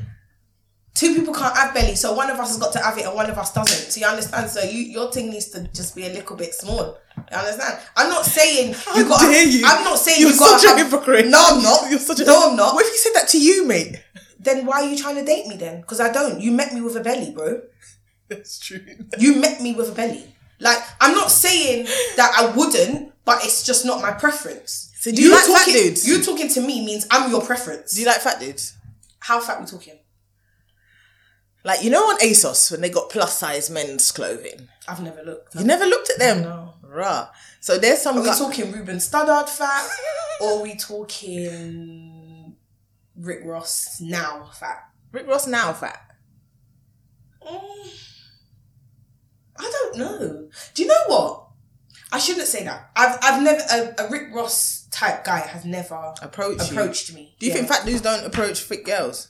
Two 0.95 1.15
people 1.15 1.33
can't 1.33 1.55
have 1.55 1.73
belly, 1.73 1.95
so 1.95 2.13
one 2.13 2.29
of 2.29 2.37
us 2.39 2.49
has 2.49 2.57
got 2.57 2.73
to 2.73 2.79
have 2.79 2.97
it 2.97 3.05
and 3.05 3.15
one 3.15 3.29
of 3.29 3.37
us 3.37 3.53
doesn't. 3.53 3.91
So 3.91 3.99
you 4.01 4.05
understand? 4.07 4.49
So 4.49 4.61
you, 4.61 4.79
your 4.79 5.11
thing 5.11 5.29
needs 5.29 5.49
to 5.49 5.67
just 5.73 5.95
be 5.95 6.05
a 6.05 6.09
little 6.09 6.35
bit 6.35 6.53
small. 6.53 6.97
You 7.31 7.37
understand? 7.37 7.79
I'm 7.95 8.09
not 8.09 8.25
saying 8.25 8.75
you 8.95 9.07
got. 9.07 9.21
dare 9.21 9.45
you? 9.47 9.63
I'm 9.65 9.83
not 9.83 9.97
saying 9.99 10.19
You're 10.21 10.31
you 10.31 10.39
got. 10.39 10.59
such 10.59 10.71
a 10.71 10.83
hypocrite. 10.83 11.27
No, 11.27 11.39
I'm 11.41 11.63
not. 11.63 11.81
You're 11.89 11.99
such 11.99 12.19
a. 12.21 12.25
no, 12.25 12.49
I'm 12.51 12.55
not. 12.57 12.73
What 12.73 12.85
if 12.85 12.91
he 12.91 12.97
said 12.97 13.13
that 13.15 13.27
to 13.29 13.39
you, 13.39 13.65
mate? 13.67 14.01
Then 14.43 14.65
why 14.65 14.81
are 14.81 14.89
you 14.89 14.97
trying 14.97 15.15
to 15.15 15.23
date 15.25 15.47
me 15.47 15.55
then? 15.55 15.81
Because 15.81 15.99
I 15.99 16.11
don't. 16.11 16.41
You 16.41 16.51
met 16.51 16.73
me 16.73 16.81
with 16.81 16.95
a 16.95 17.01
belly, 17.01 17.31
bro. 17.31 17.61
That's 18.27 18.59
true. 18.59 18.81
You 19.19 19.35
met 19.35 19.61
me 19.61 19.73
with 19.73 19.89
a 19.91 19.95
belly. 19.95 20.35
Like 20.59 20.79
I'm 20.99 21.13
not 21.15 21.31
saying 21.31 21.85
that 22.17 22.33
I 22.37 22.55
wouldn't, 22.55 23.13
but 23.25 23.43
it's 23.43 23.63
just 23.63 23.85
not 23.85 24.01
my 24.01 24.11
preference. 24.11 24.91
So 24.99 25.11
do 25.11 25.21
you 25.21 25.31
like 25.31 25.41
fat 25.41 25.65
talking, 25.65 25.73
dudes? 25.73 26.07
You 26.07 26.23
talking 26.23 26.47
to 26.49 26.61
me 26.61 26.85
means 26.85 27.07
I'm 27.11 27.29
your 27.31 27.41
preference. 27.41 27.93
Do 27.93 28.01
you 28.01 28.07
like 28.07 28.21
fat 28.21 28.39
dudes? 28.39 28.77
How 29.19 29.39
fat 29.39 29.59
we 29.59 29.65
talking? 29.65 29.97
Like 31.63 31.83
you 31.83 31.89
know 31.89 32.03
on 32.03 32.19
ASOS 32.19 32.71
when 32.71 32.81
they 32.81 32.89
got 32.89 33.09
plus 33.09 33.37
size 33.37 33.69
men's 33.69 34.11
clothing. 34.11 34.67
I've 34.87 35.01
never 35.01 35.21
looked. 35.23 35.55
You 35.55 35.63
never 35.63 35.85
looked 35.85 36.09
at 36.09 36.19
them. 36.19 36.41
No. 36.43 36.73
Rah. 36.83 37.29
So 37.59 37.77
there's 37.77 38.01
some. 38.01 38.17
Are 38.17 38.21
we 38.21 38.27
guy- 38.27 38.37
talking 38.37 38.71
Ruben 38.71 38.97
Studdard 38.97 39.49
fat, 39.49 39.87
or 40.41 40.59
are 40.59 40.61
we 40.63 40.75
talking 40.75 42.10
Rick 43.21 43.41
Ross 43.45 43.99
now 44.01 44.49
fat? 44.53 44.83
Rick 45.11 45.27
Ross 45.27 45.47
now 45.47 45.73
fat. 45.73 45.99
I 49.57 49.69
don't 49.71 49.97
know. 49.97 50.49
Do 50.73 50.81
you 50.83 50.87
know 50.87 51.03
what? 51.07 51.47
I 52.11 52.19
shouldn't 52.19 52.47
say 52.47 52.63
that. 52.65 52.89
I've 52.95 53.17
I've 53.21 53.43
never 53.43 53.61
a, 53.71 54.05
a 54.05 54.09
Rick 54.09 54.33
Ross 54.33 54.87
type 54.91 55.23
guy 55.23 55.39
has 55.39 55.63
never 55.65 56.13
Approach 56.21 56.59
you. 56.71 56.77
approached 56.77 57.13
me. 57.13 57.35
Do 57.39 57.45
you 57.45 57.51
Yeah. 57.51 57.57
think 57.59 57.69
fat 57.69 57.85
dudes 57.85 58.01
don't 58.01 58.25
approach 58.25 58.61
fit 58.61 58.83
girls? 58.85 59.29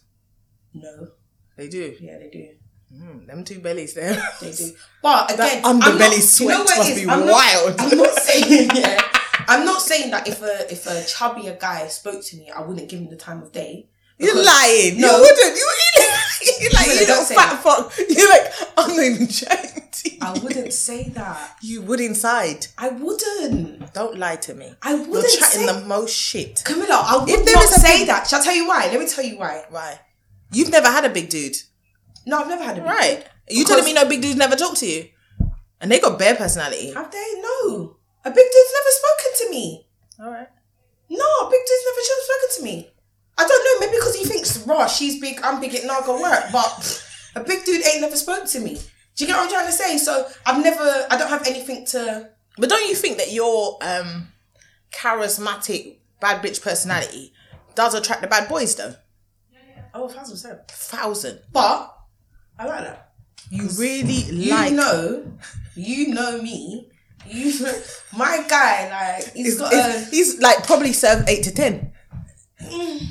No. 0.73 1.09
They 1.57 1.67
do. 1.67 1.95
Yeah, 1.99 2.17
they 2.17 2.29
do. 2.29 2.47
Mm, 2.95 3.27
them 3.27 3.43
two 3.43 3.59
bellies 3.59 3.93
there. 3.93 4.21
They 4.41 4.51
do. 4.51 4.71
But 5.03 5.31
again, 5.33 5.61
That 5.61 5.63
underbelly 5.63 5.91
I'm 5.91 5.99
not, 5.99 6.13
sweat 6.21 6.57
you 6.57 6.63
know 6.63 6.77
must 6.77 6.89
is? 6.91 6.95
be 7.03 7.09
I'm 7.09 7.25
not- 7.25 7.31
wild. 7.31 7.75
I'm 7.79 7.97
not 7.97 8.13
saying 8.19 8.69
yeah. 8.75 9.01
I'm 9.51 9.65
not 9.65 9.81
saying 9.81 10.11
that 10.11 10.27
if 10.27 10.41
a 10.41 10.71
if 10.71 10.85
a 10.87 11.01
chubbier 11.13 11.59
guy 11.59 11.87
spoke 11.87 12.23
to 12.25 12.37
me, 12.37 12.49
I 12.49 12.61
wouldn't 12.61 12.89
give 12.89 12.99
him 12.99 13.09
the 13.09 13.15
time 13.15 13.41
of 13.41 13.51
day. 13.51 13.87
You're 14.17 14.35
lying. 14.35 14.99
No. 15.01 15.17
You 15.17 15.21
wouldn't. 15.23 15.57
You 15.57 15.71
you're 16.61 16.71
like 16.71 16.87
You 16.87 16.93
you 16.93 16.99
little 16.99 17.25
fat 17.25 17.61
fuck. 17.63 17.91
You're 18.09 18.29
like 18.29 18.51
I'm 18.77 18.95
not 18.95 19.03
even 19.03 19.27
to. 19.27 19.77
I 20.21 20.33
wouldn't 20.43 20.73
say 20.73 21.09
that. 21.09 21.57
You 21.61 21.81
would 21.83 21.99
inside. 21.99 22.67
I 22.77 22.89
wouldn't. 22.89 23.93
Don't 23.93 24.17
lie 24.17 24.35
to 24.37 24.53
me. 24.53 24.73
I 24.81 24.93
wouldn't 24.95 25.11
You're 25.13 25.39
chatting 25.39 25.67
say- 25.67 25.79
the 25.79 25.85
most 25.85 26.15
shit. 26.15 26.61
Camilla, 26.65 27.03
I 27.05 27.17
would 27.19 27.29
If 27.29 27.45
there 27.45 27.55
not 27.55 27.63
is 27.65 27.81
say 27.81 27.99
big- 27.99 28.07
that. 28.07 28.27
Shall 28.27 28.41
I 28.41 28.43
tell 28.43 28.55
you 28.55 28.67
why? 28.67 28.87
Let 28.91 28.99
me 28.99 29.07
tell 29.07 29.23
you 29.23 29.37
why. 29.37 29.63
Why? 29.69 29.99
You've 30.51 30.69
never 30.71 30.87
had 30.89 31.05
a 31.05 31.09
big 31.09 31.29
dude, 31.29 31.55
No, 32.25 32.39
I've 32.41 32.47
never 32.47 32.63
had 32.63 32.77
a 32.77 32.81
big 32.81 32.89
right? 32.89 33.17
dick. 33.19 33.25
Are 33.25 33.53
you 33.53 33.63
Because- 33.63 33.67
telling 33.81 33.85
me 33.85 33.93
no 33.93 34.05
big 34.07 34.21
dudes 34.21 34.37
never 34.37 34.55
talk 34.55 34.75
to 34.77 34.85
you? 34.85 35.09
And 35.79 35.91
they 35.91 35.99
got 35.99 36.19
bare 36.19 36.35
personality. 36.35 36.91
Have 36.93 37.09
they? 37.11 37.33
No. 37.41 37.97
A 38.23 38.29
big 38.29 38.35
dude's 38.35 38.73
never 38.73 38.91
spoken 38.91 39.31
to 39.37 39.49
me. 39.51 39.87
All 40.19 40.31
right. 40.31 40.47
No, 41.09 41.25
a 41.47 41.49
big 41.49 41.59
dude's 41.65 41.85
never 41.85 42.01
spoken 42.23 42.55
to 42.57 42.63
me. 42.63 42.91
I 43.37 43.47
don't 43.47 43.81
know, 43.81 43.85
maybe 43.87 43.97
because 43.97 44.15
he 44.15 44.25
thinks, 44.25 44.57
raw, 44.67 44.87
she's 44.87 45.19
big, 45.19 45.39
I'm 45.43 45.59
big, 45.59 45.73
it 45.73 45.85
now 45.85 46.01
go 46.01 46.21
work. 46.21 46.43
But 46.51 47.03
a 47.35 47.43
big 47.43 47.65
dude 47.65 47.85
ain't 47.85 48.01
never 48.01 48.15
spoken 48.15 48.47
to 48.47 48.59
me. 48.59 48.75
Do 49.15 49.25
you 49.25 49.27
get 49.27 49.35
what 49.37 49.45
I'm 49.45 49.49
trying 49.49 49.65
to 49.65 49.71
say? 49.71 49.97
So 49.97 50.27
I've 50.45 50.63
never, 50.63 50.83
I 51.09 51.17
don't 51.17 51.29
have 51.29 51.47
anything 51.47 51.85
to. 51.87 52.29
But 52.57 52.69
don't 52.69 52.87
you 52.87 52.95
think 52.95 53.17
that 53.17 53.31
your 53.31 53.77
um 53.81 54.27
charismatic 54.93 55.97
bad 56.19 56.43
bitch 56.43 56.61
personality 56.61 57.33
does 57.75 57.93
attract 57.93 58.21
the 58.21 58.27
bad 58.27 58.47
boys 58.47 58.75
though? 58.75 58.95
Oh, 59.93 60.05
a 60.05 60.09
thousand 60.09 60.35
percent. 60.35 60.67
Thousand. 60.69 61.39
But 61.51 61.93
I 62.57 62.65
like 62.65 62.83
that. 62.83 63.11
You 63.49 63.67
really 63.77 64.13
You 64.13 64.51
like 64.51 64.71
know, 64.73 65.37
you 65.75 66.13
know 66.13 66.41
me. 66.41 66.89
You, 67.27 67.53
my 68.17 68.43
guy, 68.49 68.89
like 68.89 69.33
he's 69.33 69.59
got 69.59 69.71
he's- 69.71 70.07
a. 70.07 70.09
he's 70.11 70.39
like 70.41 70.65
probably 70.65 70.93
served 70.93 71.29
eight 71.29 71.43
to 71.43 71.53
ten. 71.53 71.91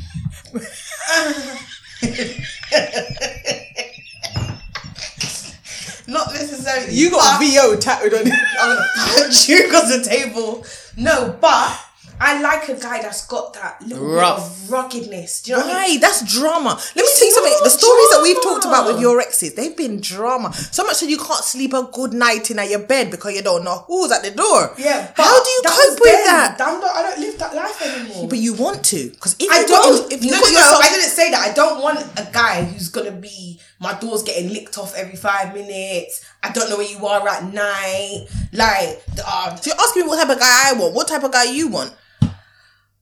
Not 6.07 6.33
necessarily. 6.33 6.95
You 6.95 7.11
got 7.11 7.39
but- 7.39 7.47
a 7.47 7.51
VO 7.51 7.77
tattooed 7.77 8.15
on 8.15 8.27
you. 8.27 8.33
I'm 8.61 8.77
gonna 8.77 8.87
punch 9.17 9.49
you 9.49 9.67
across 9.67 9.95
the 9.97 10.03
table. 10.03 10.65
No, 10.97 11.37
but 11.41 11.79
I 12.23 12.41
like 12.43 12.69
a 12.69 12.75
guy 12.79 13.01
that's 13.01 13.27
got 13.27 13.55
that 13.55 13.81
little 13.81 14.07
Rough. 14.07 14.37
bit 14.37 14.45
of 14.65 14.71
ruggedness. 14.71 15.43
Do 15.43 15.53
you 15.53 15.57
know 15.59 15.67
what 15.67 15.77
I 15.77 15.89
mean? 15.89 16.01
That's 16.01 16.21
drama. 16.31 16.69
Let 16.95 16.97
me 16.97 17.09
tell 17.17 17.27
you 17.27 17.33
something. 17.33 17.57
The 17.65 17.71
stories 17.71 18.11
that 18.11 18.21
we've 18.23 18.43
talked 18.43 18.67
about 18.67 18.87
with 18.87 19.01
your 19.01 19.21
exes, 19.21 19.55
they've 19.55 19.75
been 19.77 20.01
drama. 20.03 20.53
So 20.53 20.85
much 20.85 20.97
so 20.97 21.07
you 21.07 21.17
can't 21.17 21.43
sleep 21.43 21.73
a 21.73 21.89
good 21.91 22.13
night 22.13 22.51
in 22.51 22.59
at 22.59 22.69
your 22.69 22.81
bed 22.81 23.11
because 23.11 23.35
you 23.35 23.41
don't 23.43 23.65
know 23.65 23.85
who's 23.87 24.13
at 24.13 24.23
the 24.23 24.33
door. 24.33 24.75
Yeah. 24.77 25.13
How 25.17 25.43
do 25.43 25.49
you 25.51 25.63
cope 25.65 26.01
with 26.01 26.13
then. 26.13 26.27
that? 26.27 26.61
I'm 26.61 26.81
not, 26.81 26.95
I 26.95 27.03
don't 27.09 27.21
live 27.21 27.39
that 27.39 27.55
life 27.55 27.81
anymore. 27.83 28.29
But 28.29 28.39
you 28.39 28.53
want 28.55 28.85
to, 28.87 29.11
because 29.11 29.37
if 29.41 29.51
I 29.51 29.61
you 29.63 29.67
don't. 29.69 30.13
if 30.13 30.23
you 30.23 30.31
no, 30.33 30.41
got 30.41 30.53
no, 30.53 30.59
yourself- 30.59 30.85
I 30.85 30.89
didn't 30.91 31.11
say 31.11 31.31
that. 31.31 31.49
I 31.51 31.55
don't 31.55 31.81
want 31.83 32.01
a 32.19 32.29
guy 32.33 32.65
who's 32.65 32.91
gonna 32.91 33.13
be 33.13 33.59
my 33.79 33.99
door's 33.99 34.23
getting 34.23 34.53
licked 34.53 34.77
off 34.77 34.95
every 34.95 35.17
five 35.17 35.55
minutes. 35.55 36.23
I 36.43 36.53
don't 36.53 36.69
know 36.69 36.77
where 36.77 36.87
you 36.87 37.05
are 37.07 37.27
at 37.27 37.45
night. 37.53 38.27
Like, 38.53 39.03
uh, 39.27 39.57
If 39.59 39.67
you're 39.67 39.75
asking 39.81 40.03
me 40.03 40.09
what 40.09 40.21
type 40.23 40.35
of 40.35 40.39
guy 40.39 40.69
I 40.69 40.73
want, 40.75 40.95
what 40.95 41.09
type 41.09 41.23
of 41.25 41.33
guy 41.33 41.45
you 41.45 41.69
want? 41.69 41.95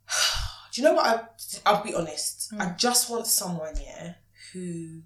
do 0.73 0.81
you 0.81 0.89
know 0.89 0.95
what? 0.95 1.07
I, 1.07 1.71
I'll 1.71 1.85
be 1.85 1.95
honest. 1.95 2.53
I 2.59 2.67
hmm. 2.67 2.77
just 2.77 3.11
want 3.11 3.27
someone, 3.27 3.75
yeah, 3.81 4.15
who 4.53 5.03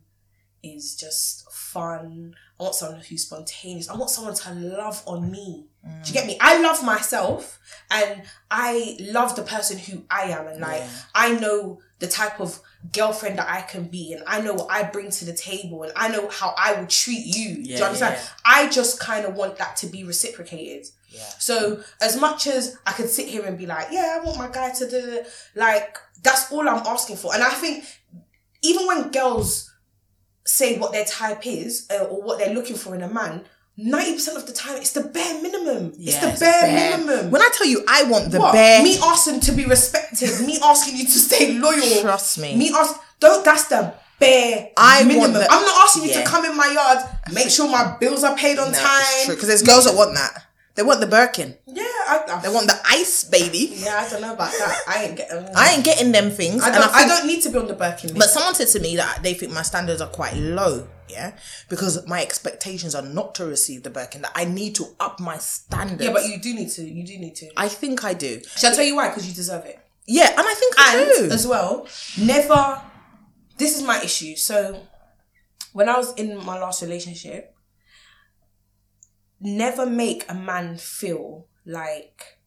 is 0.62 0.96
just 0.96 1.50
fun. 1.52 2.34
I 2.58 2.62
want 2.62 2.74
someone 2.74 3.00
who's 3.00 3.24
spontaneous. 3.24 3.88
I 3.88 3.96
want 3.96 4.10
someone 4.10 4.34
to 4.34 4.54
love 4.54 5.02
on 5.06 5.30
me. 5.30 5.66
Do 5.84 6.08
you 6.08 6.14
get 6.14 6.26
me? 6.26 6.36
I 6.40 6.62
love 6.62 6.84
myself 6.84 7.58
and 7.90 8.22
I 8.50 8.96
love 9.00 9.34
the 9.34 9.42
person 9.42 9.78
who 9.78 10.04
I 10.08 10.24
am 10.24 10.46
and 10.46 10.60
like 10.60 10.82
Yeah. 10.82 10.88
I 11.14 11.32
know 11.32 11.80
the 11.98 12.06
type 12.06 12.40
of 12.40 12.60
girlfriend 12.92 13.38
that 13.38 13.48
I 13.48 13.62
can 13.62 13.84
be 13.84 14.12
and 14.12 14.22
I 14.26 14.40
know 14.40 14.54
what 14.54 14.70
I 14.70 14.82
bring 14.82 15.10
to 15.10 15.24
the 15.24 15.32
table 15.32 15.82
and 15.84 15.92
I 15.94 16.08
know 16.08 16.28
how 16.28 16.54
I 16.58 16.74
would 16.74 16.90
treat 16.90 17.24
you. 17.24 17.62
Do 17.62 17.70
you 17.70 17.84
understand? 17.84 18.16
yeah. 18.16 18.28
I 18.44 18.68
just 18.68 18.98
kind 18.98 19.24
of 19.24 19.34
want 19.34 19.56
that 19.58 19.76
to 19.76 19.86
be 19.86 20.04
reciprocated. 20.04 20.88
Yeah. 21.08 21.28
So 21.38 21.82
as 22.00 22.18
much 22.18 22.46
as 22.46 22.76
I 22.86 22.92
could 22.92 23.08
sit 23.08 23.28
here 23.28 23.44
and 23.44 23.56
be 23.56 23.66
like, 23.66 23.88
yeah, 23.90 24.18
I 24.18 24.24
want 24.24 24.38
my 24.38 24.48
guy 24.48 24.72
to 24.72 24.90
do 24.90 25.22
like 25.54 25.96
that's 26.22 26.50
all 26.50 26.68
I'm 26.68 26.86
asking 26.86 27.16
for. 27.16 27.34
And 27.34 27.42
I 27.42 27.50
think 27.50 27.84
even 28.62 28.86
when 28.86 29.10
girls 29.10 29.72
say 30.44 30.78
what 30.78 30.92
their 30.92 31.04
type 31.04 31.46
is 31.46 31.88
uh, 31.90 32.04
or 32.04 32.22
what 32.22 32.38
they're 32.38 32.54
looking 32.54 32.76
for 32.76 32.94
in 32.94 33.02
a 33.02 33.08
man, 33.08 33.44
ninety 33.76 34.14
percent 34.14 34.36
of 34.36 34.46
the 34.46 34.52
time 34.52 34.76
it's 34.76 34.92
the 34.92 35.00
bare 35.02 35.40
minimum. 35.42 35.92
it's 35.96 36.14
Yeah, 36.14 36.30
the 36.30 36.38
bare, 36.40 36.98
minimum. 36.98 37.30
When 37.30 37.40
I 37.42 37.48
tell 37.52 37.66
you 37.66 37.84
I 37.88 38.04
want 38.04 38.30
the 38.32 38.38
What? 38.40 38.52
bare 38.52 38.82
Me 38.82 38.98
asking 39.02 39.40
to 39.40 39.52
be 39.52 39.64
respected. 39.64 40.30
me 40.46 40.58
asking 40.62 40.96
you 40.96 41.04
to 41.04 41.10
stay 41.10 41.52
loyal. 41.58 42.00
Trust 42.02 42.38
me. 42.38 42.56
Me 42.56 42.70
ask. 42.74 42.94
Don't. 43.20 43.44
That's 43.44 43.66
the 43.66 43.94
bare 44.18 44.70
I 44.76 44.98
want 44.98 45.08
minimum. 45.08 45.32
the- 45.34 45.50
I'm 45.50 45.62
not 45.64 45.84
asking 45.84 46.04
you 46.04 46.12
to 46.14 46.22
come 46.24 46.44
in 46.44 46.56
my 46.56 46.66
yard, 46.72 46.98
make 47.32 47.50
sure 47.50 47.68
my 47.68 47.96
bills 47.98 48.22
are 48.24 48.36
paid 48.36 48.58
on 48.58 48.72
time. 48.72 49.26
Because 49.28 49.48
there's 49.48 49.62
girls 49.62 49.84
that 49.86 49.94
want 49.94 50.14
that. 50.14 50.44
They 50.74 50.82
want 50.82 51.00
the 51.00 51.06
Birkin. 51.06 51.54
Yeah, 51.66 51.82
I, 51.84 52.24
I, 52.28 52.40
They 52.40 52.48
want 52.48 52.66
the 52.66 52.80
ice, 52.88 53.24
baby. 53.24 53.72
Yeah, 53.74 54.02
I 54.06 54.08
don't 54.08 54.22
know 54.22 54.32
about 54.32 54.52
that. 54.52 54.80
I 54.88 55.04
ain't 55.04 55.16
getting. 55.18 55.48
I 55.56 55.72
ain't 55.74 55.84
getting 55.84 56.12
them 56.12 56.30
things. 56.30 56.62
I 56.62 56.70
don't. 56.70 56.82
I, 56.94 56.98
think- 57.04 57.08
don't 57.10 57.26
need 57.26 57.42
to 57.42 57.50
be 57.50 57.58
on 57.58 57.66
the 57.66 57.74
Birkin 57.74 58.08
list. 58.10 58.18
But 58.18 58.30
someone 58.30 58.54
said 58.54 58.68
to 58.68 58.80
me 58.80 58.96
that 58.96 59.22
they 59.22 59.34
think 59.34 59.52
my 59.52 59.60
standards 59.62 60.00
are 60.00 60.08
quite 60.08 60.34
low, 60.34 60.88
yeah, 61.10 61.36
because 61.68 62.06
my 62.06 62.22
expectations 62.22 62.94
are 62.94 63.02
not 63.02 63.34
to 63.34 63.44
receive 63.44 63.82
the 63.82 63.90
Birkin. 63.90 64.22
That 64.22 64.32
I 64.34 64.44
need 64.46 64.74
to 64.76 64.86
up 64.98 65.20
my 65.20 65.36
standards. 65.36 66.02
yeah, 66.02 66.12
but 66.12 66.24
you 66.26 66.38
do 66.40 66.54
need 66.54 66.70
to. 66.70 66.82
You 66.82 67.04
do 67.04 67.18
need 67.18 67.34
to. 67.36 67.50
I 67.56 67.68
think 67.68 68.02
I 68.04 68.14
do. 68.14 68.40
Shall 68.56 68.72
I 68.72 68.74
tell 68.74 68.84
you 68.84 68.96
why? 68.96 69.08
Because 69.08 69.28
you 69.28 69.34
deserve 69.34 69.66
it. 69.66 69.78
Yeah, 70.06 70.30
and 70.30 70.40
I 70.40 70.54
think 70.54 70.74
I 70.78 70.96
And 71.18 71.28
do. 71.28 71.34
as 71.34 71.46
well, 71.46 71.86
never. 72.18 72.80
This 73.58 73.76
is 73.76 73.82
my 73.82 74.02
issue. 74.02 74.34
So, 74.36 74.80
when 75.74 75.88
I 75.88 75.96
was 75.98 76.14
in 76.14 76.42
my 76.44 76.58
last 76.58 76.80
relationship, 76.82 77.51
never 79.42 79.84
make 79.86 80.24
a 80.28 80.34
man 80.34 80.76
feel 80.76 81.46
like 81.66 82.38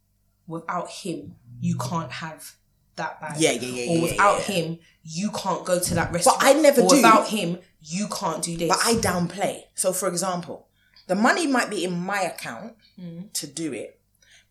without 0.48 0.90
him 0.90 1.36
you 1.60 1.76
mm. 1.76 1.90
can't 1.90 2.12
have 2.12 2.56
that 2.96 3.20
bag. 3.20 3.36
Yeah, 3.38 3.52
yeah, 3.52 3.62
yeah, 3.62 3.92
Or 3.92 3.96
yeah, 3.96 4.02
without 4.02 4.38
yeah. 4.50 4.56
him 4.56 4.80
you 5.04 5.30
can't 5.32 5.66
go 5.66 5.80
to 5.80 5.96
that 5.96 6.12
restaurant. 6.12 6.40
I 6.42 6.54
never 6.54 6.82
or 6.82 6.90
do. 6.90 6.96
Without 6.96 7.28
him 7.28 7.60
you 7.82 8.08
can't 8.08 8.42
do 8.42 8.58
this. 8.58 8.70
but 8.70 8.80
I 8.84 8.96
downplay. 8.96 9.64
So, 9.76 9.94
for 9.94 10.08
example, 10.08 10.68
the 11.08 11.16
money 11.16 11.46
might 11.46 11.70
be 11.70 11.84
in 11.84 12.00
my 12.00 12.22
account 12.22 12.76
mm. 13.00 13.32
to 13.34 13.48
do 13.48 13.74
it, 13.74 14.00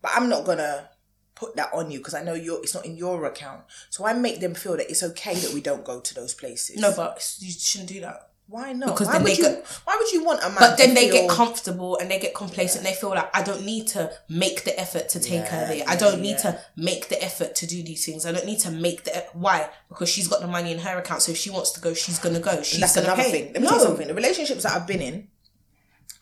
but 0.01 0.11
I'm 0.15 0.29
not 0.29 0.45
gonna 0.45 0.89
put 1.33 1.55
that 1.57 1.73
on 1.73 1.91
you 1.91 1.99
because 1.99 2.13
I 2.13 2.23
know 2.23 2.33
you're. 2.33 2.61
It's 2.61 2.73
not 2.73 2.85
in 2.85 2.95
your 2.95 3.25
account. 3.25 3.63
So 3.89 4.05
I 4.05 4.13
make 4.13 4.39
them 4.39 4.55
feel 4.55 4.77
that 4.77 4.89
it's 4.89 5.03
okay 5.03 5.33
that 5.35 5.53
we 5.53 5.61
don't 5.61 5.83
go 5.83 5.99
to 5.99 6.13
those 6.13 6.33
places. 6.33 6.79
no, 6.79 6.93
but 6.95 7.35
you 7.39 7.51
shouldn't 7.51 7.89
do 7.89 8.01
that. 8.01 8.29
Why 8.47 8.73
not? 8.73 8.89
Because 8.89 9.07
why 9.07 9.13
then 9.13 9.23
would 9.23 9.31
they 9.31 9.37
you? 9.37 9.43
go- 9.43 9.63
why 9.85 9.95
would 9.97 10.11
you 10.11 10.23
want 10.23 10.43
a 10.43 10.49
man? 10.49 10.57
But 10.59 10.77
then 10.77 10.93
they 10.93 11.09
get 11.09 11.29
comfortable 11.29 11.97
and 11.97 12.11
they 12.11 12.19
get 12.19 12.35
complacent. 12.35 12.83
They 12.83 12.93
feel 12.93 13.09
like 13.09 13.35
I 13.35 13.41
don't 13.41 13.65
need 13.65 13.87
to 13.87 14.11
make 14.29 14.63
the 14.63 14.79
effort 14.79 15.09
to 15.09 15.19
take 15.19 15.47
her 15.47 15.67
there. 15.67 15.83
I 15.87 15.95
don't 15.95 16.21
need 16.21 16.37
yeah. 16.43 16.51
to 16.51 16.61
make 16.75 17.09
the 17.09 17.21
effort 17.23 17.55
to 17.55 17.67
do 17.67 17.81
these 17.81 18.05
things. 18.05 18.23
I 18.25 18.31
don't 18.31 18.45
need 18.45 18.59
to 18.59 18.71
make 18.71 19.03
the 19.03 19.25
why 19.33 19.69
because 19.89 20.09
she's 20.09 20.27
got 20.27 20.41
the 20.41 20.47
money 20.47 20.71
in 20.71 20.77
her 20.79 20.97
account. 20.99 21.23
So 21.23 21.31
if 21.31 21.37
she 21.37 21.49
wants 21.49 21.71
to 21.71 21.79
go, 21.81 21.95
she's 21.95 22.19
gonna 22.19 22.39
go. 22.39 22.61
She's 22.61 22.81
That's 22.81 22.95
gonna 22.95 23.07
another 23.07 23.23
pay. 23.23 23.31
thing. 23.31 23.53
Let 23.53 23.55
me 23.55 23.61
no, 23.61 23.69
tell 23.69 23.79
you 23.79 23.85
something. 23.85 24.07
The 24.07 24.13
relationships 24.13 24.63
that 24.63 24.73
I've 24.73 24.87
been 24.87 25.01
in, 25.01 25.27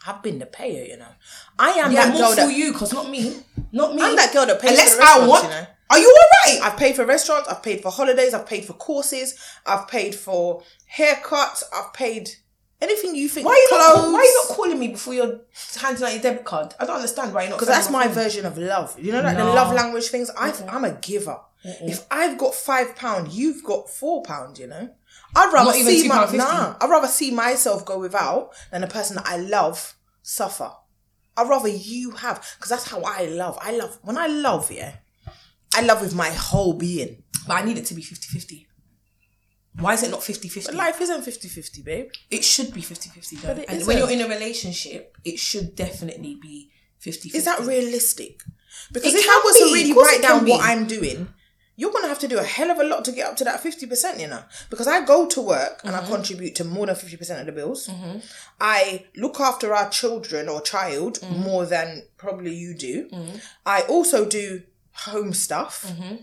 I've 0.07 0.23
been 0.23 0.39
the 0.39 0.45
payer. 0.45 0.85
You 0.85 0.97
know, 0.97 1.11
I 1.59 1.71
am 1.71 1.91
yeah, 1.91 2.05
that 2.05 2.13
more 2.13 2.21
girl 2.21 2.29
for 2.29 2.35
that 2.37 2.53
you 2.55 2.71
because 2.71 2.93
not 2.93 3.09
me, 3.09 3.35
not 3.73 3.95
me. 3.95 4.01
I'm 4.01 4.15
that 4.15 4.31
girl 4.31 4.45
that 4.45 4.61
pays 4.61 4.71
Unless 4.71 4.97
I 4.97 5.27
want. 5.27 5.43
you 5.43 5.49
know. 5.49 5.65
Are 5.93 5.99
you 5.99 6.07
all 6.07 6.51
right? 6.51 6.59
I've 6.63 6.77
paid 6.77 6.95
for 6.95 7.05
restaurants. 7.05 7.47
I've 7.47 7.61
paid 7.61 7.81
for 7.81 7.91
holidays. 7.91 8.33
I've 8.33 8.47
paid 8.47 8.65
for 8.65 8.73
courses. 8.73 9.35
I've 9.63 9.87
paid 9.87 10.15
for 10.15 10.63
haircuts. 10.97 11.63
I've 11.71 11.93
paid 11.93 12.31
anything 12.81 13.15
you 13.15 13.29
think. 13.29 13.45
Why 13.45 13.53
are 13.53 13.57
you 13.57 13.69
not? 13.69 14.11
Why 14.11 14.19
are 14.19 14.23
you 14.23 14.43
not 14.47 14.57
calling 14.57 14.79
me 14.79 14.87
before 14.87 15.13
you're 15.13 15.41
handing 15.79 16.03
out 16.03 16.13
your 16.13 16.21
debit 16.21 16.45
card? 16.45 16.73
I 16.79 16.85
don't 16.85 16.95
understand 16.95 17.31
why 17.31 17.43
you're 17.43 17.51
not. 17.51 17.57
Because 17.57 17.67
that's 17.67 17.91
my 17.91 18.05
phone. 18.05 18.13
version 18.15 18.45
of 18.47 18.57
love. 18.57 18.99
You 18.99 19.11
know, 19.11 19.21
like 19.21 19.37
the 19.37 19.45
love 19.45 19.71
language 19.71 20.07
things. 20.07 20.31
i 20.35 20.51
I'm 20.67 20.83
a 20.83 20.93
giver. 20.93 21.37
If 21.63 22.05
I've 22.09 22.39
got 22.39 22.55
five 22.55 22.95
pound, 22.95 23.31
you've 23.31 23.63
got 23.63 23.87
four 23.87 24.23
pound. 24.23 24.57
You 24.57 24.67
know, 24.67 24.89
I'd 25.35 25.53
rather 25.53 25.73
see 25.73 26.07
my 26.07 26.25
£2.50. 26.25 26.37
nah. 26.37 26.75
I'd 26.81 26.89
rather 26.89 27.07
see 27.07 27.29
myself 27.31 27.85
go 27.85 27.99
without 27.99 28.49
than 28.71 28.81
the 28.81 28.87
person 28.87 29.15
that 29.17 29.27
I 29.27 29.37
love 29.37 29.95
suffer. 30.23 30.71
I'd 31.37 31.49
rather 31.49 31.69
you 31.69 32.11
have 32.11 32.45
because 32.57 32.69
that's 32.69 32.89
how 32.89 33.01
I 33.01 33.25
love. 33.25 33.57
I 33.61 33.75
love 33.75 33.99
when 34.01 34.17
I 34.17 34.27
love. 34.27 34.71
Yeah, 34.71 34.95
I 35.75 35.81
love 35.81 36.01
with 36.01 36.15
my 36.15 36.29
whole 36.29 36.73
being. 36.73 37.23
But 37.47 37.55
I 37.57 37.65
need 37.65 37.77
it 37.77 37.85
to 37.87 37.93
be 37.93 38.01
50-50. 38.01 38.65
Why 39.79 39.93
is 39.95 40.03
it 40.03 40.11
not 40.11 40.19
50-50? 40.21 40.67
But 40.67 40.75
life 40.75 41.01
isn't 41.01 41.21
50-50, 41.25 41.83
babe. 41.83 42.09
it 42.29 42.43
should 42.43 42.73
be 42.73 42.81
50-50 42.81 43.41
though. 43.41 43.49
it 43.51 43.65
and 43.67 43.77
isn't. 43.77 43.87
when 43.87 43.97
you're 43.97 44.11
in 44.11 44.21
a 44.21 44.27
relationship, 44.27 45.17
it 45.25 45.39
should 45.39 45.75
definitely 45.75 46.37
be 46.41 46.69
50-50. 47.03 47.35
Is 47.35 47.45
that 47.45 47.59
realistic? 47.61 48.41
Because 48.91 49.13
It 49.15 49.19
if 49.19 49.29
I 49.29 49.41
was 49.43 49.57
to 49.57 49.63
really 49.73 49.93
write 49.93 50.21
down 50.21 50.45
what. 50.45 50.61
I'm 50.63 50.85
doing, 50.85 51.27
you're 51.75 51.91
gonna 51.91 52.07
have 52.07 52.19
to 52.19 52.27
do 52.27 52.37
a 52.37 52.43
hell 52.43 52.69
of 52.69 52.77
a 52.79 52.83
lot 52.83 53.03
to 53.05 53.11
get 53.11 53.27
up 53.27 53.35
to 53.37 53.43
that 53.45 53.59
fifty 53.61 53.85
percent, 53.87 54.19
you 54.19 54.27
know. 54.27 54.43
Because 54.69 54.87
I 54.87 55.03
go 55.05 55.27
to 55.27 55.41
work 55.41 55.81
and 55.83 55.93
Mm-hmm. 55.95 56.05
I 56.05 56.15
contribute 56.15 56.55
to 56.55 56.63
more 56.63 56.85
than 56.87 56.95
fifty 56.95 57.17
percent 57.17 57.39
of 57.39 57.45
the 57.47 57.51
bills. 57.51 57.89
I 58.59 59.05
look 59.15 59.39
after 59.39 59.73
our 59.73 59.89
children 59.89 60.49
or 60.49 60.61
child 60.61 61.19
Mm-hmm. 61.19 61.39
more 61.41 61.65
than 61.65 62.03
probably 62.17 62.53
you 62.53 62.75
do. 62.75 63.09
I 63.65 63.81
also 63.83 64.25
do 64.25 64.61
home 64.93 65.33
stuff. 65.33 65.85
Mm-hmm. 65.87 66.15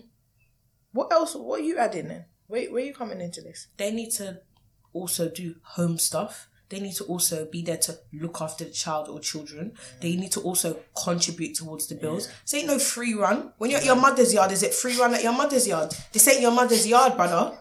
What 0.93 1.11
else? 1.11 1.35
What 1.35 1.61
are 1.61 1.63
you 1.63 1.77
adding 1.77 2.07
then? 2.07 2.25
Where, 2.47 2.71
where 2.71 2.83
are 2.83 2.85
you 2.85 2.93
coming 2.93 3.21
into 3.21 3.41
this? 3.41 3.67
They 3.77 3.91
need 3.91 4.11
to 4.11 4.41
also 4.93 5.29
do 5.29 5.55
home 5.63 5.97
stuff. 5.97 6.47
They 6.69 6.79
need 6.79 6.95
to 6.95 7.03
also 7.03 7.45
be 7.45 7.61
there 7.61 7.77
to 7.77 7.97
look 8.13 8.41
after 8.41 8.63
the 8.63 8.71
child 8.71 9.09
or 9.09 9.19
children. 9.19 9.73
They 9.99 10.15
need 10.15 10.31
to 10.31 10.39
also 10.39 10.79
contribute 11.03 11.55
towards 11.55 11.87
the 11.87 11.95
bills. 11.95 12.29
This 12.43 12.53
ain't 12.53 12.67
no 12.67 12.79
free 12.79 13.13
run. 13.13 13.51
When 13.57 13.69
you're 13.69 13.79
at 13.79 13.85
your 13.85 13.97
mother's 13.97 14.33
yard, 14.33 14.53
is 14.53 14.63
it 14.63 14.73
free 14.73 14.97
run 14.97 15.13
at 15.13 15.21
your 15.21 15.33
mother's 15.33 15.67
yard? 15.67 15.93
This 16.13 16.27
ain't 16.29 16.39
your 16.39 16.51
mother's 16.51 16.87
yard, 16.87 17.17
brother. 17.17 17.57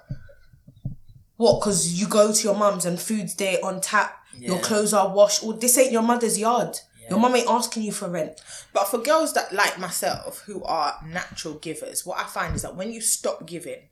What? 1.36 1.58
Because 1.58 2.00
you 2.00 2.06
go 2.06 2.32
to 2.32 2.44
your 2.44 2.54
mum's 2.56 2.86
and 2.86 3.00
food's 3.00 3.34
there 3.34 3.58
on 3.64 3.80
tap. 3.80 4.16
Your 4.38 4.60
clothes 4.60 4.94
are 4.94 5.12
washed. 5.12 5.42
Or 5.42 5.54
this 5.54 5.76
ain't 5.76 5.90
your 5.90 6.02
mother's 6.02 6.38
yard. 6.38 6.78
Your 7.10 7.18
mum 7.18 7.34
ain't 7.34 7.50
asking 7.50 7.82
you 7.82 7.92
for 7.92 8.08
rent. 8.08 8.40
But 8.72 8.84
for 8.84 8.98
girls 8.98 9.34
that 9.34 9.52
like 9.52 9.78
myself 9.78 10.42
who 10.46 10.62
are 10.62 10.94
natural 11.04 11.54
givers, 11.54 12.06
what 12.06 12.18
I 12.18 12.24
find 12.24 12.54
is 12.54 12.62
that 12.62 12.76
when 12.76 12.92
you 12.92 13.00
stop 13.00 13.46
giving, 13.46 13.88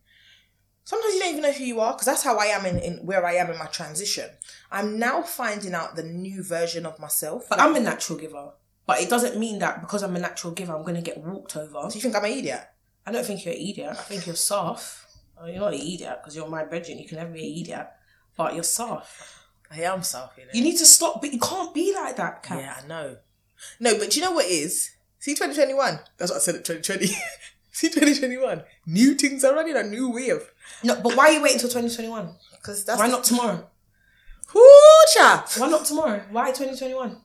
sometimes 0.85 1.15
you 1.15 1.21
don't 1.21 1.31
even 1.31 1.43
know 1.43 1.53
who 1.53 1.65
you 1.65 1.81
are 1.81 1.93
because 1.93 2.07
that's 2.07 2.23
how 2.23 2.39
I 2.39 2.47
am 2.47 2.65
in, 2.65 2.79
in 2.79 3.05
where 3.05 3.27
I 3.27 3.35
am 3.35 3.51
in 3.51 3.59
my 3.59 3.67
transition. 3.67 4.31
I'm 4.71 4.99
now 4.99 5.23
finding 5.23 5.75
out 5.75 5.97
the 5.97 6.05
new 6.05 6.45
version 6.45 6.87
of 6.87 7.01
myself. 7.01 7.47
But 7.51 7.61
I'm 7.61 7.75
a 7.75 7.81
natural 7.81 8.19
giver. 8.19 8.53
But 8.87 9.03
it 9.03 9.11
doesn't 9.11 9.39
mean 9.39 9.59
that 9.59 9.81
because 9.81 10.03
I'm 10.03 10.17
a 10.17 10.21
natural 10.21 10.55
giver, 10.55 10.75
I'm 10.75 10.83
going 10.83 10.95
to 10.95 11.03
get 11.03 11.19
walked 11.19 11.57
over. 11.57 11.89
Do 11.89 11.95
you 11.95 12.01
think 12.01 12.17
I'm 12.17 12.25
an 12.25 12.31
idiot? 12.31 12.63
I 13.05 13.13
don't 13.13 13.27
think 13.27 13.45
you're 13.45 13.55
an 13.55 13.61
idiot. 13.61 13.91
I 13.91 14.03
think 14.03 14.27
you're 14.27 14.37
soft. 14.37 15.07
Oh, 15.41 15.47
you're 15.47 15.61
not 15.61 15.75
an 15.75 15.81
idiot 15.81 16.19
because 16.21 16.37
you're 16.37 16.49
my 16.49 16.65
brethren. 16.65 16.99
You 16.99 17.07
can 17.09 17.19
never 17.19 17.33
be 17.33 17.41
an 17.41 17.61
idiot. 17.63 17.89
But 18.37 18.55
you're 18.55 18.63
soft. 18.63 19.38
I 19.71 19.83
am 19.83 20.03
self, 20.03 20.33
you 20.37 20.45
know. 20.45 20.51
You 20.53 20.63
need 20.63 20.79
to 20.79 20.87
stop, 20.87 21.21
but 21.21 21.33
you 21.33 21.39
can't 21.39 21.75
be 21.75 21.95
like 21.95 22.17
that, 22.17 22.43
Kat. 22.43 22.59
Yeah, 22.59 22.75
I 22.83 22.87
know. 22.87 23.17
No, 23.81 23.99
but 23.99 24.11
do 24.11 24.21
you 24.21 24.25
know 24.25 24.33
what 24.33 24.47
it 24.47 24.53
is? 24.53 24.91
See 25.19 25.33
2021. 25.35 26.01
That's 26.17 26.31
what 26.31 26.37
I 26.37 26.41
said 26.41 26.55
at 26.55 26.65
2020. 26.65 27.07
See 27.73 27.89
2021. 27.89 28.63
New 28.87 29.15
things 29.15 29.45
are 29.45 29.55
running 29.55 29.77
a 29.77 29.83
new 29.83 30.11
wave. 30.11 30.51
No, 30.83 31.01
but 31.01 31.17
why 31.17 31.29
are 31.29 31.33
you 31.33 31.43
waiting 31.43 31.57
until 31.57 31.69
2021? 31.69 32.35
Because 32.53 32.85
that's 32.85 32.99
Why 32.99 33.09
not 33.09 33.25
tomorrow? 33.25 33.69
Hoocha! 34.49 35.61
Why 35.61 35.69
not 35.69 35.85
tomorrow? 35.85 36.23
Why 36.31 36.47
2021? 36.47 37.19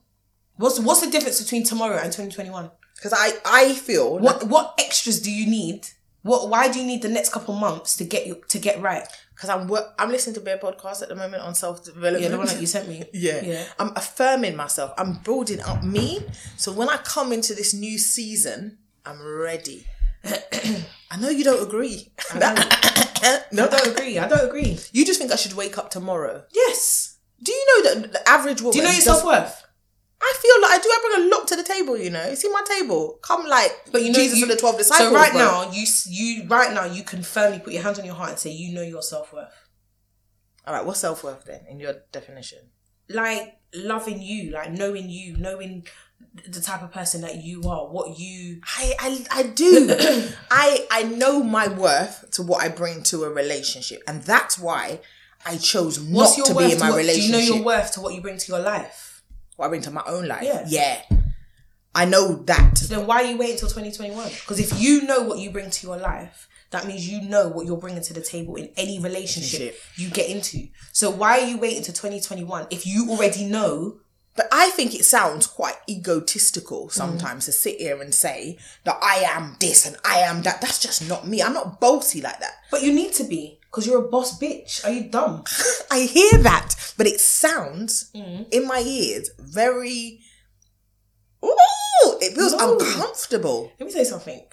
What's 0.57 0.79
what's 0.79 1.01
the 1.01 1.09
difference 1.09 1.41
between 1.41 1.63
tomorrow 1.63 1.95
and 1.95 2.11
2021? 2.11 2.69
Because 2.95 3.13
I, 3.17 3.31
I 3.45 3.73
feel 3.73 4.19
What 4.19 4.47
what 4.47 4.75
extras 4.79 5.21
do 5.21 5.31
you 5.31 5.49
need? 5.49 5.87
What 6.21 6.49
why 6.49 6.71
do 6.71 6.79
you 6.79 6.85
need 6.85 7.01
the 7.01 7.09
next 7.09 7.29
couple 7.33 7.55
months 7.55 7.95
to 7.97 8.03
get 8.03 8.27
you 8.27 8.41
to 8.49 8.59
get 8.59 8.81
right? 8.81 9.07
Because 9.43 9.59
I'm 9.61 9.67
work, 9.67 9.93
I'm 9.99 10.09
listening 10.09 10.35
to 10.35 10.39
Bear 10.39 10.57
podcast 10.57 11.01
at 11.01 11.09
the 11.09 11.15
moment 11.15 11.43
on 11.43 11.53
self 11.53 11.83
development. 11.83 12.23
Yeah, 12.23 12.29
the 12.29 12.37
one 12.37 12.47
that 12.47 12.61
you 12.61 12.67
sent 12.67 12.87
me. 12.87 13.03
Yeah. 13.13 13.43
Yeah. 13.43 13.65
I'm 13.77 13.91
affirming 13.95 14.55
myself. 14.55 14.93
I'm 14.97 15.15
building 15.25 15.59
up 15.61 15.83
me. 15.83 16.25
So 16.55 16.71
when 16.71 16.87
I 16.89 16.95
come 16.97 17.33
into 17.33 17.53
this 17.53 17.73
new 17.73 17.97
season, 17.97 18.77
I'm 19.05 19.21
ready. 19.21 19.85
I 20.23 21.17
know 21.19 21.29
you 21.29 21.43
don't 21.43 21.61
agree. 21.61 22.11
no, 22.35 22.53
I 22.55 23.41
don't 23.51 23.87
agree. 23.87 24.17
I 24.17 24.27
don't 24.29 24.47
agree. 24.47 24.79
you 24.93 25.05
just 25.05 25.19
think 25.19 25.31
I 25.31 25.35
should 25.35 25.53
wake 25.55 25.77
up 25.77 25.89
tomorrow. 25.89 26.45
Yes. 26.53 27.17
Do 27.41 27.51
you 27.51 27.65
know 27.83 28.01
that 28.01 28.13
the 28.13 28.29
average 28.29 28.61
woman? 28.61 28.71
Do 28.71 28.77
you 28.79 28.85
know 28.85 28.91
your 28.91 29.01
self 29.01 29.25
worth? 29.25 29.62
I 30.23 30.33
feel 30.41 30.61
like 30.61 30.71
I 30.71 30.77
do. 30.81 30.89
I 30.89 31.15
bring 31.15 31.27
a 31.27 31.35
lot 31.35 31.47
to 31.49 31.55
the 31.55 31.63
table. 31.63 31.97
you 31.97 32.09
know. 32.09 32.33
See 32.35 32.49
my 32.49 32.63
table. 32.65 33.19
Come 33.21 33.45
like 33.45 33.71
But 33.91 34.03
you 34.03 34.11
know, 34.11 34.19
Jesus 34.19 34.37
you, 34.37 34.45
and 34.45 34.51
the 34.51 34.55
twelve 34.55 34.77
disciples. 34.77 35.09
So 35.09 35.15
right 35.15 35.31
bro. 35.31 35.39
now, 35.39 35.71
you 35.71 35.85
you 36.07 36.47
right 36.47 36.73
now 36.73 36.85
you 36.85 37.03
can 37.03 37.23
firmly 37.23 37.59
put 37.59 37.73
your 37.73 37.83
hands 37.83 37.99
on 37.99 38.05
your 38.05 38.15
heart 38.15 38.29
and 38.31 38.39
say 38.39 38.51
you 38.51 38.73
know 38.73 38.81
your 38.81 39.01
self 39.01 39.33
worth. 39.33 39.53
All 40.65 40.73
right, 40.73 40.85
what's 40.85 40.99
self 41.01 41.23
worth 41.23 41.43
then 41.45 41.61
in 41.69 41.79
your 41.79 41.95
definition? 42.11 42.59
Like 43.09 43.57
loving 43.73 44.21
you, 44.21 44.51
like 44.51 44.71
knowing 44.71 45.09
you, 45.09 45.35
knowing 45.37 45.85
the 46.47 46.61
type 46.61 46.81
of 46.81 46.91
person 46.91 47.21
that 47.21 47.43
you 47.43 47.63
are, 47.63 47.87
what 47.87 48.17
you. 48.17 48.61
I 48.77 48.93
I, 48.99 49.39
I 49.39 49.43
do. 49.43 49.89
I 50.51 50.87
I 50.89 51.03
know 51.03 51.43
my 51.43 51.67
worth 51.67 52.31
to 52.31 52.43
what 52.43 52.63
I 52.63 52.69
bring 52.69 53.03
to 53.03 53.25
a 53.25 53.29
relationship, 53.29 54.01
and 54.07 54.23
that's 54.23 54.57
why 54.57 55.01
I 55.45 55.57
chose 55.57 56.01
not 56.01 56.33
to 56.45 56.55
be 56.55 56.71
in 56.71 56.79
my 56.79 56.91
what, 56.91 57.05
do 57.05 57.21
you 57.21 57.31
know 57.31 57.39
your 57.39 57.61
worth 57.61 57.91
to 57.93 58.01
what 58.01 58.13
you 58.13 58.21
bring 58.21 58.37
to 58.37 58.51
your 58.51 58.61
life? 58.61 59.12
What 59.57 59.65
I 59.65 59.69
bring 59.69 59.81
to 59.81 59.91
my 59.91 60.03
own 60.05 60.27
life. 60.27 60.43
Yeah. 60.43 60.63
yeah. 60.67 61.01
I 61.95 62.05
know 62.05 62.35
that. 62.45 62.75
Then 62.89 63.05
why 63.05 63.17
are 63.23 63.25
you 63.25 63.37
waiting 63.37 63.53
until 63.53 63.69
2021? 63.69 64.27
Because 64.29 64.59
if 64.59 64.81
you 64.81 65.03
know 65.03 65.21
what 65.21 65.37
you 65.39 65.51
bring 65.51 65.69
to 65.69 65.87
your 65.87 65.97
life, 65.97 66.47
that 66.71 66.87
means 66.87 67.07
you 67.07 67.21
know 67.21 67.47
what 67.49 67.67
you're 67.67 67.77
bringing 67.77 68.01
to 68.01 68.13
the 68.13 68.21
table 68.21 68.55
in 68.55 68.69
any 68.77 68.99
relationship 68.99 69.75
you 69.95 70.09
get 70.09 70.27
into. 70.27 70.69
So 70.91 71.11
why 71.11 71.39
are 71.39 71.47
you 71.47 71.57
waiting 71.59 71.83
to 71.83 71.91
2021 71.93 72.67
if 72.71 72.87
you 72.87 73.11
already 73.11 73.45
know? 73.45 73.97
But 74.35 74.47
I 74.51 74.71
think 74.71 74.95
it 74.95 75.05
sounds 75.05 75.45
quite 75.45 75.75
egotistical 75.87 76.87
Mm. 76.87 76.91
sometimes 76.91 77.45
to 77.45 77.51
sit 77.51 77.77
here 77.79 78.01
and 78.01 78.11
say 78.13 78.57
that 78.85 78.97
I 78.99 79.17
am 79.17 79.57
this 79.59 79.85
and 79.85 79.95
I 80.03 80.19
am 80.21 80.41
that. 80.41 80.61
That's 80.61 80.79
just 80.79 81.07
not 81.07 81.27
me. 81.27 81.43
I'm 81.43 81.53
not 81.53 81.79
bossy 81.79 82.21
like 82.21 82.39
that. 82.39 82.53
But 82.71 82.81
you 82.81 82.91
need 82.91 83.13
to 83.13 83.23
be 83.23 83.59
because 83.73 83.87
you're 83.87 84.05
a 84.05 84.07
boss 84.07 84.37
bitch. 84.39 84.85
Are 84.85 84.91
you 84.91 85.09
dumb? 85.09 85.43
I 85.91 86.01
hear 86.01 86.37
that, 86.43 86.75
but 86.95 87.07
it 87.07 87.19
sounds 87.19 88.11
Mm. 88.15 88.45
in 88.51 88.67
my 88.67 88.79
ears 88.85 89.31
very. 89.39 90.19
Ooh, 91.43 91.55
it 92.21 92.35
feels 92.35 92.53
No. 92.53 92.77
uncomfortable. 92.77 93.71
Let 93.79 93.87
me 93.87 93.91
say 93.91 94.03
something. 94.03 94.45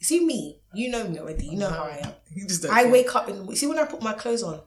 See 0.00 0.24
me, 0.24 0.60
you 0.72 0.88
know 0.90 1.04
me 1.06 1.18
already. 1.18 1.46
You 1.46 1.58
know 1.58 1.68
how 1.68 1.82
I 1.84 1.98
am. 2.04 2.12
You 2.34 2.46
just 2.46 2.62
don't 2.62 2.72
I 2.72 2.82
care. 2.84 2.92
wake 2.92 3.14
up 3.16 3.26
and 3.28 3.58
See 3.58 3.66
when 3.66 3.76
I 3.78 3.84
put 3.86 4.02
my 4.02 4.12
clothes 4.12 4.44
on, 4.44 4.60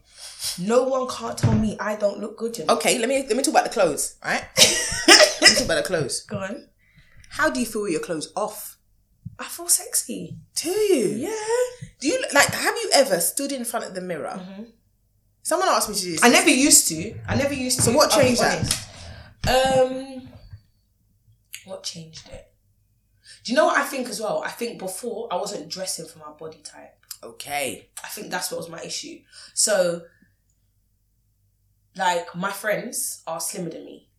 no 0.60 0.84
one 0.84 1.08
can't 1.08 1.38
tell 1.38 1.54
me 1.56 1.78
I 1.80 1.96
don't 1.96 2.20
look 2.20 2.38
good. 2.38 2.58
You 2.58 2.66
know? 2.66 2.74
Okay, 2.76 3.00
let 3.00 3.08
me 3.08 3.26
let 3.26 3.38
me 3.38 3.42
talk 3.42 3.54
about 3.54 3.64
the 3.64 3.70
clothes, 3.70 4.18
right? 4.24 4.44
let 5.08 5.42
me 5.42 5.56
talk 5.56 5.64
about 5.66 5.76
the 5.82 5.88
clothes. 5.88 6.24
Go 6.26 6.38
on. 6.40 6.68
How 7.30 7.50
do 7.50 7.62
you 7.62 7.66
feel 7.66 7.84
with 7.84 7.94
your 7.94 8.02
clothes 8.02 8.34
off? 8.36 8.78
I 9.40 9.46
feel 9.46 9.68
sexy. 9.68 10.38
Do 10.56 10.70
you? 10.70 11.08
Yeah. 11.30 11.88
Do 12.00 12.08
you 12.08 12.24
like? 12.34 12.48
Have 12.54 12.76
you 12.76 12.90
ever 12.94 13.20
stood 13.20 13.52
in 13.52 13.66
front 13.66 13.86
of 13.86 13.96
the 13.96 14.02
mirror? 14.02 14.40
Someone 15.42 15.68
asked 15.70 15.90
me 15.90 15.96
to 15.96 16.02
do 16.02 16.12
this. 16.12 16.24
I 16.24 16.30
never 16.30 16.50
used 16.50 16.88
to. 16.90 17.16
I 17.28 17.36
never 17.36 17.54
used 17.54 17.78
to. 17.78 17.84
So 17.84 17.92
what 17.94 18.12
changed 18.12 18.42
that? 18.42 18.88
Um, 19.46 20.30
what 21.66 21.84
changed 21.84 22.30
it? 22.30 22.48
Do 23.44 23.52
you 23.52 23.58
know 23.58 23.66
what 23.66 23.78
I 23.78 23.84
think 23.84 24.08
as 24.08 24.22
well? 24.22 24.42
I 24.46 24.50
think 24.50 24.80
before 24.80 25.28
I 25.32 25.36
wasn't 25.36 25.68
dressing 25.70 26.06
for 26.06 26.20
my 26.20 26.32
body 26.32 26.60
type. 26.64 26.96
okay. 27.24 27.90
I 28.04 28.08
think 28.08 28.30
that's 28.32 28.52
what 28.52 28.58
was 28.60 28.70
my 28.70 28.82
issue. 28.82 29.20
So, 29.54 30.04
like 31.96 32.34
my 32.36 32.52
friends 32.52 33.22
are 33.28 33.40
slimmer 33.42 33.70
than 33.70 33.86
me, 33.86 34.10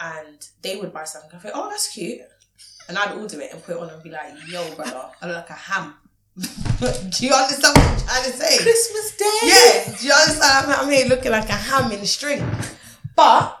and 0.00 0.46
they 0.62 0.76
would 0.76 0.92
buy 0.92 1.04
something. 1.04 1.30
I 1.34 1.38
think, 1.38 1.54
oh, 1.56 1.70
that's 1.70 1.88
cute, 1.92 2.20
and 2.88 2.98
I'd 2.98 3.16
order 3.16 3.40
it 3.40 3.52
and 3.52 3.62
put 3.62 3.76
it 3.76 3.82
on 3.82 3.90
and 3.90 4.02
be 4.02 4.10
like, 4.10 4.32
yo, 4.48 4.74
brother, 4.74 5.06
I 5.20 5.26
look 5.26 5.36
like 5.36 5.50
a 5.50 5.52
ham. 5.52 5.94
do 6.36 7.26
you 7.26 7.32
understand 7.32 7.76
what 7.76 7.86
I'm 7.86 7.98
trying 7.98 8.30
to 8.30 8.36
say? 8.36 8.62
Christmas 8.62 9.16
Day. 9.16 9.38
Yeah, 9.44 9.96
do 9.96 10.06
you 10.06 10.12
understand? 10.12 10.66
I'm, 10.66 10.80
I'm 10.80 10.90
here 10.90 11.06
looking 11.08 11.32
like 11.32 11.48
a 11.48 11.52
ham 11.52 11.90
in 11.92 12.00
a 12.00 12.06
string. 12.06 12.44
But 13.14 13.58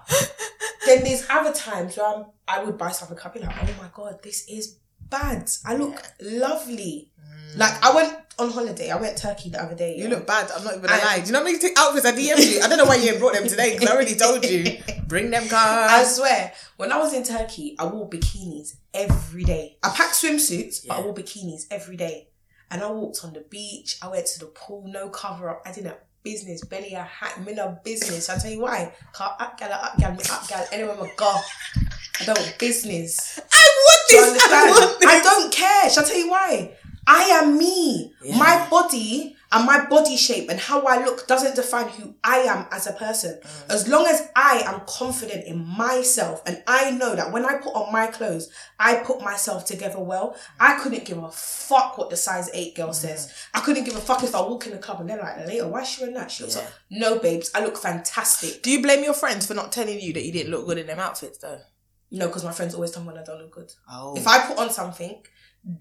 then 0.84 1.02
there's 1.02 1.26
other 1.30 1.52
times 1.52 1.96
where 1.96 2.06
I'm, 2.06 2.26
I 2.46 2.62
would 2.62 2.76
buy 2.76 2.90
something, 2.90 3.18
I'd 3.24 3.32
be 3.32 3.40
like, 3.40 3.56
oh 3.62 3.74
my 3.80 3.88
god, 3.92 4.22
this 4.22 4.46
is 4.48 4.76
bad. 5.08 5.50
I 5.64 5.76
look 5.76 6.02
lovely. 6.20 7.10
Like 7.56 7.82
I 7.82 7.94
went 7.94 8.18
on 8.38 8.50
holiday. 8.50 8.90
I 8.90 8.96
went 8.96 9.16
Turkey 9.16 9.50
the 9.50 9.62
other 9.62 9.74
day. 9.74 9.96
You 9.96 10.04
yeah. 10.04 10.10
look 10.10 10.26
bad. 10.26 10.50
I'm 10.50 10.64
not 10.64 10.76
even 10.76 10.90
I- 10.90 10.98
lie. 10.98 11.20
Do 11.20 11.26
you 11.26 11.32
know 11.32 11.38
how 11.38 11.44
many 11.44 11.58
t- 11.58 11.74
outfits 11.76 12.06
I 12.06 12.12
DM'd 12.12 12.44
you? 12.44 12.60
I 12.60 12.68
don't 12.68 12.78
know 12.78 12.84
why 12.84 12.96
you 12.96 13.18
brought 13.18 13.34
them 13.34 13.48
today 13.48 13.72
because 13.74 13.88
I 13.88 13.94
already 13.94 14.14
told 14.14 14.44
you. 14.44 14.78
Bring 15.06 15.30
them 15.30 15.48
car. 15.48 15.88
I 15.88 16.04
swear, 16.04 16.52
when 16.76 16.92
I 16.92 16.98
was 16.98 17.14
in 17.14 17.22
Turkey, 17.22 17.76
I 17.78 17.86
wore 17.86 18.08
bikinis 18.08 18.76
every 18.92 19.44
day. 19.44 19.78
I 19.82 19.90
packed 19.90 20.14
swimsuits, 20.14 20.86
but 20.86 20.98
I 20.98 21.00
wore 21.00 21.14
bikinis 21.14 21.66
every 21.70 21.96
day. 21.96 22.28
And 22.70 22.82
I 22.82 22.90
walked 22.90 23.20
on 23.24 23.32
the 23.32 23.44
beach. 23.48 23.98
I 24.02 24.08
went 24.08 24.26
to 24.26 24.40
the 24.40 24.46
pool, 24.46 24.84
no 24.88 25.08
cover 25.08 25.48
up. 25.48 25.62
I 25.64 25.72
didn't 25.72 25.86
have 25.86 26.00
business, 26.24 26.64
belly 26.64 26.92
a 26.94 27.04
hat, 27.04 27.40
me 27.46 27.54
no 27.54 27.78
business. 27.84 28.28
I 28.28 28.36
tell 28.38 28.50
you 28.50 28.60
why. 28.60 28.92
Cause 29.12 29.30
up 29.38 29.56
gal, 29.56 29.72
up 29.72 29.96
gal, 29.96 30.10
me 30.10 30.18
up 30.28 30.48
gal, 30.48 30.66
anywhere 30.72 30.96
I 31.00 31.10
go. 31.16 31.36
I 32.20 32.24
don't 32.24 32.58
business. 32.58 33.38
I 33.52 33.68
want 33.78 34.08
Do 34.08 34.32
this. 34.32 34.42
I 34.42 34.70
want 34.70 35.00
this. 35.00 35.10
I 35.10 35.22
don't 35.22 35.52
care. 35.52 35.90
Shall 35.90 36.04
I 36.04 36.08
tell 36.08 36.18
you 36.18 36.30
why? 36.30 36.76
I 37.06 37.22
am 37.42 37.58
me. 37.58 38.12
My 38.36 38.66
body 38.68 39.36
and 39.52 39.64
my 39.64 39.86
body 39.86 40.16
shape 40.16 40.50
and 40.50 40.58
how 40.58 40.82
I 40.82 41.04
look 41.04 41.26
doesn't 41.26 41.54
define 41.54 41.88
who 41.88 42.14
I 42.24 42.38
am 42.38 42.66
as 42.72 42.86
a 42.86 42.92
person. 42.92 43.38
Mm. 43.42 43.70
As 43.70 43.88
long 43.88 44.06
as 44.06 44.28
I 44.34 44.62
am 44.66 44.82
confident 44.86 45.46
in 45.46 45.64
myself 45.64 46.42
and 46.46 46.62
I 46.66 46.90
know 46.90 47.14
that 47.14 47.32
when 47.32 47.44
I 47.44 47.58
put 47.58 47.74
on 47.74 47.92
my 47.92 48.08
clothes, 48.08 48.50
I 48.78 48.96
put 48.96 49.22
myself 49.22 49.64
together 49.64 50.00
well, 50.00 50.36
I 50.58 50.78
couldn't 50.80 51.04
give 51.04 51.18
a 51.18 51.30
fuck 51.30 51.96
what 51.96 52.10
the 52.10 52.16
size 52.16 52.50
8 52.52 52.74
girl 52.74 52.88
mm. 52.88 52.94
says. 52.94 53.32
I 53.54 53.60
couldn't 53.60 53.84
give 53.84 53.96
a 53.96 54.00
fuck 54.00 54.24
if 54.24 54.34
I 54.34 54.40
walk 54.40 54.66
in 54.66 54.72
the 54.72 54.78
club 54.78 55.00
and 55.00 55.08
they're 55.08 55.18
like, 55.18 55.46
later, 55.46 55.68
why 55.68 55.82
is 55.82 55.88
she 55.88 56.02
wearing 56.02 56.16
that? 56.16 56.30
She 56.30 56.42
looks 56.42 56.56
like, 56.56 56.68
no, 56.90 57.18
babes, 57.18 57.50
I 57.54 57.64
look 57.64 57.76
fantastic. 57.76 58.62
Do 58.62 58.70
you 58.70 58.82
blame 58.82 59.04
your 59.04 59.14
friends 59.14 59.46
for 59.46 59.54
not 59.54 59.70
telling 59.70 60.00
you 60.00 60.12
that 60.14 60.24
you 60.24 60.32
didn't 60.32 60.50
look 60.50 60.66
good 60.66 60.78
in 60.78 60.86
them 60.88 60.98
outfits 60.98 61.38
though? 61.38 61.60
No, 62.10 62.26
because 62.26 62.44
my 62.44 62.52
friends 62.52 62.74
always 62.74 62.90
tell 62.92 63.02
me 63.02 63.08
when 63.08 63.18
I 63.18 63.24
don't 63.24 63.40
look 63.40 63.52
good. 63.52 63.72
Oh. 63.90 64.16
If 64.16 64.26
I 64.26 64.46
put 64.46 64.58
on 64.58 64.70
something, 64.70 65.22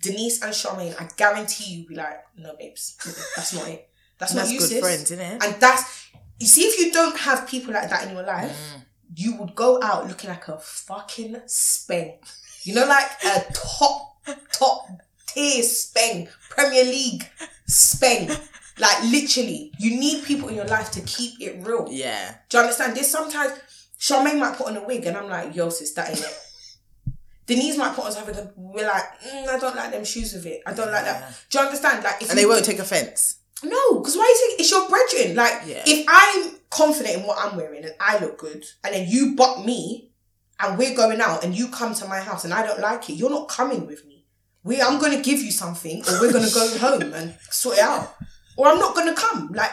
Denise 0.01 0.41
and 0.41 0.51
Charmaine, 0.53 0.99
I 0.99 1.07
guarantee 1.15 1.75
you, 1.75 1.87
be 1.87 1.95
like, 1.95 2.23
no, 2.37 2.55
babes, 2.57 2.97
that's 3.35 3.53
not 3.53 3.67
it. 3.67 3.87
That's 4.17 4.33
not 4.33 4.41
That's 4.41 4.51
you, 4.53 4.59
good 4.59 4.69
sis. 4.69 4.79
friends, 4.79 5.11
innit? 5.11 5.43
And 5.43 5.61
that's 5.61 6.07
you 6.39 6.47
see, 6.47 6.61
if 6.63 6.79
you 6.79 6.91
don't 6.91 7.17
have 7.17 7.47
people 7.47 7.73
like 7.73 7.89
that 7.89 8.07
in 8.07 8.13
your 8.15 8.23
life, 8.23 8.51
Mm. 8.51 8.81
you 9.15 9.35
would 9.37 9.55
go 9.55 9.79
out 9.81 10.07
looking 10.07 10.29
like 10.29 10.47
a 10.47 10.57
fucking 10.57 11.35
speng. 11.47 12.17
You 12.63 12.73
know, 12.75 12.85
like 12.87 13.09
a 13.23 13.45
top, 13.53 14.17
top 14.51 14.87
tier 15.27 15.63
speng, 15.63 16.27
Premier 16.49 16.83
League 16.83 17.29
speng. 17.69 18.29
Like 18.79 19.03
literally, 19.03 19.71
you 19.79 19.97
need 19.99 20.25
people 20.25 20.49
in 20.49 20.55
your 20.55 20.65
life 20.65 20.91
to 20.91 21.01
keep 21.01 21.39
it 21.39 21.65
real. 21.65 21.87
yeah. 21.91 22.35
Do 22.49 22.57
you 22.57 22.63
understand? 22.63 22.95
There's 22.95 23.07
sometimes 23.07 23.53
Charmaine 23.99 24.39
might 24.39 24.57
put 24.57 24.67
on 24.67 24.75
a 24.77 24.83
wig 24.85 25.05
and 25.05 25.15
I'm 25.15 25.29
like, 25.29 25.55
yo, 25.55 25.69
sis, 25.69 25.93
that 25.93 26.09
ain't 26.09 26.19
it. 26.19 26.37
Denise 27.47 27.77
might 27.77 27.95
put 27.95 28.05
on 28.05 28.11
something 28.11 28.49
we're 28.55 28.87
like, 28.87 29.03
mm, 29.21 29.47
I 29.47 29.59
don't 29.59 29.75
like 29.75 29.91
them 29.91 30.03
shoes 30.03 30.33
with 30.33 30.45
it. 30.45 30.61
I 30.65 30.73
don't 30.73 30.91
like 30.91 31.05
that. 31.05 31.31
Do 31.49 31.59
you 31.59 31.65
understand? 31.65 32.03
Like, 32.03 32.21
if 32.21 32.29
And 32.31 32.39
you, 32.39 32.45
they 32.47 32.49
won't 32.51 32.65
take 32.65 32.79
offense. 32.79 33.37
No, 33.63 33.99
because 33.99 34.15
why 34.17 34.23
you 34.23 34.47
think 34.47 34.59
it's 34.59 34.71
your 34.71 34.87
brethren? 34.89 35.35
Like, 35.35 35.61
Yeah. 35.65 35.83
if 35.85 36.05
I'm 36.07 36.55
confident 36.69 37.17
in 37.17 37.23
what 37.23 37.37
I'm 37.39 37.55
wearing 37.55 37.83
and 37.83 37.93
I 37.99 38.17
look 38.19 38.37
good, 38.39 38.65
and 38.83 38.93
then 38.95 39.07
you 39.07 39.35
butt 39.35 39.63
me, 39.65 40.09
and 40.59 40.77
we're 40.77 40.95
going 40.95 41.21
out, 41.21 41.43
and 41.43 41.55
you 41.55 41.67
come 41.67 41.93
to 41.95 42.07
my 42.07 42.19
house 42.19 42.45
and 42.45 42.53
I 42.53 42.65
don't 42.65 42.79
like 42.79 43.09
it, 43.09 43.13
you're 43.13 43.29
not 43.29 43.47
coming 43.49 43.85
with 43.85 44.05
me. 44.05 44.25
We, 44.63 44.81
I'm 44.81 44.99
gonna 44.99 45.21
give 45.21 45.39
you 45.41 45.51
something, 45.51 46.01
or 46.07 46.19
we're 46.21 46.33
gonna 46.33 46.49
go 46.51 46.77
home 46.79 47.13
and 47.13 47.35
sort 47.51 47.77
it 47.77 47.83
out, 47.83 48.15
or 48.57 48.67
I'm 48.67 48.79
not 48.79 48.95
gonna 48.95 49.13
come. 49.13 49.51
Like, 49.53 49.71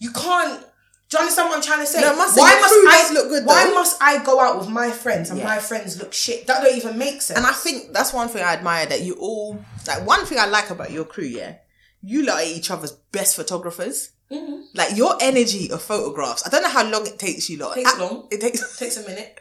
you 0.00 0.10
can't. 0.12 0.62
Do 1.08 1.18
you 1.18 1.20
understand 1.20 1.48
what 1.50 1.56
I'm 1.56 1.62
trying 1.62 1.80
to 1.80 1.86
say? 1.86 2.00
No, 2.00 2.16
must 2.16 2.36
your 2.36 2.46
crew 2.46 2.84
does 2.90 3.12
look 3.12 3.28
good, 3.28 3.46
Why 3.46 3.64
though. 3.66 3.74
must 3.74 4.02
I 4.02 4.24
go 4.24 4.40
out 4.40 4.58
with 4.58 4.68
my 4.68 4.90
friends 4.90 5.30
and 5.30 5.38
Yeah. 5.38 5.44
my 5.44 5.58
friends 5.60 5.98
look 6.00 6.12
shit? 6.12 6.46
That 6.48 6.62
don't 6.62 6.76
even 6.76 6.98
make 6.98 7.22
sense. 7.22 7.38
And 7.38 7.46
I 7.46 7.52
think 7.52 7.92
that's 7.92 8.12
one 8.12 8.28
thing 8.28 8.42
I 8.42 8.52
admire 8.54 8.86
that 8.86 9.02
you 9.02 9.14
all 9.14 9.64
like. 9.86 10.04
One 10.04 10.26
thing 10.26 10.38
I 10.38 10.46
like 10.46 10.70
about 10.70 10.90
your 10.90 11.04
crew, 11.04 11.24
yeah, 11.24 11.54
you 12.02 12.24
lot 12.26 12.40
are 12.42 12.44
each 12.46 12.70
other's 12.72 12.90
best 13.12 13.36
photographers. 13.36 14.10
Mm-hmm. 14.32 14.62
Like 14.74 14.96
your 14.96 15.16
energy 15.20 15.70
of 15.70 15.80
photographs. 15.80 16.44
I 16.44 16.50
don't 16.50 16.62
know 16.62 16.68
how 16.68 16.84
long 16.90 17.06
it 17.06 17.16
takes 17.20 17.48
you 17.48 17.58
lot. 17.58 17.74
Takes 17.76 17.94
I- 17.94 17.98
long. 17.98 18.26
It 18.32 18.40
takes 18.40 18.76
takes 18.78 18.96
a 18.96 19.02
minute. 19.08 19.38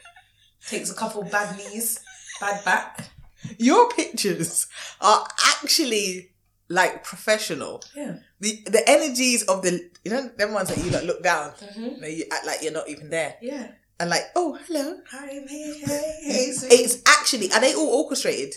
Takes 0.67 0.91
a 0.91 0.95
couple 0.95 1.23
bad 1.23 1.57
knees, 1.57 1.99
bad 2.39 2.63
back. 2.63 3.09
your 3.57 3.89
pictures 3.89 4.67
are 5.01 5.27
actually 5.63 6.31
like 6.69 7.03
professional. 7.03 7.83
Yeah. 7.95 8.17
The 8.39 8.63
the 8.65 8.89
energies 8.89 9.43
of 9.43 9.61
the 9.61 9.89
you 10.03 10.11
know 10.11 10.29
them 10.37 10.53
ones 10.53 10.69
that 10.69 10.83
you 10.83 10.91
like 10.91 11.03
look 11.03 11.23
down. 11.23 11.51
Mm-hmm. 11.51 11.83
You, 11.83 12.01
know, 12.01 12.07
you 12.07 12.25
act 12.31 12.45
like 12.45 12.61
you're 12.61 12.73
not 12.73 12.89
even 12.89 13.09
there. 13.09 13.35
Yeah. 13.41 13.71
And 13.99 14.09
like, 14.09 14.23
oh 14.35 14.57
hello. 14.65 14.97
Hi, 15.11 15.27
hey, 15.27 15.43
hey, 15.47 16.17
hey. 16.23 16.75
It's 16.75 17.01
actually 17.07 17.51
are 17.51 17.61
they 17.61 17.73
all 17.73 18.03
orchestrated? 18.03 18.55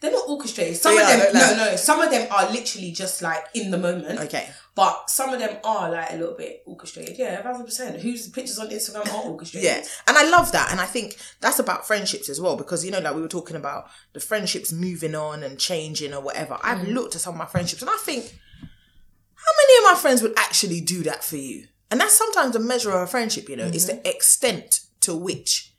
They're 0.00 0.12
not 0.12 0.28
orchestrated. 0.28 0.76
Some 0.76 0.96
They 0.96 1.02
of 1.02 1.08
them, 1.08 1.34
no, 1.34 1.56
no. 1.56 1.76
Some 1.76 2.00
of 2.00 2.10
them 2.10 2.28
are 2.30 2.50
literally 2.50 2.92
just 2.92 3.22
like 3.22 3.44
in 3.54 3.70
the 3.70 3.78
moment. 3.78 4.20
Okay. 4.20 4.50
But 4.74 5.08
some 5.08 5.32
of 5.32 5.38
them 5.38 5.58
are 5.62 5.88
like 5.90 6.10
a 6.10 6.16
little 6.16 6.34
bit 6.34 6.64
orchestrated. 6.66 7.16
Yeah, 7.16 7.40
thousand 7.42 7.64
percent. 7.64 8.00
Whose 8.00 8.28
pictures 8.28 8.58
on 8.58 8.70
Instagram 8.70 9.12
are 9.14 9.30
orchestrated? 9.30 9.70
Yeah, 9.70 9.84
and 10.08 10.16
I 10.16 10.28
love 10.28 10.50
that, 10.50 10.72
and 10.72 10.80
I 10.80 10.86
think 10.86 11.16
that's 11.40 11.60
about 11.60 11.86
friendships 11.86 12.28
as 12.28 12.40
well 12.40 12.56
because 12.56 12.84
you 12.84 12.90
know, 12.90 12.98
like 12.98 13.14
we 13.14 13.22
were 13.22 13.28
talking 13.28 13.56
about 13.56 13.88
the 14.14 14.20
friendships 14.20 14.72
moving 14.72 15.14
on 15.14 15.44
and 15.44 15.60
changing 15.60 16.12
or 16.12 16.20
whatever. 16.20 16.58
I've 16.62 16.86
mm. 16.86 16.92
looked 16.92 17.14
at 17.14 17.20
some 17.20 17.34
of 17.34 17.38
my 17.38 17.46
friendships, 17.46 17.82
and 17.82 17.90
I 17.90 17.96
think, 17.98 18.24
how 19.34 19.52
many 19.58 19.78
of 19.78 19.92
my 19.94 20.00
friends 20.00 20.22
would 20.22 20.36
actually 20.36 20.80
do 20.80 21.04
that 21.04 21.22
for 21.22 21.36
you? 21.36 21.68
And 21.92 22.00
that's 22.00 22.14
sometimes 22.14 22.54
the 22.54 22.60
measure 22.60 22.90
of 22.90 23.02
a 23.02 23.06
friendship. 23.06 23.48
You 23.48 23.56
know, 23.56 23.66
is 23.66 23.88
mm-hmm. 23.88 24.02
the 24.02 24.10
extent 24.10 24.80
to 25.02 25.14
which 25.14 25.72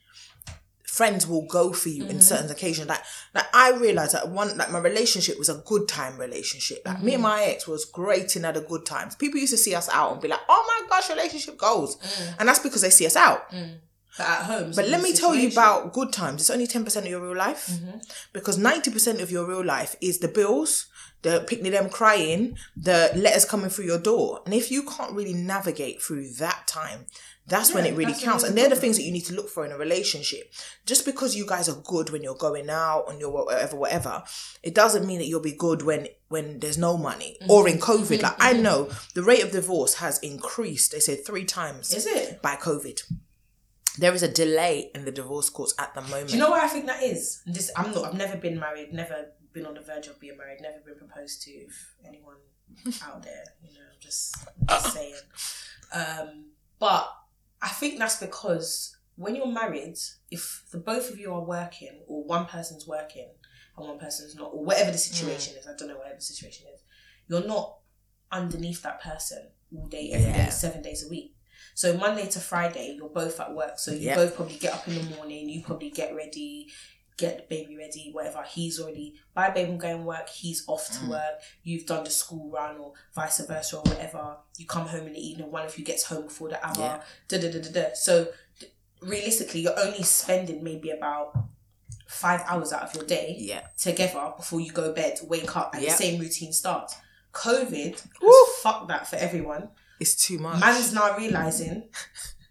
friends 0.96 1.28
will 1.28 1.46
go 1.46 1.74
for 1.74 1.90
you 1.90 2.04
in 2.04 2.10
mm-hmm. 2.10 2.20
certain 2.20 2.50
occasions. 2.50 2.88
Like, 2.88 3.02
like 3.34 3.46
I 3.54 3.72
realized 3.72 4.14
that 4.14 4.30
one, 4.30 4.58
like 4.58 4.72
my 4.72 4.80
relationship 4.80 5.38
was 5.38 5.50
a 5.50 5.62
good 5.66 5.90
time 5.90 6.18
relationship. 6.18 6.84
Like 6.86 7.04
me 7.04 7.16
and 7.16 7.24
mm-hmm. 7.24 7.34
my 7.34 7.44
ex 7.44 7.68
was 7.68 7.84
great 7.84 8.36
in 8.38 8.46
at 8.46 8.54
the 8.54 8.62
good 8.62 8.86
times. 8.86 9.16
People 9.16 9.40
used 9.40 9.52
to 9.52 9.58
see 9.58 9.76
us 9.76 9.90
out 9.90 10.14
and 10.14 10.22
be 10.22 10.30
like, 10.30 10.40
"Oh 10.48 10.64
my 10.68 10.88
gosh, 10.90 11.10
relationship 11.10 11.58
goals," 11.58 11.98
mm. 11.98 12.36
and 12.40 12.48
that's 12.48 12.60
because 12.60 12.82
they 12.82 12.90
see 12.90 13.06
us 13.06 13.18
out. 13.18 13.52
Mm. 13.52 13.80
But 14.18 14.28
at 14.28 14.44
home. 14.44 14.72
But 14.74 14.88
let 14.88 15.02
me 15.02 15.12
tell 15.12 15.36
you 15.36 15.50
about 15.50 15.92
good 15.92 16.14
times. 16.14 16.42
It's 16.42 16.50
only 16.50 16.68
10% 16.68 16.96
of 16.96 17.08
your 17.08 17.20
real 17.20 17.36
life. 17.36 17.68
Mm-hmm. 17.68 17.98
Because 18.32 18.58
90% 18.58 19.22
of 19.22 19.30
your 19.30 19.46
real 19.46 19.66
life 19.66 19.98
is 20.00 20.20
the 20.20 20.30
bills, 20.30 20.86
the 21.22 21.44
picnic 21.46 21.74
them 21.74 21.90
crying, 21.90 22.58
the 22.78 23.12
letters 23.14 23.44
coming 23.44 23.70
through 23.70 23.86
your 23.86 24.00
door. 24.00 24.42
And 24.46 24.54
if 24.54 24.72
you 24.72 24.84
can't 24.84 25.12
really 25.12 25.34
navigate 25.34 26.02
through 26.02 26.30
that 26.36 26.66
time, 26.66 27.08
that's 27.48 27.74
when 27.74 27.86
it 27.86 27.96
really 27.96 28.14
counts. 28.14 28.44
And 28.44 28.58
they're 28.58 28.70
the 28.70 28.76
things 28.76 28.98
that 28.98 29.04
you 29.04 29.12
need 29.12 29.26
to 29.26 29.36
look 29.36 29.50
for 29.50 29.66
in 29.66 29.72
a 29.72 29.78
relationship. 29.78 30.52
Just 30.86 31.06
because 31.06 31.36
you 31.36 31.46
guys 31.46 31.70
are 31.70 31.80
good 31.84 32.10
when 32.10 32.24
you're 32.24 32.36
going 32.36 32.70
out 32.70 33.06
and 33.08 33.20
you're 33.20 33.30
whatever, 33.30 33.76
whatever, 33.76 34.24
it 34.64 34.74
doesn't 34.74 35.06
mean 35.06 35.20
that 35.20 35.28
you'll 35.28 35.42
be 35.42 35.56
good 35.56 35.84
when 35.84 36.08
when 36.28 36.60
there's 36.60 36.78
no 36.78 36.98
money 36.98 37.38
or 37.48 37.70
in 37.70 37.78
COVID. 37.78 38.22
Like 38.22 38.36
I 38.40 38.54
know 38.54 38.90
the 39.14 39.22
rate 39.24 39.44
of 39.44 39.52
divorce 39.52 39.96
has 39.96 40.18
increased. 40.20 40.92
They 40.92 41.00
said 41.00 41.26
three 41.26 41.46
times 41.46 41.94
Is 41.94 42.08
it? 42.08 42.42
by 42.42 42.56
COVID. 42.56 43.02
There 43.98 44.14
is 44.14 44.24
a 44.24 44.28
delay 44.28 44.90
in 44.94 45.06
the 45.06 45.12
divorce 45.12 45.50
courts 45.50 45.74
at 45.80 45.94
the 45.94 46.02
moment. 46.02 46.28
Do 46.30 46.34
you 46.34 46.40
know 46.40 46.50
what 46.50 46.64
I 46.64 46.68
think 46.68 46.88
that 46.88 47.02
is? 47.04 47.42
This 47.46 47.72
I'm 47.76 47.92
not. 47.92 48.06
I've 48.06 48.14
never 48.14 48.38
been 48.38 48.60
married. 48.60 48.92
Never 48.92 49.28
been 49.54 49.66
on 49.66 49.76
the 49.76 49.82
verge 49.82 50.08
of 50.08 50.20
being 50.20 50.38
married. 50.38 50.60
Never 50.62 50.80
been 50.86 50.98
proposed 50.98 51.44
to. 51.44 51.52
If 51.52 51.96
anyone 52.06 52.36
out 53.04 53.24
there, 53.24 53.44
you 53.64 53.74
know, 53.74 53.86
I'm 53.94 54.00
just, 54.02 54.36
I'm 54.62 54.68
just 54.68 54.94
saying. 54.96 55.16
Um, 55.94 56.46
but 56.78 57.10
I 57.66 57.70
think 57.70 57.98
that's 57.98 58.18
because 58.18 58.96
when 59.16 59.36
you're 59.36 59.52
married, 59.52 59.98
if 60.30 60.64
the 60.72 60.78
both 60.78 61.10
of 61.10 61.18
you 61.18 61.34
are 61.34 61.44
working, 61.44 62.04
or 62.08 62.24
one 62.24 62.46
person's 62.46 62.88
working 62.88 63.28
and 63.76 63.88
one 63.88 63.98
person's 63.98 64.36
not, 64.36 64.52
or 64.54 64.64
whatever 64.64 64.92
the 64.92 65.00
situation 65.00 65.56
mm. 65.56 65.60
is, 65.60 65.68
I 65.68 65.72
don't 65.76 65.88
know 65.88 65.98
whatever 65.98 66.18
the 66.18 66.22
situation 66.22 66.68
is, 66.74 66.82
you're 67.28 67.48
not 67.48 67.78
underneath 68.32 68.84
that 68.84 69.02
person 69.02 69.50
all 69.76 69.88
day, 69.88 70.12
every 70.12 70.32
day, 70.32 70.38
Yeah. 70.38 70.50
seven 70.50 70.84
days 70.84 71.04
a 71.04 71.10
week. 71.10 71.36
So 71.74 71.98
Monday 71.98 72.28
to 72.28 72.40
Friday, 72.40 72.94
you're 72.98 73.10
both 73.10 73.40
at 73.40 73.56
work. 73.56 73.80
So 73.80 73.92
you 73.92 74.10
Yeah. 74.10 74.16
both 74.16 74.36
probably 74.36 74.58
get 74.58 74.74
up 74.74 74.88
in 74.88 74.96
the 74.96 75.16
morning. 75.16 75.50
You 75.50 75.64
probably 75.64 75.90
get 75.90 76.16
ready, 76.16 76.72
get 77.18 77.38
the 77.38 77.56
baby 77.56 77.78
ready, 77.78 78.10
whatever. 78.12 78.44
He's 78.44 78.80
already 78.80 79.16
bye, 79.34 79.50
baby, 79.50 79.72
I'm 79.72 79.78
going 79.78 80.04
work. 80.06 80.28
He's 80.30 80.64
off 80.68 80.90
Mm. 80.90 81.00
to 81.00 81.10
work. 81.12 81.40
You've 81.64 81.86
done 81.86 82.04
the 82.04 82.10
school 82.10 82.50
run 82.50 82.78
or 82.78 82.94
vice 83.14 83.40
versa 83.46 83.78
or 83.78 83.84
whatever. 83.84 84.38
You 84.58 84.66
come 84.66 84.88
home 84.88 85.08
in 85.08 85.14
the 85.14 85.20
evening. 85.28 85.52
One 85.52 85.66
of 85.66 85.78
you 85.78 85.86
gets 85.86 86.04
home 86.04 86.24
before 86.24 86.50
the 86.50 86.66
other. 86.68 86.82
Yeah. 86.82 87.02
Da 87.28 87.38
da 87.40 87.52
da 87.52 87.60
da 87.62 87.72
da. 87.72 87.94
So 87.94 88.28
realistically, 89.02 89.62
you're 89.62 89.80
only 89.80 90.04
spending 90.04 90.64
maybe 90.64 90.90
about 90.92 91.38
five 92.08 92.42
hours 92.48 92.72
out 92.74 92.84
of 92.84 92.96
your 92.96 93.04
day 93.06 93.36
Yeah. 93.38 93.68
together 93.78 94.34
before 94.38 94.60
you 94.62 94.72
go 94.72 94.92
bed, 94.94 95.20
wake 95.24 95.56
up, 95.56 95.74
and 95.74 95.84
Yeah. 95.84 95.92
the 95.92 95.98
same 95.98 96.20
routine 96.20 96.54
starts. 96.54 96.96
COVID 97.34 98.02
Woo. 98.22 98.30
has 98.32 98.58
fucked 98.62 98.88
that 98.88 99.08
for 99.08 99.18
everyone. 99.18 99.70
It's 100.00 100.16
too 100.16 100.38
much. 100.40 100.60
Man's 100.60 100.94
now 100.94 101.18
realizing 101.18 101.90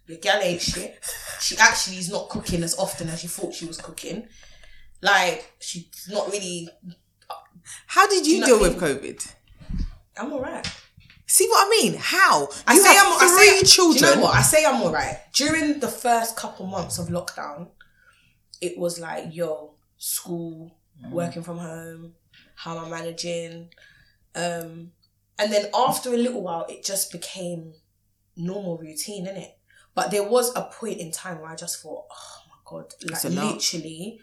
the 0.07 0.17
gal 0.17 0.41
ain't 0.41 0.61
shit. 0.61 1.03
She 1.41 1.57
actually 1.57 1.97
is 1.97 2.09
not 2.09 2.29
cooking 2.29 2.61
as 2.63 2.75
often 2.77 3.09
as 3.09 3.19
she 3.21 3.27
thought 3.27 3.53
she 3.53 3.65
was 3.65 3.77
cooking. 3.77 4.27
Like 5.05 5.53
she's 5.59 6.09
not 6.09 6.31
really. 6.31 6.69
How 7.87 8.07
did 8.07 8.27
you 8.27 8.45
deal 8.45 8.59
with 8.59 8.77
COVID? 8.79 9.33
I'm 10.17 10.31
alright. 10.33 10.65
See 11.27 11.47
what 11.49 11.67
I 11.67 11.69
mean? 11.69 11.95
How? 11.99 12.47
I 12.67 12.73
you 12.75 12.81
say 12.81 12.93
have 12.95 13.07
I'm. 13.07 13.19
three 13.19 13.49
I 13.49 13.59
say, 13.61 13.65
children. 13.65 13.99
Do 14.03 14.09
you 14.09 14.15
know 14.15 14.21
what? 14.21 14.35
I 14.35 14.41
say 14.41 14.65
I'm 14.65 14.81
alright. 14.81 15.17
During 15.33 15.79
the 15.79 15.87
first 15.87 16.35
couple 16.35 16.67
months 16.67 16.99
of 16.99 17.07
lockdown, 17.07 17.69
it 18.61 18.77
was 18.77 18.99
like, 18.99 19.35
yo, 19.35 19.73
school, 19.97 20.75
Mm. 21.03 21.11
working 21.11 21.43
from 21.43 21.57
home, 21.57 22.13
how 22.55 22.77
am 22.77 22.85
I 22.85 22.89
managing? 23.01 23.69
Um, 24.33 24.91
and 25.37 25.51
then 25.51 25.65
after 25.75 26.13
a 26.13 26.17
little 26.17 26.41
while, 26.41 26.65
it 26.69 26.85
just 26.85 27.11
became 27.11 27.73
normal 28.37 28.77
routine, 28.77 29.25
innit? 29.25 29.51
But 29.93 30.11
there 30.11 30.23
was 30.23 30.55
a 30.55 30.61
point 30.63 30.99
in 30.99 31.11
time 31.11 31.41
where 31.41 31.49
I 31.49 31.55
just 31.57 31.81
thought, 31.81 32.05
oh 32.09 32.37
my 32.49 32.55
god, 32.63 32.93
like 33.11 33.23
literally, 33.25 34.21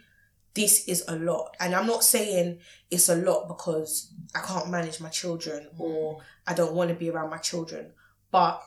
this 0.55 0.87
is 0.87 1.03
a 1.07 1.15
lot. 1.15 1.55
And 1.59 1.73
I'm 1.73 1.87
not 1.87 2.03
saying 2.03 2.59
it's 2.91 3.09
a 3.09 3.15
lot 3.15 3.47
because 3.47 4.13
I 4.35 4.39
can't 4.39 4.69
manage 4.69 4.99
my 4.99 5.09
children 5.09 5.67
or 5.77 6.19
I 6.45 6.53
don't 6.53 6.73
want 6.73 6.89
to 6.89 6.95
be 6.95 7.09
around 7.09 7.29
my 7.31 7.37
children, 7.37 7.91
but 8.31 8.61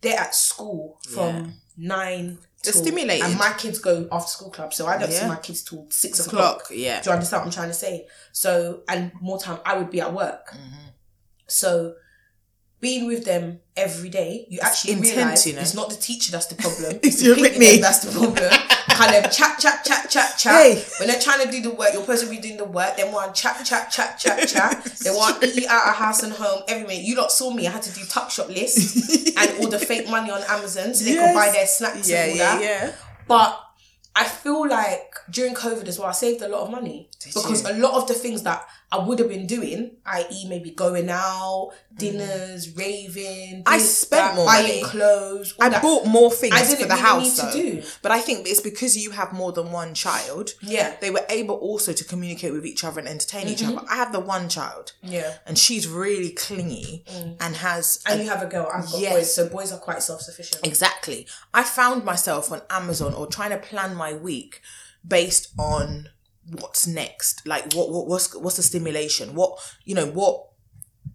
they're 0.00 0.18
at 0.18 0.34
school 0.34 1.00
from 1.08 1.34
Yeah. 1.36 1.46
nine. 1.76 2.38
They're 2.62 2.72
till- 2.72 2.82
stimulated. 2.82 3.26
and 3.26 3.38
my 3.38 3.52
kids 3.54 3.78
go 3.78 4.08
after 4.12 4.28
school 4.30 4.50
club, 4.50 4.72
so 4.72 4.86
I 4.86 4.96
don't 4.98 5.12
see 5.12 5.26
my 5.26 5.36
kids 5.36 5.62
till 5.62 5.86
six 5.90 6.18
Six 6.18 6.26
o'clock. 6.26 6.56
o'clock. 6.62 6.68
Yeah. 6.70 7.00
Do 7.02 7.10
you 7.10 7.14
understand 7.14 7.40
what 7.42 7.46
I'm 7.48 7.52
trying 7.52 7.68
to 7.68 7.74
say? 7.74 8.06
So, 8.32 8.82
and 8.88 9.12
more 9.20 9.38
time 9.40 9.58
I 9.66 9.76
would 9.76 9.90
be 9.90 10.00
at 10.00 10.12
work. 10.14 10.50
Mm-hmm. 10.52 10.88
So, 11.46 11.94
being 12.84 13.06
with 13.06 13.24
them 13.24 13.44
every 13.76 14.10
day, 14.20 14.46
you 14.50 14.58
actually 14.60 14.92
intense, 14.92 15.16
realize 15.16 15.46
you 15.46 15.52
know. 15.54 15.60
it's 15.64 15.74
not 15.80 15.88
the 15.88 15.96
teacher 15.96 16.30
that's 16.34 16.46
the 16.52 16.54
problem. 16.64 17.00
It's 17.06 17.18
the 17.20 17.26
your 17.28 17.34
picnic 17.36 17.58
Whitney. 17.58 17.80
That's 17.86 18.00
the 18.04 18.12
problem. 18.12 18.50
kind 19.00 19.12
of 19.18 19.22
chat, 19.32 19.58
chat, 19.58 19.78
chat, 19.88 20.02
chat, 20.10 20.30
chat. 20.42 20.52
Hey. 20.62 20.84
When 20.98 21.08
they're 21.08 21.20
trying 21.28 21.42
to 21.46 21.50
do 21.50 21.60
the 21.66 21.70
work, 21.80 21.90
you're 21.94 22.02
supposed 22.02 22.24
to 22.24 22.30
be 22.30 22.38
doing 22.46 22.58
the 22.58 22.66
work. 22.78 22.96
They 22.98 23.04
want 23.10 23.34
chat, 23.34 23.56
chat, 23.64 23.90
chat, 23.90 24.10
chat, 24.22 24.46
chat. 24.52 24.72
They 25.02 25.10
want 25.10 25.40
to 25.42 25.48
eat 25.48 25.66
out 25.66 25.88
of 25.88 25.94
house 25.96 26.22
and 26.22 26.32
home 26.34 26.60
every 26.68 26.86
minute. 26.86 27.04
You 27.04 27.16
lot 27.16 27.32
saw 27.32 27.50
me. 27.58 27.66
I 27.66 27.70
had 27.72 27.82
to 27.88 27.92
do 27.98 28.02
tuck 28.04 28.30
shop 28.30 28.48
list 28.48 28.78
and 29.38 29.48
order 29.64 29.78
fake 29.78 30.06
money 30.10 30.30
on 30.30 30.42
Amazon 30.56 30.94
so 30.94 31.04
they 31.04 31.14
Yes. 31.14 31.22
could 31.26 31.34
buy 31.40 31.48
their 31.56 31.66
snacks 31.66 32.08
Yeah, 32.10 32.22
and 32.24 32.30
all 32.32 32.36
yeah, 32.36 32.54
that. 32.56 32.62
yeah. 32.62 32.92
But 33.26 33.50
I 34.16 34.24
feel 34.42 34.68
like 34.68 35.14
during 35.30 35.54
COVID 35.54 35.88
as 35.88 35.98
well, 35.98 36.08
I 36.08 36.12
saved 36.12 36.40
a 36.42 36.48
lot 36.48 36.60
of 36.66 36.70
money 36.70 37.08
because 37.24 37.62
you? 37.64 37.70
a 37.70 37.74
lot 37.84 37.94
of 38.00 38.06
the 38.06 38.14
things 38.14 38.42
that 38.44 38.64
I 38.94 39.04
would 39.06 39.18
have 39.18 39.28
been 39.28 39.46
doing, 39.46 39.96
i.e., 40.06 40.46
maybe 40.48 40.70
going 40.70 41.08
out, 41.10 41.70
dinners, 41.96 42.70
raving, 42.76 43.54
Mm. 43.54 43.62
I 43.66 43.78
spent 43.78 44.22
that, 44.22 44.34
more 44.36 44.46
buying 44.46 44.66
money. 44.68 44.82
clothes. 44.82 45.54
I 45.60 45.68
that. 45.68 45.82
bought 45.82 46.06
more 46.06 46.30
things 46.30 46.54
I 46.54 46.60
didn't 46.64 46.76
for 46.82 46.88
the 46.88 46.94
really 46.94 47.00
house 47.00 47.42
need 47.42 47.52
to 47.52 47.80
do. 47.80 47.88
But 48.02 48.12
I 48.12 48.20
think 48.20 48.46
it's 48.48 48.60
because 48.60 48.96
you 48.96 49.10
have 49.12 49.32
more 49.32 49.52
than 49.52 49.72
one 49.72 49.94
child. 49.94 50.54
Yeah. 50.60 50.96
They 51.00 51.10
were 51.10 51.24
able 51.28 51.56
also 51.56 51.92
to 51.92 52.04
communicate 52.04 52.52
with 52.52 52.66
each 52.66 52.84
other 52.84 53.00
and 53.00 53.08
entertain 53.08 53.48
each 53.48 53.58
Mm-hmm. 53.60 53.78
other. 53.78 53.86
I 53.90 53.96
have 53.96 54.12
the 54.12 54.20
one 54.20 54.48
child. 54.48 54.92
Yeah. 55.02 55.34
And 55.46 55.58
she's 55.58 55.86
really 55.88 56.30
clingy 56.30 57.04
and 57.40 57.56
has 57.56 57.98
Mm. 58.04 58.12
And 58.12 58.20
a- 58.20 58.24
you 58.24 58.30
have 58.30 58.42
a 58.42 58.46
girl. 58.46 58.68
I've 58.72 58.90
got 58.90 59.00
Yes. 59.00 59.12
boys, 59.14 59.34
so 59.34 59.48
boys 59.48 59.72
are 59.72 59.78
quite 59.78 60.02
self 60.02 60.20
sufficient. 60.22 60.66
Exactly. 60.66 61.26
I 61.52 61.62
found 61.64 62.04
myself 62.04 62.50
on 62.52 62.62
Amazon 62.70 63.14
or 63.14 63.26
trying 63.26 63.50
to 63.50 63.58
plan 63.58 63.94
my 63.94 64.12
week 64.12 64.60
based 65.06 65.48
on 65.58 66.08
what's 66.50 66.86
next. 66.86 67.46
Like 67.46 67.72
what, 67.74 67.90
what 67.90 68.06
what's 68.06 68.34
what's 68.34 68.56
the 68.56 68.62
stimulation? 68.62 69.34
What 69.34 69.58
you 69.84 69.94
know, 69.94 70.06
what 70.06 70.48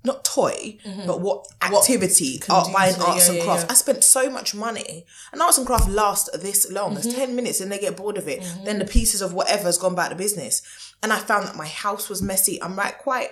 not 0.05 0.23
toy, 0.23 0.77
mm-hmm. 0.85 1.07
but 1.07 1.19
what 1.19 1.45
activity 1.61 2.37
can 2.37 2.55
art 2.55 2.71
buying 2.71 2.95
arts 3.01 3.25
yeah, 3.25 3.29
and 3.29 3.37
yeah, 3.37 3.43
crafts. 3.43 3.63
yeah. 3.65 3.71
I 3.71 3.73
spent 3.73 4.03
so 4.03 4.29
much 4.29 4.55
money. 4.55 5.05
And 5.31 5.41
arts 5.41 5.57
and 5.57 5.67
craft 5.67 5.89
last 5.89 6.29
this 6.41 6.71
long. 6.71 6.91
Mm-hmm. 6.95 7.07
It's 7.07 7.15
ten 7.15 7.35
minutes 7.35 7.59
and 7.59 7.71
they 7.71 7.79
get 7.79 7.97
bored 7.97 8.17
of 8.17 8.27
it. 8.27 8.41
Mm-hmm. 8.41 8.65
Then 8.65 8.79
the 8.79 8.85
pieces 8.85 9.21
of 9.21 9.33
whatever's 9.33 9.77
gone 9.77 9.95
back 9.95 10.09
to 10.09 10.15
business. 10.15 10.61
And 11.03 11.11
I 11.11 11.19
found 11.19 11.47
that 11.47 11.55
my 11.55 11.67
house 11.67 12.09
was 12.09 12.21
messy. 12.21 12.61
I'm 12.61 12.75
like 12.75 12.99
quite 12.99 13.31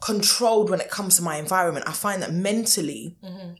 controlled 0.00 0.68
when 0.68 0.80
it 0.80 0.90
comes 0.90 1.16
to 1.16 1.22
my 1.22 1.36
environment. 1.36 1.88
I 1.88 1.92
find 1.92 2.20
that 2.22 2.32
mentally, 2.32 3.16
mm-hmm. 3.24 3.54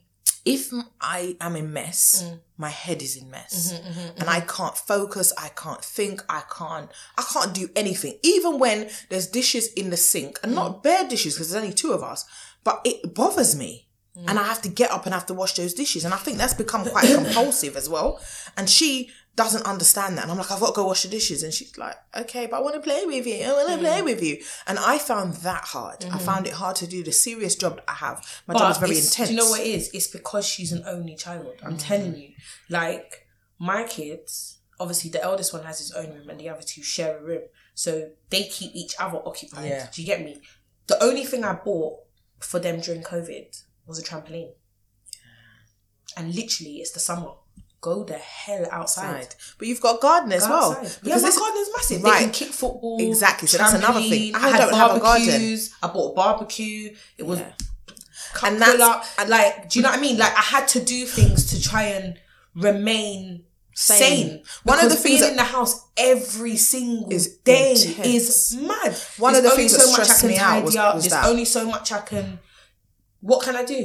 If 0.45 0.73
I 1.01 1.37
am 1.41 1.57
in 1.57 1.73
mess, 1.73 2.23
mm. 2.25 2.39
my 2.59 2.69
head 2.69 3.01
is 3.01 3.17
in 3.17 3.31
mess, 3.31 3.73
mm-hmm, 3.73 3.89
mm-hmm, 3.89 4.01
mm-hmm. 4.01 4.21
and 4.21 4.29
I 4.29 4.41
can't 4.41 4.77
focus. 4.77 5.33
I 5.39 5.49
can't 5.49 5.83
think. 5.83 6.23
I 6.29 6.43
can't. 6.55 6.91
I 7.17 7.25
can't 7.33 7.55
do 7.55 7.69
anything. 7.75 8.19
Even 8.23 8.59
when 8.59 8.91
there's 9.09 9.27
dishes 9.27 9.73
in 9.73 9.91
the 9.91 9.97
sink, 9.97 10.39
and 10.43 10.55
not 10.55 10.77
mm. 10.77 10.83
bare 10.83 11.09
dishes 11.09 11.35
because 11.35 11.51
there's 11.51 11.63
only 11.63 11.75
two 11.75 11.93
of 11.93 12.03
us, 12.03 12.27
but 12.63 12.81
it 12.85 13.15
bothers 13.15 13.57
me. 13.57 13.89
Mm. 14.19 14.31
And 14.31 14.39
I 14.39 14.45
have 14.45 14.63
to 14.63 14.69
get 14.69 14.91
up 14.91 15.07
and 15.07 15.15
have 15.15 15.27
to 15.27 15.35
wash 15.35 15.55
those 15.55 15.75
dishes. 15.75 16.05
And 16.05 16.15
I 16.15 16.19
think 16.19 16.39
that's 16.39 16.55
become 16.55 16.85
quite 16.85 17.13
compulsive 17.13 17.77
as 17.77 17.89
well. 17.89 18.21
And 18.57 18.69
she 18.71 19.11
doesn't 19.37 19.67
understand 19.67 20.17
that. 20.17 20.23
And 20.23 20.31
I'm 20.33 20.39
like, 20.39 20.51
I've 20.51 20.61
got 20.61 20.69
to 20.69 20.73
go 20.73 20.87
wash 20.87 21.03
the 21.03 21.09
dishes. 21.09 21.43
And 21.43 21.53
she's 21.53 21.77
like, 21.77 21.97
okay, 22.17 22.47
but 22.47 22.59
I 22.59 22.61
want 22.61 22.75
to 22.77 22.81
play 22.81 23.05
with 23.05 23.27
you. 23.27 23.45
I 23.45 23.53
want 23.53 23.69
to 23.69 23.77
mm. 23.77 23.81
play 23.81 24.03
with 24.03 24.23
you. 24.23 24.39
And 24.67 24.79
I 24.79 24.99
found 24.99 25.35
that 25.35 25.65
hard. 25.65 26.05
I 26.05 26.09
mm-hmm. 26.09 26.19
found 26.19 26.47
it 26.47 26.53
hard 26.53 26.77
to 26.77 26.87
do 26.87 27.03
the 27.03 27.13
serious 27.13 27.57
job 27.57 27.77
that 27.77 27.85
I 27.89 27.95
have. 27.95 28.43
My 28.47 28.55
job 28.55 28.71
is 28.71 28.79
very 28.79 28.97
intense. 28.97 29.29
Do 29.29 29.35
you 29.35 29.41
know 29.41 29.51
what 29.51 29.61
it 29.61 29.67
is? 29.67 29.91
It's 29.93 30.07
because 30.07 30.47
she's 30.47 30.73
an 30.73 30.85
only 30.87 31.17
child. 31.17 31.55
I'm 31.65 31.75
mm. 31.75 31.83
telling 31.83 32.17
you. 32.17 32.31
Like, 32.71 33.27
my 33.59 33.85
kids, 33.85 34.59
obviously 34.79 35.11
the 35.11 35.23
eldest 35.23 35.53
one 35.53 35.65
has 35.65 35.79
his 35.79 35.93
own 35.93 36.13
room 36.13 36.29
and 36.29 36.39
the 36.39 36.49
other 36.49 36.63
two 36.63 36.83
share 36.83 37.19
a 37.19 37.23
room. 37.23 37.43
So 37.75 38.11
they 38.31 38.45
keep 38.45 38.75
each 38.75 38.95
other 39.01 39.21
occupied. 39.25 39.69
Yeah. 39.69 39.89
Do 39.93 40.03
you 40.03 40.07
get 40.07 40.25
me? 40.25 40.41
The 40.87 41.03
only 41.03 41.25
thing 41.25 41.45
I 41.45 41.55
bought 41.55 42.01
for 42.39 42.61
them 42.61 42.81
during 42.81 43.03
COVID 43.03 43.63
was 43.87 43.99
a 43.99 44.03
trampoline. 44.03 44.53
And 46.17 46.35
literally, 46.35 46.77
it's 46.77 46.93
the 46.93 47.01
summer. 47.01 47.33
Go 47.85 48.03
the 48.03 48.15
hell 48.15 48.65
outside. 48.73 49.17
Outside. 49.25 49.35
But 49.59 49.69
you've 49.69 49.81
got 49.83 49.99
a 49.99 50.01
garden 50.01 50.33
as 50.33 50.47
Go 50.47 50.51
well. 50.55 50.73
outside. 50.73 50.97
Yeah, 51.03 51.19
this- 51.19 51.37
garden's 51.39 51.69
massive. 51.77 52.03
Right. 52.03 52.13
They 52.19 52.25
can 52.25 52.33
kick 52.33 52.49
football. 52.49 52.97
Exactly, 53.11 53.47
so 53.47 53.59
that's 53.59 53.75
another 53.75 54.01
thing. 54.01 54.35
I 54.35 54.39
had 54.39 54.59
don't 54.59 54.75
have 54.75 54.97
a 54.97 55.01
garden. 55.01 55.27
barbecues. 55.27 55.71
I 55.83 55.87
bought 55.89 56.13
a 56.13 56.15
barbecue. 56.15 56.97
It 57.19 57.25
was 57.25 57.41
Yeah. 57.41 57.53
And 58.43 58.61
that's- 58.61 58.81
up. 58.81 59.05
And 59.19 59.29
like, 59.29 59.69
do 59.69 59.79
you 59.79 59.83
know 59.83 59.91
what 59.91 59.99
I 59.99 60.01
mean? 60.01 60.17
Like, 60.17 60.33
I 60.35 60.41
had 60.41 60.67
to 60.69 60.81
do 60.81 61.05
things 61.05 61.45
to 61.51 61.61
try 61.61 61.83
and 61.85 62.19
remain 62.57 63.45
sane. 63.75 64.43
One 64.63 64.79
of 64.83 64.89
the 64.89 64.97
things 64.97 65.03
being 65.05 65.21
that- 65.21 65.31
in 65.33 65.37
the 65.37 65.45
house 65.45 65.81
every 65.97 66.57
single 66.57 67.13
Is 67.13 67.27
day 67.45 67.73
intense. 67.73 68.07
is 68.07 68.57
mad. 68.57 68.97
One 69.19 69.35
of 69.35 69.43
the 69.43 69.51
things 69.51 69.73
that 69.73 69.83
so 69.83 69.93
stressed 69.93 70.25
me 70.25 70.39
out 70.39 70.65
was- 70.65 70.75
was 70.75 71.03
There's 71.05 71.13
that. 71.13 71.27
only 71.27 71.45
so 71.45 71.67
much 71.67 71.93
I 71.93 72.01
can. 72.01 72.39
What 73.31 73.41
can 73.45 73.57
I 73.57 73.65
do? 73.65 73.83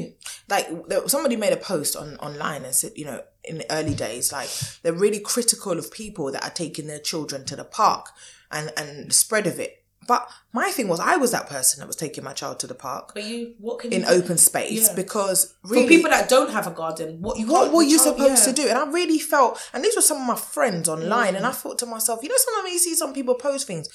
like 0.54 0.68
somebody 1.08 1.36
made 1.38 1.54
a 1.54 1.58
post 1.72 1.96
on 1.96 2.08
online 2.28 2.64
and 2.66 2.74
said 2.74 2.92
you 2.96 3.06
know 3.10 3.22
in 3.44 3.56
the 3.60 3.68
early 3.78 3.94
days 4.06 4.32
like 4.38 4.50
they're 4.82 5.02
really 5.06 5.20
critical 5.34 5.74
of 5.82 5.92
people 5.92 6.32
that 6.34 6.44
are 6.48 6.56
taking 6.64 6.88
their 6.88 7.00
children 7.12 7.46
to 7.46 7.56
the 7.56 7.64
park 7.82 8.06
and 8.52 8.66
and 8.80 9.10
the 9.10 9.14
spread 9.14 9.46
of 9.46 9.60
it 9.66 9.72
but 10.08 10.28
my 10.60 10.72
thing 10.72 10.88
was 10.88 11.00
i 11.00 11.16
was 11.24 11.30
that 11.32 11.48
person 11.48 11.80
that 11.80 11.86
was 11.88 11.96
taking 11.96 12.24
my 12.24 12.34
child 12.34 12.58
to 12.60 12.66
the 12.68 12.74
park 12.88 13.12
But 13.14 13.26
you, 13.26 13.54
what 13.60 13.78
can 13.80 13.94
in 13.94 14.02
you 14.02 14.08
open 14.18 14.38
space 14.40 14.88
Yeah. 14.88 14.96
because 14.96 15.40
for 15.68 15.86
people 15.94 16.10
that 16.10 16.28
don't 16.36 16.52
have 16.58 16.66
a 16.66 16.72
garden? 16.72 17.22
What 17.22 17.38
you 17.38 17.46
what 17.46 17.72
were 17.72 17.84
you 17.84 17.98
child- 18.00 18.18
supposed 18.18 18.42
yeah. 18.48 18.52
to 18.54 18.62
do? 18.62 18.66
And 18.70 18.78
I 18.84 18.86
really 19.00 19.20
felt, 19.20 19.52
and 19.74 19.84
these 19.84 19.96
were 19.96 20.08
some 20.10 20.20
of 20.22 20.28
my 20.34 20.36
friends 20.56 20.90
online, 20.90 21.34
Mm. 21.34 21.38
and 21.38 21.46
I 21.46 21.52
thought 21.52 21.78
to 21.80 21.86
myself, 21.86 22.24
you 22.24 22.30
know, 22.30 22.36
sometimes 22.46 22.74
you 22.74 22.80
see 22.80 22.96
some 22.96 23.14
people 23.14 23.36
post 23.36 23.68
things. 23.68 23.88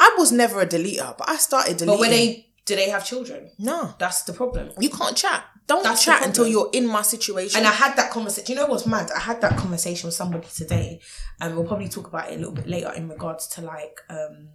I 0.00 0.08
was 0.18 0.32
never 0.32 0.60
a 0.62 0.66
deleter, 0.66 1.10
but 1.18 1.28
I 1.28 1.36
started 1.36 1.76
deleting. 1.76 1.86
But 1.94 2.00
when 2.00 2.10
they 2.10 2.46
do 2.64 2.76
they 2.76 2.90
have 2.90 3.04
children? 3.04 3.50
no, 3.58 3.94
That's 3.98 4.22
the 4.22 4.32
problem. 4.32 4.70
you 4.78 4.90
can't 4.90 5.16
chat. 5.16 5.44
Don't 5.66 5.84
That's 5.84 6.04
chat 6.04 6.26
until 6.26 6.46
you're 6.46 6.70
in 6.72 6.86
my 6.86 7.02
situation. 7.02 7.58
And 7.58 7.66
I 7.66 7.70
had 7.72 7.96
that 7.96 8.10
conversation. 8.10 8.52
You 8.54 8.60
know 8.60 8.66
what's 8.66 8.84
mad? 8.86 9.10
I 9.14 9.20
had 9.20 9.40
that 9.42 9.56
conversation 9.56 10.08
with 10.08 10.14
somebody 10.14 10.48
today, 10.52 11.00
and 11.40 11.54
we'll 11.54 11.64
probably 11.66 11.88
talk 11.88 12.08
about 12.08 12.30
it 12.30 12.34
a 12.34 12.38
little 12.38 12.52
bit 12.52 12.66
later 12.66 12.92
in 12.96 13.08
regards 13.08 13.46
to 13.48 13.62
like 13.62 14.00
um 14.10 14.48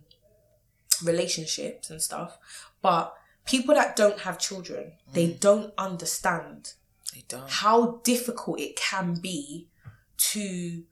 relationships 1.04 1.90
and 1.90 2.02
stuff. 2.02 2.38
But 2.82 3.14
people 3.46 3.74
that 3.76 3.96
don't 3.96 4.20
have 4.20 4.38
children, 4.38 4.94
they 5.14 5.28
don't 5.34 5.74
understand 5.78 6.74
they 7.14 7.24
don't. 7.28 7.50
how 7.50 8.02
difficult 8.04 8.60
it 8.60 8.76
can 8.76 9.16
be 9.16 9.70
to 10.18 10.84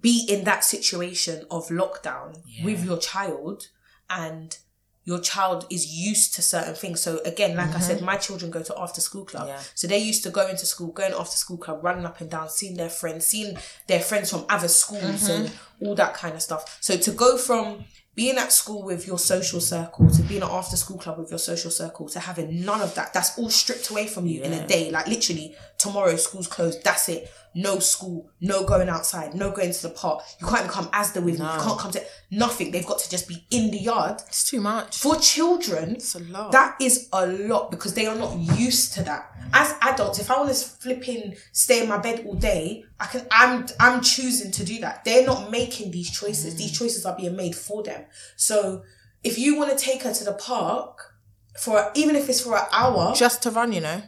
be 0.00 0.24
in 0.28 0.44
that 0.44 0.64
situation 0.64 1.44
of 1.50 1.68
lockdown 1.68 2.38
with 2.64 2.84
your 2.84 2.98
child 2.98 3.68
and 4.08 4.58
your 5.04 5.20
child 5.20 5.66
is 5.70 5.86
used 5.92 6.34
to 6.34 6.42
certain 6.42 6.74
things. 6.74 7.00
So 7.00 7.20
again, 7.24 7.56
like 7.56 7.74
I 7.74 7.80
said, 7.80 7.96
mm-hmm. 7.96 8.06
my 8.06 8.16
children 8.16 8.50
go 8.50 8.62
to 8.62 8.78
after 8.78 9.00
school 9.00 9.24
club. 9.24 9.48
Yeah. 9.48 9.60
So 9.74 9.88
they're 9.88 9.98
used 9.98 10.22
to 10.24 10.30
going 10.30 10.56
to 10.56 10.66
school, 10.66 10.92
going 10.92 11.12
after 11.12 11.36
school 11.36 11.56
club, 11.56 11.82
running 11.82 12.06
up 12.06 12.20
and 12.20 12.30
down, 12.30 12.48
seeing 12.48 12.76
their 12.76 12.88
friends, 12.88 13.26
seeing 13.26 13.56
their 13.88 14.00
friends 14.00 14.30
from 14.30 14.44
other 14.48 14.68
schools 14.68 15.28
and 15.28 15.48
mm-hmm. 15.48 15.86
all 15.86 15.94
that 15.96 16.14
kind 16.14 16.34
of 16.34 16.42
stuff. 16.42 16.78
So 16.80 16.96
to 16.96 17.10
go 17.10 17.36
from 17.36 17.84
being 18.14 18.36
at 18.36 18.52
school 18.52 18.82
with 18.82 19.06
your 19.06 19.18
social 19.18 19.58
circle 19.58 20.10
to 20.10 20.22
being 20.22 20.42
at 20.42 20.50
after 20.50 20.76
school 20.76 20.98
club 20.98 21.18
with 21.18 21.30
your 21.30 21.38
social 21.38 21.70
circle 21.70 22.08
to 22.10 22.20
having 22.20 22.62
none 22.62 22.82
of 22.82 22.94
that, 22.94 23.12
that's 23.14 23.38
all 23.38 23.48
stripped 23.48 23.88
away 23.88 24.06
from 24.06 24.26
you 24.26 24.42
in 24.42 24.52
a 24.52 24.66
day. 24.66 24.90
Like 24.90 25.06
literally, 25.06 25.56
tomorrow 25.82 26.16
school's 26.16 26.46
closed, 26.46 26.84
that's 26.84 27.08
it. 27.08 27.30
No 27.54 27.80
school, 27.80 28.30
no 28.40 28.64
going 28.64 28.88
outside, 28.88 29.34
no 29.34 29.50
going 29.50 29.72
to 29.72 29.82
the 29.82 29.90
park. 29.90 30.22
You 30.40 30.46
can't 30.46 30.60
even 30.60 30.70
come 30.70 30.88
as 30.94 31.12
the 31.12 31.20
with 31.20 31.38
me. 31.38 31.44
You 31.44 31.60
can't 31.60 31.78
come 31.78 31.90
to 31.90 32.02
nothing. 32.30 32.70
They've 32.70 32.86
got 32.86 32.98
to 33.00 33.10
just 33.10 33.28
be 33.28 33.44
in 33.50 33.70
the 33.70 33.78
yard 33.78 34.22
It's 34.26 34.48
too 34.48 34.60
much. 34.60 34.96
for 34.96 35.16
children, 35.16 35.98
a 36.14 36.18
lot. 36.30 36.52
that 36.52 36.76
is 36.80 37.08
a 37.12 37.26
lot 37.26 37.70
because 37.70 37.92
they 37.92 38.06
are 38.06 38.16
not 38.16 38.38
used 38.58 38.94
to 38.94 39.02
that. 39.02 39.30
As 39.52 39.74
adults, 39.82 40.18
if 40.18 40.30
I 40.30 40.38
want 40.38 40.48
to 40.48 40.54
flipping 40.54 41.34
stay 41.52 41.82
in 41.82 41.90
my 41.90 41.98
bed 41.98 42.24
all 42.24 42.34
day, 42.36 42.84
I 42.98 43.06
can. 43.06 43.26
I'm 43.30 43.66
I'm 43.78 44.00
choosing 44.00 44.50
to 44.52 44.64
do 44.64 44.80
that. 44.80 45.04
They're 45.04 45.26
not 45.26 45.50
making 45.50 45.90
these 45.90 46.10
choices. 46.10 46.54
These 46.54 46.72
mm. 46.72 46.78
choices 46.78 47.04
are 47.04 47.16
being 47.16 47.36
made 47.36 47.54
for 47.54 47.82
them. 47.82 48.06
So 48.36 48.82
if 49.22 49.38
you 49.38 49.56
want 49.56 49.76
to 49.76 49.84
take 49.84 50.04
her 50.04 50.14
to 50.14 50.24
the 50.24 50.32
park 50.32 51.12
for 51.58 51.90
even 51.94 52.16
if 52.16 52.28
it's 52.28 52.40
for 52.40 52.56
an 52.56 52.64
hour, 52.72 53.14
Just 53.14 53.42
to 53.42 53.50
run, 53.50 53.72
you 53.72 53.82
know. 53.82 54.02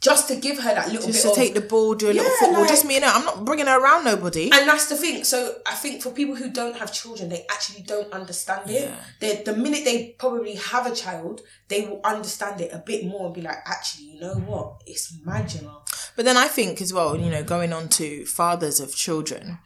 Just 0.00 0.28
to 0.28 0.36
give 0.36 0.58
her 0.58 0.74
that 0.74 0.88
little 0.92 1.06
bit. 1.06 1.14
Just 1.14 1.24
bit 1.24 1.34
to 1.34 1.40
of 1.40 1.46
take 1.46 1.54
the 1.54 1.60
ball, 1.60 1.94
do 1.94 2.10
a 2.10 2.12
little 2.12 2.30
football. 2.38 2.60
like- 2.60 2.68
just 2.68 2.84
me 2.84 2.96
and 2.96 3.04
her. 3.04 3.10
I'm 3.10 3.24
not 3.24 3.44
bringing 3.44 3.66
her 3.66 3.78
around 3.80 4.04
nobody. 4.04 4.50
And 4.52 4.68
that's 4.68 4.86
the 4.88 4.96
thing. 4.96 5.24
So 5.24 5.58
I 5.66 5.74
think 5.74 6.02
for 6.02 6.10
people 6.10 6.36
who 6.36 6.50
don't 6.50 6.76
have 6.76 6.92
children, 6.92 7.28
they 7.28 7.44
actually 7.50 7.82
don't 7.82 8.12
understand 8.12 8.70
it. 8.70 8.82
Yeah. 8.84 8.94
They, 9.20 9.42
the 9.42 9.56
minute 9.56 9.84
they 9.84 10.14
probably 10.18 10.54
have 10.54 10.86
a 10.86 10.94
child, 10.94 11.40
they 11.68 11.82
will 11.82 12.00
understand 12.04 12.60
it 12.60 12.72
a 12.72 12.78
bit 12.78 13.04
more 13.04 13.26
and 13.26 13.34
be 13.34 13.42
like, 13.42 13.58
actually, 13.66 14.06
you 14.06 14.20
know 14.20 14.34
what? 14.34 14.82
It's 14.86 15.12
know. 15.24 15.82
But 16.16 16.24
then 16.24 16.36
I 16.36 16.48
think 16.48 16.80
as 16.80 16.92
well, 16.92 17.16
you 17.16 17.30
know, 17.30 17.42
going 17.42 17.72
on 17.72 17.88
to 17.90 18.24
fathers 18.26 18.80
of 18.80 18.94
children, 18.94 19.58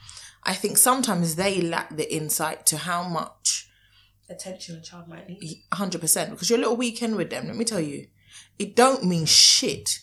I 0.45 0.55
think 0.55 0.77
sometimes 0.79 1.37
they 1.37 1.61
lack 1.61 1.97
the 1.97 2.13
insight 2.15 2.67
to 2.67 2.79
how 2.79 3.03
much 3.03 3.69
Attention 4.31 4.77
a 4.77 4.81
child 4.81 5.09
might 5.09 5.29
need. 5.29 5.63
hundred 5.75 6.01
percent 6.01 6.31
because 6.31 6.49
your 6.49 6.59
little 6.59 6.77
weekend 6.77 7.17
with 7.17 7.29
them. 7.29 7.49
Let 7.49 7.57
me 7.57 7.67
tell 7.67 7.81
you, 7.81 8.07
it 8.59 8.75
don't 8.75 9.05
mean 9.05 9.27
shit 9.27 10.01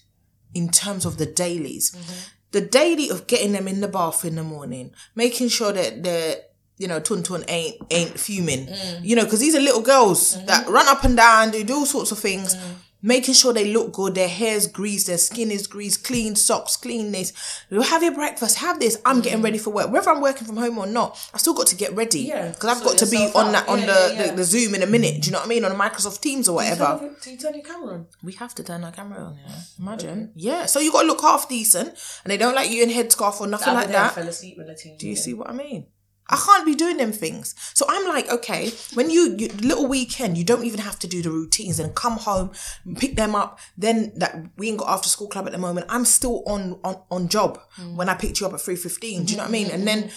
in 0.53 0.69
terms 0.69 1.05
of 1.05 1.17
the 1.17 1.25
dailies. 1.25 1.91
Mm-hmm. 1.91 2.19
The 2.51 2.61
daily 2.61 3.09
of 3.09 3.27
getting 3.27 3.51
them 3.51 3.67
in 3.67 3.81
the 3.81 3.87
bath 3.87 4.25
in 4.25 4.35
the 4.35 4.43
morning, 4.43 4.93
making 5.15 5.49
sure 5.49 5.71
that 5.71 6.03
they're 6.03 6.37
you 6.77 6.87
know 6.87 6.99
tun 6.99 7.21
tun 7.21 7.43
ain't 7.47 7.75
ain't 7.91 8.19
fuming. 8.19 8.67
Mm. 8.67 9.03
You 9.03 9.15
know, 9.15 9.23
because 9.23 9.39
these 9.39 9.55
are 9.55 9.59
little 9.59 9.81
girls 9.81 10.35
mm-hmm. 10.35 10.47
that 10.47 10.67
run 10.67 10.87
up 10.87 11.03
and 11.03 11.15
down, 11.15 11.51
do, 11.51 11.63
do 11.63 11.75
all 11.75 11.85
sorts 11.85 12.11
of 12.11 12.19
things. 12.19 12.55
Mm. 12.55 12.75
Making 13.01 13.33
sure 13.33 13.53
they 13.53 13.71
look 13.71 13.93
good, 13.93 14.15
their 14.15 14.27
hair's 14.27 14.67
greased, 14.67 15.07
their 15.07 15.17
skin 15.17 15.51
is 15.51 15.67
greased, 15.67 16.03
clean 16.03 16.35
socks, 16.35 16.75
clean 16.75 17.13
this. 17.13 17.31
Have 17.71 18.03
your 18.03 18.13
breakfast, 18.13 18.57
have 18.57 18.79
this. 18.79 19.01
I'm 19.05 19.21
getting 19.21 19.39
mm. 19.39 19.45
ready 19.45 19.57
for 19.57 19.69
work. 19.69 19.89
Whether 19.89 20.11
I'm 20.11 20.21
working 20.21 20.45
from 20.45 20.57
home 20.57 20.77
or 20.77 20.85
not, 20.85 21.17
I 21.33 21.37
still 21.37 21.53
got 21.53 21.67
to 21.67 21.75
get 21.75 21.95
ready. 21.95 22.21
Yeah, 22.21 22.49
Because 22.49 22.77
I've 22.77 22.83
got 22.83 22.97
to 22.97 23.05
be 23.05 23.17
on 23.35 23.53
that 23.53 23.69
on 23.69 23.79
Yeah, 23.79 23.85
the, 23.85 24.13
yeah, 24.13 24.21
yeah. 24.25 24.31
the 24.31 24.37
the 24.37 24.43
Zoom 24.43 24.75
in 24.75 24.83
a 24.83 24.87
minute. 24.87 25.21
Do 25.21 25.27
you 25.27 25.31
know 25.31 25.39
what 25.39 25.45
I 25.45 25.49
mean? 25.49 25.63
On 25.63 25.71
a 25.71 25.75
Microsoft 25.75 26.21
Teams 26.21 26.49
or 26.49 26.55
whatever. 26.55 27.09
Do 27.21 27.31
you 27.31 27.37
turn 27.37 27.53
your 27.53 27.63
camera 27.63 27.93
on? 27.93 28.07
We 28.23 28.33
have 28.33 28.53
to 28.55 28.63
turn 28.63 28.83
our 28.83 28.91
camera 28.91 29.23
on, 29.23 29.37
yeah. 29.37 29.55
Imagine. 29.79 30.31
Yeah. 30.35 30.65
So 30.65 30.79
you 30.79 30.91
got 30.91 31.01
to 31.01 31.07
look 31.07 31.21
half 31.21 31.47
decent, 31.47 31.89
and 32.23 32.31
they 32.31 32.37
don't 32.37 32.55
like 32.55 32.69
you 32.69 32.83
in 32.83 32.89
headscarf 32.89 33.39
or 33.39 33.47
nothing 33.47 33.73
like 33.73 33.89
I 33.89 33.91
that. 33.93 34.15
fell 34.15 34.27
asleep 34.27 34.57
the 34.57 34.75
team. 34.75 34.97
Do 34.97 35.07
you 35.07 35.15
see 35.15 35.33
what 35.33 35.49
I 35.49 35.53
mean? 35.53 35.87
I 36.29 36.35
can't 36.35 36.65
be 36.65 36.75
doing 36.75 36.97
them 36.97 37.11
things. 37.11 37.55
So 37.73 37.85
I'm 37.89 38.07
like, 38.07 38.29
okay, 38.29 38.71
when 38.93 39.09
you, 39.09 39.35
you 39.37 39.47
little 39.61 39.87
weekend, 39.87 40.37
you 40.37 40.43
don't 40.43 40.63
even 40.63 40.79
have 40.79 40.99
to 40.99 41.07
do 41.07 41.23
the 41.23 41.31
routines 41.31 41.79
and 41.79 41.95
come 41.95 42.17
home, 42.17 42.51
pick 42.97 43.15
them 43.15 43.33
up. 43.33 43.59
Then 43.75 44.13
that 44.17 44.35
we 44.57 44.69
ain't 44.69 44.77
got 44.77 44.89
after 44.89 45.09
school 45.09 45.27
club 45.27 45.47
at 45.47 45.51
the 45.51 45.57
moment. 45.57 45.87
I'm 45.89 46.05
still 46.05 46.43
on 46.45 46.79
on, 46.83 47.01
on 47.09 47.27
job 47.29 47.59
mm. 47.77 47.95
when 47.95 48.09
I 48.09 48.13
picked 48.13 48.39
you 48.39 48.47
up 48.47 48.53
at 48.53 48.61
three 48.61 48.75
fifteen. 48.75 49.25
Do 49.25 49.31
you 49.31 49.37
know 49.37 49.43
what 49.43 49.49
I 49.49 49.51
mean? 49.51 49.71
And 49.71 49.87
mm-hmm. 49.87 50.01
then 50.01 50.11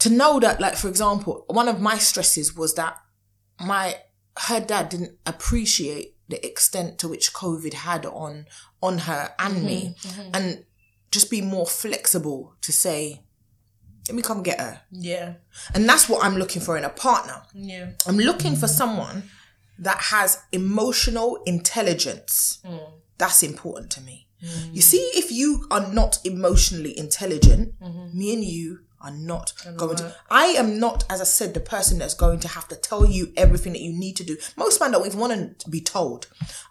to 0.00 0.10
know 0.10 0.40
that, 0.40 0.60
like 0.60 0.76
for 0.76 0.88
example, 0.88 1.44
one 1.48 1.68
of 1.68 1.80
my 1.80 1.96
stresses 1.96 2.56
was 2.56 2.74
that 2.74 2.98
my 3.60 3.96
her 4.48 4.60
dad 4.60 4.88
didn't 4.88 5.16
appreciate 5.24 6.16
the 6.28 6.44
extent 6.44 6.98
to 6.98 7.08
which 7.08 7.32
COVID 7.32 7.72
had 7.72 8.04
on 8.04 8.46
on 8.82 8.98
her 8.98 9.32
and 9.38 9.56
mm-hmm. 9.56 9.66
me, 9.66 9.96
mm-hmm. 10.00 10.30
and 10.34 10.64
just 11.10 11.30
be 11.30 11.40
more 11.40 11.66
flexible 11.66 12.56
to 12.60 12.72
say, 12.72 13.22
let 14.08 14.14
me 14.14 14.22
come 14.22 14.42
get 14.42 14.60
her. 14.60 14.80
Yeah. 14.90 15.34
And 15.74 15.88
that's 15.88 16.08
what 16.08 16.24
I'm 16.24 16.36
looking 16.36 16.60
for 16.60 16.76
in 16.76 16.84
a 16.84 16.90
partner. 16.90 17.42
Yeah. 17.54 17.90
I'm 18.06 18.18
looking 18.18 18.56
for 18.56 18.68
someone 18.68 19.24
that 19.78 19.98
has 19.98 20.42
emotional 20.52 21.42
intelligence. 21.46 22.60
Mm. 22.64 22.90
That's 23.18 23.42
important 23.42 23.90
to 23.92 24.00
me. 24.02 24.26
Mm. 24.42 24.74
You 24.74 24.82
see, 24.82 24.98
if 25.14 25.32
you 25.32 25.66
are 25.70 25.90
not 25.92 26.18
emotionally 26.24 26.96
intelligent, 26.98 27.80
mm-hmm. 27.80 28.18
me 28.18 28.34
and 28.34 28.44
you 28.44 28.80
are 29.00 29.10
not 29.10 29.52
going 29.76 29.96
to. 29.96 30.14
I 30.30 30.46
am 30.46 30.78
not, 30.78 31.04
as 31.10 31.20
I 31.20 31.24
said, 31.24 31.54
the 31.54 31.60
person 31.60 31.98
that's 31.98 32.14
going 32.14 32.40
to 32.40 32.48
have 32.48 32.68
to 32.68 32.76
tell 32.76 33.06
you 33.06 33.32
everything 33.36 33.74
that 33.74 33.82
you 33.82 33.92
need 33.92 34.16
to 34.16 34.24
do. 34.24 34.36
Most 34.56 34.80
men 34.80 34.92
don't 34.92 35.06
even 35.06 35.20
want 35.20 35.58
to 35.60 35.70
be 35.70 35.80
told. 35.80 36.26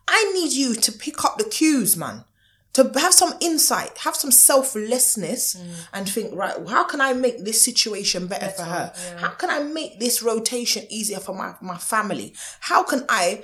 I 0.08 0.32
need 0.34 0.52
you 0.52 0.74
to 0.76 0.92
pick 0.92 1.24
up 1.24 1.38
the 1.38 1.44
cues, 1.46 1.96
man. 1.96 2.26
To 2.74 2.92
have 2.96 3.14
some 3.14 3.34
insight, 3.40 3.98
have 4.00 4.16
some 4.16 4.32
selflessness, 4.32 5.56
and 5.94 6.10
think, 6.10 6.34
right, 6.36 6.56
how 6.68 6.84
can 6.86 7.02
I 7.02 7.14
make 7.14 7.44
this 7.46 7.64
situation 7.64 8.28
better, 8.28 8.50
for 8.50 8.64
her? 8.64 8.94
How 9.18 9.30
can 9.30 9.50
I 9.50 9.60
make 9.62 10.00
this 10.00 10.24
rotation 10.24 10.86
easier 10.90 11.20
for 11.20 11.36
my, 11.36 11.54
my 11.62 11.78
family? 11.78 12.34
How 12.62 12.84
can 12.84 13.06
I, 13.10 13.44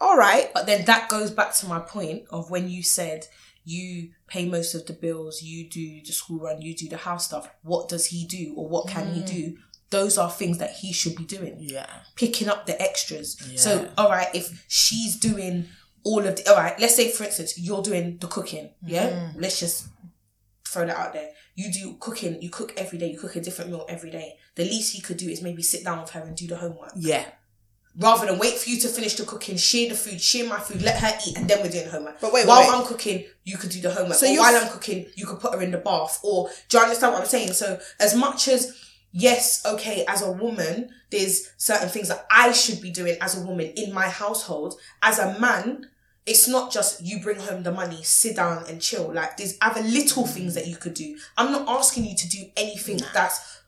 all 0.00 0.16
right, 0.16 0.50
But 0.52 0.66
then 0.66 0.84
that 0.86 1.08
goes 1.08 1.30
back 1.30 1.54
to 1.54 1.66
my 1.66 1.78
point 1.78 2.24
of 2.30 2.50
when 2.50 2.68
you 2.68 2.82
said 2.82 3.26
you 3.64 4.10
pay 4.26 4.44
most 4.46 4.74
of 4.74 4.86
the 4.86 4.92
bills, 4.92 5.42
you 5.42 5.68
do 5.68 6.00
the 6.04 6.12
school 6.12 6.40
run, 6.40 6.60
you 6.60 6.74
do 6.74 6.88
the 6.88 6.96
house 6.96 7.26
stuff. 7.26 7.48
What 7.62 7.88
does 7.88 8.06
he 8.06 8.26
do 8.26 8.54
or 8.56 8.68
what 8.68 8.88
can 8.88 9.12
he 9.14 9.22
do? 9.22 9.52
Mm. 9.52 9.56
Those 9.90 10.18
are 10.18 10.30
things 10.30 10.58
that 10.58 10.72
he 10.72 10.92
should 10.92 11.14
be 11.14 11.24
doing. 11.24 11.56
yeah, 11.60 11.86
Picking 12.16 12.48
up 12.48 12.66
the 12.66 12.80
extras. 12.82 13.38
So, 13.54 13.88
all 13.96 14.10
right, 14.10 14.28
if 14.34 14.64
she's 14.66 15.14
doing 15.16 15.68
all 16.04 16.24
of 16.24 16.36
the, 16.36 16.50
all 16.50 16.56
right, 16.56 16.78
let's 16.78 16.94
say 16.94 17.10
for 17.10 17.24
instance, 17.24 17.58
you're 17.58 17.82
doing 17.82 18.18
the 18.18 18.26
cooking. 18.26 18.70
Yeah. 18.84 19.10
Mm-hmm. 19.10 19.40
Let's 19.40 19.58
just 19.58 19.88
throw 20.66 20.86
that 20.86 20.96
out 20.96 21.12
there. 21.12 21.30
You 21.54 21.72
do 21.72 21.96
cooking, 22.00 22.42
you 22.42 22.50
cook 22.50 22.72
every 22.76 22.98
day, 22.98 23.10
you 23.10 23.18
cook 23.18 23.36
a 23.36 23.40
different 23.40 23.70
meal 23.70 23.86
every 23.88 24.10
day. 24.10 24.36
The 24.56 24.64
least 24.64 24.94
he 24.94 25.00
could 25.00 25.16
do 25.16 25.28
is 25.28 25.40
maybe 25.40 25.62
sit 25.62 25.84
down 25.84 26.00
with 26.00 26.10
her 26.10 26.20
and 26.20 26.36
do 26.36 26.46
the 26.46 26.56
homework 26.56 26.92
yeah. 26.96 27.24
rather 27.96 28.26
than 28.26 28.38
wait 28.38 28.54
for 28.54 28.68
you 28.70 28.78
to 28.80 28.88
finish 28.88 29.14
the 29.14 29.24
cooking, 29.24 29.56
share 29.56 29.88
the 29.88 29.94
food, 29.94 30.20
share 30.20 30.48
my 30.48 30.58
food, 30.58 30.82
let 30.82 30.98
her 30.98 31.16
eat, 31.26 31.38
and 31.38 31.48
then 31.48 31.62
we're 31.62 31.70
doing 31.70 31.88
homework. 31.88 32.20
But 32.20 32.32
wait, 32.32 32.46
while 32.46 32.60
wait. 32.60 32.70
I'm 32.70 32.86
cooking, 32.86 33.24
you 33.44 33.56
could 33.56 33.70
do 33.70 33.80
the 33.80 33.92
homework. 33.92 34.16
So 34.16 34.26
or 34.26 34.38
while 34.38 34.56
I'm 34.56 34.68
cooking, 34.68 35.06
you 35.14 35.26
could 35.26 35.38
put 35.38 35.54
her 35.54 35.62
in 35.62 35.70
the 35.70 35.78
bath. 35.78 36.20
Or 36.24 36.50
do 36.68 36.78
you 36.78 36.82
understand 36.82 37.12
what 37.12 37.22
I'm 37.22 37.28
saying? 37.28 37.52
So 37.52 37.78
as 38.00 38.16
much 38.16 38.48
as 38.48 38.76
yes, 39.12 39.64
okay, 39.64 40.04
as 40.08 40.22
a 40.22 40.32
woman, 40.32 40.90
there's 41.10 41.52
certain 41.56 41.88
things 41.88 42.08
that 42.08 42.26
I 42.30 42.50
should 42.50 42.80
be 42.80 42.90
doing 42.90 43.16
as 43.20 43.40
a 43.40 43.46
woman 43.46 43.72
in 43.76 43.94
my 43.94 44.08
household. 44.08 44.74
As 45.02 45.20
a 45.20 45.38
man, 45.38 45.88
it's 46.26 46.48
not 46.48 46.72
just 46.72 47.02
you 47.04 47.20
bring 47.20 47.38
home 47.38 47.62
the 47.62 47.72
money, 47.72 48.02
sit 48.02 48.36
down 48.36 48.64
and 48.68 48.80
chill. 48.80 49.12
Like 49.12 49.36
there's 49.36 49.58
other 49.60 49.82
little 49.82 50.26
things 50.26 50.54
that 50.54 50.66
you 50.66 50.76
could 50.76 50.94
do. 50.94 51.18
I'm 51.36 51.52
not 51.52 51.68
asking 51.68 52.06
you 52.06 52.16
to 52.16 52.28
do 52.28 52.44
anything 52.56 53.00
that's 53.12 53.62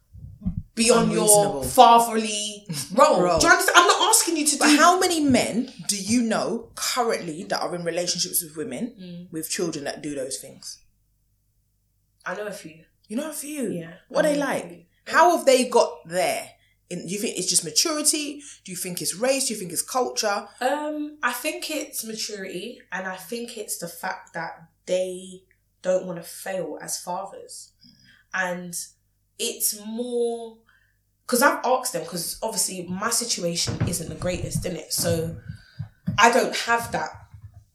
beyond 0.75 1.13
your 1.13 1.63
fatherly 1.65 2.67
role. 2.95 3.23
Role. 3.23 3.39
Do 3.39 3.47
you 3.47 3.53
understand? 3.53 3.79
I'm 3.79 3.87
not 3.87 4.09
asking 4.09 4.37
you 4.39 4.47
to 4.47 4.59
But 4.59 4.71
do 4.71 4.77
how 4.77 4.99
many 4.99 5.21
men 5.21 5.73
do 5.87 5.97
you 5.97 6.23
know 6.23 6.71
currently 6.75 7.45
that 7.45 7.61
are 7.61 7.75
in 7.75 7.85
relationships 7.85 8.43
with 8.43 8.57
women 8.57 8.95
mm. 8.99 9.33
with 9.33 9.51
children 9.51 9.85
that 9.85 10.03
do 10.03 10.15
those 10.15 10.39
things? 10.39 10.79
I 12.25 12.35
know 12.37 12.47
a 12.47 12.53
few. 12.53 12.85
You 13.09 13.17
know 13.17 13.31
a 13.31 13.35
few. 13.35 13.71
Yeah. 13.71 13.95
What 14.09 14.25
I 14.25 14.33
they 14.33 14.39
like? 14.39 14.87
How 15.07 15.37
have 15.37 15.47
they 15.47 15.69
got 15.69 16.09
there? 16.09 16.51
In, 16.89 17.07
do 17.07 17.13
you 17.13 17.19
think 17.19 17.37
it's 17.37 17.49
just 17.49 17.65
maturity? 17.65 18.43
Do 18.65 18.71
you 18.71 18.77
think 18.77 19.03
it's 19.03 19.15
race? 19.15 19.49
Do 19.49 19.55
you 19.55 19.59
think 19.59 19.73
it's 19.73 19.83
culture? 19.83 20.49
Um, 20.61 21.19
I 21.23 21.33
think 21.33 21.71
it's 21.71 22.05
maturity, 22.05 22.81
and 22.93 23.07
I 23.07 23.17
think 23.17 23.59
it's 23.59 23.79
the 23.79 23.89
fact 23.89 24.35
that 24.35 24.69
they 24.87 25.43
don't 25.83 26.07
want 26.07 26.19
to 26.19 26.23
fail 26.23 26.79
as 26.81 27.01
fathers, 27.01 27.73
and 28.33 28.77
it's 29.39 29.85
more 29.85 30.59
because 31.27 31.43
I've 31.43 31.65
asked 31.65 31.93
them 31.93 32.03
because 32.03 32.39
obviously 32.41 32.87
my 32.89 33.11
situation 33.11 33.77
isn't 33.89 34.09
the 34.09 34.15
greatest 34.15 34.65
in 34.65 34.77
it, 34.77 34.93
so 34.93 35.37
I 36.19 36.31
don't 36.31 36.55
have 36.55 36.93
that. 36.93 37.11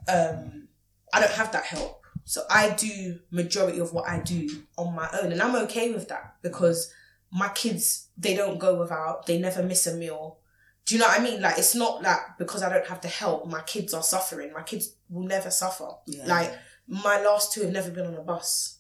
Um, 0.08 0.70
I 1.14 1.20
don't 1.20 1.34
have 1.34 1.52
that 1.52 1.66
help, 1.66 2.02
so 2.24 2.44
I 2.50 2.70
do 2.70 3.20
majority 3.30 3.80
of 3.80 3.92
what 3.92 4.08
I 4.08 4.22
do 4.22 4.64
on 4.78 4.96
my 4.96 5.10
own, 5.22 5.34
and 5.34 5.42
I'm 5.42 5.56
okay 5.64 5.92
with 5.92 6.08
that 6.08 6.36
because 6.42 6.94
my 7.32 7.50
kids 7.50 8.08
they 8.18 8.36
don't 8.36 8.60
go 8.60 8.76
without, 8.80 9.26
they 9.26 9.40
never 9.40 9.64
miss 9.64 9.88
a 9.88 9.96
meal. 9.96 10.38
Do 10.86 10.96
you 10.96 11.02
know 11.02 11.08
what 11.08 11.20
I 11.20 11.24
mean? 11.24 11.42
Like 11.42 11.58
it's 11.58 11.76
not 11.76 12.02
like 12.02 12.20
because 12.38 12.64
I 12.64 12.70
don't 12.70 12.88
have 12.88 13.02
the 13.02 13.08
help, 13.08 13.48
my 13.48 13.62
kids 13.62 13.94
are 13.94 14.04
suffering. 14.04 14.52
My 14.54 14.64
kids 14.64 14.96
will 15.10 15.26
never 15.28 15.50
suffer. 15.52 15.88
Yeah. 16.08 16.26
Like 16.26 16.54
my 16.88 17.22
last 17.22 17.54
two 17.54 17.62
have 17.62 17.72
never 17.72 17.92
been 17.92 18.08
on 18.08 18.16
a 18.16 18.22
bus 18.22 18.80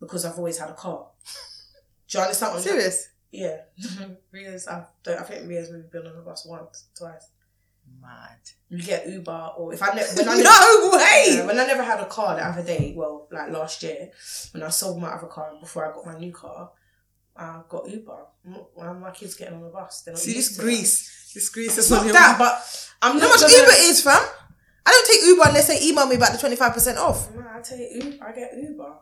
because 0.00 0.24
I've 0.24 0.36
always 0.38 0.58
had 0.58 0.70
a 0.70 0.74
car. 0.74 1.06
Do 2.08 2.18
you 2.18 2.24
understand? 2.24 2.52
What 2.52 2.58
I'm 2.58 2.64
Serious? 2.64 3.08
Yeah. 3.30 3.62
Ria's, 4.30 4.68
I, 4.68 4.84
don't, 5.02 5.18
I 5.18 5.22
think 5.22 5.48
Ria's 5.48 5.70
maybe 5.70 5.84
been 5.90 6.06
on 6.06 6.16
a 6.16 6.20
bus 6.20 6.46
once, 6.46 6.86
twice. 6.96 7.30
Mad. 8.00 8.38
You 8.68 8.82
get 8.82 9.08
Uber 9.08 9.50
or 9.56 9.72
if 9.74 9.82
I 9.82 9.94
ne- 9.94 10.02
when 10.16 10.28
I 10.28 10.34
ne- 10.36 10.42
No 10.42 10.90
way. 10.92 11.24
Yeah, 11.36 11.46
when 11.46 11.58
I 11.58 11.66
never 11.66 11.82
had 11.82 12.00
a 12.00 12.06
car 12.06 12.36
the 12.36 12.46
other 12.46 12.62
day, 12.62 12.92
well, 12.96 13.26
like 13.32 13.50
last 13.50 13.82
year, 13.82 14.10
when 14.52 14.62
I 14.62 14.68
sold 14.68 15.00
my 15.00 15.08
other 15.08 15.26
car 15.26 15.52
before 15.60 15.90
I 15.90 15.94
got 15.94 16.06
my 16.06 16.18
new 16.18 16.32
car, 16.32 16.70
I 17.36 17.62
got 17.68 17.88
Uber. 17.88 18.26
When 18.74 19.00
my 19.00 19.10
kids 19.10 19.34
getting 19.36 19.54
on 19.54 19.62
the 19.62 19.68
bus, 19.68 20.02
they're 20.02 20.12
not 20.14 20.20
See 20.20 20.34
this 20.34 20.56
to 20.56 20.62
Greece. 20.62 21.30
This 21.34 21.48
Greece 21.48 21.74
That. 21.76 21.80
is 21.82 21.90
not 21.90 22.04
that, 22.12 22.38
but 22.38 22.90
I'm 23.00 23.16
not 23.18 23.22
how 23.22 23.28
much 23.30 23.40
gonna- 23.40 23.52
Uber 23.54 23.72
is, 23.78 24.02
fam? 24.02 24.20
I 24.84 24.90
don't 24.90 25.06
take 25.06 25.24
Uber 25.24 25.42
unless 25.46 25.68
they 25.68 25.80
email 25.88 26.06
me 26.06 26.16
about 26.16 26.32
the 26.32 26.38
twenty 26.38 26.56
five 26.56 26.74
percent 26.74 26.98
off. 26.98 27.32
Nah, 27.34 27.58
I 27.58 27.74
you, 27.74 28.02
Uber, 28.02 28.24
I 28.26 28.32
get 28.32 28.52
Uber. 28.56 28.94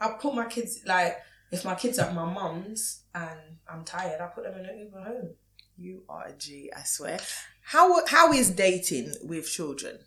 I 0.00 0.08
put 0.20 0.34
my 0.34 0.46
kids 0.46 0.80
like 0.86 1.16
if 1.52 1.64
my 1.64 1.74
kids 1.74 1.98
are 1.98 2.06
at 2.08 2.14
my 2.14 2.24
mum's 2.30 3.02
and 3.14 3.38
I'm 3.68 3.84
tired, 3.84 4.20
I 4.20 4.26
put 4.26 4.44
them 4.44 4.58
in 4.58 4.66
an 4.66 4.78
Uber 4.78 5.00
home. 5.02 5.34
You 5.78 6.02
are 6.08 6.26
a 6.26 6.32
G, 6.32 6.70
I 6.76 6.82
swear. 6.82 7.18
How 7.62 8.04
how 8.06 8.32
is 8.32 8.50
dating 8.50 9.14
with 9.22 9.48
children? 9.48 10.00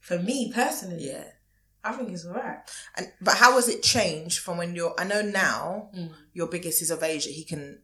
For 0.00 0.18
me 0.18 0.50
personally, 0.52 1.06
Yeah. 1.08 1.24
I 1.84 1.92
think 1.92 2.10
it's 2.10 2.26
alright. 2.26 2.58
And 2.96 3.12
but 3.20 3.34
how 3.34 3.52
has 3.54 3.68
it 3.68 3.82
changed 3.82 4.40
from 4.40 4.58
when 4.58 4.74
you're? 4.74 4.94
I 4.98 5.04
know 5.04 5.22
now 5.22 5.90
Mm. 5.96 6.12
your 6.34 6.46
biggest 6.48 6.82
is 6.82 6.90
of 6.90 7.02
age 7.02 7.24
that 7.24 7.32
he 7.34 7.44
can 7.44 7.82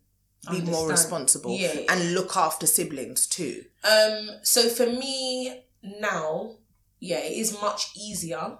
be 0.51 0.61
more 0.61 0.89
responsible 0.89 1.57
Yeah, 1.57 1.73
yeah. 1.73 1.93
and 1.93 2.13
look 2.15 2.37
after 2.37 2.67
siblings 2.67 3.27
too. 3.27 3.65
Um, 3.83 4.29
so 4.43 4.69
for 4.69 4.85
me 4.87 5.65
now, 5.83 6.57
yeah, 7.01 7.19
it 7.21 7.33
is 7.39 7.53
much 7.61 7.91
easier. 7.97 8.59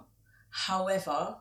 However, 0.49 1.37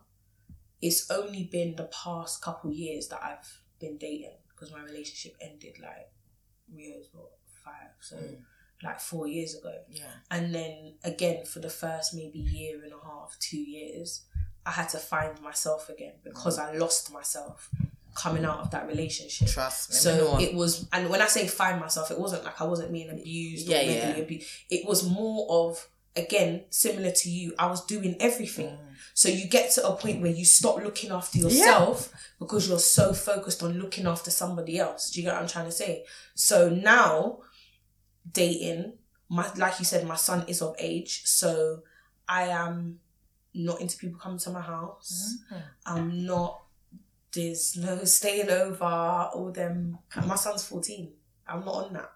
it's 0.82 1.10
only 1.10 1.44
been 1.44 1.76
the 1.76 1.84
past 2.04 2.42
couple 2.42 2.72
years 2.72 3.08
that 3.08 3.22
I've 3.22 3.62
been 3.78 3.96
dating 3.96 4.36
because 4.48 4.70
my 4.72 4.82
relationship 4.82 5.34
ended 5.40 5.76
like 5.80 6.10
Rio's 6.74 7.08
what 7.12 7.30
five, 7.64 7.92
so 8.00 8.16
like 8.84 9.00
four 9.00 9.26
years 9.26 9.56
ago. 9.56 9.74
Yeah. 9.90 10.04
And 10.30 10.54
then 10.54 10.94
again 11.02 11.44
for 11.44 11.60
the 11.60 11.70
first 11.70 12.14
maybe 12.14 12.38
year 12.38 12.82
and 12.84 12.92
a 12.92 13.04
half, 13.04 13.36
two 13.40 13.60
years, 13.60 14.22
I 14.66 14.70
had 14.70 14.88
to 14.90 14.98
find 14.98 15.40
myself 15.42 15.88
again 15.88 16.14
because 16.22 16.58
I 16.58 16.72
lost 16.72 17.12
myself 17.12 17.70
coming 18.14 18.44
out 18.44 18.60
of 18.60 18.70
that 18.70 18.86
relationship. 18.86 19.48
Trust 19.48 19.90
me. 19.90 19.96
So 19.96 20.38
it 20.38 20.54
was, 20.54 20.88
and 20.92 21.10
when 21.10 21.20
I 21.20 21.26
say 21.26 21.46
find 21.48 21.80
myself, 21.80 22.10
it 22.10 22.18
wasn't 22.18 22.44
like 22.44 22.60
I 22.60 22.64
wasn't 22.64 22.92
being 22.92 23.10
abused 23.10 23.66
Yeah, 23.68 23.80
or 23.80 23.82
yeah. 23.82 24.16
abused. 24.16 24.48
It 24.70 24.86
was 24.86 25.08
more 25.08 25.46
of, 25.50 25.88
again, 26.14 26.62
similar 26.70 27.10
to 27.10 27.28
you, 27.30 27.54
I 27.58 27.66
was 27.66 27.84
doing 27.84 28.16
everything. 28.20 28.68
Mm. 28.68 28.78
So 29.14 29.28
you 29.28 29.48
get 29.48 29.70
to 29.72 29.86
a 29.86 29.96
point 29.96 30.22
where 30.22 30.30
you 30.30 30.44
stop 30.44 30.82
looking 30.82 31.10
after 31.10 31.38
yourself 31.38 32.12
because 32.38 32.68
you're 32.68 32.78
so 32.78 33.12
focused 33.12 33.62
on 33.62 33.78
looking 33.78 34.06
after 34.06 34.30
somebody 34.30 34.78
else. 34.78 35.10
Do 35.10 35.20
you 35.20 35.26
get 35.26 35.34
what 35.34 35.42
I'm 35.42 35.48
trying 35.48 35.66
to 35.66 35.72
say? 35.72 36.04
So 36.34 36.68
now, 36.68 37.38
dating, 38.30 38.94
my 39.28 39.52
like 39.56 39.78
you 39.78 39.84
said, 39.84 40.06
my 40.06 40.16
son 40.16 40.44
is 40.48 40.62
of 40.62 40.74
age, 40.78 41.22
so 41.24 41.82
I 42.28 42.44
am 42.44 43.00
not 43.54 43.80
into 43.80 43.96
people 43.96 44.18
coming 44.18 44.38
to 44.38 44.50
my 44.50 44.60
house. 44.60 45.38
Mm. 45.52 45.62
I'm 45.86 46.26
not. 46.26 46.60
There's 47.32 47.76
no 47.76 48.04
staying 48.04 48.50
over. 48.50 48.84
All 48.84 49.50
them. 49.52 49.98
My 50.26 50.36
son's 50.36 50.66
fourteen. 50.66 51.12
I'm 51.46 51.64
not 51.64 51.86
on 51.86 51.92
that. 51.94 52.10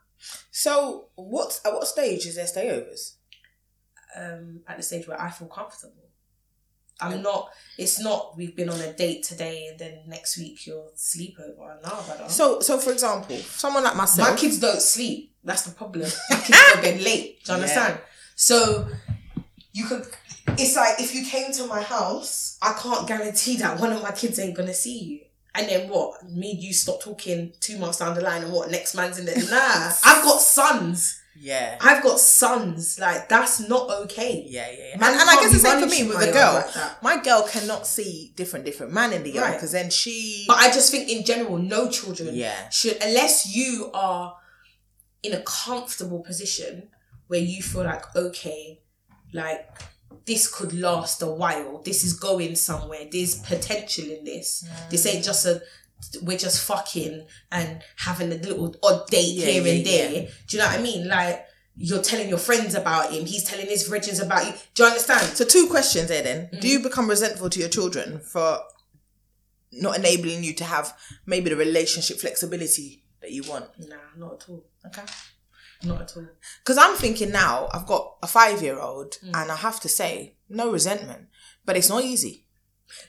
So 0.50 1.08
what 1.14 1.60
at 1.64 1.72
what 1.72 1.86
stage 1.86 2.26
is 2.26 2.36
there 2.36 2.46
stayovers? 2.46 3.14
Um, 4.16 4.60
at 4.66 4.76
the 4.76 4.82
stage 4.82 5.06
where 5.06 5.20
I 5.20 5.30
feel 5.30 5.48
comfortable. 5.48 6.08
I'm 7.00 7.22
not. 7.22 7.50
It's 7.76 8.00
not. 8.00 8.36
We've 8.36 8.56
been 8.56 8.68
on 8.68 8.80
a 8.80 8.92
date 8.92 9.22
today, 9.22 9.68
and 9.70 9.78
then 9.78 10.00
next 10.08 10.36
week 10.36 10.66
you'll 10.66 10.90
sleep 10.94 11.36
over. 11.38 11.78
No, 11.82 11.90
brother. 12.06 12.28
So 12.28 12.60
so 12.60 12.78
for 12.78 12.92
example, 12.92 13.36
someone 13.36 13.84
like 13.84 13.96
myself. 13.96 14.30
My 14.30 14.36
kids 14.36 14.58
don't 14.58 14.82
sleep. 14.82 15.32
That's 15.48 15.62
the 15.62 15.74
problem. 15.74 16.02
Kids 16.44 16.62
go 16.74 16.82
bed 16.82 17.00
late. 17.00 17.42
Do 17.44 17.52
you 17.52 17.58
Yeah. 17.58 17.62
understand? 17.62 17.98
So 18.36 18.86
you 19.72 19.84
could. 19.86 20.06
It's 20.62 20.76
like 20.76 21.00
if 21.00 21.14
you 21.14 21.24
came 21.24 21.52
to 21.52 21.64
my 21.66 21.82
house, 21.82 22.56
I 22.62 22.72
can't 22.82 23.06
guarantee 23.08 23.56
that 23.62 23.78
one 23.80 23.92
of 23.92 24.02
my 24.02 24.12
kids 24.12 24.38
ain't 24.38 24.54
gonna 24.56 24.74
see 24.74 24.98
you. 24.98 25.20
And 25.54 25.68
then 25.68 25.88
what? 25.88 26.22
Me 26.30 26.50
and 26.52 26.60
you 26.62 26.72
stop 26.72 27.02
talking 27.02 27.52
two 27.60 27.78
months 27.78 27.98
down 27.98 28.14
the 28.14 28.20
line, 28.20 28.42
and 28.44 28.52
what? 28.52 28.70
Next 28.70 28.94
man's 28.94 29.18
in 29.18 29.24
there. 29.26 29.36
Nah, 29.50 29.92
I've 30.04 30.22
got 30.22 30.40
sons. 30.40 31.20
Yeah. 31.40 31.76
I've 31.80 32.02
got 32.02 32.18
sons. 32.20 32.98
Like 32.98 33.28
that's 33.28 33.60
not 33.60 33.88
okay. 34.04 34.44
Yeah, 34.48 34.68
yeah, 34.70 34.88
yeah. 34.90 34.96
Man 34.98 35.12
And, 35.12 35.20
and 35.20 35.30
I 35.30 35.34
guess 35.40 35.52
the 35.52 35.58
same 35.60 35.80
for 35.80 35.86
me 35.86 36.02
with 36.08 36.18
the 36.20 36.32
girl. 36.32 36.54
like. 36.54 37.02
My 37.02 37.16
girl 37.22 37.42
cannot 37.54 37.86
see 37.86 38.32
different 38.36 38.64
different 38.64 38.92
man 38.92 39.12
in 39.12 39.22
the 39.22 39.30
yard 39.30 39.46
Right. 39.46 39.54
because 39.54 39.72
then 39.72 39.88
she. 39.90 40.44
But 40.48 40.58
I 40.58 40.66
just 40.70 40.90
think 40.90 41.08
in 41.08 41.24
general, 41.24 41.56
no 41.58 41.88
children 41.88 42.34
Yeah. 42.34 42.68
should, 42.70 42.98
unless 43.02 43.54
you 43.54 43.90
are 43.94 44.36
in 45.22 45.32
a 45.32 45.40
comfortable 45.40 46.20
position 46.20 46.88
where 47.26 47.40
you 47.40 47.62
feel 47.62 47.84
like, 47.84 48.14
okay, 48.16 48.80
like 49.32 49.68
this 50.26 50.52
could 50.52 50.72
last 50.72 51.22
a 51.22 51.26
while. 51.26 51.82
This 51.82 52.04
is 52.04 52.12
going 52.12 52.54
somewhere. 52.54 53.06
There's 53.10 53.36
potential 53.36 54.04
in 54.04 54.24
this. 54.24 54.66
This 54.90 55.06
ain't 55.06 55.24
just 55.24 55.46
a 55.46 55.62
we're 56.22 56.38
just 56.38 56.64
fucking 56.64 57.26
and 57.50 57.82
having 57.96 58.30
a 58.30 58.36
little 58.36 58.74
odd 58.84 59.08
date 59.08 59.34
Yeah, 59.34 59.46
here 59.46 59.62
yeah, 59.62 59.72
and 59.72 59.86
there. 59.86 60.28
Do 60.46 60.56
you 60.56 60.62
know 60.62 60.68
what 60.68 60.78
I 60.78 60.82
mean? 60.82 61.08
Like 61.08 61.44
you're 61.76 62.02
telling 62.02 62.28
your 62.28 62.38
friends 62.38 62.74
about 62.74 63.12
him. 63.12 63.24
He's 63.26 63.44
telling 63.44 63.66
his 63.66 63.86
friends 63.86 64.20
about 64.20 64.46
you. 64.46 64.52
Do 64.74 64.84
you 64.84 64.88
understand? 64.88 65.36
So 65.36 65.44
two 65.44 65.66
questions 65.68 66.08
there 66.08 66.22
then. 66.22 66.46
Mm-hmm. 66.46 66.60
Do 66.60 66.68
you 66.68 66.82
become 66.82 67.08
resentful 67.08 67.50
to 67.50 67.60
your 67.60 67.68
children 67.68 68.20
for 68.20 68.60
not 69.72 69.96
enabling 69.96 70.44
you 70.44 70.54
to 70.54 70.64
have 70.64 70.96
maybe 71.26 71.50
the 71.50 71.56
relationship 71.56 72.18
flexibility 72.18 73.04
that 73.20 73.30
you 73.32 73.42
want? 73.44 73.66
Nah, 73.88 73.96
not 74.16 74.34
at 74.42 74.48
all. 74.48 74.64
Okay. 74.86 75.02
Not 75.84 76.02
at 76.02 76.16
all. 76.16 76.26
Because 76.64 76.78
I'm 76.78 76.94
thinking 76.96 77.30
now, 77.30 77.68
I've 77.72 77.86
got 77.86 78.16
a 78.22 78.26
five 78.26 78.62
year 78.62 78.78
old, 78.80 79.12
Mm. 79.24 79.30
and 79.42 79.52
I 79.52 79.56
have 79.56 79.80
to 79.80 79.88
say, 79.88 80.34
no 80.48 80.70
resentment, 80.72 81.28
but 81.64 81.76
it's 81.76 81.88
not 81.88 82.02
easy 82.04 82.46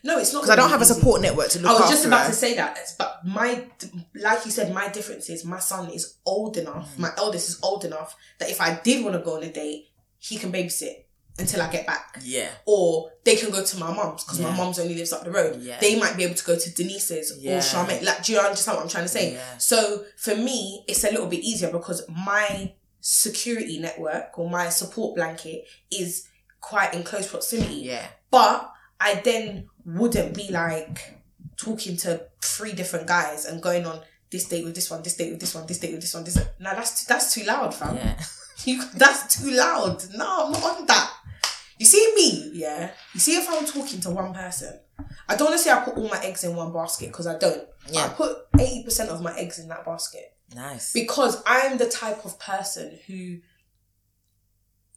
No, 0.04 0.20
it's 0.20 0.34
not. 0.34 0.42
because 0.42 0.50
I 0.52 0.56
don't 0.58 0.70
have 0.70 0.82
a 0.82 0.86
support 0.86 1.22
network 1.22 1.50
to 1.50 1.60
look 1.60 1.72
I 1.72 1.80
was 1.82 1.90
just 1.90 2.06
about 2.06 2.26
her. 2.26 2.30
to 2.30 2.36
say 2.36 2.56
that, 2.56 2.78
but 2.98 3.22
my, 3.26 3.66
like 4.14 4.46
you 4.46 4.52
said, 4.52 4.74
my 4.74 4.88
difference 4.90 5.30
is 5.30 5.46
my 5.46 5.60
son 5.60 5.90
is 5.90 6.18
old 6.26 6.58
enough. 6.58 6.94
Mm. 6.96 7.00
My 7.00 7.12
eldest 7.18 7.50
is 7.50 7.60
old 7.64 7.86
enough 7.86 8.16
that 8.40 8.50
if 8.50 8.60
I 8.62 8.80
did 8.84 9.04
want 9.04 9.16
to 9.18 9.24
go 9.24 9.38
on 9.38 9.44
a 9.44 9.52
date, 9.52 9.88
he 10.20 10.38
can 10.38 10.52
babysit 10.52 11.06
until 11.40 11.62
I 11.62 11.72
get 11.72 11.86
back. 11.88 12.20
Yeah. 12.24 12.50
Or 12.66 13.12
they 13.24 13.36
can 13.36 13.50
go 13.52 13.64
to 13.64 13.78
my 13.78 13.94
mum's 13.94 14.24
because 14.24 14.40
Yeah. 14.40 14.50
my 14.52 14.58
mum's 14.58 14.80
only 14.80 14.96
lives 14.96 15.14
up 15.14 15.24
the 15.24 15.32
road. 15.32 15.62
Yeah. 15.62 15.80
They 15.80 15.98
might 16.00 16.18
be 16.18 16.24
able 16.24 16.36
to 16.36 16.46
go 16.46 16.58
to 16.58 16.70
Denise's 16.72 17.34
Yeah. 17.40 17.58
or 17.58 17.60
Charmaine. 17.62 18.04
Like, 18.04 18.24
do 18.24 18.34
you 18.34 18.40
understand 18.40 18.78
what 18.78 18.84
I'm 18.84 18.90
trying 18.90 19.06
to 19.06 19.10
say? 19.10 19.34
Yeah. 19.34 19.58
So 19.58 20.06
for 20.18 20.36
me, 20.36 20.84
it's 20.88 21.04
a 21.04 21.12
little 21.12 21.28
bit 21.28 21.40
easier 21.42 21.72
because 21.72 22.04
my 22.10 22.74
security 23.02 23.80
network 23.80 24.38
or 24.38 24.50
my 24.50 24.70
support 24.70 25.16
blanket 25.16 25.66
is 25.92 26.26
quite 26.62 26.94
in 26.94 27.04
close 27.04 27.28
proximity. 27.28 27.76
Yeah. 27.76 28.06
But 28.32 28.72
I 29.00 29.16
then 29.24 29.70
wouldn't 29.86 30.36
be 30.36 30.50
like 30.52 31.16
talking 31.58 31.98
to 31.98 32.26
three 32.42 32.74
different 32.74 33.08
guys 33.08 33.46
and 33.46 33.62
going 33.62 33.86
on 33.86 34.02
this 34.32 34.46
date 34.46 34.64
with 34.66 34.76
this 34.76 34.90
one, 34.92 35.02
this 35.02 35.16
date 35.16 35.32
with 35.32 35.40
this 35.40 35.56
one, 35.56 35.66
this 35.66 35.80
date 35.80 35.92
with 35.94 36.02
this 36.02 36.14
one, 36.14 36.24
this. 36.24 36.38
Now 36.60 36.74
that's 36.76 37.06
that's 37.06 37.34
too 37.34 37.44
loud, 37.44 37.74
fam. 37.74 37.96
Yeah. 37.96 38.20
You, 38.66 38.84
that's 38.94 39.40
too 39.40 39.52
loud. 39.52 40.04
No, 40.16 40.48
I'm 40.48 40.52
not 40.52 40.64
on 40.80 40.86
that. 40.88 41.14
You 41.80 41.86
see 41.86 42.14
me, 42.16 42.52
yeah. 42.54 42.92
You 43.14 43.20
see 43.20 43.36
if 43.38 43.48
I'm 43.50 43.66
talking 43.66 44.00
to 44.02 44.10
one 44.12 44.34
person, 44.34 44.80
I 45.28 45.36
don't 45.36 45.48
want 45.48 45.58
to 45.58 45.64
say 45.64 45.72
I 45.72 45.80
put 45.80 45.96
all 45.98 46.10
my 46.10 46.20
eggs 46.24 46.44
in 46.44 46.56
one 46.56 46.72
basket 46.74 47.08
because 47.08 47.26
I 47.26 47.38
don't. 47.40 47.68
Yeah. 47.90 48.06
I 48.06 48.10
put 48.10 48.38
eighty 48.60 48.84
percent 48.84 49.10
of 49.10 49.22
my 49.22 49.36
eggs 49.38 49.58
in 49.60 49.70
that 49.70 49.86
basket 49.86 50.36
Nice. 50.54 50.92
because 50.94 51.42
I'm 51.48 51.78
the 51.78 51.88
type 51.90 52.24
of 52.26 52.38
person 52.40 53.00
who. 53.08 53.40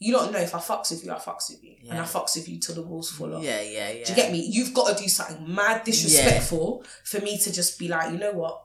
You 0.04 0.12
don't 0.14 0.32
know 0.32 0.40
if 0.40 0.52
I 0.52 0.58
fucks 0.58 0.90
with 0.90 1.04
you, 1.04 1.12
I 1.12 1.14
fucks 1.14 1.48
with 1.50 1.62
you, 1.62 1.76
and 1.88 1.92
I 1.92 2.02
Yeah. 2.02 2.04
fucks 2.08 2.34
with 2.34 2.48
you 2.48 2.58
till 2.58 2.74
the 2.74 2.82
walls 2.82 3.12
fall 3.12 3.36
off. 3.36 3.44
yeah, 3.44 3.60
yeah, 3.60 3.90
yeah. 3.92 4.04
Do 4.04 4.10
you 4.10 4.16
get 4.16 4.32
me? 4.32 4.40
You've 4.40 4.74
got 4.74 4.96
to 4.96 5.00
do 5.00 5.08
something 5.08 5.54
mad 5.54 5.84
disrespectful 5.84 6.84
for 7.04 7.20
me 7.20 7.38
to 7.38 7.52
just 7.52 7.78
be 7.78 7.86
like, 7.86 8.10
you 8.10 8.18
know 8.18 8.32
what? 8.32 8.64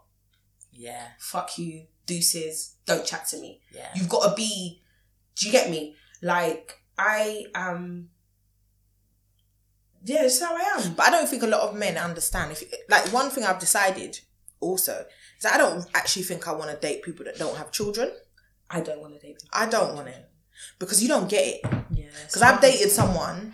Yeah, 0.71 1.05
Fuck 1.19 1.59
you, 1.59 1.85
deuces, 2.07 2.75
don't 2.87 3.05
chat 3.05 3.27
to 3.27 3.37
me. 3.39 3.61
yeah. 3.71 3.89
You've 3.95 4.09
got 4.09 4.27
to 4.29 4.35
be. 4.35 4.81
Do 5.35 5.45
you 5.45 5.51
get 5.51 5.69
me? 5.69 5.95
Like 6.23 6.81
I 6.97 7.45
am. 7.53 8.09
Yeah, 10.03 10.21
that's 10.21 10.41
how 10.41 10.55
I 10.55 10.77
am. 10.77 10.93
But 10.93 11.07
I 11.07 11.11
don't 11.11 11.27
think 11.27 11.43
a 11.43 11.47
lot 11.47 11.61
of 11.61 11.75
men 11.75 11.97
understand. 11.97 12.51
If 12.51 12.63
like 12.89 13.11
one 13.13 13.29
thing 13.29 13.43
I've 13.43 13.59
decided 13.59 14.19
also 14.59 15.05
is 15.37 15.43
that 15.43 15.55
I 15.55 15.57
don't 15.57 15.85
actually 15.93 16.23
think 16.23 16.47
I 16.47 16.53
want 16.53 16.71
to 16.71 16.77
date 16.77 17.03
people 17.03 17.25
that 17.25 17.37
don't 17.37 17.57
have 17.57 17.71
children. 17.71 18.11
I 18.69 18.81
don't 18.81 18.99
want 18.99 19.13
to 19.13 19.19
date 19.19 19.37
people. 19.41 19.49
I 19.53 19.67
don't 19.67 19.95
want 19.95 20.07
it 20.07 20.29
because 20.79 21.01
you 21.01 21.07
don't 21.07 21.29
get 21.29 21.45
it. 21.45 21.61
Yeah, 21.91 22.05
Because 22.25 22.41
I've 22.41 22.61
dated 22.61 22.91
someone 22.91 23.53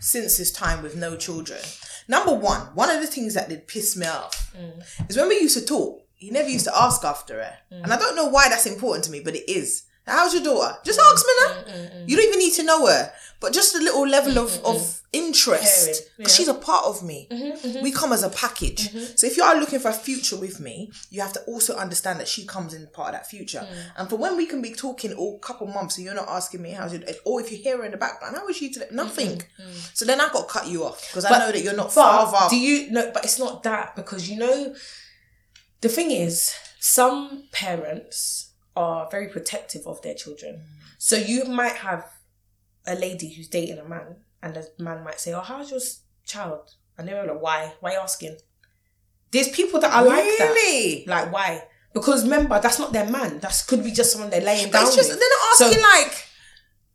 since 0.00 0.38
this 0.38 0.50
time 0.50 0.82
with 0.82 0.96
no 0.96 1.16
children. 1.16 1.60
Number 2.08 2.34
one, 2.34 2.60
one 2.74 2.90
of 2.90 3.00
the 3.00 3.06
things 3.06 3.34
that 3.34 3.48
did 3.48 3.68
piss 3.68 3.96
me 3.96 4.06
off 4.06 4.52
mm. 4.56 4.82
is 5.08 5.16
when 5.16 5.28
we 5.28 5.40
used 5.40 5.58
to 5.58 5.64
talk, 5.64 6.02
he 6.14 6.30
never 6.30 6.48
used 6.48 6.64
to 6.64 6.76
ask 6.76 7.04
after 7.04 7.34
her. 7.34 7.54
Mm. 7.72 7.84
And 7.84 7.92
I 7.92 7.96
don't 7.96 8.16
know 8.16 8.26
why 8.26 8.48
that's 8.48 8.66
important 8.66 9.04
to 9.04 9.10
me, 9.10 9.20
but 9.20 9.36
it 9.36 9.48
is. 9.48 9.84
How's 10.10 10.34
your 10.34 10.42
daughter? 10.42 10.76
Just 10.84 10.98
mm, 10.98 11.12
ask 11.12 11.26
me 11.26 11.32
now. 11.38 11.72
Mm, 11.72 11.94
mm, 11.94 12.08
you 12.08 12.16
don't 12.16 12.26
even 12.26 12.38
need 12.38 12.52
to 12.54 12.64
know 12.64 12.86
her, 12.86 13.12
but 13.40 13.52
just 13.52 13.74
a 13.74 13.78
little 13.78 14.06
level 14.06 14.38
of, 14.38 14.60
of 14.64 15.02
interest. 15.12 16.10
Because 16.16 16.32
yeah. 16.32 16.36
she's 16.36 16.48
a 16.48 16.54
part 16.54 16.84
of 16.84 17.02
me. 17.02 17.28
Mm-hmm, 17.30 17.68
mm-hmm. 17.68 17.82
We 17.82 17.92
come 17.92 18.12
as 18.12 18.22
a 18.22 18.28
package. 18.28 18.88
Mm-hmm. 18.88 19.16
So 19.16 19.26
if 19.26 19.36
you 19.36 19.42
are 19.42 19.58
looking 19.58 19.78
for 19.78 19.88
a 19.88 19.94
future 19.94 20.36
with 20.36 20.60
me, 20.60 20.90
you 21.10 21.20
have 21.20 21.32
to 21.34 21.40
also 21.42 21.76
understand 21.76 22.20
that 22.20 22.28
she 22.28 22.44
comes 22.44 22.74
in 22.74 22.86
part 22.88 23.08
of 23.08 23.14
that 23.14 23.26
future. 23.28 23.66
And 23.96 24.10
for 24.10 24.16
when 24.16 24.36
we 24.36 24.46
can 24.46 24.60
be 24.60 24.72
talking 24.72 25.12
all 25.14 25.38
couple 25.38 25.68
months 25.68 25.96
and 25.96 26.04
you're 26.04 26.14
not 26.14 26.28
asking 26.28 26.62
me 26.62 26.72
how's 26.72 26.92
it, 26.92 27.20
or 27.24 27.40
if 27.40 27.50
you 27.50 27.58
hear 27.58 27.78
her 27.78 27.84
in 27.84 27.92
the 27.92 27.96
background, 27.96 28.36
how 28.36 28.46
was 28.46 28.60
you 28.60 28.72
today? 28.72 28.88
Nothing. 28.90 29.42
So 29.94 30.04
then 30.04 30.20
I 30.20 30.28
got 30.28 30.48
to 30.48 30.52
cut 30.52 30.66
you 30.68 30.84
off 30.84 31.08
because 31.10 31.24
I 31.24 31.38
know 31.38 31.52
that 31.52 31.62
you're 31.62 31.76
not 31.76 31.92
far 31.92 32.26
off. 32.26 32.50
do 32.50 32.58
you 32.58 32.90
know? 32.90 33.10
But 33.14 33.24
it's 33.24 33.38
not 33.38 33.62
that 33.62 33.96
because 33.96 34.28
you 34.28 34.38
know, 34.38 34.74
the 35.80 35.88
thing 35.88 36.10
is, 36.10 36.54
some 36.78 37.44
parents 37.52 38.49
are 38.76 39.08
very 39.10 39.28
protective 39.28 39.86
of 39.86 40.00
their 40.02 40.14
children. 40.14 40.62
So 40.98 41.16
you 41.16 41.44
might 41.44 41.76
have 41.76 42.04
a 42.86 42.94
lady 42.94 43.32
who's 43.32 43.48
dating 43.48 43.78
a 43.78 43.84
man, 43.84 44.16
and 44.42 44.54
the 44.54 44.68
man 44.78 45.04
might 45.04 45.20
say, 45.20 45.32
"Oh, 45.32 45.40
how's 45.40 45.70
your 45.70 45.80
child?" 46.24 46.74
And 46.96 47.08
they're 47.08 47.26
like, 47.26 47.40
"Why? 47.42 47.74
Why 47.80 47.92
you 47.92 47.98
asking?" 47.98 48.36
There's 49.32 49.48
people 49.48 49.80
that 49.80 49.92
are 49.92 50.04
like 50.04 50.24
that. 50.38 51.02
Like 51.06 51.32
why? 51.32 51.62
Because 51.92 52.24
remember, 52.24 52.60
that's 52.60 52.78
not 52.78 52.92
their 52.92 53.08
man. 53.08 53.38
That 53.40 53.64
could 53.66 53.82
be 53.84 53.90
just 53.92 54.12
someone 54.12 54.30
they're 54.30 54.40
laying 54.40 54.66
But 54.70 54.78
down 54.78 54.86
it's 54.86 54.96
just 54.96 55.10
with. 55.10 55.18
they're 55.20 55.28
not 55.28 55.56
So- 55.56 55.66
asking 55.66 55.82
like 55.82 56.26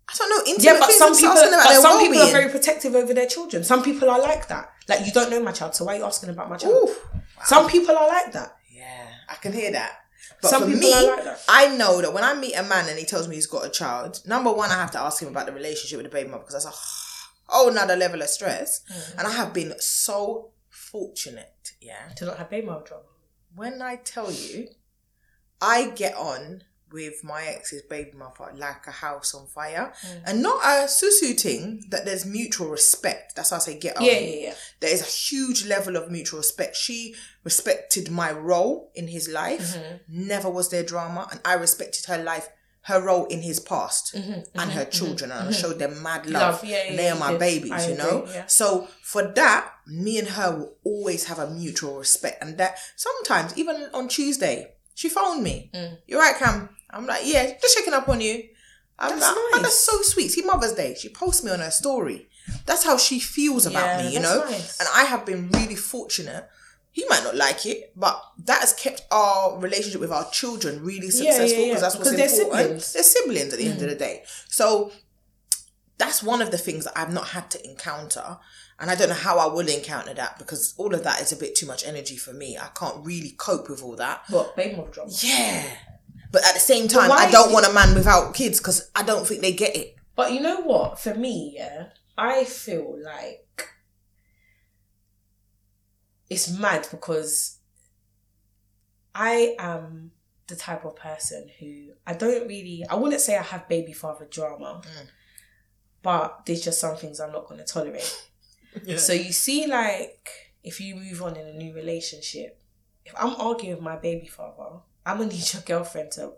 I 0.08 0.14
don't 0.18 0.30
know 0.30 0.52
intimate 0.52 0.64
yeah, 0.64 0.80
but 0.80 0.86
things. 0.88 1.00
some 1.00 1.16
people, 1.16 1.34
but 1.34 1.82
some 1.82 2.00
people 2.00 2.22
are 2.22 2.32
very 2.32 2.50
protective 2.50 2.94
over 2.96 3.14
their 3.14 3.26
children. 3.26 3.64
Some 3.64 3.82
people 3.84 4.10
are 4.10 4.20
like 4.20 4.48
that. 4.50 4.70
Like 4.88 5.06
you 5.06 5.12
don't 5.12 5.32
know 5.32 5.42
my 5.42 5.52
child, 5.52 5.76
so 5.76 5.84
why 5.86 5.96
are 5.96 5.98
you 5.98 6.04
asking 6.06 6.30
about 6.30 6.50
my 6.50 6.58
child? 6.58 6.74
Ooh. 6.90 6.96
Some 7.44 7.68
people 7.68 7.98
are 7.98 8.08
like 8.08 8.32
that. 8.34 8.56
Yeah, 8.72 9.08
I 9.28 9.36
can 9.36 9.52
hear 9.52 9.72
that. 9.72 10.05
But 10.42 10.50
Some 10.50 10.64
for 10.64 10.68
people 10.68 10.82
me, 10.82 10.94
like 10.94 11.24
that. 11.24 11.44
I 11.48 11.76
know 11.76 12.02
that 12.02 12.14
when 12.14 12.24
I 12.24 12.34
meet 12.34 12.56
a 12.56 12.64
man 12.64 12.90
and 12.90 13.00
he 13.00 13.06
tells 13.06 13.28
me 13.28 13.36
he's 13.36 13.48
got 13.48 13.66
a 13.66 13.70
child, 13.70 14.22
number 14.26 14.52
one, 14.52 14.72
I 14.72 14.76
have 14.76 14.92
to 14.92 15.00
ask 15.00 15.22
him 15.22 15.30
about 15.30 15.46
the 15.46 15.54
relationship 15.54 15.98
with 15.98 16.06
the 16.06 16.12
baby 16.12 16.30
mother 16.30 16.44
because 16.44 16.64
that's 16.64 16.66
a 16.66 17.52
whole 17.52 17.70
another 17.70 17.96
level 17.96 18.22
of 18.22 18.30
stress. 18.30 18.82
Mm. 18.92 19.20
And 19.20 19.28
I 19.28 19.32
have 19.32 19.54
been 19.54 19.74
so 19.80 20.52
fortunate, 20.70 21.74
yeah. 21.82 22.10
To 22.18 22.26
not 22.26 22.38
have 22.38 22.50
baby 22.50 22.68
mother 22.68 22.86
drama. 22.86 23.04
When 23.56 23.82
I 23.82 23.96
tell 23.98 24.32
you, 24.32 24.68
I 25.62 25.90
get 25.90 26.16
on 26.16 26.64
with 26.96 27.24
my 27.24 27.43
ex's 27.56 27.82
baby 27.84 28.14
mother 28.18 28.48
like 28.56 28.88
a 28.88 28.91
house 28.91 29.36
on 29.36 29.46
fire. 29.48 29.93
Mm. 30.08 30.22
And 30.28 30.41
not 30.41 30.60
a 30.64 30.86
susu 30.88 31.39
thing 31.39 31.84
that 31.91 32.06
there's 32.06 32.26
mutual 32.26 32.70
respect. 32.70 33.36
That's 33.36 33.50
how 33.52 33.58
I 33.58 33.60
say 33.60 33.78
get 33.80 33.98
on. 33.98 34.04
Yeah, 34.06 34.20
yeah, 34.20 34.39
yeah. 34.48 34.54
there 34.80 34.93
is 34.93 35.02
a 35.02 35.06
huge 35.06 35.66
level 35.66 35.96
of 35.98 36.10
mutual 36.10 36.39
respect. 36.39 36.76
She 36.76 37.14
respected 37.43 38.10
my 38.10 38.32
role 38.32 38.91
in 38.96 39.08
his 39.10 39.28
life, 39.30 39.76
Mm-hmm. 39.76 40.28
never 40.34 40.50
was 40.50 40.70
there 40.70 40.84
drama, 40.84 41.28
and 41.32 41.39
I 41.46 41.54
respected 41.56 42.06
her 42.06 42.22
life, 42.24 42.48
her 42.84 43.02
role 43.02 43.26
in 43.26 43.41
his 43.41 43.60
past 43.60 44.16
Mm-hmm, 44.16 44.60
and 44.60 44.72
her 44.72 44.86
children, 44.86 45.32
and 45.32 45.50
I 45.50 45.52
showed 45.52 45.80
them 45.80 46.02
mad 46.02 46.26
love. 46.28 46.62
Love, 46.62 46.64
yeah, 46.66 46.84
yeah, 46.89 46.96
they 46.96 47.10
are 47.10 47.20
my 47.20 47.36
babies, 47.38 47.72
I 47.72 47.89
you 47.89 47.98
know. 47.98 48.22
agree, 48.24 48.34
yeah. 48.36 48.46
So 48.48 48.88
for 49.02 49.24
that, 49.36 49.72
me 49.88 50.18
and 50.20 50.30
her 50.30 50.50
will 50.58 50.74
always 50.84 51.26
have 51.26 51.39
a 51.39 51.50
mutual 51.50 51.98
respect, 51.98 52.41
and 52.43 52.58
that 52.58 52.78
sometimes 52.96 53.58
even 53.58 53.89
on 53.93 54.08
Tuesday, 54.08 54.72
she 54.93 55.10
phoned 55.10 55.43
me. 55.43 55.70
Mm. 55.74 55.98
You're 56.08 56.22
right, 56.22 56.38
Cam. 56.38 56.70
I'm 56.96 57.06
like, 57.06 57.22
yeah, 57.26 57.52
just 57.62 57.78
checking 57.78 57.93
up 57.93 58.08
on 58.10 58.22
you. 58.22 58.43
I'm 58.98 59.10
That's 59.20 59.22
like, 59.24 59.36
oh, 59.36 59.60
that's 59.62 59.78
so 59.80 60.02
sweet. 60.02 60.30
See, 60.30 60.41
Mother's 60.43 60.72
Day, 60.72 60.96
she 60.98 61.10
posts 61.10 61.43
me 61.43 61.52
on 61.52 61.60
her 61.60 61.70
story. 61.70 62.30
That's 62.66 62.86
how 62.86 62.98
she 62.98 63.20
feels 63.20 63.66
about 63.66 64.00
Yeah, 64.00 64.08
me, 64.08 64.14
you 64.14 64.20
know. 64.22 64.46
nice. 64.50 64.80
And 64.80 64.88
I 64.93 65.04
have 65.04 65.26
been 65.26 65.50
really 65.50 65.76
fortunate. 65.76 66.48
He 66.93 67.04
might 67.10 67.24
not 67.26 67.36
like 67.36 67.66
it, 67.66 67.91
but 67.98 68.24
that 68.46 68.62
has 68.62 68.72
kept 68.72 69.02
our 69.12 69.60
relationship 69.60 70.00
with 70.00 70.14
our 70.14 70.30
children 70.32 70.82
really 70.82 71.08
Yeah, 71.08 71.24
yeah, 71.24 71.32
successful 71.32 71.60
yeah, 71.60 71.66
because 71.68 71.82
that's 71.82 71.96
what's 71.98 72.10
because 72.12 72.32
they're 72.38 72.43
important. 72.46 72.82
siblings. 72.82 72.84
Mm. 72.89 72.93
They're 72.93 73.04
siblings 73.04 73.54
at 73.54 73.60
the 73.60 73.68
end 73.68 73.82
of 73.82 73.89
the 73.89 73.96
day. 73.96 74.24
So 74.48 74.93
that's 75.98 76.24
one 76.24 76.41
of 76.41 76.52
the 76.52 76.58
things 76.58 76.86
that 76.86 76.93
I've 76.98 77.12
not 77.12 77.30
had 77.30 77.52
to 77.52 77.66
encounter. 77.70 78.38
And 78.80 78.89
I 78.89 78.96
don't 78.96 79.10
know 79.10 79.16
how 79.16 79.38
I 79.39 79.48
will 79.48 79.68
encounter 79.68 80.14
that 80.14 80.38
because 80.38 80.74
all 80.78 80.93
of 80.93 81.04
that 81.04 81.20
is 81.22 81.34
a 81.34 81.36
bit 81.38 81.56
too 81.56 81.66
much 81.66 81.86
energy 81.86 82.16
for 82.16 82.32
me. 82.32 82.58
I 82.58 82.68
can't 82.74 83.06
really 83.06 83.32
cope 83.32 83.70
with 83.70 83.84
all 83.84 83.98
that. 83.98 84.22
What 84.30 84.56
baby 84.56 84.82
drama? 84.91 85.12
Yeah. 85.22 85.66
But 86.32 86.46
at 86.46 86.54
the 86.54 86.60
same 86.60 86.88
time, 86.88 87.12
I 87.12 87.30
don't 87.30 87.52
want 87.52 87.68
a 87.68 87.74
man 87.74 87.94
without 87.96 88.34
kids 88.34 88.60
because 88.60 88.90
I 88.96 89.04
don't 89.04 89.28
think 89.28 89.42
they 89.42 89.54
get 89.54 89.76
it. 89.76 89.96
But 90.16 90.34
you 90.34 90.40
know 90.40 90.62
what? 90.62 91.00
For 91.00 91.14
me, 91.14 91.54
yeah, 91.56 91.88
I 92.18 92.46
feel 92.46 92.98
like 93.04 93.70
it's 96.30 96.50
mad 96.58 96.88
because 96.90 97.60
I 99.14 99.56
am 99.60 100.12
the 100.48 100.56
type 100.56 100.86
of 100.86 100.96
person 100.96 101.50
who 101.60 101.94
I 102.06 102.14
don't 102.14 102.48
really 102.48 102.86
I 102.90 102.96
wouldn't 102.96 103.22
say 103.22 103.38
I 103.38 103.42
have 103.42 103.68
baby 103.68 103.94
father 103.94 104.28
drama. 104.30 104.82
Mm. 104.84 105.08
But 106.02 106.46
there's 106.46 106.64
just 106.64 106.80
some 106.80 106.96
things 106.96 107.20
I'm 107.20 107.32
not 107.32 107.48
gonna 107.48 107.66
tolerate. 107.66 108.28
So 108.98 109.14
you 109.14 109.32
see, 109.32 109.68
like, 109.68 110.30
if 110.62 110.82
you 110.82 110.96
move 110.96 111.24
on 111.24 111.38
in 111.38 111.48
a 111.48 111.54
new 111.54 111.74
relationship, 111.74 112.60
if 113.06 113.14
I'm 113.18 113.34
arguing 113.36 113.76
with 113.76 113.84
my 113.84 113.96
baby 113.96 114.28
father, 114.28 114.82
I'm 115.06 115.18
gonna 115.18 115.30
need 115.30 115.53
your 115.53 115.62
girlfriend 115.62 116.12
to. 116.14 116.34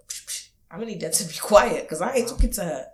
I'm 0.69 0.79
gonna 0.79 0.91
need 0.91 1.01
her 1.01 1.09
to 1.09 1.27
be 1.27 1.37
quiet 1.37 1.83
because 1.83 2.01
I 2.01 2.13
ain't 2.15 2.27
talking 2.27 2.51
to 2.51 2.63
her. 2.63 2.87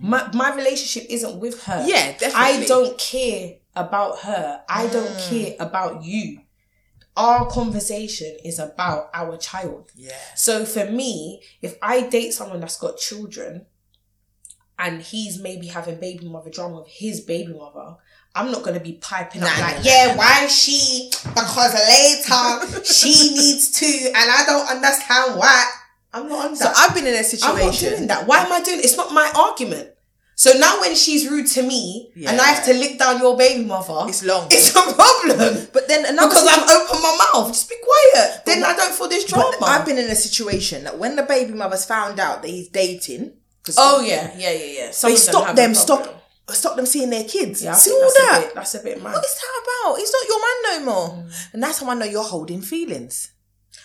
My 0.00 0.28
my 0.34 0.54
relationship 0.54 1.08
isn't 1.10 1.38
with 1.38 1.62
her. 1.64 1.84
Yeah, 1.86 2.12
definitely. 2.12 2.34
I 2.34 2.64
don't 2.66 2.98
care 2.98 3.54
about 3.76 4.20
her. 4.20 4.62
I 4.68 4.86
don't 4.88 5.06
mm. 5.06 5.30
care 5.30 5.56
about 5.60 6.02
you. 6.02 6.40
Our 7.16 7.48
conversation 7.48 8.36
is 8.44 8.58
about 8.58 9.10
our 9.14 9.36
child. 9.36 9.92
Yeah. 9.94 10.16
So 10.34 10.64
for 10.64 10.90
me, 10.90 11.42
if 11.62 11.76
I 11.80 12.08
date 12.08 12.32
someone 12.32 12.58
that's 12.58 12.78
got 12.78 12.98
children 12.98 13.66
and 14.78 15.00
he's 15.00 15.40
maybe 15.40 15.68
having 15.68 16.00
baby 16.00 16.28
mother 16.28 16.50
drama 16.50 16.80
with 16.80 16.88
his 16.88 17.20
baby 17.20 17.52
mother, 17.52 17.96
I'm 18.34 18.50
not 18.50 18.62
gonna 18.64 18.80
be 18.80 18.94
piping 18.94 19.42
up 19.42 19.58
like, 19.60 19.76
nah, 19.76 19.82
yeah, 19.82 20.16
why 20.16 20.44
is 20.44 20.52
she? 20.58 21.10
Because 21.28 21.74
later 21.74 22.84
she 22.84 23.30
needs 23.34 23.70
to, 23.80 23.86
and 23.86 24.16
I 24.16 24.44
don't 24.46 24.68
understand 24.68 25.38
why. 25.38 25.70
I'm 26.12 26.28
not 26.28 26.46
on 26.50 26.56
So 26.56 26.64
that. 26.64 26.74
I've 26.76 26.94
been 26.94 27.06
in 27.06 27.14
a 27.14 27.16
I'm 27.16 27.22
not 27.22 27.26
situation. 27.26 27.90
doing 27.90 28.06
that. 28.08 28.26
Why 28.26 28.38
am 28.44 28.52
I 28.52 28.62
doing 28.62 28.78
it? 28.78 28.84
It's 28.84 28.96
not 28.96 29.12
my 29.12 29.30
argument. 29.34 29.90
So 30.36 30.52
now 30.58 30.80
when 30.80 30.96
she's 30.96 31.28
rude 31.30 31.46
to 31.48 31.62
me 31.62 32.10
and 32.26 32.40
I 32.40 32.44
have 32.46 32.64
to 32.64 32.74
lick 32.74 32.98
down 32.98 33.20
your 33.20 33.36
baby 33.36 33.64
mother, 33.64 34.04
It's 34.08 34.24
long. 34.24 34.48
It's 34.50 34.70
a 34.74 34.82
problem. 34.94 35.68
But 35.72 35.86
then 35.86 36.04
another 36.04 36.28
because 36.28 36.46
I've 36.46 36.68
opened 36.68 37.02
my 37.02 37.28
mouth. 37.32 37.48
Just 37.48 37.68
be 37.68 37.76
quiet. 37.82 38.42
Then 38.44 38.64
I 38.64 38.74
don't 38.74 38.92
feel 38.92 39.08
this 39.08 39.24
drama. 39.24 39.56
I've 39.62 39.86
been 39.86 39.98
in 39.98 40.10
a 40.10 40.16
situation 40.16 40.84
that 40.84 40.98
when 40.98 41.14
the 41.14 41.22
baby 41.22 41.52
mothers 41.52 41.84
found 41.84 42.18
out 42.18 42.42
that 42.42 42.48
he's 42.48 42.68
dating, 42.68 43.32
oh 43.78 44.00
yeah, 44.00 44.32
yeah, 44.36 44.50
yeah, 44.50 44.64
yeah. 44.64 44.90
Some 44.90 45.10
they 45.12 45.16
stop 45.16 45.54
them, 45.54 45.72
stop. 45.74 46.23
Stop 46.52 46.76
them 46.76 46.86
seeing 46.86 47.10
their 47.10 47.24
kids. 47.24 47.62
Yeah, 47.62 47.72
See 47.74 47.90
all 47.90 48.00
that's 48.00 48.14
that. 48.18 48.38
A 48.38 48.46
bit, 48.46 48.54
that's 48.54 48.74
a 48.74 48.80
bit 48.82 49.02
mad. 49.02 49.14
What 49.14 49.24
is 49.24 49.34
that 49.34 49.62
about? 49.88 49.98
He's 49.98 50.12
not 50.12 50.28
your 50.28 50.40
man 50.40 50.56
no 50.86 50.92
more. 50.92 51.08
Mm. 51.08 51.52
And 51.54 51.62
that's 51.62 51.78
how 51.80 51.90
I 51.90 51.94
know 51.94 52.04
you're 52.04 52.22
holding 52.22 52.60
feelings. 52.60 53.30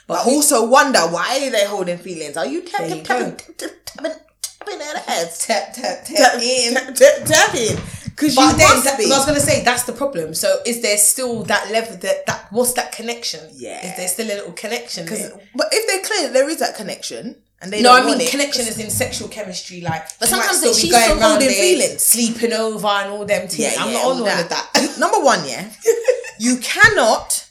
But 0.08 0.16
But 0.16 0.20
I 0.20 0.24
who- 0.24 0.32
also 0.36 0.68
wonder 0.68 1.00
why 1.00 1.40
are 1.46 1.50
they 1.52 1.66
holding 1.66 1.98
feelings? 1.98 2.36
Are 2.38 2.46
you 2.46 2.62
tapping, 2.64 3.04
tapping, 3.04 3.36
tapping, 3.38 3.76
tapping, 3.86 4.12
tapping 4.42 4.80
their 4.80 4.98
heads? 4.98 5.46
Tap 5.46 5.74
tap 5.74 6.04
tap 6.06 6.18
Tap 6.34 6.42
in. 6.42 6.74
tap, 6.96 7.26
tapping. 7.26 7.78
Because 8.06 8.36
you 8.36 8.52
then 8.58 8.58
must 8.84 8.98
be. 8.98 9.06
I 9.06 9.18
was 9.18 9.26
gonna 9.26 9.40
say 9.40 9.64
that's 9.64 9.84
the 9.84 9.94
problem. 9.94 10.34
So 10.34 10.60
is 10.66 10.82
there 10.82 10.98
still 10.98 11.44
that 11.44 11.72
level 11.72 11.96
that 11.98 12.26
that 12.26 12.48
what's 12.52 12.74
that 12.74 12.92
connection? 12.92 13.40
Yeah. 13.54 13.90
Is 13.92 13.96
there 13.98 14.08
still 14.10 14.26
a 14.28 14.36
little 14.36 14.52
connection? 14.52 15.06
there? 15.06 15.32
but 15.56 15.68
if 15.72 15.88
they're 15.88 16.04
clear 16.04 16.30
there 16.34 16.50
is 16.50 16.58
that 16.60 16.76
connection 16.76 17.38
and 17.62 17.72
they 17.74 17.82
No, 17.82 17.92
I 17.94 18.06
mean 18.06 18.26
connection 18.30 18.68
is 18.68 18.78
in 18.80 18.90
sexual 18.90 19.28
chemistry. 19.28 19.82
Like, 19.82 20.04
But 20.20 20.30
sometimes 20.30 20.58
still 20.60 20.74
be 20.74 20.80
she's 20.80 20.92
going 20.92 21.04
still 21.04 21.20
holding 21.22 21.50
feelings. 21.50 22.02
sleeping 22.04 22.54
over 22.54 22.88
and 22.88 23.12
all 23.12 23.26
them 23.26 23.48
things. 23.48 23.76
I'm 23.78 23.94
not 23.94 24.06
on 24.06 24.18
all 24.22 24.28
of 24.28 24.50
that. 24.50 24.96
Number 25.00 25.20
one, 25.20 25.46
yeah, 25.48 25.70
you 26.40 26.58
cannot 26.58 27.50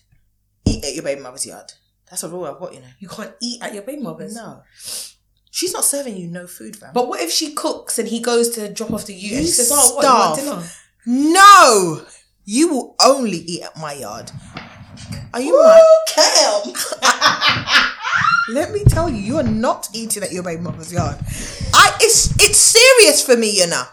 eat 0.66 0.84
at 0.84 0.94
your 0.94 1.02
baby 1.04 1.20
mother's 1.20 1.46
yard. 1.46 1.72
That's 2.10 2.22
a 2.22 2.28
rule 2.28 2.44
I've 2.46 2.58
got, 2.58 2.72
you 2.72 2.80
know. 2.80 2.86
You 2.98 3.08
can't 3.08 3.32
eat 3.42 3.62
at 3.62 3.74
your 3.74 3.82
baby 3.82 4.00
mother's. 4.02 4.34
No, 4.34 4.62
she's 5.50 5.72
not 5.74 5.84
serving 5.84 6.16
you 6.16 6.26
no 6.26 6.46
food, 6.46 6.76
fam. 6.76 6.92
But 6.94 7.06
what 7.08 7.20
if 7.20 7.30
she 7.30 7.52
cooks 7.52 7.98
and 7.98 8.08
he 8.08 8.20
goes 8.20 8.48
to 8.50 8.72
drop 8.72 8.92
off 8.92 9.04
the 9.06 9.12
you, 9.14 9.32
and 9.36 9.40
You 9.42 9.46
she 9.46 9.52
says, 9.52 9.70
"Oh, 9.72 9.94
what? 9.96 10.04
You 10.04 10.10
want 10.10 10.62
dinner?" 10.62 10.70
no, 11.06 12.02
you 12.44 12.68
will 12.68 12.96
only 13.02 13.38
eat 13.38 13.62
at 13.62 13.76
my 13.78 13.92
yard. 13.92 14.30
Are 15.34 15.40
you 15.40 15.62
mad? 15.62 15.82
Cam. 16.08 16.72
Let 18.54 18.72
me 18.72 18.82
tell 18.84 19.08
you, 19.10 19.16
you 19.16 19.36
are 19.36 19.42
not 19.42 19.88
eating 19.92 20.22
at 20.22 20.32
your 20.32 20.42
baby 20.42 20.62
mother's 20.62 20.92
yard. 20.92 21.16
I 21.74 21.94
it's 22.00 22.34
it's 22.40 22.58
serious 22.58 23.24
for 23.24 23.36
me, 23.36 23.50
you 23.58 23.66
know. 23.66 23.84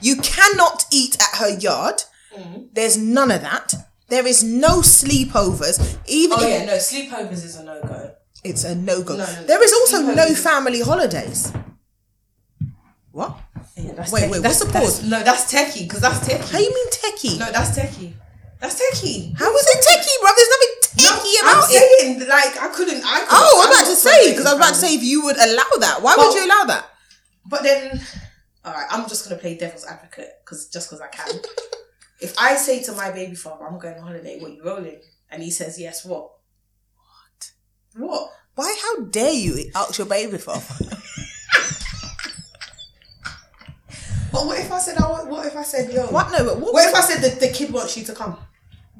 You 0.00 0.16
cannot 0.16 0.84
eat 0.92 1.16
at 1.20 1.38
her 1.40 1.58
yard. 1.58 2.02
Mm. 2.36 2.68
There's 2.72 2.96
none 2.96 3.30
of 3.30 3.40
that. 3.40 3.74
There 4.08 4.26
is 4.26 4.44
no 4.44 4.80
sleepovers. 4.80 5.98
Even 6.06 6.38
Oh 6.40 6.46
yeah, 6.46 6.64
no. 6.64 6.74
Sleepovers 6.74 7.44
is 7.44 7.56
a 7.56 7.64
no 7.64 7.80
go. 7.82 8.12
it's 8.44 8.62
a 8.64 8.74
no 8.74 9.02
go. 9.02 9.16
No, 9.16 9.24
no, 9.24 9.44
there 9.46 9.62
is 9.64 9.72
also 9.72 10.02
no 10.02 10.32
family 10.34 10.80
holidays. 10.82 11.52
What? 13.10 13.36
Yeah, 13.76 13.92
that's 13.94 14.12
Wait, 14.12 14.30
wait, 14.30 14.42
That's 14.42 14.60
what's 14.60 14.72
the 14.72 14.72
that's- 14.72 15.00
pause? 15.00 15.08
No, 15.08 15.22
that's 15.22 15.52
techie 15.52 15.82
because 15.84 16.00
that's 16.00 16.20
techie. 16.28 16.50
How 16.52 16.58
you 16.58 16.72
mean 16.72 16.88
techie? 16.90 17.38
No, 17.40 17.50
that's 17.50 17.76
techie. 17.76 18.12
That's 18.64 18.80
techie. 18.80 19.36
How 19.36 19.54
is 19.54 19.66
it 19.68 19.84
techie, 19.84 20.16
bro? 20.22 20.30
There's 20.34 20.52
nothing 20.56 20.72
techie 21.04 21.36
about 21.42 21.68
it. 21.68 21.76
I'm 21.76 21.82
it. 21.84 22.00
saying 22.00 22.18
like 22.20 22.62
I 22.62 22.68
couldn't. 22.72 23.02
I 23.04 23.20
couldn't, 23.20 23.28
Oh, 23.30 23.60
I'm 23.60 23.68
I'm 23.68 23.72
about 23.76 23.90
to 23.90 23.96
say 23.96 24.30
because 24.30 24.46
I 24.46 24.54
was 24.54 24.60
about 24.60 24.68
to 24.72 24.80
say 24.80 24.94
if 24.94 25.02
you 25.02 25.22
would 25.24 25.36
allow 25.36 25.68
that. 25.80 25.98
Why 26.00 26.14
Well- 26.16 26.28
would 26.32 26.34
you 26.40 26.46
allow 26.46 26.64
that? 26.64 26.86
But 27.44 27.62
then, 27.62 28.00
all 28.64 28.72
right, 28.72 28.86
I'm 28.90 29.06
just 29.06 29.28
gonna 29.28 29.38
play 29.38 29.54
devil's 29.58 29.84
advocate 29.84 30.30
because 30.42 30.68
just 30.68 30.88
because 30.88 31.02
I 31.02 31.08
can. 31.08 31.28
if 32.22 32.38
I 32.38 32.56
say 32.56 32.82
to 32.84 32.92
my 32.92 33.10
baby 33.10 33.34
father, 33.34 33.66
"I'm 33.66 33.78
going 33.78 33.96
on 33.98 34.02
holiday," 34.06 34.40
what 34.40 34.52
you 34.52 34.64
rolling? 34.64 34.98
And 35.28 35.42
he 35.42 35.50
says, 35.50 35.78
"Yes." 35.78 36.02
What? 36.06 36.30
What? 36.96 37.50
What? 38.08 38.30
Why? 38.54 38.74
How 38.82 39.04
dare 39.04 39.32
you 39.32 39.70
ask 39.74 39.98
your 39.98 40.06
baby 40.06 40.38
father? 40.38 40.62
But 44.32 44.46
what 44.46 44.58
if 44.58 44.72
I 44.72 44.78
said, 44.80 44.98
I 44.98 45.08
want, 45.08 45.28
"What 45.28 45.46
if 45.46 45.56
I 45.56 45.62
said, 45.62 45.92
yo"? 45.92 46.06
What? 46.06 46.32
No, 46.32 46.38
but 46.44 46.58
what? 46.58 46.72
What 46.74 46.88
if 46.88 46.94
I 46.94 47.02
said 47.02 47.22
that 47.22 47.38
the 47.38 47.48
kid 47.50 47.72
wants 47.72 47.96
you 47.96 48.04
to 48.06 48.14
come? 48.14 48.36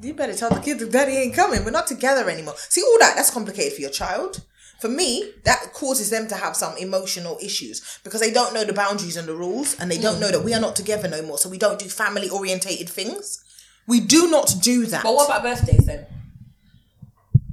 You 0.01 0.13
better 0.13 0.33
tell 0.33 0.49
the 0.49 0.59
kid 0.59 0.79
that 0.79 0.91
daddy 0.91 1.13
ain't 1.13 1.33
coming. 1.33 1.63
We're 1.63 1.71
not 1.71 1.87
together 1.87 2.29
anymore. 2.29 2.55
See, 2.57 2.81
all 2.81 2.97
that, 2.99 3.15
that's 3.15 3.31
complicated 3.31 3.73
for 3.73 3.81
your 3.81 3.89
child. 3.89 4.43
For 4.81 4.89
me, 4.89 5.31
that 5.45 5.71
causes 5.73 6.09
them 6.09 6.27
to 6.27 6.35
have 6.35 6.55
some 6.55 6.75
emotional 6.77 7.37
issues 7.41 7.99
because 8.03 8.19
they 8.19 8.31
don't 8.31 8.53
know 8.53 8.65
the 8.65 8.73
boundaries 8.73 9.15
and 9.15 9.27
the 9.27 9.33
rules 9.33 9.79
and 9.79 9.89
they 9.89 9.97
don't 9.97 10.17
mm. 10.17 10.21
know 10.21 10.31
that 10.31 10.43
we 10.43 10.53
are 10.53 10.59
not 10.59 10.75
together 10.75 11.07
no 11.07 11.21
more. 11.21 11.37
So 11.37 11.49
we 11.49 11.57
don't 11.57 11.79
do 11.79 11.87
family 11.87 12.29
orientated 12.29 12.89
things. 12.89 13.41
We 13.87 14.01
do 14.01 14.29
not 14.29 14.55
do 14.61 14.85
that. 14.87 15.03
But 15.03 15.13
what 15.13 15.27
about 15.27 15.43
birthdays 15.43 15.85
then? 15.85 16.05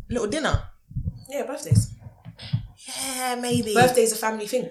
Little 0.08 0.26
dinner. 0.26 0.64
Yeah, 1.28 1.46
birthdays. 1.46 1.94
Yeah, 2.76 3.36
maybe. 3.36 3.72
Birthdays 3.72 4.12
a 4.12 4.16
family 4.16 4.46
thing. 4.46 4.68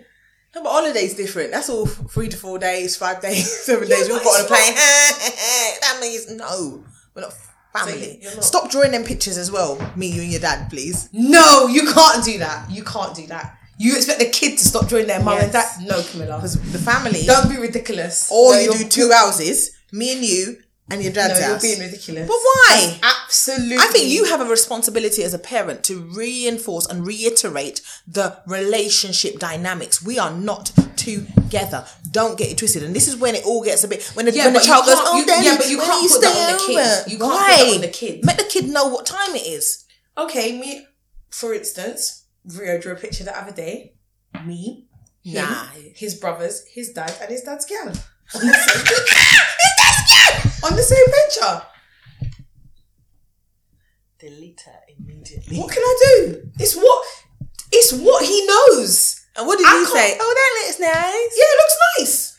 No, 0.53 0.63
but 0.63 0.72
holiday's 0.72 1.15
different. 1.15 1.51
That's 1.51 1.69
all 1.69 1.86
three 1.86 2.28
to 2.28 2.36
four 2.36 2.59
days, 2.59 2.97
five 2.97 3.22
days, 3.22 3.49
seven 3.65 3.88
days. 3.88 4.07
We 4.07 4.13
all 4.13 4.19
got 4.19 4.39
on 4.41 4.45
a 4.45 4.47
plane. 4.47 4.74
that 4.76 5.97
means 6.01 6.30
no. 6.30 6.84
We're 7.15 7.22
not 7.22 7.34
family. 7.74 8.19
you're 8.22 8.36
not- 8.36 8.43
Stop 8.43 8.69
drawing 8.72 8.91
them 8.91 9.03
pictures 9.03 9.38
as 9.38 9.51
well. 9.51 9.78
Me, 9.95 10.07
you, 10.07 10.22
and 10.22 10.32
your 10.32 10.41
dad, 10.41 10.69
please. 10.69 11.09
No, 11.13 11.67
you 11.67 11.91
can't 11.93 12.24
do 12.24 12.38
that. 12.39 12.69
You 12.69 12.84
can't 12.84 13.15
do 13.15 13.28
that. 13.28 13.57
You 13.78 13.95
expect 13.95 14.19
the 14.19 14.30
kid 14.30 14.57
to 14.59 14.63
stop 14.65 14.88
drawing 14.88 15.07
their 15.07 15.22
mum 15.24 15.39
and 15.39 15.51
Yes. 15.51 15.78
dad? 15.78 15.88
No, 15.88 16.03
Camilla. 16.03 16.36
Because 16.38 16.53
the 16.72 16.78
family, 16.80 17.24
Don't 17.26 17.49
be 17.49 17.57
ridiculous. 17.57 18.28
or 18.30 18.53
No, 18.53 18.59
you 18.59 18.74
do 18.78 18.84
two 18.88 19.11
houses, 19.11 19.72
me 19.91 20.13
and 20.13 20.24
you, 20.24 20.57
and 20.89 21.01
your 21.01 21.11
No, 21.13 21.15
dad's 21.15 21.39
you're 21.39 21.47
house. 21.49 21.61
being 21.61 21.80
ridiculous. 21.80 22.28
But 22.28 22.38
why? 22.43 22.99
That's 23.01 23.15
absolutely. 23.26 23.78
I 23.78 23.86
think 23.88 24.09
you 24.09 24.26
have 24.26 24.41
a 24.41 24.45
responsibility 24.45 25.24
as 25.24 25.34
a 25.34 25.39
parent 25.39 25.84
to 25.86 25.99
reinforce 25.99 26.86
and 26.86 27.07
reiterate 27.07 27.82
the 28.07 28.38
relationship 28.45 29.39
dynamics. 29.39 30.01
We 30.03 30.19
are 30.19 30.32
not 30.32 30.72
together. 31.02 31.86
Don't 32.12 32.38
get 32.38 32.52
it 32.52 32.58
twisted. 32.58 32.84
And 32.84 32.95
this 32.95 33.08
is 33.08 33.16
when 33.18 33.36
it 33.36 33.45
all 33.45 33.64
gets 33.64 33.84
a 33.84 33.88
bit 33.88 34.04
when 34.14 34.26
the, 34.26 34.32
Yeah, 34.32 34.45
when 34.45 34.54
the 34.54 34.60
child 34.60 34.86
goes, 34.86 34.97
"Oh, 34.99 35.18
you- 35.20 35.26
daddy, 35.26 35.45
yeah, 35.45 35.58
but 35.58 35.70
you 35.70 35.78
can't 35.78 36.04
you 36.04 36.10
put 36.10 36.22
that 36.22 36.32
stay 36.34 36.43
on 36.45 36.52
the 36.54 36.60
kid. 37.06 37.12
You 37.12 37.18
can't 37.18 37.32
put 37.32 37.39
Why? 37.39 37.58
that 37.66 37.76
on 37.76 37.82
the 37.82 37.88
kid. 37.88 38.26
Make 38.26 38.38
the 38.38 38.43
kid 38.43 38.70
know 38.70 38.88
what 38.88 39.06
time 39.06 39.36
it 39.36 39.45
is. 39.45 39.86
Okay, 40.18 40.58
me, 40.60 40.86
for 41.30 41.54
instance, 41.54 42.24
Rio 42.45 42.80
drew 42.80 42.93
a 42.93 42.95
picture 42.95 43.24
the 43.24 43.38
other 43.38 43.52
day. 43.52 43.93
Me, 44.45 44.88
him, 45.24 45.36
Nah. 45.43 45.66
his 45.95 46.16
brothers, 46.16 46.64
his 46.74 46.91
dad, 46.93 47.14
and 47.22 47.30
his 47.30 47.41
dad's 47.43 47.66
gal. 47.66 47.88
On 48.34 48.41
the 48.41 48.54
same 48.54 48.84
picture. 48.86 50.66
On 50.68 50.76
the 50.76 50.84
same 50.84 51.06
picture. 51.06 51.62
Delete 54.20 54.62
her 54.62 54.80
immediately. 54.97 55.58
What 55.58 55.72
can 55.72 55.82
I 55.84 55.95
do? 56.18 56.52
It's 56.60 56.76
what 56.76 57.06
it's 57.72 57.93
what 57.93 58.24
he 58.26 58.45
knows. 58.45 59.20
And 59.41 59.47
what 59.47 59.57
did 59.57 59.65
I 59.67 59.73
you 59.79 59.85
say? 59.87 60.17
Oh, 60.21 60.33
that 60.37 60.67
looks 60.67 60.79
nice. 60.79 61.31
Yeah, 61.33 61.49
it 61.49 61.57
looks 61.57 61.77
nice. 61.97 62.37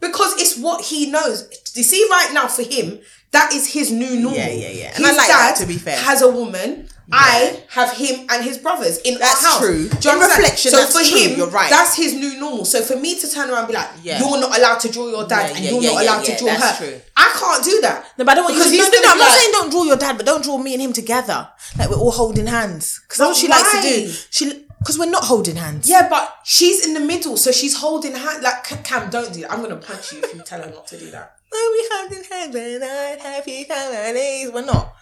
Because 0.00 0.40
it's 0.40 0.58
what 0.58 0.84
he 0.84 1.10
knows. 1.10 1.48
You 1.74 1.82
see, 1.82 2.06
right 2.10 2.30
now 2.34 2.46
for 2.48 2.62
him, 2.62 3.00
that 3.32 3.52
is 3.54 3.72
his 3.72 3.90
new 3.90 4.20
normal. 4.20 4.38
Yeah, 4.38 4.50
yeah, 4.50 4.68
yeah. 4.68 4.92
And 4.94 5.04
His 5.04 5.14
I 5.14 5.16
like 5.16 5.28
that, 5.28 5.54
dad 5.56 5.62
to 5.62 5.66
be 5.66 5.78
fair. 5.78 5.96
Has 5.98 6.20
a 6.22 6.30
woman. 6.30 6.88
I 7.12 7.62
have 7.68 7.92
him 7.96 8.26
and 8.30 8.42
his 8.44 8.56
brothers 8.58 8.98
in 8.98 9.18
That's 9.18 9.44
our 9.44 9.50
house. 9.50 9.60
That's 9.60 10.00
true. 10.00 10.00
Do 10.00 10.08
you 10.08 10.14
In 10.14 10.20
reflection, 10.20 10.70
so 10.70 10.86
for 10.86 11.02
true. 11.04 11.18
him, 11.18 11.36
You're 11.36 11.50
right. 11.50 11.68
That's 11.68 11.96
his 11.96 12.14
new 12.14 12.38
normal. 12.40 12.64
So 12.64 12.80
for 12.82 12.96
me 12.96 13.18
to 13.20 13.28
turn 13.28 13.50
around 13.50 13.58
and 13.64 13.68
be 13.68 13.74
like, 13.74 13.88
Yeah. 14.02 14.20
"You're 14.20 14.40
not 14.40 14.56
allowed 14.56 14.78
to 14.80 14.88
draw 14.88 15.08
your 15.08 15.26
dad, 15.26 15.50
Yeah, 15.50 15.56
and 15.56 15.64
yeah, 15.64 15.70
you're 15.72 15.82
yeah, 15.82 15.90
not 15.92 16.02
allowed 16.02 16.28
yeah, 16.28 16.34
to 16.36 16.42
draw 16.44 16.52
that's 16.54 16.78
her," 16.78 16.86
true. 16.86 17.00
I 17.16 17.36
can't 17.38 17.64
do 17.64 17.80
that. 17.82 18.06
No, 18.16 18.24
but 18.24 18.32
I 18.32 18.34
don't 18.36 18.44
want 18.44 18.56
Because 18.56 18.72
you 18.72 18.78
to. 18.84 18.90
No, 18.90 18.96
no, 18.96 19.02
no. 19.02 19.08
I'm 19.10 19.16
be 19.16 19.20
not 19.24 19.32
saying 19.38 19.52
don't 19.52 19.70
draw 19.70 19.84
your 19.84 19.96
dad, 19.96 20.16
but 20.16 20.26
don't 20.26 20.42
draw 20.44 20.56
me 20.58 20.72
and 20.74 20.82
him 20.82 20.92
together. 20.94 21.48
Like 21.78 21.90
we're 21.90 21.96
all 21.98 22.10
holding 22.12 22.46
hands. 22.46 23.00
Because 23.02 23.18
that's 23.18 23.28
what 23.30 23.36
she 23.36 23.48
likes 23.48 23.70
to 23.72 23.82
do. 23.82 24.12
She 24.30 24.63
because 24.84 24.98
we're 24.98 25.10
not 25.10 25.24
holding 25.24 25.56
hands. 25.56 25.88
Yeah, 25.88 26.08
but 26.10 26.40
she's 26.44 26.86
in 26.86 26.92
the 26.92 27.00
middle, 27.00 27.38
so 27.38 27.50
she's 27.52 27.74
holding 27.74 28.14
hand. 28.14 28.42
Like 28.42 28.64
Cam, 28.84 29.08
don't 29.08 29.32
do 29.32 29.40
that. 29.40 29.50
I'm 29.50 29.62
gonna 29.62 29.76
punch 29.76 30.12
you 30.12 30.20
if 30.22 30.34
you 30.34 30.42
tell 30.42 30.60
her 30.60 30.70
not 30.70 30.86
to 30.88 30.98
do 30.98 31.10
that. 31.10 31.36
Why 31.48 31.70
we 31.72 31.96
holding 31.96 32.30
hands 32.30 32.54
when 32.54 32.82
I 32.82 33.16
have 33.22 33.48
you 33.48 33.64
families? 33.64 34.52
We're 34.52 34.66
not. 34.66 34.94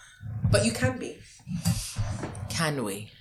But 0.49 0.63
you 0.63 0.71
can 0.71 0.97
be. 0.97 1.17
Can 2.47 2.85
we? 2.85 3.11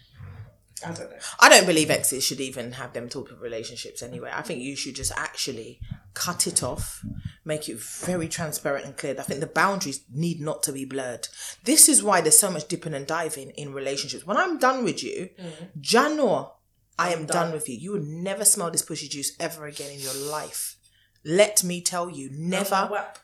I 0.84 0.92
don't 0.92 1.10
know. 1.10 1.16
I 1.40 1.48
don't 1.48 1.66
believe 1.66 1.90
exes 1.90 2.24
should 2.24 2.40
even 2.40 2.72
have 2.72 2.92
them 2.92 3.08
type 3.08 3.30
of 3.30 3.40
relationships 3.40 4.02
anyway. 4.02 4.30
I 4.32 4.42
think 4.42 4.60
you 4.60 4.76
should 4.76 4.94
just 4.94 5.12
actually 5.16 5.80
cut 6.14 6.46
it 6.46 6.62
off, 6.62 7.04
make 7.44 7.68
it 7.68 7.78
very 7.78 8.28
transparent 8.28 8.84
and 8.84 8.96
clear. 8.96 9.14
I 9.18 9.22
think 9.22 9.40
the 9.40 9.46
boundaries 9.46 10.04
need 10.12 10.40
not 10.40 10.62
to 10.64 10.72
be 10.72 10.84
blurred. 10.84 11.28
This 11.64 11.88
is 11.88 12.02
why 12.02 12.20
there's 12.20 12.38
so 12.38 12.50
much 12.50 12.68
dipping 12.68 12.94
and 12.94 13.06
diving 13.06 13.50
in 13.50 13.72
relationships. 13.72 14.26
When 14.26 14.36
I'm 14.36 14.58
done 14.58 14.84
with 14.84 15.02
you, 15.02 15.30
mm. 15.40 15.52
Janor, 15.80 16.52
I 16.98 17.12
am 17.12 17.26
done. 17.26 17.52
with 17.52 17.68
you. 17.68 17.76
You 17.76 17.92
will 17.92 18.02
never 18.02 18.44
smell 18.44 18.70
this 18.70 18.84
pushy 18.84 19.08
juice 19.08 19.34
ever 19.40 19.66
again 19.66 19.90
in 19.90 20.00
your 20.00 20.14
life. 20.14 20.76
Let 21.24 21.64
me 21.64 21.80
tell 21.80 22.10
you, 22.10 22.30
never 22.32 22.88
Whap. 22.90 23.18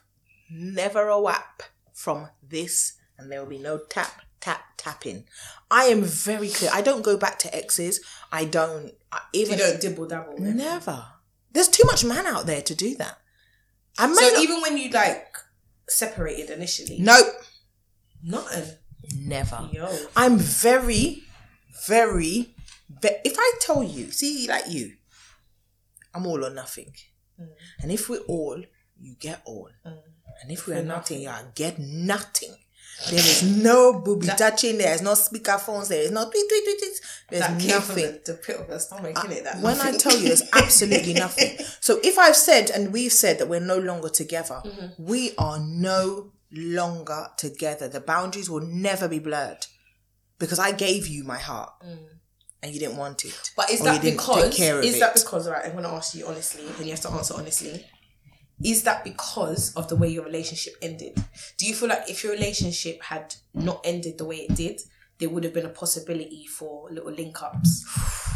never 0.49 1.07
a 1.07 1.19
whap 1.19 1.63
from 1.93 2.29
this, 2.41 2.93
and 3.17 3.31
there 3.31 3.41
will 3.41 3.49
be 3.49 3.59
no 3.59 3.77
tap, 3.77 4.21
tap, 4.41 4.61
tapping. 4.77 5.25
I 5.71 5.85
am 5.85 6.01
very 6.03 6.49
clear. 6.49 6.71
I 6.73 6.81
don't 6.81 7.01
go 7.03 7.17
back 7.17 7.39
to 7.39 7.55
exes. 7.55 7.99
I 8.31 8.45
don't 8.45 8.93
I, 9.11 9.21
You 9.33 9.41
even 9.41 9.57
don't 9.59 9.81
dibble 9.81 10.07
dabble. 10.07 10.35
never. 10.39 11.05
There's 11.51 11.67
too 11.67 11.83
much 11.85 12.03
man 12.05 12.25
out 12.27 12.45
there 12.45 12.61
to 12.61 12.75
do 12.75 12.95
that. 12.97 13.17
I 13.97 14.07
may 14.07 14.13
So 14.15 14.29
not- 14.29 14.43
even 14.43 14.61
when 14.61 14.77
you 14.77 14.89
like 14.91 15.35
separated 15.87 16.49
initially, 16.51 16.99
nope, 16.99 17.25
nothing. 18.23 18.75
never. 19.17 19.67
Yo. 19.71 19.89
I'm 20.15 20.37
very, 20.37 21.23
very. 21.87 22.53
Ve- 23.01 23.21
if 23.25 23.35
I 23.37 23.51
tell 23.61 23.83
you, 23.83 24.11
see, 24.11 24.47
like 24.47 24.65
you, 24.69 24.93
I'm 26.13 26.25
all 26.27 26.43
or 26.45 26.49
nothing. 26.51 26.93
Mm. 27.39 27.47
And 27.81 27.91
if 27.91 28.09
we're 28.09 28.19
all, 28.27 28.61
you 28.99 29.15
get 29.19 29.41
all. 29.45 29.69
Mm. 29.85 29.97
And 30.41 30.51
if 30.51 30.67
we 30.67 30.73
are 30.75 30.83
nothing, 30.83 31.21
you 31.23 31.31
get 31.55 31.79
nothing. 31.79 32.55
There 33.09 33.19
is 33.19 33.43
no 33.43 34.01
booby 34.01 34.27
touching. 34.27 34.77
There 34.77 34.93
is 34.93 35.01
no 35.01 35.13
speaker 35.13 35.57
phones. 35.57 35.87
There 35.87 36.01
is 36.01 36.11
no 36.11 36.29
tweet, 36.29 36.49
tweet, 36.49 36.63
tweet, 36.65 36.79
tweet. 36.79 37.01
There's 37.29 37.41
That 37.41 37.51
nothing. 37.65 38.05
the, 38.05 38.21
the 38.25 38.33
pit 38.33 38.57
of 38.69 38.81
stomach, 38.81 39.15
innit? 39.15 39.43
That 39.45 39.61
When 39.61 39.79
I 39.79 39.95
tell 39.97 40.17
you, 40.17 40.27
there's 40.27 40.43
absolutely 40.53 41.13
nothing. 41.25 41.57
So 41.79 41.99
if 42.03 42.17
I've 42.19 42.35
said 42.35 42.69
and 42.69 42.91
we've 42.91 43.13
said 43.13 43.39
that 43.39 43.47
we're 43.47 43.59
no 43.61 43.77
longer 43.77 44.09
together, 44.09 44.61
Mm-hmm. 44.65 45.03
we 45.05 45.31
are 45.37 45.59
no 45.59 46.31
longer 46.51 47.27
together. 47.37 47.87
The 47.87 48.01
boundaries 48.01 48.49
will 48.49 48.65
never 48.65 49.07
be 49.07 49.19
blurred 49.19 49.65
because 50.37 50.59
I 50.59 50.71
gave 50.71 51.07
you 51.07 51.23
my 51.23 51.37
heart 51.37 51.71
and 52.61 52.73
you 52.73 52.79
didn't 52.79 52.97
want 52.97 53.23
it. 53.23 53.51
But 53.55 53.69
is 53.69 53.81
that 53.81 54.01
because 54.01 54.43
take 54.49 54.53
care 54.53 54.79
of 54.79 54.83
is 54.83 54.99
that 54.99 55.13
because 55.13 55.47
right? 55.47 55.65
I'm 55.65 55.73
gonna 55.75 55.93
ask 55.93 56.15
you 56.15 56.25
honestly, 56.27 56.65
and 56.77 56.85
you 56.85 56.91
have 56.91 57.01
to 57.01 57.11
answer 57.11 57.33
honestly. 57.35 57.85
Is 58.63 58.83
that 58.83 59.03
because 59.03 59.73
of 59.75 59.87
the 59.87 59.95
way 59.95 60.09
your 60.09 60.25
relationship 60.25 60.73
ended? 60.81 61.17
Do 61.57 61.65
you 61.65 61.73
feel 61.73 61.89
like 61.89 62.09
if 62.09 62.23
your 62.23 62.33
relationship 62.33 63.01
had 63.03 63.35
not 63.53 63.81
ended 63.83 64.17
the 64.17 64.25
way 64.25 64.37
it 64.37 64.55
did, 64.55 64.81
there 65.19 65.29
would 65.29 65.43
have 65.43 65.53
been 65.53 65.65
a 65.65 65.69
possibility 65.69 66.45
for 66.45 66.89
little 66.91 67.11
link 67.11 67.41
ups? 67.41 67.85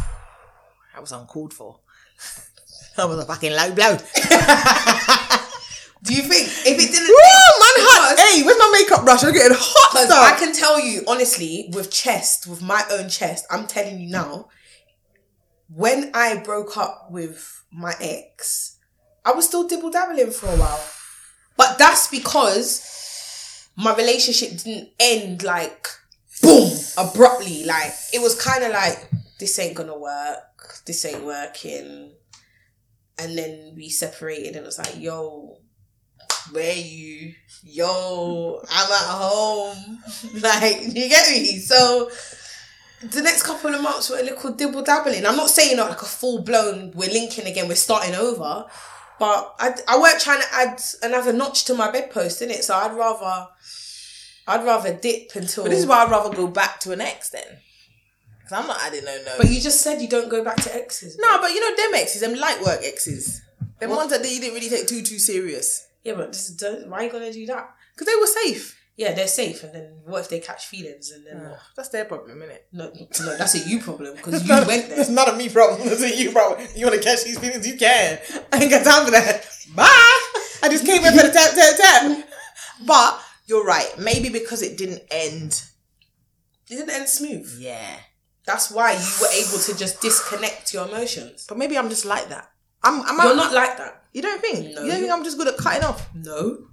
That 0.94 1.02
was 1.02 1.12
uncalled 1.12 1.54
for. 1.54 1.80
That 2.95 3.10
was 3.10 3.18
a 3.18 3.26
fucking 3.26 3.52
low 3.52 3.74
blow. 3.74 3.98
Do 6.04 6.14
you 6.14 6.22
think 6.22 6.48
if 6.48 6.78
it 6.78 6.91
didn't? 6.91 7.08
Woo, 7.08 7.16
man, 7.16 7.80
hot. 7.88 8.20
Hey, 8.20 8.44
where's 8.44 8.60
my 8.60 8.70
makeup 8.78 9.04
brush? 9.04 9.24
I'm 9.24 9.34
getting 9.34 9.58
hot. 9.58 10.12
I 10.12 10.38
can 10.38 10.54
tell 10.54 10.80
you 10.80 11.02
honestly, 11.08 11.70
with 11.72 11.90
chest, 11.90 12.45
with 12.45 12.62
my 12.62 12.84
own 12.91 13.10
chest, 13.10 13.48
I'm 13.50 13.66
telling 13.66 14.00
you 14.00 14.10
now, 14.10 14.50
when 15.70 16.12
I 16.14 16.38
broke 16.44 16.78
up 16.78 17.08
with 17.10 17.64
my 17.72 17.95
ex, 18.00 18.73
I 19.26 19.32
was 19.32 19.48
still 19.48 19.68
dibble 19.68 19.91
dabbling 19.91 20.32
for 20.32 20.48
a 20.48 20.58
while. 20.58 20.84
But 21.56 21.78
that's 21.78 22.08
because 22.08 23.70
my 23.76 23.95
relationship 23.95 24.58
didn't 24.64 24.90
end 25.00 25.44
like 25.44 25.88
boom 26.41 26.72
abruptly. 26.98 27.66
Like 27.66 27.94
it 28.14 28.22
was 28.22 28.40
kind 28.41 28.64
of 28.64 28.72
like 28.72 29.10
this 29.40 29.58
ain't 29.60 29.76
gonna 29.76 29.98
work. 29.98 30.84
This 30.86 31.06
ain't 31.06 31.24
working. 31.24 32.12
And 33.20 33.38
then 33.38 33.74
we 33.76 33.90
separated, 33.90 34.48
and 34.48 34.58
it 34.58 34.66
was 34.66 34.80
like, 34.80 35.00
yo, 35.00 35.58
where 36.52 36.76
you? 36.76 37.34
Yo, 37.64 38.60
I'm 38.70 38.91
at 38.91 39.08
home. 39.08 40.00
like, 40.41 40.82
you 40.82 41.10
get 41.10 41.30
me? 41.30 41.60
So 41.60 42.10
the 43.12 43.22
next 43.22 43.44
couple 43.44 43.74
of 43.74 43.82
months 43.82 44.10
were 44.10 44.18
a 44.18 44.24
little 44.24 44.52
dibble 44.52 44.84
dabbling. 44.84 45.26
I'm 45.26 45.38
not 45.38 45.50
saying 45.50 45.78
not 45.78 45.90
like 45.90 46.02
a 46.02 46.06
full 46.06 46.41
blown, 46.41 46.91
we're 46.95 47.12
linking 47.12 47.45
again, 47.45 47.68
we're 47.68 47.76
starting 47.76 48.16
over. 48.16 48.66
But 49.19 49.56
I, 49.60 49.76
I 49.88 49.99
weren't 49.99 50.19
trying 50.19 50.41
to 50.41 50.48
add 50.53 50.81
another 51.02 51.31
notch 51.34 51.65
to 51.65 51.73
my 51.76 51.91
bedpost, 51.91 52.41
innit? 52.41 52.61
So 52.64 52.76
I'd 52.76 52.94
rather, 52.95 53.48
I'd 54.48 54.65
rather 54.65 54.94
dip 54.94 55.35
until. 55.35 55.64
But 55.64 55.69
this 55.69 55.80
is 55.80 55.85
why 55.85 56.03
I'd 56.03 56.11
rather 56.11 56.35
go 56.35 56.48
back 56.48 56.80
to 56.81 56.91
an 56.91 57.02
ex 57.02 57.30
then. 57.30 57.45
Because 58.40 58.52
I'm 58.61 58.68
not 58.68 58.81
adding 58.81 59.06
no 59.06 59.15
no. 59.26 59.35
But 59.38 59.49
you 59.49 59.61
just 59.61 59.81
said 59.81 60.02
you 60.02 60.10
don't 60.10 60.30
go 60.30 60.44
back 60.44 60.57
to 60.57 60.76
exes. 60.76 61.18
no, 61.19 61.40
but 61.40 61.52
you 61.52 61.60
know 61.61 61.76
them 61.84 61.95
exes, 62.02 62.22
them 62.22 62.35
light 62.35 62.61
work 62.65 62.80
exes. 62.84 63.41
Them 63.80 63.91
What? 63.91 63.98
ones 63.99 64.11
that 64.11 64.30
you 64.30 64.40
didn't 64.41 64.56
really 64.56 64.69
take 64.69 64.88
too 64.88 65.02
too 65.02 65.19
serious. 65.19 65.88
Yeah, 66.03 66.15
but 66.15 66.30
is, 66.31 66.49
don't- 66.49 66.90
why 66.90 66.98
are 66.99 67.03
you 67.03 67.11
gonna 67.11 67.31
do 67.31 67.45
that? 67.48 67.69
Because 67.95 68.07
they 68.14 68.19
were 68.19 68.27
safe. 68.27 68.77
Yeah, 68.95 69.14
they're 69.14 69.28
safe, 69.28 69.64
and 69.64 69.74
then 69.74 70.02
what 70.06 70.22
if 70.22 70.30
they 70.30 70.40
catch 70.40 70.68
feelings 70.68 71.10
and 71.10 71.26
then 71.26 71.41
ah. 71.44 71.49
what? 71.49 71.60
That's 71.76 71.90
their 71.90 72.06
problem, 72.06 72.40
innit? 72.40 72.60
No, 72.72 72.91
no, 72.94 73.38
that's 73.38 73.56
a 73.56 73.68
you 73.68 73.80
problem 73.80 74.15
because 74.15 74.48
you 74.48 74.53
went 74.53 74.68
there. 74.90 74.99
It's 74.99 75.10
not 75.10 75.34
a 75.34 75.36
me 75.36 75.49
problem. 75.49 75.82
It's 75.91 76.03
a 76.03 76.15
you 76.15 76.32
problem. 76.32 76.68
You 76.76 76.86
want 76.86 77.02
to 77.02 77.03
catch 77.03 77.24
these 77.24 77.40
feelings? 77.40 77.68
You 77.68 77.76
can. 77.76 78.20
I 78.52 78.61
ain't 78.61 78.70
got 78.70 78.86
time 78.86 79.06
for 79.06 79.11
that. 79.11 79.48
Bye. 79.76 80.20
I 80.61 80.70
just 80.70 80.86
came 80.86 81.03
in 81.03 81.11
for 81.11 81.26
the 81.26 81.34
tap, 81.34 81.56
tap, 81.56 81.76
tap. 81.76 82.28
But 82.86 83.20
you're 83.48 83.65
right. 83.65 83.91
Maybe 83.98 84.30
because 84.30 84.61
it 84.61 84.78
didn't 84.78 85.02
end. 85.10 85.64
It 86.70 86.76
didn't 86.76 86.91
end 86.91 87.10
smooth. 87.10 87.52
Yeah. 87.60 87.98
That's 88.45 88.70
why 88.70 88.91
you 88.91 89.14
were 89.22 89.34
able 89.34 89.57
to 89.57 89.76
just 89.76 90.02
disconnect 90.02 90.74
your 90.74 90.88
emotions. 90.88 91.45
But 91.49 91.57
maybe 91.57 91.78
I'm 91.78 91.90
just 91.90 92.06
like 92.06 92.30
that. 92.30 92.49
I'm. 92.84 93.02
I'm 93.02 93.18
You're 93.28 93.36
not 93.36 93.53
like 93.53 93.78
that. 93.78 94.03
You 94.14 94.22
don't 94.22 94.40
think? 94.40 94.76
No. 94.76 94.84
You 94.84 94.91
don't 94.91 94.99
think 94.99 95.11
I'm 95.11 95.24
just 95.24 95.38
good 95.38 95.48
at 95.48 95.57
cutting 95.57 95.84
off? 95.84 96.10
No. 96.14 96.68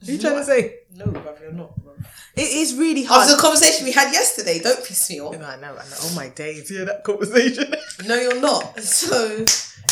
What 0.00 0.08
are 0.08 0.12
you 0.12 0.18
trying 0.18 0.36
to 0.36 0.44
say? 0.44 0.74
No, 0.94 1.06
bruv, 1.06 1.40
you're 1.40 1.52
not, 1.52 1.78
bruv. 1.80 2.04
It 2.36 2.42
is 2.42 2.74
really 2.74 3.02
hard. 3.02 3.22
After 3.22 3.34
the 3.36 3.42
conversation 3.42 3.84
we 3.84 3.92
had 3.92 4.12
yesterday, 4.12 4.60
don't 4.60 4.84
piss 4.84 5.10
me 5.10 5.20
off. 5.20 5.34
I 5.34 5.56
know, 5.56 5.72
I 5.72 5.84
know. 5.88 5.96
Oh 6.02 6.12
my 6.14 6.28
days, 6.28 6.70
yeah, 6.70 6.84
that 6.84 7.04
conversation. 7.04 7.74
No, 8.06 8.14
you're 8.16 8.40
not. 8.40 8.78
So, 8.80 9.44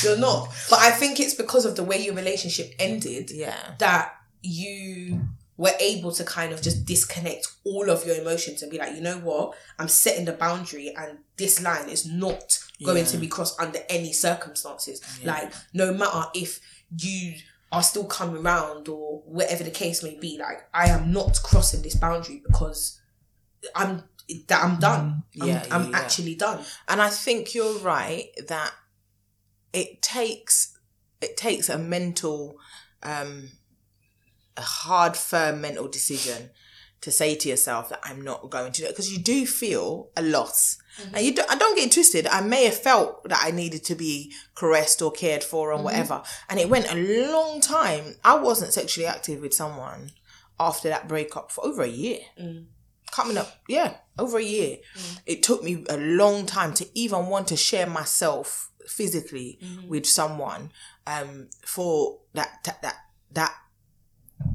you're 0.04 0.16
not. 0.18 0.48
But 0.70 0.78
I 0.78 0.90
think 0.92 1.18
it's 1.18 1.34
because 1.34 1.64
of 1.64 1.74
the 1.74 1.82
way 1.82 2.04
your 2.04 2.14
relationship 2.14 2.72
ended 2.78 3.32
yeah. 3.32 3.72
that 3.78 4.14
you 4.42 5.22
were 5.56 5.72
able 5.80 6.12
to 6.12 6.22
kind 6.22 6.52
of 6.52 6.62
just 6.62 6.84
disconnect 6.84 7.48
all 7.64 7.90
of 7.90 8.06
your 8.06 8.14
emotions 8.16 8.62
and 8.62 8.70
be 8.70 8.78
like, 8.78 8.94
you 8.94 9.00
know 9.00 9.16
what? 9.18 9.54
I'm 9.78 9.88
setting 9.88 10.24
the 10.26 10.32
boundary 10.34 10.94
and 10.96 11.18
this 11.36 11.60
line 11.62 11.88
is 11.88 12.06
not 12.06 12.58
going 12.84 12.98
Yeah. 12.98 13.10
to 13.10 13.16
be 13.18 13.26
crossed 13.26 13.58
under 13.58 13.80
any 13.88 14.12
circumstances. 14.12 15.00
Like, 15.24 15.52
no 15.72 15.92
matter 15.92 16.28
if 16.34 16.60
you 16.96 17.34
are 17.72 17.82
still 17.82 18.04
coming 18.04 18.42
around 18.44 18.88
or 18.88 19.22
whatever 19.26 19.64
the 19.64 19.70
case 19.70 20.02
may 20.02 20.16
be, 20.18 20.38
like, 20.38 20.68
I 20.72 20.88
am 20.88 21.12
not 21.12 21.40
crossing 21.42 21.82
this 21.82 21.96
boundary 21.96 22.42
because 22.46 23.00
I'm 23.74 24.04
that 24.48 24.64
I'm 24.64 24.78
done. 24.78 25.22
I'm, 25.40 25.48
Yeah, 25.48 25.64
I'm 25.70 25.84
yeah, 25.84 25.90
yeah. 25.90 25.96
actually 25.98 26.34
done. 26.34 26.64
And 26.88 27.00
I 27.00 27.10
think 27.10 27.54
you're 27.54 27.78
right 27.78 28.28
that 28.48 28.72
it 29.72 30.02
takes 30.02 30.78
it 31.20 31.36
takes 31.36 31.68
a 31.68 31.78
mental 31.78 32.58
um 33.02 33.50
a 34.56 34.62
hard 34.62 35.16
firm 35.16 35.60
mental 35.60 35.88
decision 35.88 36.50
to 37.02 37.10
say 37.10 37.34
to 37.36 37.48
yourself 37.48 37.88
that 37.90 38.00
I'm 38.02 38.22
not 38.22 38.48
going 38.50 38.72
to 38.72 38.80
do 38.80 38.86
it 38.86 38.90
because 38.90 39.12
you 39.12 39.18
do 39.18 39.46
feel 39.46 40.10
a 40.16 40.22
loss. 40.22 40.78
Mm-hmm. 41.00 41.14
And 41.14 41.24
you 41.24 41.34
don't, 41.34 41.50
I 41.50 41.56
don't 41.56 41.76
get 41.76 41.92
twisted. 41.92 42.26
I 42.26 42.40
may 42.40 42.64
have 42.64 42.80
felt 42.80 43.28
that 43.28 43.42
I 43.42 43.50
needed 43.50 43.84
to 43.84 43.94
be 43.94 44.32
caressed 44.54 45.02
or 45.02 45.10
cared 45.12 45.44
for 45.44 45.72
or 45.72 45.76
mm-hmm. 45.76 45.84
whatever. 45.84 46.22
And 46.48 46.58
it 46.58 46.68
went 46.68 46.92
a 46.92 47.30
long 47.30 47.60
time. 47.60 48.16
I 48.24 48.36
wasn't 48.36 48.72
sexually 48.72 49.06
active 49.06 49.40
with 49.40 49.54
someone 49.54 50.12
after 50.58 50.88
that 50.88 51.08
breakup 51.08 51.50
for 51.50 51.64
over 51.66 51.82
a 51.82 51.88
year 51.88 52.20
mm. 52.40 52.64
coming 53.10 53.36
up, 53.36 53.60
yeah, 53.68 53.96
over 54.18 54.38
a 54.38 54.42
year. 54.42 54.78
Mm. 54.96 55.20
It 55.26 55.42
took 55.42 55.62
me 55.62 55.84
a 55.88 55.96
long 55.96 56.46
time 56.46 56.72
to 56.74 56.86
even 56.94 57.26
want 57.26 57.48
to 57.48 57.56
share 57.56 57.86
myself 57.86 58.70
physically 58.86 59.58
mm-hmm. 59.62 59.88
with 59.88 60.06
someone 60.06 60.72
um, 61.06 61.48
for 61.64 62.18
that 62.32 62.60
that 62.64 62.82
that 62.82 62.96
that 63.32 63.54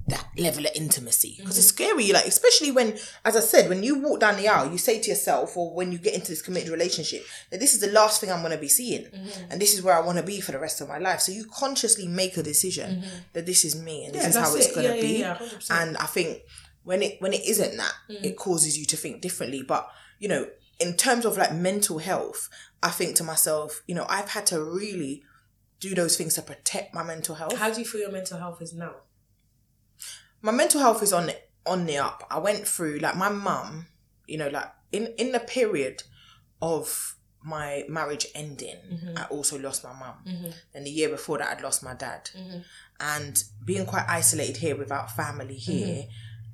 that 0.07 0.27
level 0.37 0.65
of 0.65 0.71
intimacy. 0.75 1.35
Because 1.39 1.57
it's 1.57 1.71
mm-hmm. 1.71 1.91
scary 1.91 2.11
like 2.13 2.25
especially 2.25 2.71
when 2.71 2.97
as 3.25 3.35
i 3.35 3.39
said 3.39 3.69
when 3.69 3.81
you 3.81 3.99
walk 3.99 4.19
down 4.19 4.37
the 4.37 4.47
aisle 4.47 4.71
you 4.71 4.77
say 4.77 4.99
to 4.99 5.09
yourself 5.09 5.57
or 5.57 5.73
when 5.73 5.91
you 5.91 5.97
get 5.97 6.13
into 6.13 6.29
this 6.29 6.41
committed 6.41 6.69
relationship 6.69 7.25
that 7.49 7.59
this 7.59 7.73
is 7.73 7.79
the 7.79 7.87
last 7.87 8.21
thing 8.21 8.31
i'm 8.31 8.41
going 8.41 8.51
to 8.51 8.57
be 8.57 8.67
seeing. 8.67 9.05
Mm-hmm. 9.05 9.51
And 9.51 9.61
this 9.61 9.73
is 9.73 9.81
where 9.81 9.95
i 9.95 10.05
want 10.05 10.17
to 10.17 10.23
be 10.23 10.41
for 10.41 10.51
the 10.51 10.59
rest 10.59 10.81
of 10.81 10.87
my 10.87 10.97
life. 10.97 11.21
So 11.21 11.31
you 11.31 11.45
consciously 11.45 12.07
make 12.07 12.37
a 12.37 12.43
decision 12.43 12.97
mm-hmm. 13.01 13.17
that 13.33 13.45
this 13.45 13.65
is 13.65 13.81
me 13.81 14.05
and 14.05 14.13
this 14.13 14.23
Yeah, 14.23 14.29
is 14.29 14.35
how 14.35 14.55
it's 14.55 14.67
it. 14.67 14.75
going 14.75 14.87
to 14.87 14.95
Yeah, 14.95 15.01
be. 15.01 15.19
yeah, 15.19 15.37
yeah, 15.41 15.81
and 15.81 15.97
i 15.97 16.05
think 16.05 16.39
when 16.83 17.01
it 17.01 17.21
when 17.21 17.33
it 17.33 17.45
isn't 17.45 17.77
that 17.77 17.93
mm. 18.09 18.23
it 18.23 18.37
causes 18.37 18.77
you 18.77 18.85
to 18.85 18.97
think 18.97 19.21
differently. 19.21 19.63
But 19.63 19.89
you 20.19 20.27
know 20.27 20.47
in 20.79 20.95
terms 20.95 21.25
of 21.25 21.37
like 21.37 21.53
mental 21.53 21.99
health 21.99 22.49
i 22.81 22.89
think 22.89 23.15
to 23.15 23.23
myself 23.23 23.83
you 23.85 23.93
know 23.93 24.03
i've 24.09 24.29
had 24.29 24.47
to 24.47 24.63
really 24.63 25.21
do 25.81 25.95
those 25.95 26.15
things 26.15 26.35
to 26.35 26.41
protect 26.41 26.93
my 26.93 27.03
mental 27.03 27.35
health. 27.35 27.57
How 27.57 27.71
do 27.71 27.79
you 27.79 27.85
feel 27.85 28.01
your 28.01 28.11
mental 28.11 28.37
health 28.37 28.61
is 28.61 28.73
now? 28.73 28.93
My 30.41 30.51
mental 30.51 30.81
health 30.81 31.03
is 31.03 31.13
on 31.13 31.31
on 31.65 31.85
the 31.85 31.97
up. 31.97 32.25
I 32.29 32.39
went 32.39 32.67
through 32.67 32.99
like 32.99 33.15
my 33.15 33.29
mum 33.29 33.87
you 34.31 34.37
know 34.37 34.47
like 34.47 34.71
in 34.91 35.13
in 35.17 35.31
the 35.33 35.39
period 35.39 36.03
of 36.61 37.15
my 37.43 37.83
marriage 37.89 38.27
ending 38.35 38.75
mm-hmm. 38.93 39.17
i 39.17 39.25
also 39.25 39.59
lost 39.59 39.83
my 39.83 39.91
mum. 39.91 40.15
Mm-hmm. 40.27 40.51
And 40.75 40.85
the 40.85 40.91
year 40.91 41.09
before 41.09 41.37
that 41.39 41.57
i'd 41.57 41.63
lost 41.63 41.83
my 41.83 41.93
dad. 41.93 42.29
Mm-hmm. 42.37 42.59
And 42.99 43.43
being 43.65 43.85
quite 43.85 44.05
isolated 44.07 44.57
here 44.57 44.75
without 44.75 45.11
family 45.15 45.55
here 45.55 46.05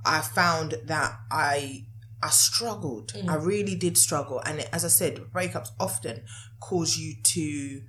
i 0.06 0.22
found 0.22 0.76
that 0.86 1.20
i 1.30 1.86
i 2.24 2.30
struggled. 2.30 3.14
I 3.28 3.36
really 3.36 3.76
did 3.76 3.96
struggle. 3.96 4.42
And 4.46 4.60
it, 4.60 4.70
as 4.74 4.84
i 4.84 4.88
said 4.88 5.18
breakups 5.34 5.70
often 5.80 6.24
cause 6.60 6.98
you 6.98 7.16
to 7.22 7.82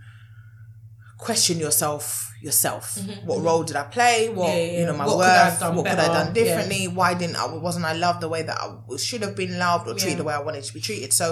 question 1.19 1.59
yourself 1.59 2.33
yourself. 2.41 2.97
What 3.25 3.43
role 3.43 3.65
did 3.65 3.75
i 3.77 3.83
play? 3.83 4.29
What 4.29 4.49
Mm-hmm. 4.51 4.57
Yeah, 4.59 4.65
yeah, 4.73 4.79
you 4.81 4.87
know 4.87 4.97
my 4.97 5.07
what 5.07 5.13
could 5.15 5.19
worth? 5.19 5.61
done 5.61 5.75
what 5.77 5.87
could 5.87 5.99
i 5.99 6.03
have 6.05 6.13
done 6.27 6.33
differently? 6.33 6.87
Why 6.89 7.15
didn't 7.15 7.37
i 7.37 7.47
wasn't 7.47 7.85
i 7.85 7.93
loved 7.95 8.21
the 8.21 8.29
way 8.29 8.43
that 8.43 8.57
i 8.61 8.97
should 8.97 9.23
have 9.23 9.35
been 9.37 9.59
loved 9.59 9.89
or 9.89 9.95
treated 9.95 10.11
Yeah. 10.11 10.17
the 10.17 10.25
way 10.25 10.35
i 10.35 10.41
wanted 10.41 10.63
to 10.65 10.73
be 10.73 10.81
treated? 10.81 11.13
So 11.13 11.27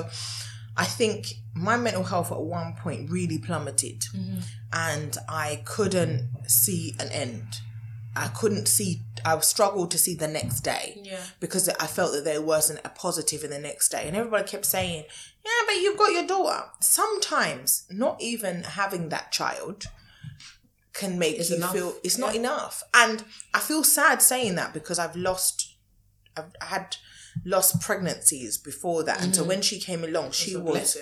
i 0.77 0.85
think 0.85 1.27
my 1.55 1.77
mental 1.77 2.03
health 2.03 2.31
at 2.33 2.41
one 2.41 2.75
point 2.83 3.11
really 3.11 3.39
plummeted 3.39 4.01
Mm-hmm. 4.15 4.39
and 4.73 5.17
i 5.29 5.63
couldn't 5.65 6.29
see 6.49 6.95
an 6.99 7.09
end 7.11 7.45
i 8.17 8.29
couldn't 8.29 8.67
see 8.67 9.01
i 9.25 9.39
struggled 9.41 9.91
to 9.91 9.99
see 9.99 10.15
the 10.15 10.29
next 10.29 10.61
day 10.61 11.01
Yeah. 11.05 11.21
because 11.41 11.69
I 11.69 11.87
felt 11.87 12.13
that 12.13 12.25
there 12.25 12.43
wasn't 12.43 12.81
a 12.85 12.89
positive 12.89 13.45
in 13.45 13.51
the 13.51 13.59
next 13.59 13.89
day. 13.91 14.05
And 14.07 14.17
everybody 14.17 14.45
kept 14.45 14.65
saying, 14.65 15.05
Yeah, 15.45 15.51
but 15.67 15.75
you've 15.77 15.99
got 15.99 16.13
your 16.13 16.27
daughter. 16.27 16.65
Sometimes 16.81 17.87
not 17.91 18.21
even 18.21 18.63
having 18.65 19.09
that 19.11 19.33
child 19.33 19.85
can 20.93 21.19
make 21.19 21.39
It's 21.39 21.51
you 21.51 21.57
enough. 21.57 21.73
feel 21.73 21.95
it's 22.03 22.19
not 22.19 22.35
enough. 22.35 22.83
And 22.95 23.25
I 23.53 23.61
feel 23.61 23.85
sad 23.85 24.23
saying 24.23 24.55
that 24.57 24.73
because 24.73 24.99
I've 24.99 25.17
lost 25.17 25.77
I've 26.37 26.53
had 26.61 26.97
lost 27.45 27.81
pregnancies 27.81 28.59
before 28.59 29.03
that. 29.05 29.23
And 29.23 29.35
so 29.35 29.43
mm-hmm. 29.43 29.49
when 29.49 29.63
she 29.63 29.79
came 29.79 30.05
along, 30.05 30.33
she 30.33 30.57
was. 30.57 30.97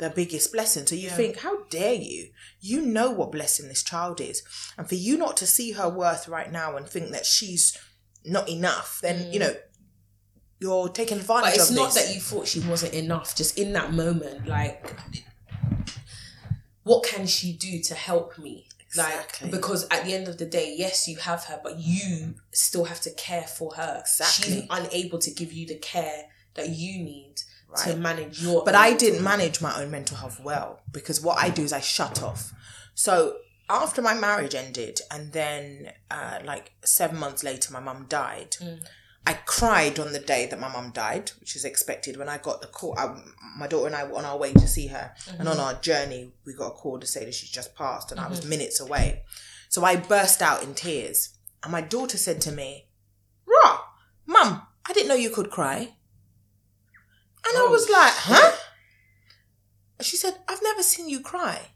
The 0.00 0.10
biggest 0.10 0.52
blessing. 0.52 0.86
So 0.86 0.94
you 0.94 1.10
think, 1.10 1.38
how 1.38 1.64
dare 1.64 1.94
you? 1.94 2.30
You 2.60 2.80
know 2.80 3.10
what 3.10 3.30
blessing 3.30 3.68
this 3.68 3.82
child 3.82 4.20
is. 4.20 4.42
And 4.76 4.88
for 4.88 4.96
you 4.96 5.16
not 5.16 5.36
to 5.36 5.46
see 5.46 5.72
her 5.72 5.88
worth 5.88 6.26
right 6.26 6.50
now 6.50 6.76
and 6.76 6.88
think 6.88 7.10
that 7.10 7.26
she's 7.26 7.78
not 8.24 8.48
enough, 8.48 8.98
then, 9.02 9.32
you 9.32 9.38
mm. 9.38 9.42
know, 9.42 9.54
you're 10.58 10.88
taking 10.88 11.18
advantage 11.18 11.52
But 11.52 11.54
it's 11.54 11.70
not 11.70 11.92
this. 11.92 12.06
that 12.06 12.14
you 12.14 12.20
thought 12.20 12.48
she 12.48 12.60
wasn't 12.60 12.94
enough. 12.94 13.36
Just 13.36 13.58
in 13.58 13.72
that 13.74 13.92
moment, 13.92 14.46
like, 14.48 14.96
what 16.82 17.04
can 17.04 17.26
she 17.26 17.52
do 17.52 17.80
to 17.82 17.94
help 17.94 18.38
me? 18.38 18.66
Exactly. 18.86 19.46
Like 19.46 19.52
because 19.52 19.86
at 19.90 20.04
the 20.04 20.14
end 20.14 20.28
of 20.28 20.38
the 20.38 20.46
day, 20.46 20.74
yes, 20.76 21.06
you 21.06 21.16
have 21.18 21.44
her, 21.44 21.60
but 21.62 21.78
you 21.78 22.34
still 22.52 22.86
have 22.86 23.00
to 23.02 23.12
care 23.12 23.42
for 23.42 23.74
her. 23.74 23.98
Exactly. 24.00 24.54
She's 24.54 24.66
unable 24.70 25.18
to 25.18 25.30
give 25.30 25.52
you 25.52 25.66
the 25.66 25.76
care 25.76 26.24
that 26.54 26.70
you 26.70 27.02
need 27.04 27.36
to 27.84 27.96
manage 27.96 28.42
your. 28.42 28.64
But 28.64 28.74
I 28.74 28.94
didn't 28.94 29.22
manage 29.22 29.60
my 29.60 29.80
own 29.80 29.90
mental 29.90 30.16
health 30.16 30.40
well 30.42 30.80
because 30.90 31.20
what 31.20 31.38
I 31.38 31.50
do 31.50 31.62
is 31.62 31.72
I 31.72 31.80
shut 31.80 32.22
off. 32.22 32.52
So 32.94 33.36
after 33.70 34.02
my 34.02 34.14
marriage 34.14 34.54
ended, 34.54 35.00
and 35.10 35.32
then 35.32 35.92
uh, 36.10 36.40
like 36.44 36.72
seven 36.84 37.18
months 37.18 37.44
later, 37.44 37.72
my 37.72 37.80
mum 37.80 38.06
died. 38.08 38.56
Mm. 38.60 38.80
I 39.26 39.34
cried 39.34 39.98
on 39.98 40.12
the 40.12 40.18
day 40.18 40.46
that 40.46 40.58
my 40.58 40.72
mum 40.72 40.90
died, 40.92 41.30
which 41.38 41.54
is 41.54 41.64
expected. 41.64 42.16
When 42.16 42.28
I 42.28 42.38
got 42.38 42.62
the 42.62 42.66
call, 42.66 42.98
I, 42.98 43.14
my 43.56 43.66
daughter 43.66 43.86
and 43.86 43.94
I 43.94 44.04
were 44.04 44.16
on 44.16 44.24
our 44.24 44.36
way 44.36 44.52
to 44.54 44.66
see 44.66 44.88
her, 44.88 45.12
and 45.38 45.46
on 45.46 45.56
mm-hmm. 45.56 45.64
our 45.64 45.74
journey, 45.74 46.32
we 46.44 46.54
got 46.54 46.68
a 46.68 46.70
call 46.70 46.98
to 46.98 47.06
say 47.06 47.24
that 47.24 47.34
she's 47.34 47.50
just 47.50 47.76
passed, 47.76 48.10
and 48.10 48.20
I 48.20 48.28
was 48.28 48.40
mm-hmm. 48.40 48.50
minutes 48.50 48.80
away. 48.80 49.22
So 49.68 49.84
I 49.84 49.96
burst 49.96 50.42
out 50.42 50.62
in 50.62 50.74
tears, 50.74 51.38
and 51.62 51.70
my 51.70 51.80
daughter 51.80 52.16
said 52.16 52.40
to 52.42 52.52
me, 52.52 52.88
"Rah, 53.46 53.80
mum, 54.26 54.62
I 54.86 54.92
didn't 54.92 55.08
know 55.08 55.14
you 55.14 55.30
could 55.30 55.50
cry." 55.50 55.94
And 57.46 57.56
I 57.56 57.60
Oh, 57.66 57.70
was 57.70 57.88
like, 57.88 58.12
"Huh?" 58.14 58.52
She 60.00 60.16
said, 60.16 60.34
"I've 60.48 60.62
never 60.62 60.82
seen 60.82 61.08
you 61.08 61.20
cry." 61.20 61.72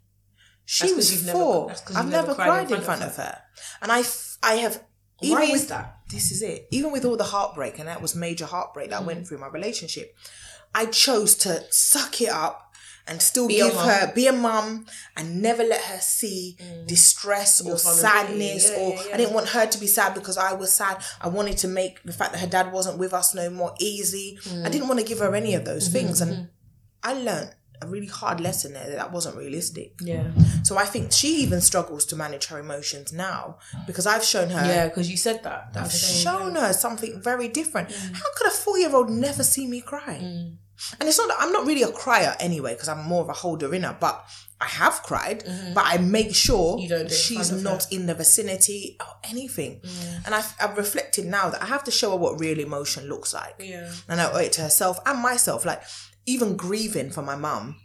She 0.65 0.85
That's 0.87 0.97
was 0.97 1.13
you've 1.13 1.27
never- 1.27 1.39
four. 1.39 1.71
I've 1.95 2.07
never, 2.09 2.29
never 2.29 2.35
cried, 2.35 2.71
in 2.71 2.81
front, 2.81 3.03
of, 3.03 3.17
her. 3.17 3.43
and 3.83 3.93
I, 3.93 4.01
f- 4.01 4.39
I 4.43 4.55
have. 4.55 4.83
Why 5.19 5.29
even 5.29 5.43
is 5.45 5.51
with- 5.63 5.69
that? 5.69 5.99
This 6.09 6.31
is 6.31 6.43
it. 6.43 6.69
Even 6.71 6.91
with 6.93 7.05
all 7.05 7.17
the 7.17 7.25
heartbreak, 7.25 7.79
and 7.79 7.89
that 7.89 8.01
was 8.03 8.15
major 8.15 8.47
heartbreak 8.47 8.91
that 8.91 9.01
I 9.01 9.03
Mm. 9.03 9.07
went 9.07 9.29
through 9.29 9.39
my 9.39 9.49
relationship, 9.49 10.17
I 10.75 10.87
chose 10.87 11.35
to 11.37 11.65
suck 11.71 12.21
it 12.21 12.29
up 12.31 12.73
and 13.07 13.21
still 13.21 13.47
Be 13.49 13.57
give 13.57 13.75
her, 13.75 14.13
be 14.15 14.27
a 14.27 14.33
mum, 14.33 14.87
and 15.17 15.43
never 15.43 15.63
let 15.63 15.81
her 15.83 15.99
see 16.01 16.57
distress 16.87 17.61
or 17.61 17.65
Mm. 17.65 17.67
Your 17.69 17.77
vulnerability. 17.77 18.51
sadness. 18.61 18.71
Yeah, 18.71 18.77
or 18.79 18.95
yeah, 18.95 19.03
yeah. 19.09 19.15
I 19.15 19.17
didn't 19.19 19.35
want 19.35 19.49
her 19.51 19.67
to 19.67 19.79
be 19.79 19.87
sad 19.87 20.15
because 20.15 20.39
I 20.39 20.53
was 20.55 20.73
sad. 20.73 21.03
I 21.21 21.29
wanted 21.29 21.59
to 21.59 21.69
make 21.69 22.03
the 22.03 22.13
fact 22.13 22.33
that 22.33 22.39
her 22.41 22.47
dad 22.47 22.73
wasn't 22.73 22.99
with 22.99 23.13
us 23.13 23.35
no 23.35 23.51
more 23.51 23.75
easy. 23.79 24.39
Mm. 24.45 24.67
I 24.67 24.71
didn't 24.71 24.89
want 24.89 25.01
to 25.01 25.07
give 25.07 25.19
her 25.19 25.35
any 25.35 25.55
of 25.55 25.65
those 25.65 25.85
Mm-hmm, 25.89 25.93
things, 26.07 26.21
and 26.21 26.49
I 27.03 27.13
learned 27.15 27.55
a 27.83 27.87
really 27.87 28.07
hard 28.07 28.41
lesson 28.41 28.73
there 28.73 28.87
that 28.89 28.97
that 28.97 29.13
wasn't 29.13 29.37
realistic. 29.37 29.93
Yeah. 30.01 30.29
So 30.63 30.79
I 30.79 30.87
think 30.87 31.13
she 31.13 31.43
even 31.43 31.61
struggles 31.61 32.07
to 32.07 32.17
manage 32.17 32.47
her 32.47 32.59
emotions 32.59 33.13
now 33.13 33.59
because 33.87 34.07
I've 34.07 34.25
shown 34.25 34.49
her. 34.49 34.65
Yeah, 34.67 34.89
because 34.89 35.11
you 35.11 35.19
said 35.19 35.43
that. 35.43 35.65
I've 35.69 35.75
That's 35.75 36.01
the 36.01 36.07
thing, 36.07 36.23
shown 36.25 36.55
her 36.55 36.73
something 36.73 37.21
very 37.21 37.49
different. 37.49 37.89
Mm. 37.91 38.15
How 38.15 38.25
could 38.37 38.47
a 38.47 38.51
four 38.51 38.79
year 38.79 38.95
old 38.95 39.11
never 39.11 39.43
see 39.43 39.67
me 39.67 39.83
cry? 39.83 40.17
And 40.99 41.09
it's 41.09 41.19
not 41.19 41.29
that 41.29 41.37
I'm 41.41 41.53
not 41.53 41.67
really 41.67 41.83
a 41.83 41.93
crier 41.93 42.35
anyway, 42.41 42.75
because 42.75 42.89
I'm 42.89 43.05
more 43.05 43.23
of 43.23 43.29
a 43.29 43.33
holder 43.33 43.73
inner, 43.75 43.97
but 44.01 44.25
I 44.61 44.67
have 44.67 45.03
cried, 45.03 45.43
but 45.75 45.85
I 45.87 45.99
make 45.99 46.35
sure 46.35 46.75
Mm-hmm. 46.77 46.83
You 46.83 46.89
don't 46.89 47.09
do 47.09 47.15
in 47.15 47.21
she's 47.21 47.51
not 47.53 47.87
in 47.93 48.07
the 48.07 48.15
vicinity 48.15 48.97
or 49.01 49.07
anything. 49.25 49.81
And 50.25 50.35
I've, 50.35 50.55
I've 50.61 50.77
reflected 50.77 51.27
now 51.27 51.51
that 51.51 51.63
I 51.63 51.67
have 51.67 51.85
to 51.85 51.91
show 51.91 52.11
her 52.13 52.17
what 52.17 52.41
real 52.41 52.59
emotion 52.59 53.09
looks 53.09 53.35
like. 53.35 53.55
Yeah. 53.59 53.91
And 54.09 54.21
I 54.21 54.31
owe 54.33 54.39
it 54.39 54.53
to 54.53 54.63
herself 54.63 54.99
and 55.07 55.21
myself. 55.21 55.65
Like, 55.65 55.83
even 56.27 56.57
grieving 56.57 57.11
for 57.11 57.23
my 57.23 57.37
mum, 57.37 57.77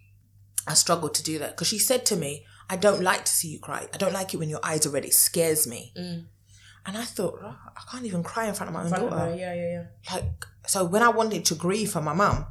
I 0.68 0.74
struggled 0.74 1.14
to 1.16 1.24
do 1.24 1.40
that 1.40 1.52
because 1.52 1.68
she 1.68 1.80
said 1.80 2.06
to 2.08 2.16
me, 2.16 2.46
I 2.70 2.76
don't 2.76 3.02
like 3.02 3.26
to 3.26 3.32
see 3.32 3.48
you 3.50 3.60
cry. 3.60 3.88
I 3.94 3.98
don't 3.98 4.14
like 4.14 4.34
it 4.34 4.38
when 4.38 4.50
your 4.50 4.60
eyes 4.64 4.86
are 4.86 4.92
red. 4.92 5.04
It 5.06 5.14
scares 5.14 5.68
me. 5.68 5.92
And 6.86 6.98
I 6.98 7.04
thought, 7.04 7.40
"Oh, 7.44 7.56
I 7.78 7.82
can't 7.92 8.06
even 8.06 8.24
cry 8.24 8.48
in 8.48 8.54
front 8.54 8.70
of 8.70 8.74
my 8.74 8.84
own 8.84 8.92
Mm. 8.92 9.10
Daughter. 9.10 9.36
Yeah, 9.36 9.54
yeah, 9.54 9.70
yeah. 9.72 10.16
Like, 10.16 10.46
so 10.68 10.86
when 10.86 11.04
I 11.04 11.10
wanted 11.10 11.44
to 11.46 11.56
grieve 11.56 11.92
for 11.92 12.02
my 12.02 12.14
mum, 12.14 12.46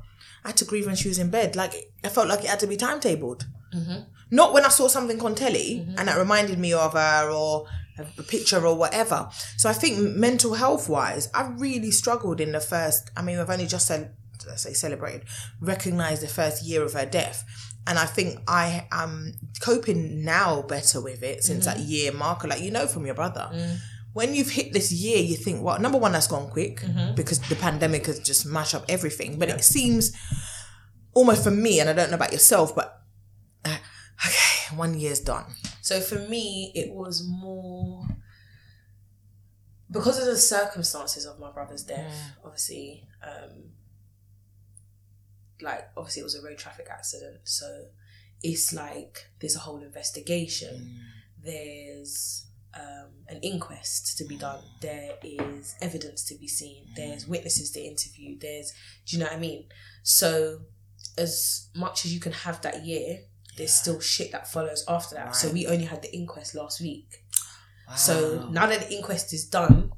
I 0.48 0.52
had 0.52 0.56
to 0.58 0.64
grieve 0.64 0.86
when 0.86 0.96
she 0.96 1.08
was 1.08 1.18
in 1.18 1.28
bed. 1.28 1.56
Like, 1.56 1.92
I 2.02 2.08
felt 2.08 2.26
like 2.26 2.40
it 2.40 2.46
had 2.46 2.60
to 2.60 2.66
be 2.66 2.78
timetabled. 2.78 3.44
Mm-hmm. 3.74 4.00
Not 4.30 4.54
when 4.54 4.64
I 4.64 4.70
saw 4.70 4.88
something 4.88 5.20
on 5.20 5.34
telly 5.34 5.86
and 5.98 6.08
that 6.08 6.16
reminded 6.16 6.58
me 6.58 6.72
of 6.72 6.94
her 6.94 7.30
or 7.30 7.66
a 7.98 8.22
picture 8.22 8.64
or 8.64 8.74
whatever. 8.74 9.28
So 9.58 9.68
I 9.68 9.74
think 9.74 9.98
mental 9.98 10.54
health 10.54 10.88
wise, 10.88 11.28
I 11.34 11.48
really 11.48 11.90
struggled 11.90 12.40
in 12.40 12.52
the 12.52 12.60
first. 12.60 13.10
I 13.14 13.20
mean, 13.20 13.36
we've 13.36 13.50
only 13.50 13.66
just 13.66 13.86
said, 13.86 14.14
let's 14.46 14.62
say, 14.62 14.72
celebrated, 14.72 15.24
recognized 15.60 16.22
the 16.22 16.28
first 16.28 16.64
year 16.64 16.82
of 16.82 16.94
her 16.94 17.04
death. 17.04 17.44
And 17.86 17.98
I 17.98 18.06
think 18.06 18.40
I 18.48 18.86
am 18.90 19.34
coping 19.60 20.24
now 20.24 20.62
better 20.62 21.02
with 21.02 21.22
it 21.22 21.44
since 21.44 21.66
mm-hmm. 21.66 21.78
that 21.78 21.86
year 21.86 22.10
marker. 22.12 22.48
Like, 22.48 22.62
you 22.62 22.70
know, 22.70 22.86
from 22.86 23.04
your 23.04 23.14
brother. 23.14 23.50
Mm. 23.52 23.76
When 24.18 24.34
you've 24.34 24.50
hit 24.50 24.72
this 24.72 24.90
year, 24.90 25.22
you 25.22 25.36
think, 25.36 25.62
well, 25.62 25.78
number 25.78 25.96
one, 25.96 26.10
that's 26.10 26.26
gone 26.26 26.50
quick 26.50 26.82
because 27.14 27.38
the 27.48 27.54
pandemic 27.54 28.06
has 28.06 28.18
just 28.18 28.44
mashed 28.44 28.74
up 28.74 28.84
everything. 28.88 29.38
But 29.38 29.48
it 29.48 29.62
seems 29.62 30.12
almost 31.14 31.44
for 31.44 31.52
me, 31.52 31.78
and 31.78 31.88
I 31.88 31.92
don't 31.92 32.10
know 32.10 32.16
about 32.16 32.32
yourself, 32.32 32.74
but 32.74 33.00
uh, 33.64 33.78
okay, 34.26 34.76
one 34.76 34.98
year's 34.98 35.20
done. 35.20 35.44
So 35.82 36.00
for 36.00 36.18
me, 36.18 36.72
it 36.74 36.92
was 36.92 37.24
more 37.28 38.08
because 39.88 40.18
of 40.18 40.26
the 40.26 40.36
circumstances 40.36 41.24
of 41.24 41.38
my 41.38 41.52
brother's 41.52 41.84
death. 41.84 42.32
Obviously, 42.44 43.06
um, 43.22 43.70
like 45.60 45.90
obviously 45.96 46.22
it 46.22 46.24
was 46.24 46.34
a 46.34 46.42
road 46.42 46.58
traffic 46.58 46.88
accident, 46.90 47.38
so 47.44 47.84
it's 48.42 48.72
like 48.72 49.28
there's 49.38 49.54
a 49.54 49.60
whole 49.60 49.80
investigation. 49.80 51.02
There's 51.40 52.47
um, 52.74 53.10
an 53.28 53.40
inquest 53.42 54.18
to 54.18 54.24
be 54.24 54.36
done. 54.36 54.60
There 54.80 55.12
is 55.22 55.74
evidence 55.80 56.24
to 56.24 56.34
be 56.36 56.48
seen. 56.48 56.86
There's 56.96 57.26
witnesses 57.26 57.70
to 57.72 57.80
interview. 57.80 58.38
There's, 58.38 58.72
do 59.06 59.16
you 59.16 59.22
know 59.22 59.28
what 59.28 59.36
I 59.36 59.40
mean? 59.40 59.64
So, 60.02 60.60
as 61.16 61.68
much 61.74 62.04
as 62.04 62.14
you 62.14 62.20
can 62.20 62.32
have 62.32 62.60
that 62.62 62.84
year, 62.84 63.20
there's 63.56 63.72
still 63.74 64.00
shit 64.00 64.30
that 64.32 64.50
follows 64.50 64.84
after 64.88 65.16
that. 65.16 65.34
So 65.34 65.50
we 65.50 65.66
only 65.66 65.84
had 65.84 66.02
the 66.02 66.14
inquest 66.14 66.54
last 66.54 66.80
week. 66.80 67.24
So 67.96 68.48
now 68.52 68.66
that 68.66 68.88
the 68.88 68.94
inquest 68.94 69.32
is 69.32 69.46
done, 69.46 69.90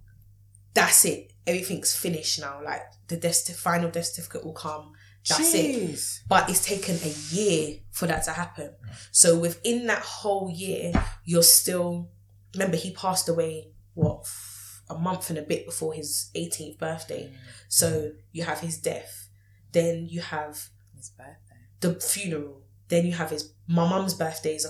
that's 0.72 1.04
it. 1.04 1.32
Everything's 1.46 1.94
finished 1.94 2.40
now. 2.40 2.62
Like 2.64 2.82
the 3.08 3.16
death, 3.16 3.44
the 3.46 3.52
final 3.52 3.90
death 3.90 4.06
certificate 4.06 4.44
will 4.44 4.54
come. 4.54 4.92
That's 5.28 5.52
it. 5.54 6.00
But 6.28 6.48
it's 6.48 6.64
taken 6.64 6.96
a 6.96 7.12
year 7.34 7.80
for 7.90 8.06
that 8.06 8.24
to 8.24 8.30
happen. 8.30 8.70
So 9.10 9.38
within 9.38 9.86
that 9.88 10.02
whole 10.02 10.50
year, 10.50 10.92
you're 11.24 11.42
still. 11.42 12.08
Remember, 12.54 12.76
he 12.76 12.92
passed 12.92 13.28
away 13.28 13.68
what 13.94 14.20
f- 14.22 14.82
a 14.88 14.94
month 14.98 15.30
and 15.30 15.38
a 15.38 15.42
bit 15.42 15.66
before 15.66 15.92
his 15.94 16.30
18th 16.34 16.78
birthday. 16.78 17.32
So 17.68 18.12
you 18.32 18.42
have 18.44 18.60
his 18.60 18.78
death, 18.78 19.28
then 19.72 20.06
you 20.08 20.20
have 20.20 20.68
His 20.96 21.10
birthday. 21.10 21.36
the 21.80 21.94
funeral. 22.00 22.62
Then 22.88 23.06
you 23.06 23.12
have 23.12 23.30
his 23.30 23.52
my 23.68 23.88
mum's 23.88 24.14
birthday 24.14 24.56
is 24.56 24.66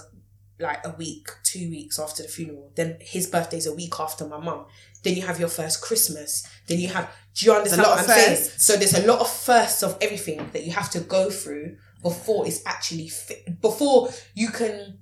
like 0.58 0.84
a 0.84 0.94
week, 0.98 1.28
two 1.42 1.70
weeks 1.70 1.98
after 1.98 2.22
the 2.22 2.28
funeral. 2.28 2.70
Then 2.74 2.98
his 3.00 3.26
birthday 3.26 3.56
is 3.56 3.66
a 3.66 3.72
week 3.74 3.94
after 3.98 4.26
my 4.26 4.36
mum. 4.38 4.66
Then 5.02 5.14
you 5.16 5.22
have 5.22 5.40
your 5.40 5.48
first 5.48 5.80
Christmas. 5.80 6.46
Then 6.66 6.78
you 6.80 6.88
have. 6.88 7.10
Do 7.34 7.46
you 7.46 7.54
understand 7.54 7.80
what 7.82 7.98
I'm 8.00 8.04
saying? 8.04 8.36
So 8.58 8.76
there's 8.76 8.92
a 8.92 9.06
lot 9.06 9.20
of 9.20 9.30
firsts 9.30 9.82
of 9.82 9.96
everything 10.02 10.50
that 10.52 10.64
you 10.64 10.72
have 10.72 10.90
to 10.90 11.00
go 11.00 11.30
through 11.30 11.76
before 12.02 12.46
it's 12.46 12.60
actually 12.66 13.08
fit. 13.08 13.58
Before 13.62 14.10
you 14.34 14.48
can 14.50 14.98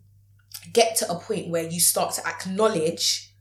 get 0.72 0.96
to 0.96 1.10
a 1.10 1.18
point 1.18 1.48
where 1.48 1.64
you 1.64 1.80
start 1.80 2.14
to 2.14 2.26
acknowledge 2.26 3.34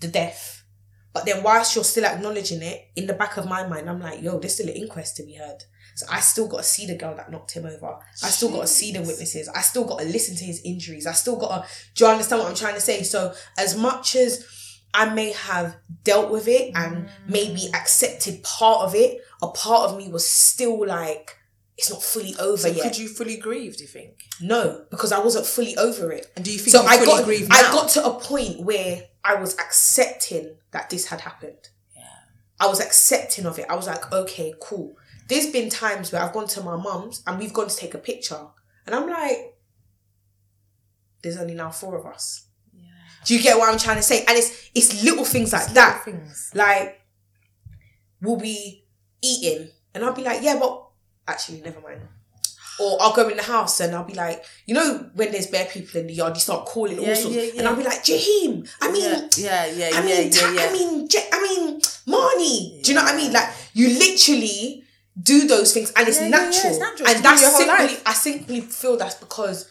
the 0.00 0.08
death. 0.08 0.64
But 1.12 1.26
then 1.26 1.42
whilst 1.42 1.74
you're 1.74 1.84
still 1.84 2.04
acknowledging 2.04 2.62
it, 2.62 2.88
in 2.96 3.06
the 3.06 3.14
back 3.14 3.36
of 3.36 3.48
my 3.48 3.66
mind, 3.66 3.88
I'm 3.88 4.00
like, 4.00 4.22
yo, 4.22 4.38
there's 4.38 4.54
still 4.54 4.68
an 4.68 4.74
inquest 4.74 5.16
to 5.16 5.22
be 5.22 5.34
heard. 5.34 5.62
So 5.94 6.06
I 6.10 6.18
still 6.20 6.48
got 6.48 6.58
to 6.58 6.62
see 6.64 6.86
the 6.86 6.96
girl 6.96 7.14
that 7.14 7.30
knocked 7.30 7.52
him 7.52 7.66
over. 7.66 7.98
I 8.22 8.28
still 8.28 8.50
got 8.50 8.62
to 8.62 8.66
see 8.66 8.92
the 8.92 9.00
witnesses. 9.00 9.48
I 9.48 9.60
still 9.60 9.84
got 9.84 10.00
to 10.00 10.04
listen 10.04 10.36
to 10.36 10.44
his 10.44 10.60
injuries. 10.64 11.06
I 11.06 11.12
still 11.12 11.36
got 11.36 11.62
to. 11.62 11.68
Do 11.94 12.04
you 12.04 12.10
understand 12.10 12.42
what 12.42 12.48
I'm 12.48 12.56
trying 12.56 12.74
to 12.74 12.80
say? 12.80 13.04
So 13.04 13.32
as 13.56 13.76
much 13.76 14.16
as 14.16 14.44
I 14.92 15.14
may 15.14 15.32
have 15.32 15.76
dealt 16.02 16.32
with 16.32 16.48
it 16.48 16.72
and 16.74 17.08
maybe 17.28 17.68
mm. 17.68 17.74
accepted 17.74 18.42
part 18.42 18.80
of 18.80 18.96
it, 18.96 19.20
a 19.40 19.48
part 19.48 19.90
of 19.90 19.96
me 19.96 20.08
was 20.08 20.28
still 20.28 20.84
like, 20.84 21.36
it's 21.76 21.90
not 21.90 22.02
fully 22.02 22.34
over 22.36 22.56
So 22.56 22.68
yet. 22.68 22.82
could 22.82 22.98
you 22.98 23.08
fully 23.08 23.36
grieve? 23.36 23.76
Do 23.76 23.82
you 23.82 23.88
think? 23.88 24.24
No, 24.40 24.84
because 24.90 25.12
I 25.12 25.18
wasn't 25.18 25.46
fully 25.46 25.76
over 25.76 26.12
it. 26.12 26.30
And 26.36 26.44
do 26.44 26.52
you 26.52 26.58
think 26.58 26.70
So 26.70 26.82
you 26.82 26.88
I 26.88 27.04
got, 27.04 27.24
grieve 27.24 27.48
I 27.50 27.62
got 27.62 27.88
to 27.90 28.04
a 28.06 28.20
point 28.20 28.60
where 28.60 29.02
I 29.24 29.34
was 29.34 29.54
accepting 29.58 30.56
that 30.70 30.90
this 30.90 31.06
had 31.06 31.22
happened. 31.22 31.68
Yeah. 31.96 32.02
I 32.60 32.66
was 32.68 32.80
accepting 32.80 33.46
of 33.46 33.58
it. 33.58 33.66
I 33.68 33.74
was 33.74 33.86
like, 33.86 34.12
okay, 34.12 34.54
cool. 34.60 34.96
There's 35.28 35.50
been 35.50 35.70
times 35.70 36.12
where 36.12 36.22
I've 36.22 36.32
gone 36.32 36.46
to 36.48 36.60
my 36.60 36.76
mum's 36.76 37.22
and 37.26 37.38
we've 37.38 37.52
gone 37.52 37.68
to 37.68 37.76
take 37.76 37.94
a 37.94 37.98
picture, 37.98 38.46
and 38.86 38.94
I'm 38.94 39.08
like, 39.08 39.56
there's 41.22 41.38
only 41.38 41.54
now 41.54 41.70
four 41.70 41.96
of 41.96 42.04
us. 42.04 42.46
Yeah. 42.78 42.90
Do 43.24 43.34
you 43.34 43.42
get 43.42 43.56
what 43.56 43.72
I'm 43.72 43.78
trying 43.78 43.96
to 43.96 44.02
say? 44.02 44.18
And 44.28 44.36
it's 44.36 44.70
it's 44.74 45.02
little 45.02 45.24
things 45.24 45.54
like 45.54 45.72
that. 45.72 46.04
Things. 46.04 46.52
Like, 46.54 47.00
we'll 48.20 48.36
be 48.36 48.84
eating, 49.22 49.70
and 49.94 50.04
I'll 50.04 50.12
be 50.12 50.22
like, 50.22 50.42
yeah, 50.42 50.58
but 50.60 50.83
actually, 51.28 51.60
never 51.60 51.80
mind. 51.80 52.00
Or 52.80 52.98
I'll 53.00 53.14
go 53.14 53.28
in 53.28 53.36
the 53.36 53.42
house 53.44 53.78
and 53.78 53.94
I'll 53.94 54.02
be 54.04 54.14
like, 54.14 54.44
you 54.66 54.74
know, 54.74 55.08
when 55.14 55.30
there's 55.30 55.46
bare 55.46 55.66
people 55.66 56.00
in 56.00 56.08
the 56.08 56.12
yard, 56.14 56.34
you 56.34 56.40
start 56.40 56.66
calling 56.66 56.98
all 56.98 57.14
sorts, 57.14 57.36
yeah, 57.36 57.50
and. 57.58 57.68
I'll 57.68 57.76
be 57.76 57.84
like, 57.84 58.02
Jaheem, 58.02 58.68
I 58.80 58.90
mean, 58.90 59.02
Yeah, 59.02 59.28
yeah, 59.36 59.66
yeah, 59.66 59.86
I 59.86 60.00
yeah, 60.00 60.00
mean, 60.04 60.32
yeah, 60.32 60.40
Ta- 60.40 60.52
yeah. 60.56 60.66
I 60.68 60.72
mean, 60.72 61.08
Je- 61.08 61.28
I 61.32 61.42
mean, 61.42 61.80
Marnie. 61.80 62.82
Do 62.82 62.90
you 62.90 62.96
know 62.96 63.04
what 63.04 63.14
I 63.14 63.16
mean? 63.16 63.32
Like 63.32 63.48
you 63.74 63.90
literally 63.96 64.84
do 65.22 65.46
those 65.46 65.72
things, 65.72 65.92
and 65.94 66.08
it's 66.08 66.18
Yeah, 66.20 66.26
yeah, 66.26 66.36
yeah, 66.36 66.44
natural. 66.50 66.70
it's 66.72 66.80
natural. 66.80 67.08
And 67.08 67.24
that's 67.24 67.56
simply. 67.56 67.96
I 68.04 68.12
simply 68.12 68.60
feel 68.62 68.96
that's 68.96 69.14
because 69.16 69.70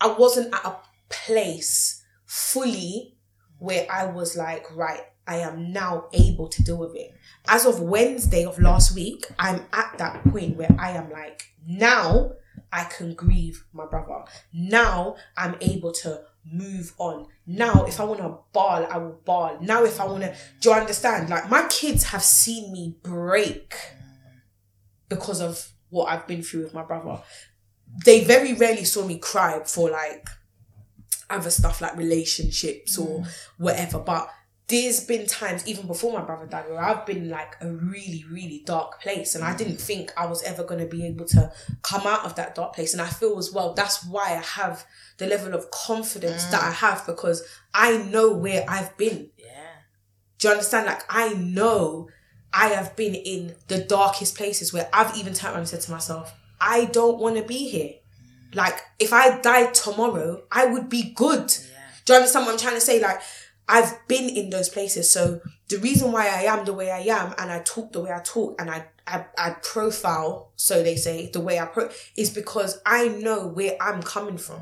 I 0.00 0.06
wasn't 0.12 0.54
at 0.54 0.64
a 0.64 0.76
place 1.10 2.02
fully 2.24 3.14
where 3.58 3.86
I 3.90 4.06
was 4.06 4.36
like, 4.36 4.64
right, 4.74 5.00
I 5.26 5.36
am 5.40 5.72
now 5.72 6.06
able 6.14 6.48
to 6.48 6.62
deal 6.62 6.78
with 6.78 6.94
it. 6.96 7.12
As 7.48 7.64
of 7.64 7.80
Wednesday 7.80 8.44
of 8.44 8.58
last 8.60 8.94
week, 8.94 9.26
I'm 9.38 9.64
at 9.72 9.96
that 9.98 10.22
point 10.24 10.56
where 10.56 10.74
I 10.78 10.90
am 10.90 11.10
like, 11.10 11.44
now 11.66 12.32
I 12.70 12.84
can 12.84 13.14
grieve 13.14 13.64
my 13.72 13.86
brother. 13.86 14.24
Now 14.52 15.16
I'm 15.36 15.56
able 15.60 15.92
to 15.92 16.22
move 16.44 16.92
on. 16.98 17.26
Now, 17.46 17.84
if 17.84 18.00
I 18.00 18.04
want 18.04 18.20
to 18.20 18.38
bawl, 18.52 18.86
I 18.90 18.98
will 18.98 19.20
bawl. 19.24 19.58
Now, 19.60 19.84
if 19.84 20.00
I 20.00 20.04
want 20.04 20.24
to, 20.24 20.36
do 20.60 20.70
you 20.70 20.74
understand? 20.74 21.30
Like, 21.30 21.48
my 21.48 21.66
kids 21.68 22.04
have 22.04 22.22
seen 22.22 22.72
me 22.72 22.96
break 23.02 23.74
because 25.08 25.40
of 25.40 25.70
what 25.90 26.10
I've 26.10 26.26
been 26.26 26.42
through 26.42 26.64
with 26.64 26.74
my 26.74 26.82
brother. 26.82 27.22
They 28.04 28.24
very 28.24 28.52
rarely 28.52 28.84
saw 28.84 29.06
me 29.06 29.18
cry 29.18 29.62
for 29.64 29.90
like 29.90 30.28
other 31.30 31.50
stuff 31.50 31.80
like 31.80 31.96
relationships 31.96 32.98
or 32.98 33.20
mm. 33.20 33.28
whatever. 33.56 33.98
But 33.98 34.30
there's 34.68 35.00
been 35.00 35.26
times 35.26 35.66
even 35.66 35.86
before 35.86 36.12
my 36.12 36.22
brother 36.22 36.46
died 36.46 36.68
where 36.68 36.78
I've 36.78 37.06
been 37.06 37.30
like 37.30 37.56
a 37.62 37.70
really, 37.70 38.24
really 38.30 38.62
dark 38.66 39.00
place 39.00 39.34
and 39.34 39.42
I 39.42 39.54
mm. 39.54 39.58
didn't 39.58 39.80
think 39.80 40.12
I 40.14 40.26
was 40.26 40.42
ever 40.42 40.62
gonna 40.62 40.86
be 40.86 41.06
able 41.06 41.24
to 41.26 41.50
come 41.82 42.06
out 42.06 42.26
of 42.26 42.34
that 42.34 42.54
dark 42.54 42.74
place. 42.74 42.92
And 42.92 43.00
I 43.00 43.06
feel 43.06 43.38
as 43.38 43.50
well 43.50 43.72
that's 43.72 44.04
why 44.04 44.32
I 44.32 44.42
have 44.42 44.84
the 45.16 45.26
level 45.26 45.54
of 45.54 45.70
confidence 45.70 46.44
that 46.46 46.60
mm. 46.60 46.68
I 46.68 46.70
have 46.72 47.06
because 47.06 47.42
I 47.72 47.96
know 47.96 48.32
where 48.32 48.64
I've 48.68 48.94
been. 48.98 49.30
Yeah. 49.38 49.70
Do 50.38 50.48
you 50.48 50.52
understand? 50.52 50.86
Like 50.86 51.02
I 51.08 51.32
know 51.32 52.10
I 52.52 52.68
have 52.68 52.94
been 52.94 53.14
in 53.14 53.54
the 53.68 53.78
darkest 53.78 54.36
places 54.36 54.70
where 54.70 54.90
I've 54.92 55.16
even 55.16 55.32
turned 55.32 55.52
around 55.52 55.60
and 55.60 55.68
said 55.68 55.80
to 55.82 55.90
myself, 55.90 56.34
I 56.60 56.84
don't 56.86 57.18
want 57.18 57.36
to 57.36 57.42
be 57.42 57.70
here. 57.70 57.92
Mm. 58.52 58.56
Like 58.56 58.82
if 58.98 59.14
I 59.14 59.40
died 59.40 59.72
tomorrow, 59.72 60.42
I 60.52 60.66
would 60.66 60.90
be 60.90 61.14
good. 61.14 61.56
Do 62.04 62.12
you 62.12 62.18
understand 62.18 62.44
what 62.44 62.52
I'm 62.52 62.58
trying 62.58 62.74
to 62.74 62.80
say? 62.82 63.00
Like 63.00 63.20
I've 63.68 64.06
been 64.08 64.28
in 64.28 64.50
those 64.50 64.68
places. 64.68 65.10
So 65.12 65.40
the 65.68 65.78
reason 65.78 66.12
why 66.12 66.28
I 66.28 66.42
am 66.42 66.64
the 66.64 66.72
way 66.72 66.90
I 66.90 67.00
am 67.00 67.34
and 67.38 67.50
I 67.50 67.60
talk 67.60 67.92
the 67.92 68.00
way 68.00 68.10
I 68.10 68.20
talk 68.20 68.60
and 68.60 68.70
I 68.70 68.86
I, 69.08 69.24
I 69.38 69.50
profile, 69.62 70.52
so 70.56 70.82
they 70.82 70.96
say, 70.96 71.30
the 71.32 71.40
way 71.40 71.58
I 71.58 71.64
pro 71.64 71.88
is 72.16 72.28
because 72.30 72.80
I 72.84 73.08
know 73.08 73.46
where 73.46 73.76
I'm 73.80 74.02
coming 74.02 74.36
from. 74.36 74.60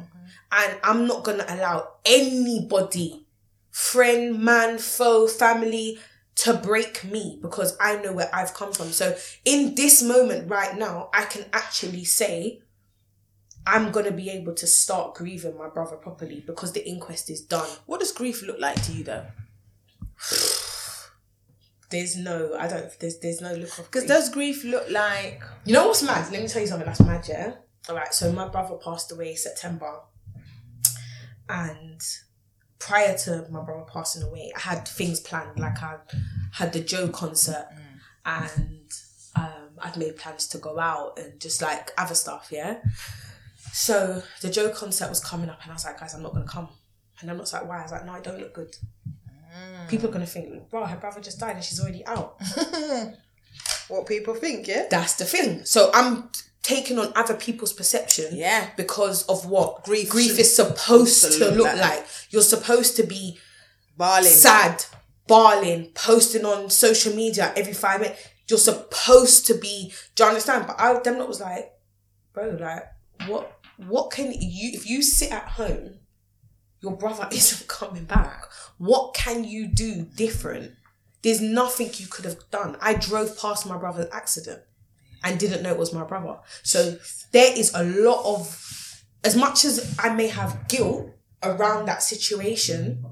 And 0.52 0.78
I'm 0.84 1.06
not 1.06 1.24
gonna 1.24 1.44
allow 1.48 1.88
anybody 2.04 3.26
friend, 3.70 4.42
man, 4.42 4.78
foe, 4.78 5.26
family 5.26 5.98
to 6.36 6.54
break 6.54 7.04
me 7.04 7.38
because 7.42 7.76
I 7.80 7.96
know 7.96 8.12
where 8.12 8.30
I've 8.32 8.54
come 8.54 8.72
from. 8.72 8.88
So 8.88 9.16
in 9.44 9.74
this 9.74 10.02
moment 10.02 10.48
right 10.48 10.76
now, 10.78 11.10
I 11.12 11.24
can 11.24 11.44
actually 11.52 12.04
say 12.04 12.62
I'm 13.66 13.90
gonna 13.90 14.12
be 14.12 14.30
able 14.30 14.54
to 14.54 14.66
start 14.66 15.14
grieving 15.14 15.58
my 15.58 15.68
brother 15.68 15.96
properly 15.96 16.42
because 16.46 16.72
the 16.72 16.86
inquest 16.88 17.30
is 17.30 17.40
done. 17.40 17.68
What 17.86 18.00
does 18.00 18.12
grief 18.12 18.42
look 18.42 18.60
like 18.60 18.80
to 18.84 18.92
you 18.92 19.04
though? 19.04 19.26
There's 21.90 22.16
no, 22.16 22.56
I 22.58 22.66
don't. 22.66 22.90
There's 22.98 23.18
there's 23.20 23.40
no 23.40 23.52
look 23.54 23.78
of 23.78 23.84
Because 23.86 24.06
does 24.06 24.28
grief 24.30 24.64
look 24.64 24.90
like 24.90 25.40
You 25.64 25.72
know 25.72 25.86
what's 25.86 26.02
mad? 26.02 26.32
Let 26.32 26.42
me 26.42 26.48
tell 26.48 26.60
you 26.60 26.66
something 26.66 26.86
that's 26.86 27.00
mad, 27.00 27.26
yeah? 27.28 27.54
Alright, 27.88 28.12
so 28.12 28.32
my 28.32 28.48
brother 28.48 28.74
passed 28.76 29.12
away 29.12 29.36
September. 29.36 30.00
And 31.48 32.00
prior 32.80 33.16
to 33.18 33.46
my 33.50 33.62
brother 33.62 33.84
passing 33.92 34.24
away, 34.24 34.52
I 34.56 34.60
had 34.60 34.88
things 34.88 35.20
planned. 35.20 35.60
Like 35.60 35.80
I 35.80 35.98
had 36.52 36.72
the 36.72 36.80
Joe 36.80 37.06
concert 37.08 37.68
and 38.24 38.90
um, 39.36 39.70
I'd 39.80 39.96
made 39.96 40.16
plans 40.16 40.48
to 40.48 40.58
go 40.58 40.80
out 40.80 41.18
and 41.18 41.40
just 41.40 41.62
like 41.62 41.92
other 41.96 42.16
stuff, 42.16 42.48
yeah? 42.50 42.78
So 43.72 44.22
the 44.40 44.50
Joe 44.50 44.70
concert 44.70 45.08
was 45.08 45.20
coming 45.20 45.48
up 45.50 45.60
and 45.62 45.70
I 45.70 45.74
was 45.74 45.84
like, 45.84 45.98
guys, 45.98 46.14
I'm 46.14 46.22
not 46.22 46.32
gonna 46.32 46.46
come. 46.46 46.68
And 47.20 47.30
I'm 47.30 47.36
not 47.38 47.52
like, 47.52 47.68
why? 47.68 47.78
I 47.78 47.82
was 47.82 47.92
like, 47.92 48.04
no, 48.06 48.12
I 48.12 48.20
don't 48.20 48.38
look 48.38 48.54
good. 48.54 48.74
Mm. 49.08 49.88
People 49.88 50.08
are 50.10 50.12
gonna 50.12 50.26
think, 50.26 50.70
bro, 50.70 50.84
her 50.84 50.96
brother 50.96 51.20
just 51.20 51.38
died 51.38 51.56
and 51.56 51.64
she's 51.64 51.80
already 51.80 52.04
out. 52.06 52.40
what 53.88 54.06
people 54.06 54.34
think, 54.34 54.66
yeah? 54.66 54.86
That's 54.90 55.14
the 55.14 55.24
thing. 55.24 55.64
So 55.64 55.90
I'm 55.94 56.30
taking 56.62 56.98
on 56.98 57.12
other 57.14 57.34
people's 57.34 57.72
perception. 57.72 58.26
Yeah. 58.32 58.70
Because 58.76 59.24
of 59.26 59.46
what 59.48 59.84
Grief 59.84 60.10
grief 60.10 60.38
is 60.38 60.54
supposed 60.54 61.38
to 61.38 61.38
look 61.38 61.54
look 61.56 61.66
like. 61.66 61.80
like. 61.80 62.06
You're 62.30 62.42
supposed 62.42 62.96
to 62.96 63.04
be 63.04 63.38
Barling. 63.98 64.24
sad, 64.24 64.84
bawling, 65.26 65.92
posting 65.94 66.44
on 66.44 66.68
social 66.70 67.14
media 67.14 67.52
every 67.56 67.72
five 67.72 68.00
minutes. 68.00 68.28
You're 68.48 68.58
supposed 68.58 69.46
to 69.46 69.54
be. 69.54 69.92
Do 70.14 70.24
you 70.24 70.28
understand? 70.28 70.66
But 70.66 70.76
I 70.78 70.98
them 71.00 71.18
lot 71.18 71.28
was 71.28 71.40
like, 71.40 71.72
bro, 72.32 72.56
like 72.60 72.84
what? 73.28 73.55
What 73.78 74.10
can 74.10 74.32
you? 74.32 74.70
If 74.74 74.88
you 74.88 75.02
sit 75.02 75.32
at 75.32 75.48
home, 75.48 75.98
your 76.80 76.96
brother 76.96 77.28
isn't 77.32 77.68
coming 77.68 78.04
back. 78.04 78.44
What 78.78 79.14
can 79.14 79.44
you 79.44 79.66
do 79.68 80.02
different? 80.02 80.72
There's 81.22 81.40
nothing 81.40 81.90
you 81.96 82.06
could 82.06 82.24
have 82.24 82.38
done. 82.50 82.76
I 82.80 82.94
drove 82.94 83.38
past 83.38 83.66
my 83.66 83.76
brother's 83.76 84.10
accident 84.12 84.62
and 85.24 85.40
didn't 85.40 85.62
know 85.62 85.72
it 85.72 85.78
was 85.78 85.92
my 85.92 86.04
brother. 86.04 86.38
So 86.62 86.98
there 87.32 87.52
is 87.58 87.72
a 87.74 87.82
lot 87.82 88.24
of, 88.24 89.02
as 89.24 89.34
much 89.34 89.64
as 89.64 89.96
I 89.98 90.14
may 90.14 90.28
have 90.28 90.68
guilt 90.68 91.10
around 91.42 91.86
that 91.86 92.02
situation, 92.02 93.04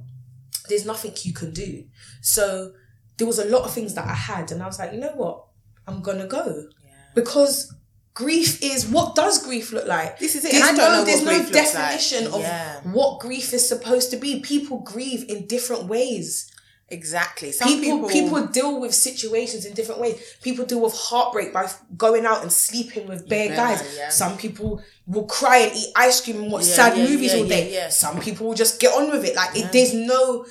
there's 0.69 0.87
nothing 0.87 1.13
you 1.23 1.33
can 1.33 1.53
do. 1.53 1.85
So 2.21 2.73
there 3.17 3.27
was 3.27 3.39
a 3.39 3.47
lot 3.47 3.65
of 3.65 3.73
things 3.73 3.95
that 3.95 4.07
I 4.07 4.15
had, 4.15 4.53
and 4.53 4.63
I 4.63 4.67
was 4.67 4.79
like, 4.79 4.93
you 4.93 5.01
know 5.01 5.13
what, 5.15 5.47
I'm 5.87 6.01
gonna 6.01 6.27
go 6.27 6.69
because 7.15 7.75
grief 8.15 8.63
is 8.63 8.87
what 8.87 9.15
does 9.15 9.45
grief 9.45 9.73
look 9.73 9.87
like? 9.87 10.19
This 10.19 10.35
is 10.37 10.45
it, 10.45 10.53
There's 10.53 10.69
and 10.69 10.79
I 10.79 10.83
don't 10.83 10.93
no, 10.93 10.99
know 11.01 11.05
there's 11.05 11.23
no 11.25 11.33
looks 11.33 11.53
like. 11.53 11.73
definition 11.73 12.27
of 12.33 12.41
Yeah. 12.41 12.81
what 12.85 13.21
grief 13.21 13.53
is 13.53 13.69
supposed 13.69 14.11
to 14.13 14.17
be. 14.17 14.41
People 14.41 14.79
grieve 14.79 15.29
in 15.29 15.47
different 15.47 15.85
ways 15.85 16.51
Exactly. 16.91 17.51
Some 17.51 17.67
people, 17.81 18.09
people, 18.09 18.11
people 18.11 18.47
deal 18.49 18.79
with 18.79 18.95
situations 18.95 19.65
in 19.65 19.73
different 19.73 20.03
ways. 20.03 20.21
People 20.43 20.67
deal 20.67 20.81
with 20.81 20.95
heartbreak 20.95 21.53
by 21.53 21.69
going 21.97 22.27
out 22.27 22.43
and 22.43 22.53
sleeping 22.53 23.09
with 23.09 23.27
bare 23.27 23.47
Yeah, 23.47 23.57
guys. 23.57 23.97
yeah. 23.97 24.11
Some 24.11 24.37
people 24.37 24.83
will 25.07 25.25
cry 25.25 25.59
and 25.61 25.75
eat 25.75 25.89
ice 25.97 26.21
cream 26.21 26.43
and 26.43 26.53
watch 26.53 26.65
sad 26.65 26.97
movies 26.99 27.35
all 27.35 27.47
day. 27.47 27.87
Some 27.91 28.21
people 28.21 28.47
will 28.47 28.55
just 28.55 28.79
get 28.81 28.93
on 28.95 29.11
with 29.11 29.25
it. 29.25 29.35
Like 29.35 29.57
it, 29.57 29.73
there's 29.73 29.95
no 29.95 30.45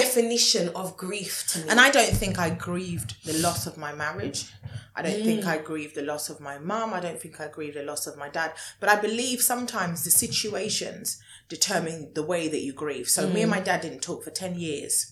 definition 0.00 0.68
of 0.80 0.96
grief 0.96 1.46
to 1.50 1.58
me. 1.60 1.68
And 1.70 1.78
I 1.80 1.90
don't 1.90 2.14
think 2.22 2.38
I 2.38 2.50
grieved 2.50 3.10
the 3.24 3.34
loss 3.46 3.66
of 3.66 3.76
my 3.76 3.92
marriage. 3.94 4.40
I 4.96 5.02
don't 5.02 5.20
Mm. 5.20 5.24
think 5.24 5.44
I 5.46 5.58
grieved 5.58 5.94
the 5.96 6.02
loss 6.02 6.28
of 6.30 6.38
my 6.40 6.56
mum. 6.58 6.94
I 6.94 7.00
don't 7.00 7.20
think 7.20 7.40
I 7.40 7.48
grieved 7.48 7.76
the 7.76 7.82
loss 7.82 8.06
of 8.06 8.16
my 8.16 8.28
dad. 8.28 8.52
But 8.80 8.88
I 8.88 8.96
believe 8.96 9.42
sometimes 9.42 10.04
the 10.04 10.10
situations 10.10 11.18
determine 11.48 12.12
the 12.14 12.22
way 12.22 12.48
that 12.48 12.62
you 12.66 12.72
grieve. 12.72 13.08
So 13.08 13.20
me 13.28 13.42
and 13.42 13.50
Mm. 13.50 13.56
my 13.56 13.60
dad 13.60 13.80
didn't 13.82 14.02
talk 14.02 14.22
for 14.24 14.30
10 14.30 14.54
years 14.58 15.06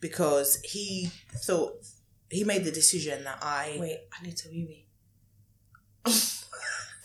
because 0.00 0.58
he 0.64 1.10
thought, 1.46 1.72
he 2.30 2.42
made 2.44 2.64
the 2.64 2.72
decision 2.82 3.24
that 3.24 3.38
I. 3.42 3.76
Wait, 3.80 3.98
I 4.12 4.24
need 4.24 4.36
to 4.38 4.48
wee 4.50 4.64
wee. 4.70 4.84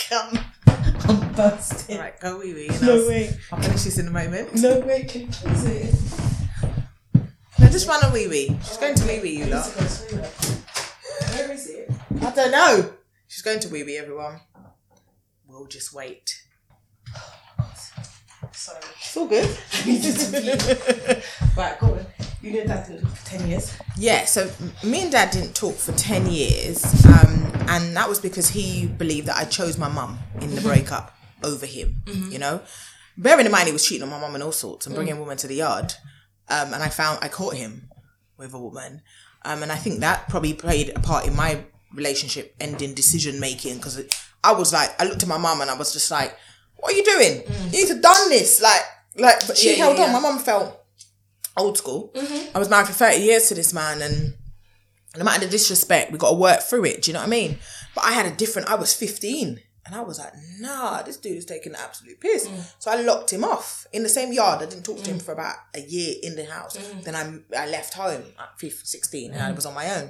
Come. 0.09 0.39
I'm 0.67 1.33
bursting. 1.33 1.97
Right, 1.99 2.19
go 2.19 2.39
wee 2.39 2.53
wee. 2.53 2.69
No 2.81 3.07
way. 3.07 3.37
I'll 3.51 3.61
finish 3.61 3.83
this 3.83 3.97
in 3.97 4.07
a 4.07 4.11
moment. 4.11 4.55
No 4.55 4.79
way. 4.79 5.03
Can 5.05 5.21
you 5.21 5.27
close 5.27 5.63
it? 5.65 5.93
Just 7.73 7.87
run 7.87 8.03
a 8.03 8.13
wee 8.13 8.27
wee. 8.27 8.55
She's 8.63 8.77
going 8.77 8.93
to 8.93 9.07
wee 9.07 9.19
wee, 9.19 9.37
you 9.39 9.45
lot. 9.47 9.65
Where 9.65 11.51
is 11.51 11.67
it? 11.67 11.91
I 12.21 12.29
don't 12.29 12.51
know. 12.51 12.93
She's 13.27 13.41
going 13.41 13.59
to 13.61 13.67
wee 13.69 13.81
wee, 13.81 13.97
everyone. 13.97 14.41
We'll 15.47 15.65
just 15.65 15.91
wait. 15.91 16.39
Sorry. 18.51 18.79
It's 18.99 19.17
all 19.17 19.25
good. 19.25 19.49
Right, 21.57 21.79
go 21.79 21.87
on. 21.87 22.05
You 22.43 22.53
know 22.53 22.63
that 22.65 22.85
didn't 22.85 23.05
look 23.05 23.15
for 23.15 23.25
10 23.25 23.49
years. 23.49 23.75
Yeah, 23.97 24.25
so 24.25 24.51
me 24.83 25.01
and 25.01 25.11
dad 25.11 25.31
didn't 25.31 25.55
talk 25.55 25.73
for 25.73 25.93
10 25.93 26.27
years. 26.27 26.85
Um, 27.07 27.51
and 27.69 27.97
that 27.97 28.07
was 28.07 28.19
because 28.19 28.49
he 28.49 28.85
believed 28.85 29.25
that 29.29 29.37
I 29.37 29.45
chose 29.45 29.79
my 29.79 29.89
mum 29.89 30.19
in 30.35 30.51
the 30.51 30.57
mm-hmm. 30.57 30.67
breakup 30.67 31.17
over 31.43 31.65
him, 31.65 32.03
mm-hmm. 32.05 32.33
you 32.33 32.37
know? 32.37 32.61
Bearing 33.17 33.47
in 33.47 33.51
mind 33.51 33.65
he 33.65 33.73
was 33.73 33.83
cheating 33.83 34.03
on 34.03 34.09
my 34.11 34.19
mum 34.19 34.35
and 34.35 34.43
all 34.43 34.51
sorts 34.51 34.85
and 34.85 34.93
bringing 34.95 35.15
mm. 35.15 35.21
women 35.21 35.37
to 35.37 35.47
the 35.47 35.55
yard. 35.55 35.95
Um, 36.49 36.73
and 36.73 36.83
I 36.83 36.89
found, 36.89 37.19
I 37.21 37.27
caught 37.29 37.55
him 37.55 37.89
with 38.37 38.53
a 38.53 38.59
woman. 38.59 39.01
Um, 39.45 39.63
and 39.63 39.71
I 39.71 39.75
think 39.75 39.99
that 40.01 40.29
probably 40.29 40.53
played 40.53 40.89
a 40.95 40.99
part 40.99 41.25
in 41.27 41.35
my 41.35 41.63
relationship 41.93 42.55
ending 42.59 42.93
decision 42.93 43.39
making 43.39 43.77
because 43.77 44.01
I 44.43 44.51
was 44.53 44.73
like, 44.73 44.89
I 45.01 45.05
looked 45.05 45.23
at 45.23 45.29
my 45.29 45.37
mum 45.37 45.61
and 45.61 45.69
I 45.69 45.77
was 45.77 45.93
just 45.93 46.09
like, 46.11 46.35
what 46.77 46.93
are 46.93 46.95
you 46.97 47.03
doing? 47.03 47.43
You 47.71 47.85
need 47.85 47.87
to 47.87 47.99
done 48.01 48.29
this. 48.29 48.61
Like, 48.61 48.81
like, 49.17 49.45
but 49.47 49.57
she 49.57 49.69
Yeah, 49.71 49.75
yeah, 49.77 49.83
held 49.85 49.99
on. 49.99 50.07
yeah. 50.07 50.13
My 50.13 50.19
mum 50.19 50.39
felt 50.39 50.79
old 51.55 51.77
school. 51.77 52.11
I 52.55 52.59
was 52.59 52.69
married 52.69 52.87
for 52.87 52.93
30 52.93 53.17
years 53.21 53.47
to 53.49 53.53
this 53.55 53.73
man 53.73 54.01
and 54.01 54.33
no 55.15 55.23
matter 55.23 55.45
the 55.45 55.51
disrespect, 55.51 56.11
we 56.11 56.17
got 56.17 56.31
to 56.31 56.35
work 56.35 56.61
through 56.61 56.85
it. 56.85 57.03
Do 57.03 57.11
you 57.11 57.13
know 57.13 57.19
what 57.19 57.27
I 57.27 57.29
mean? 57.29 57.59
But 57.93 58.05
I 58.05 58.13
had 58.13 58.25
a 58.25 58.31
different, 58.31 58.69
I 58.69 58.75
was 58.75 58.93
15 58.93 59.59
and 59.85 59.93
I 59.95 60.01
was 60.01 60.17
like, 60.19 60.33
nah, 60.59 61.01
this 61.01 61.17
dude 61.17 61.37
is 61.37 61.45
taking 61.45 61.73
the 61.73 61.79
absolute 61.81 62.19
piss. 62.19 62.47
So 62.79 62.89
I 62.91 62.95
locked 63.01 63.31
him 63.33 63.43
off 63.43 63.85
in 63.91 64.03
the 64.03 64.09
same 64.09 64.31
yard. 64.31 64.61
I 64.61 64.65
didn't 64.65 64.83
talk 64.85 65.01
to 65.03 65.11
him 65.11 65.19
for 65.19 65.33
about 65.33 65.55
a 65.75 65.81
year 65.81 66.15
in 66.23 66.35
the 66.35 66.45
house. 66.45 66.77
Then 67.03 67.15
I, 67.15 67.61
I 67.63 67.67
left 67.67 67.93
home 67.93 68.23
at 68.39 68.59
15, 68.59 68.85
16 68.85 69.31
and 69.31 69.41
I 69.43 69.51
was 69.51 69.65
on 69.65 69.73
my 69.73 69.93
own. 69.95 70.09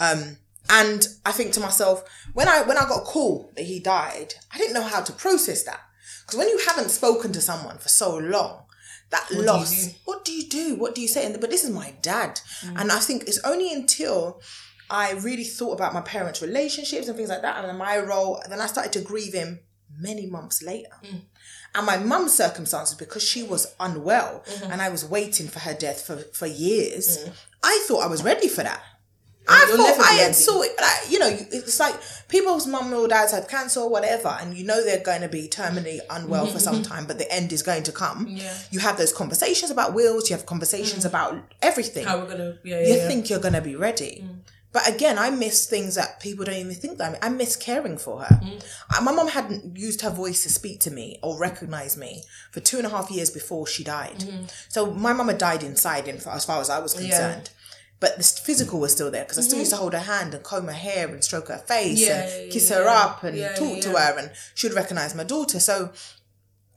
Um, 0.00 0.38
and 0.70 1.06
I 1.26 1.32
think 1.32 1.52
to 1.52 1.60
myself, 1.60 2.02
when 2.32 2.48
I 2.48 2.62
when 2.62 2.78
I 2.78 2.88
got 2.88 3.02
a 3.02 3.04
call 3.04 3.52
that 3.56 3.64
he 3.66 3.78
died, 3.80 4.34
I 4.52 4.56
didn't 4.56 4.72
know 4.74 4.82
how 4.82 5.02
to 5.02 5.12
process 5.12 5.62
that. 5.64 5.80
Because 6.22 6.38
when 6.38 6.48
you 6.48 6.58
haven't 6.66 6.90
spoken 6.90 7.32
to 7.32 7.40
someone 7.42 7.76
for 7.76 7.90
so 7.90 8.16
long, 8.16 8.62
that 9.10 9.26
do 9.28 9.36
you 9.36 9.42
loss. 9.42 9.70
do? 9.88 9.92
What 10.06 10.24
do 10.24 10.32
you 10.32 10.48
do? 10.48 10.76
What 10.76 10.94
do 10.94 11.02
you 11.02 11.08
say? 11.08 11.26
And 11.26 11.38
but 11.38 11.50
this 11.50 11.64
is 11.64 11.70
my 11.70 11.92
dad, 12.00 12.40
Mm. 12.62 12.80
and 12.80 12.90
I 12.92 12.98
think 12.98 13.24
it's 13.24 13.38
only 13.44 13.70
until 13.74 14.40
I 14.90 15.12
really 15.12 15.44
thought 15.44 15.72
about 15.72 15.94
my 15.94 16.00
parents' 16.02 16.42
relationships 16.42 17.08
and 17.08 17.16
things 17.16 17.28
like 17.30 17.42
that, 17.42 17.58
and 17.58 17.68
then 17.68 17.76
my 17.78 17.98
role. 17.98 18.40
Then 18.48 18.60
I 18.60 18.66
started 18.66 18.92
to 18.94 19.00
grieve 19.00 19.32
him 19.32 19.60
many 19.98 20.26
months 20.26 20.62
later. 20.62 20.90
Mm. 21.04 21.20
And 21.76 21.86
my 21.86 21.96
mum's 21.96 22.34
circumstances, 22.34 22.94
because 22.96 23.22
she 23.22 23.42
was 23.42 23.74
unwell 23.80 24.44
Mm-hmm. 24.48 24.70
and 24.72 24.80
I 24.82 24.88
was 24.90 25.04
waiting 25.04 25.48
for 25.48 25.58
her 25.60 25.74
death 25.74 26.02
for, 26.02 26.16
for 26.16 26.46
years, 26.46 27.28
I 27.62 27.84
thought 27.88 28.04
I 28.04 28.06
was 28.06 28.22
ready 28.22 28.48
for 28.48 28.62
that. 28.62 28.80
I 29.46 29.66
Mm. 29.70 29.76
Thought 29.76 30.00
I 30.00 30.12
had 30.14 30.34
saw 30.34 30.62
it. 30.62 30.72
Like, 30.80 31.10
you 31.10 31.18
know, 31.18 31.28
it's 31.28 31.78
like 31.78 31.94
people's 32.28 32.66
mum 32.66 32.92
or 32.94 33.06
dads 33.08 33.32
have 33.32 33.46
cancer 33.46 33.80
or 33.80 33.90
whatever, 33.90 34.28
and 34.40 34.56
you 34.56 34.64
know 34.64 34.82
they're 34.82 35.02
going 35.02 35.20
to 35.20 35.28
be 35.28 35.48
terminally 35.48 35.98
unwell 36.08 36.46
for 36.46 36.58
some 36.58 36.82
time, 36.82 37.04
but 37.06 37.18
the 37.18 37.30
end 37.30 37.52
is 37.52 37.62
going 37.62 37.82
to 37.82 37.92
come. 37.92 38.24
Mm-hmm. 38.26 38.36
Yeah. 38.38 38.50
Mm. 38.50 38.72
You 38.72 38.78
have 38.80 38.96
those 38.96 39.12
conversations 39.12 39.70
about 39.70 39.92
wills, 39.94 40.30
you 40.30 40.36
have 40.36 40.46
conversations 40.46 41.04
about 41.04 41.36
everything 41.60 42.06
How 42.06 42.18
we're 42.18 42.26
gonna 42.28 42.56
yeah, 42.64 42.80
yeah, 42.80 42.86
you 42.86 42.94
yeah. 42.94 43.08
think 43.08 43.28
you're 43.28 43.40
going 43.40 43.54
to 43.54 43.60
be 43.60 43.76
ready. 43.76 44.24
But 44.74 44.88
again, 44.94 45.16
I 45.18 45.30
miss 45.30 45.66
things 45.66 45.94
that 45.94 46.20
people 46.20 46.44
don't 46.44 46.56
even 46.56 46.74
think 46.74 46.98
that 46.98 47.18
I, 47.22 47.26
I 47.26 47.30
miss 47.30 47.54
caring 47.56 47.96
for 47.96 48.20
her. 48.24 48.40
Uh, 48.42 49.00
My 49.00 49.12
mum 49.12 49.28
hadn't 49.28 49.76
used 49.78 50.00
her 50.02 50.10
voice 50.10 50.42
to 50.42 50.50
speak 50.50 50.80
to 50.80 50.90
me 50.90 51.18
or 51.22 51.38
recognize 51.38 51.96
me 51.96 52.24
for 52.50 52.58
two 52.60 52.78
and 52.78 52.86
a 52.86 52.90
half 52.90 53.08
years 53.10 53.30
before 53.30 53.66
she 53.68 53.84
died. 53.84 54.24
So 54.68 54.90
my 54.90 55.12
mum 55.12 55.28
had 55.28 55.38
died 55.38 55.62
inside, 55.62 56.08
in, 56.08 56.16
as 56.16 56.44
far 56.44 56.60
as 56.60 56.68
I 56.68 56.80
was 56.80 56.92
concerned. 56.92 57.50
But 58.00 58.18
the 58.18 58.24
physical 58.24 58.80
was 58.80 58.92
still 58.92 59.10
there 59.12 59.22
because 59.24 59.38
I 59.38 59.42
still 59.42 59.60
used 59.60 59.70
to 59.70 59.76
hold 59.76 59.92
her 59.94 60.00
hand 60.00 60.34
and 60.34 60.42
comb 60.42 60.66
her 60.66 60.72
hair 60.72 61.08
and 61.08 61.22
stroke 61.22 61.48
her 61.48 61.58
face 61.58 62.00
Yeah, 62.00 62.26
and 62.28 62.52
kiss 62.52 62.68
yeah, 62.68 62.76
her 62.78 62.84
yeah. 62.84 63.00
up 63.04 63.22
and 63.22 63.36
Yeah, 63.38 63.54
talk 63.54 63.76
yeah, 63.76 63.82
to 63.82 63.88
her 63.90 64.18
and 64.18 64.30
she 64.56 64.66
would 64.66 64.76
recognize 64.76 65.14
my 65.14 65.24
daughter. 65.24 65.60
So 65.60 65.92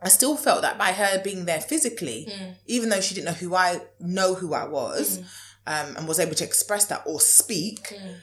I 0.01 0.09
still 0.09 0.37
felt 0.37 0.61
that 0.61 0.77
by 0.77 0.91
her 0.91 1.19
being 1.23 1.45
there 1.45 1.59
physically, 1.59 2.27
Mm. 2.31 2.53
even 2.67 2.89
though 2.89 3.01
she 3.01 3.15
didn't 3.15 3.25
know 3.25 3.33
who 3.33 3.55
I 3.55 3.81
know 3.99 4.35
who 4.35 4.53
I 4.53 4.65
was, 4.67 5.19
um, 5.67 5.95
and 5.97 6.07
was 6.07 6.19
able 6.19 6.33
to 6.35 6.43
express 6.43 6.85
that 6.85 7.03
or 7.05 7.19
speak, 7.19 7.93
Mm. 7.95 8.15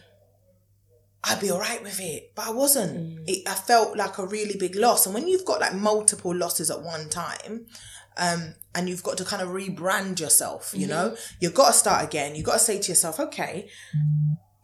I'd 1.26 1.40
be 1.40 1.50
all 1.50 1.58
right 1.58 1.82
with 1.82 2.00
it. 2.00 2.32
But 2.34 2.48
I 2.48 2.50
wasn't. 2.50 3.20
It, 3.26 3.48
I 3.48 3.54
felt 3.54 3.96
like 3.96 4.18
a 4.18 4.26
really 4.26 4.56
big 4.58 4.76
loss. 4.76 5.06
And 5.06 5.14
when 5.14 5.26
you've 5.26 5.46
got 5.46 5.58
like 5.58 5.74
multiple 5.74 6.34
losses 6.34 6.70
at 6.70 6.82
one 6.82 7.08
time, 7.08 7.64
um, 8.18 8.54
and 8.74 8.88
you've 8.90 9.02
got 9.02 9.16
to 9.16 9.24
kind 9.24 9.40
of 9.40 9.48
rebrand 9.48 10.20
yourself, 10.20 10.72
you 10.76 10.86
know, 10.86 11.16
you've 11.40 11.54
got 11.54 11.68
to 11.68 11.72
start 11.72 12.04
again. 12.04 12.34
You've 12.34 12.44
got 12.44 12.54
to 12.54 12.58
say 12.58 12.78
to 12.78 12.88
yourself, 12.88 13.18
okay, 13.18 13.68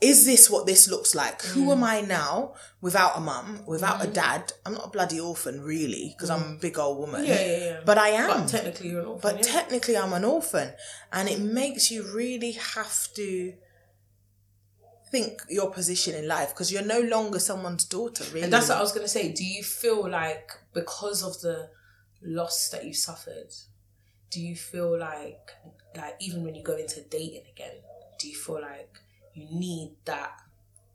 is 0.01 0.25
this 0.25 0.49
what 0.49 0.67
this 0.67 0.89
looks 0.89 1.15
like? 1.15 1.43
Who 1.43 1.71
am 1.73 1.81
mm. 1.81 1.85
I 1.85 2.01
now 2.01 2.55
without 2.81 3.19
a 3.19 3.21
mum, 3.21 3.61
without 3.67 4.03
a 4.03 4.09
mm. 4.09 4.15
dad? 4.15 4.53
I'm 4.65 4.75
not 4.75 4.87
a 4.87 4.91
bloody 4.91 5.21
orphan, 5.21 5.61
really, 5.61 6.15
because 6.17 6.31
I'm 6.31 6.41
a 6.41 6.57
mm. 6.57 6.61
big 6.61 6.79
old 6.79 6.99
woman. 6.99 7.25
Yeah, 7.25 7.41
yeah, 7.41 7.59
yeah. 7.59 7.81
But 7.85 7.99
I 7.99 8.09
am. 8.11 8.41
But 8.41 8.49
technically 8.49 8.91
you're 8.91 9.01
an 9.01 9.07
orphan. 9.07 9.21
But 9.23 9.47
yeah. 9.47 9.53
technically, 9.53 9.99
I'm 9.99 10.13
an 10.15 10.25
orphan, 10.25 10.73
and 11.13 11.29
it 11.29 11.41
makes 11.41 11.91
you 11.91 12.11
really 12.15 12.53
have 12.53 13.09
to 13.15 13.53
think 15.11 15.43
your 15.49 15.71
position 15.71 16.15
in 16.15 16.29
life 16.29 16.51
because 16.51 16.73
you're 16.73 16.83
no 16.83 17.01
longer 17.01 17.39
someone's 17.39 17.85
daughter. 17.85 18.25
Really, 18.33 18.43
And 18.45 18.53
that's 18.53 18.69
what 18.69 18.79
I 18.79 18.81
was 18.81 18.93
gonna 18.93 19.09
say. 19.09 19.33
Do 19.33 19.45
you 19.45 19.63
feel 19.63 20.09
like 20.09 20.51
because 20.73 21.23
of 21.23 21.41
the 21.41 21.69
loss 22.23 22.71
that 22.71 22.85
you 22.85 22.95
suffered, 22.95 23.53
do 24.31 24.41
you 24.41 24.57
feel 24.57 24.99
like 24.99 25.51
like 25.97 26.15
even 26.21 26.45
when 26.45 26.55
you 26.55 26.63
go 26.63 26.77
into 26.77 27.03
dating 27.03 27.43
again, 27.53 27.75
do 28.19 28.29
you 28.29 28.37
feel 28.37 28.63
like 28.63 29.00
you 29.35 29.47
need 29.51 29.93
that? 30.05 30.50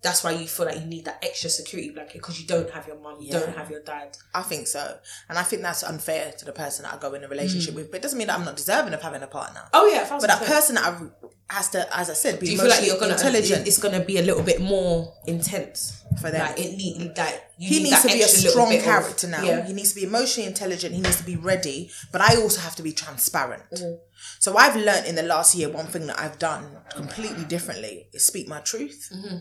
That's 0.05 0.23
why 0.23 0.31
you 0.31 0.47
feel 0.47 0.67
like 0.67 0.79
you 0.79 0.85
need 0.85 1.05
that 1.05 1.19
extra 1.23 1.49
security 1.49 1.89
blanket 1.89 2.13
because 2.21 2.39
you 2.39 2.47
don't 2.47 2.69
have 2.69 2.85
your 2.87 2.99
mum, 2.99 3.17
you 3.19 3.31
don't 3.31 3.55
have 3.57 3.69
your 3.71 3.81
dad. 3.81 4.15
I 4.33 4.43
think 4.43 4.67
so, 4.67 4.97
and 5.29 5.37
I 5.37 5.43
think 5.43 5.61
that's 5.63 5.83
unfair 5.83 6.31
to 6.39 6.45
the 6.45 6.51
person 6.53 6.83
that 6.83 6.93
I 6.93 6.97
go 6.97 7.13
in 7.13 7.23
a 7.23 7.27
relationship 7.27 7.73
Mm. 7.73 7.77
with. 7.77 7.91
But 7.91 7.97
it 7.97 8.03
doesn't 8.03 8.17
mean 8.17 8.27
that 8.27 8.37
I'm 8.39 8.45
not 8.45 8.55
deserving 8.55 8.93
of 8.93 9.01
having 9.01 9.23
a 9.23 9.27
partner. 9.27 9.61
Oh 9.73 9.87
yeah, 9.87 10.07
But 10.09 10.27
that 10.27 10.43
person 10.45 10.75
that 10.75 10.85
I 10.85 10.95
has 11.57 11.69
to, 11.69 11.79
as 11.97 12.09
I 12.09 12.13
said, 12.13 12.39
be 12.39 12.47
Do 12.47 12.51
you 12.53 12.57
feel 12.59 12.69
like 12.69 12.85
you're 12.85 12.99
gonna 12.99 13.13
intelligent 13.13 13.67
It's 13.67 13.77
gonna 13.77 14.03
be 14.03 14.17
a 14.17 14.21
little 14.23 14.41
bit 14.43 14.61
more 14.61 15.13
intense 15.27 16.01
for 16.21 16.31
them. 16.31 16.41
Like 16.41 16.59
it 16.59 16.75
need 16.75 17.15
like 17.17 17.43
he 17.57 17.77
need 17.79 17.83
needs 17.83 18.01
to 18.01 18.07
be 18.07 18.21
a 18.21 18.27
strong 18.27 18.69
bit 18.69 18.79
of- 18.79 18.85
character 18.85 19.27
now. 19.27 19.43
Yeah. 19.43 19.65
He 19.65 19.73
needs 19.73 19.89
to 19.89 19.95
be 19.95 20.03
emotionally 20.05 20.47
intelligent. 20.47 20.93
He 20.95 21.01
needs 21.01 21.17
to 21.17 21.23
be 21.23 21.35
ready. 21.35 21.91
But 22.11 22.21
I 22.21 22.35
also 22.37 22.61
have 22.61 22.75
to 22.77 22.83
be 22.83 22.93
transparent. 22.93 23.63
Mm. 23.71 23.99
So 24.39 24.57
I've 24.57 24.75
learned 24.75 25.05
in 25.05 25.15
the 25.15 25.23
last 25.23 25.53
year 25.55 25.69
one 25.69 25.85
thing 25.87 26.07
that 26.07 26.19
I've 26.19 26.39
done 26.39 26.77
completely 26.95 27.45
differently 27.45 28.07
is 28.13 28.25
speak 28.25 28.47
my 28.47 28.59
truth. 28.61 29.11
Mm-hmm. 29.15 29.37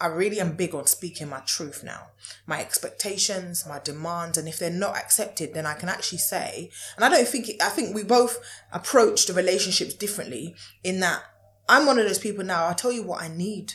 I 0.00 0.08
really 0.08 0.40
am 0.40 0.56
big 0.56 0.74
on 0.74 0.86
speaking 0.86 1.28
my 1.28 1.40
truth 1.40 1.82
now. 1.82 2.08
My 2.46 2.60
expectations, 2.60 3.64
my 3.66 3.78
demands, 3.78 4.36
and 4.36 4.46
if 4.46 4.58
they're 4.58 4.70
not 4.70 4.96
accepted, 4.96 5.54
then 5.54 5.64
I 5.64 5.74
can 5.74 5.88
actually 5.88 6.18
say, 6.18 6.70
and 6.96 7.04
I 7.04 7.08
don't 7.08 7.26
think, 7.26 7.48
it, 7.48 7.62
I 7.62 7.70
think 7.70 7.94
we 7.94 8.04
both 8.04 8.38
approach 8.72 9.26
the 9.26 9.32
relationships 9.32 9.94
differently 9.94 10.54
in 10.84 11.00
that 11.00 11.22
I'm 11.68 11.86
one 11.86 11.98
of 11.98 12.06
those 12.06 12.18
people 12.18 12.44
now, 12.44 12.68
I 12.68 12.74
tell 12.74 12.92
you 12.92 13.02
what 13.02 13.22
I 13.22 13.28
need. 13.28 13.72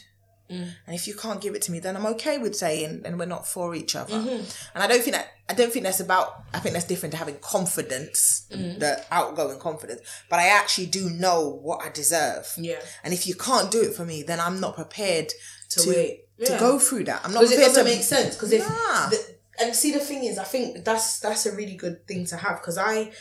Mm. 0.50 0.70
And 0.86 0.96
if 0.96 1.08
you 1.08 1.16
can't 1.16 1.42
give 1.42 1.56
it 1.56 1.62
to 1.64 1.72
me, 1.72 1.80
then 1.80 1.96
I'm 1.96 2.06
okay 2.08 2.38
with 2.38 2.56
saying, 2.56 3.02
and 3.06 3.18
we're 3.18 3.26
not 3.26 3.48
for 3.48 3.74
each 3.74 3.96
other. 3.96 4.14
Mm-hmm. 4.14 4.44
And 4.76 4.84
I 4.84 4.88
don't 4.88 5.02
think 5.02 5.16
that 5.16 5.32
I 5.48 5.54
don't 5.54 5.72
think 5.72 5.86
that's 5.86 6.02
about. 6.02 6.44
I 6.54 6.60
think 6.60 6.74
that's 6.74 6.86
different 6.86 7.14
to 7.14 7.18
having 7.18 7.38
confidence, 7.40 8.48
mm-hmm. 8.52 8.80
the 8.80 9.04
outgoing 9.12 9.60
confidence. 9.60 10.02
But 10.30 10.40
I 10.40 10.48
actually 10.48 10.88
do 10.88 11.10
know 11.10 11.60
what 11.62 11.82
I 11.82 11.90
deserve. 11.90 12.52
Yeah. 12.58 12.80
And 13.04 13.14
if 13.14 13.28
you 13.28 13.36
can't 13.36 13.72
do 13.72 13.82
it 13.82 13.94
for 13.94 14.06
me, 14.06 14.24
then 14.24 14.42
I'm 14.42 14.60
not 14.60 14.76
prepared 14.76 15.32
to 15.72 15.90
wait. 15.90 16.26
to 16.46 16.58
go 16.60 16.80
through 16.80 17.06
that. 17.06 17.22
I'm 17.24 17.34
not 17.34 17.42
because 17.42 17.58
it 17.58 17.62
doesn't 17.62 17.86
to 17.86 17.92
make 17.92 18.04
sense. 18.04 18.36
Because 18.36 18.52
if 18.52 18.68
Nah. 18.68 19.10
the, 19.10 19.36
and 19.60 19.76
see 19.76 19.92
the 19.92 20.00
thing 20.00 20.24
is, 20.24 20.38
I 20.38 20.44
think 20.44 20.84
that's 20.84 21.20
that's 21.20 21.46
a 21.46 21.56
really 21.56 21.76
good 21.76 22.08
thing 22.08 22.26
to 22.28 22.38
have. 22.38 22.58
Because 22.58 22.78
I, 22.78 23.12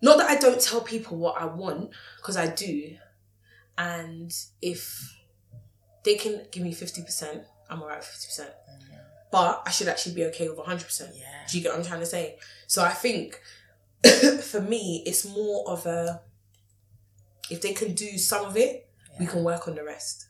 not 0.00 0.18
that 0.18 0.30
I 0.30 0.36
don't 0.36 0.60
tell 0.60 0.80
people 0.80 1.18
what 1.18 1.40
I 1.40 1.44
want, 1.46 1.90
because 2.16 2.36
I 2.36 2.46
do, 2.46 2.96
and 3.76 4.32
if 4.62 5.14
they 6.04 6.14
can 6.14 6.46
give 6.50 6.62
me 6.62 6.72
fifty 6.72 7.02
percent, 7.02 7.42
I'm 7.68 7.82
alright 7.82 7.98
with 7.98 8.06
fifty 8.06 8.26
percent. 8.28 8.50
But 9.30 9.62
I 9.66 9.70
should 9.70 9.88
actually 9.88 10.14
be 10.14 10.24
okay 10.26 10.48
with 10.48 10.58
hundred 10.60 10.86
percent. 10.86 11.10
Yeah. 11.14 11.26
Do 11.50 11.58
you 11.58 11.62
get 11.62 11.72
what 11.72 11.80
I'm 11.80 11.84
trying 11.86 12.00
to 12.00 12.06
say? 12.06 12.38
So 12.66 12.82
I 12.82 12.90
think 12.90 13.40
for 14.42 14.60
me, 14.60 15.02
it's 15.04 15.26
more 15.26 15.68
of 15.68 15.84
a 15.84 16.22
if 17.50 17.60
they 17.60 17.72
can 17.72 17.92
do 17.94 18.16
some 18.16 18.46
of 18.46 18.56
it, 18.56 18.88
we 19.18 19.26
can 19.26 19.44
work 19.44 19.68
on 19.68 19.74
the 19.74 19.84
rest. 19.84 20.27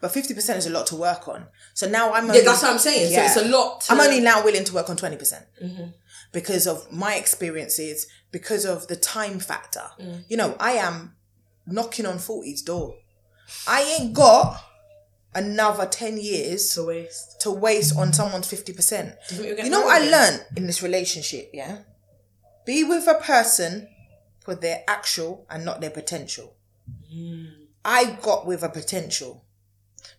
But 0.00 0.12
fifty 0.12 0.34
percent 0.34 0.58
is 0.58 0.66
a 0.66 0.70
lot 0.70 0.86
to 0.88 0.96
work 0.96 1.26
on. 1.28 1.46
So 1.74 1.88
now 1.88 2.12
I'm. 2.12 2.24
only, 2.24 2.38
Yeah, 2.38 2.44
that's 2.44 2.62
what 2.62 2.72
I'm 2.72 2.78
saying. 2.78 3.12
Yeah. 3.12 3.28
So 3.28 3.40
it's 3.40 3.48
a 3.48 3.50
lot. 3.52 3.80
To, 3.82 3.92
I'm 3.92 4.00
only 4.00 4.20
now 4.20 4.44
willing 4.44 4.64
to 4.64 4.74
work 4.74 4.88
on 4.90 4.96
20% 4.96 5.18
Mm-hmm. 5.62 5.84
because 6.32 6.66
of 6.66 6.90
my 6.92 7.14
experiences, 7.16 8.06
because 8.30 8.64
of 8.64 8.86
the 8.88 8.96
time 8.96 9.38
factor. 9.40 9.84
Mm. 10.00 10.24
You 10.28 10.36
know, 10.36 10.56
I 10.60 10.72
am 10.72 11.16
knocking 11.66 12.06
on 12.06 12.16
40's 12.18 12.62
door. 12.62 12.94
I 13.66 13.98
ain't 13.98 14.14
got 14.14 14.60
another 15.34 15.86
10 15.86 16.18
years 16.18 16.74
to 16.74 16.84
waste. 16.84 17.40
to 17.40 17.50
waste 17.50 17.96
on 17.96 18.12
someone's 18.12 18.46
50%. 18.50 19.14
You 19.32 19.44
you'll 19.44 19.56
get 19.56 19.64
You 19.64 19.70
know 19.70 19.82
what 19.82 20.00
I 20.02 20.08
learned 20.08 20.44
in 20.56 20.66
this 20.66 20.82
relationship, 20.82 21.50
yeah? 21.52 21.78
Be 22.66 22.84
with 22.84 23.06
a 23.08 23.14
person 23.14 23.88
for 24.40 24.54
their 24.54 24.82
actual 24.86 25.46
and 25.50 25.64
not 25.64 25.80
their 25.80 25.90
potential. 25.90 26.54
Mm. 27.12 27.50
I 27.84 28.16
got 28.22 28.46
with 28.46 28.62
a 28.62 28.68
potential 28.68 29.44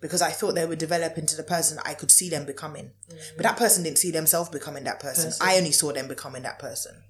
because 0.02 0.22
I 0.22 0.32
thought 0.32 0.56
they 0.56 0.66
would 0.66 0.80
develop 0.80 1.18
into 1.18 1.36
the 1.36 1.44
person 1.44 1.78
I 1.86 1.94
could 1.94 2.12
see 2.12 2.30
them 2.30 2.46
becoming. 2.46 2.92
But 3.36 3.44
that 3.44 3.58
person 3.58 3.84
didn't 3.84 3.98
see 3.98 4.12
themselves 4.12 4.50
becoming 4.50 4.84
that 4.86 5.00
person. 5.00 5.26
Person. 5.26 5.48
I 5.48 5.58
only 5.58 5.72
saw 5.72 5.92
them 5.92 6.08
becoming 6.08 6.44
that 6.44 6.60
person. 6.60 7.04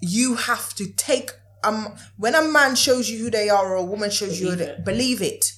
You 0.00 0.36
have 0.36 0.74
to 0.76 0.86
take 0.92 1.32
um 1.64 1.94
when 2.16 2.34
a 2.34 2.42
man 2.42 2.76
shows 2.76 3.10
you 3.10 3.18
who 3.24 3.30
they 3.30 3.48
are 3.48 3.66
or 3.72 3.76
a 3.76 3.82
woman 3.84 4.10
shows 4.10 4.40
you 4.40 4.50
who 4.50 4.56
Believe 4.56 4.66
they, 4.66 4.72
it. 4.74 4.84
believe 4.84 5.22
it. 5.22 5.52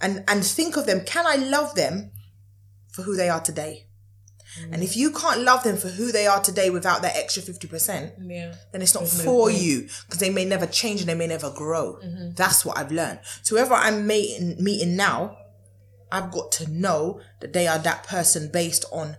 And 0.00 0.24
and 0.28 0.44
think 0.44 0.76
of 0.76 0.86
them. 0.86 1.00
Can 1.04 1.24
I 1.26 1.36
love 1.36 1.74
them 1.74 2.12
for 2.92 3.02
who 3.02 3.16
they 3.16 3.28
are 3.28 3.40
today? 3.40 3.86
And 4.70 4.82
if 4.82 4.98
you 4.98 5.12
can't 5.12 5.40
love 5.40 5.62
them 5.64 5.78
for 5.78 5.88
who 5.88 6.12
they 6.12 6.26
are 6.26 6.38
today 6.42 6.68
without 6.68 7.00
that 7.00 7.16
extra 7.16 7.42
50%, 7.42 8.12
Yeah. 8.28 8.52
then 8.70 8.82
it's 8.82 8.92
not 8.92 9.04
There's 9.04 9.24
for 9.24 9.50
you 9.50 9.88
because 10.04 10.18
they 10.18 10.28
may 10.28 10.44
never 10.44 10.66
change 10.66 11.00
and 11.00 11.08
they 11.08 11.14
may 11.14 11.26
never 11.26 11.48
grow. 11.50 11.98
Mm-hmm. 12.04 12.32
That's 12.34 12.62
what 12.62 12.76
I've 12.76 12.92
learned. 12.92 13.20
So 13.40 13.56
whoever 13.56 13.72
I'm 13.72 14.06
meeting, 14.06 14.62
meeting 14.62 14.94
now, 14.94 15.38
I've 16.12 16.30
got 16.30 16.52
to 16.52 16.70
know 16.70 17.22
that 17.40 17.54
they 17.54 17.66
are 17.66 17.78
that 17.78 18.04
person 18.06 18.50
based 18.52 18.84
on 18.92 19.16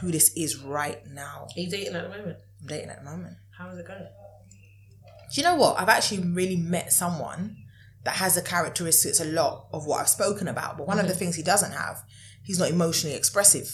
who 0.00 0.12
this 0.12 0.32
is 0.36 0.56
right 0.56 1.04
now. 1.06 1.48
Are 1.54 1.60
you 1.60 1.68
dating 1.68 1.96
at 1.96 2.04
the 2.04 2.16
moment? 2.16 2.38
I'm 2.60 2.66
dating 2.68 2.90
at 2.90 3.04
the 3.04 3.10
moment. 3.10 3.36
How 3.58 3.68
is 3.70 3.78
it 3.78 3.86
going? 3.86 4.00
Do 4.00 5.40
you 5.40 5.42
know 5.42 5.56
what? 5.56 5.78
I've 5.78 5.88
actually 5.88 6.20
really 6.20 6.56
met 6.56 6.92
someone 6.92 7.56
that 8.04 8.16
has 8.16 8.36
the 8.36 8.42
characteristics 8.42 9.18
a 9.18 9.24
lot 9.24 9.66
of 9.72 9.84
what 9.84 10.00
I've 10.00 10.08
spoken 10.08 10.46
about. 10.46 10.78
But 10.78 10.86
one 10.86 11.00
of 11.00 11.08
the 11.08 11.14
things 11.14 11.34
he 11.34 11.42
doesn't 11.42 11.72
have, 11.72 12.04
he's 12.44 12.60
not 12.60 12.70
emotionally 12.70 13.16
expressive. 13.16 13.66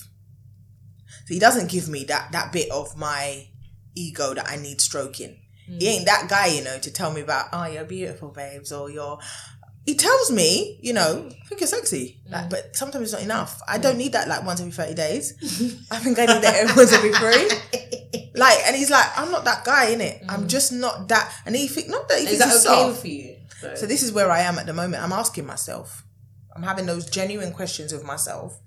So 1.26 1.34
he 1.34 1.38
doesn't 1.38 1.70
give 1.70 1.88
me 1.88 2.04
that 2.04 2.32
that 2.32 2.50
bit 2.50 2.70
of 2.70 2.96
my 2.96 3.48
ego 3.94 4.32
that 4.32 4.48
I 4.48 4.56
need 4.56 4.80
stroking. 4.80 5.38
He 5.66 5.74
hmm. 5.74 5.82
ain't 5.86 6.06
that 6.06 6.28
guy, 6.30 6.46
you 6.46 6.64
know, 6.64 6.78
to 6.78 6.90
tell 6.90 7.12
me 7.12 7.20
about, 7.20 7.48
oh, 7.52 7.66
you're 7.66 7.84
beautiful, 7.84 8.30
babes, 8.30 8.72
or 8.72 8.90
you're 8.90 9.18
he 9.86 9.94
tells 9.94 10.30
me, 10.30 10.78
you 10.82 10.92
know, 10.92 11.28
I 11.28 11.46
think 11.46 11.60
you're 11.60 11.68
sexy. 11.68 12.20
Mm. 12.28 12.32
Like, 12.32 12.50
but 12.50 12.76
sometimes 12.76 13.04
it's 13.04 13.12
not 13.12 13.22
enough. 13.22 13.60
I 13.66 13.78
don't 13.78 13.96
need 13.96 14.12
that 14.12 14.28
like 14.28 14.44
once 14.44 14.60
every 14.60 14.72
30 14.72 14.94
days. 14.94 15.34
I 15.90 15.98
think 15.98 16.18
I 16.18 16.26
need 16.26 16.42
that 16.42 16.76
once 16.76 16.92
every 16.92 17.12
three. 17.12 17.50
Like, 18.32 18.58
and 18.66 18.76
he's 18.76 18.90
like, 18.90 19.06
I'm 19.18 19.30
not 19.32 19.44
that 19.44 19.64
guy, 19.64 19.94
innit? 19.94 20.24
I'm 20.28 20.46
just 20.46 20.72
not 20.72 21.08
that. 21.08 21.32
And 21.44 21.54
he 21.54 21.66
think, 21.66 21.88
not 21.88 22.08
that 22.08 22.20
he 22.20 22.26
Mm. 22.26 22.30
Is 22.30 22.38
that 22.38 22.48
he's 22.48 22.66
okay 22.66 22.74
soft. 22.74 23.00
for 23.00 23.06
you? 23.08 23.36
So, 23.60 23.74
So 23.74 23.86
this 23.86 24.02
is 24.02 24.12
where 24.12 24.30
I 24.30 24.40
am 24.42 24.58
at 24.58 24.66
the 24.66 24.72
moment. 24.72 25.02
I'm 25.02 25.12
asking 25.12 25.46
myself. 25.46 26.04
I'm 26.54 26.62
having 26.62 26.86
those 26.86 27.10
genuine 27.10 27.52
questions 27.52 27.92
with 27.92 28.04
myself. 28.04 28.58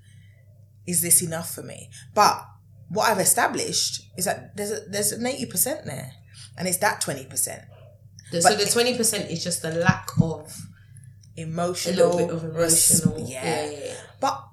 Is 0.86 1.02
this 1.02 1.22
enough 1.22 1.54
for 1.56 1.64
me? 1.64 1.90
But 2.14 2.46
what 2.90 3.10
I've 3.10 3.20
established 3.20 4.02
is 4.18 4.26
that 4.26 4.56
there's 4.56 4.72
a, 4.72 4.82
there's 4.82 5.12
an 5.14 5.26
eighty 5.26 5.46
percent 5.46 5.86
there, 5.86 6.12
and 6.58 6.68
it's 6.68 6.78
that 6.78 7.00
twenty 7.02 7.26
percent 7.26 7.62
the, 8.32 8.42
so 8.42 8.56
the 8.56 8.66
twenty 8.66 8.96
percent 8.98 9.32
is 9.32 9.44
just 9.44 9.62
the 9.62 9.72
lack 9.72 10.10
of 10.22 10.56
emotional. 11.38 12.16
little 12.16 12.18
bit 12.18 12.30
of 12.36 12.44
emotional. 12.44 13.20
yeah. 13.28 13.44
yeah, 13.46 13.70
yeah, 13.72 13.80
yeah. 13.86 13.94
But 14.20 14.44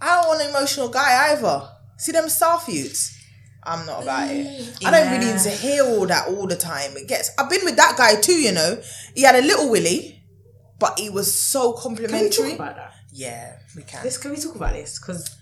I 0.00 0.16
don't 0.20 0.28
want 0.28 0.42
an 0.42 0.50
emotional 0.50 0.88
guy 0.88 1.32
either. 1.32 1.68
See 1.98 2.12
them 2.12 2.24
starfeuds. 2.26 3.16
I'm 3.62 3.84
not 3.84 4.02
about 4.02 4.30
it. 4.30 4.78
I 4.84 4.90
don't 4.90 5.12
really 5.12 5.32
need 5.32 5.40
to 5.42 5.50
hear 5.50 5.84
all 5.84 6.06
that 6.06 6.28
all 6.28 6.46
the 6.46 6.56
time. 6.56 6.96
It 6.96 7.06
gets. 7.08 7.30
I've 7.38 7.50
been 7.50 7.64
with 7.64 7.76
that 7.76 7.94
guy 7.96 8.18
too. 8.20 8.32
You 8.40 8.52
know, 8.52 8.80
he 9.14 9.22
had 9.22 9.34
a 9.34 9.42
little 9.42 9.70
willy, 9.70 10.22
but 10.78 10.98
he 10.98 11.10
was 11.10 11.32
so 11.38 11.72
Can 11.74 11.92
we 11.92 11.96
talk 11.98 12.08
complimentary. 12.08 12.54
about 12.54 12.76
that? 12.76 12.94
Yeah, 13.12 13.56
we 13.76 13.82
can. 13.82 14.02
This 14.02 14.16
can 14.16 14.30
we 14.30 14.38
talk 14.38 14.54
about 14.54 14.72
this? 14.72 14.98
Because 14.98 15.36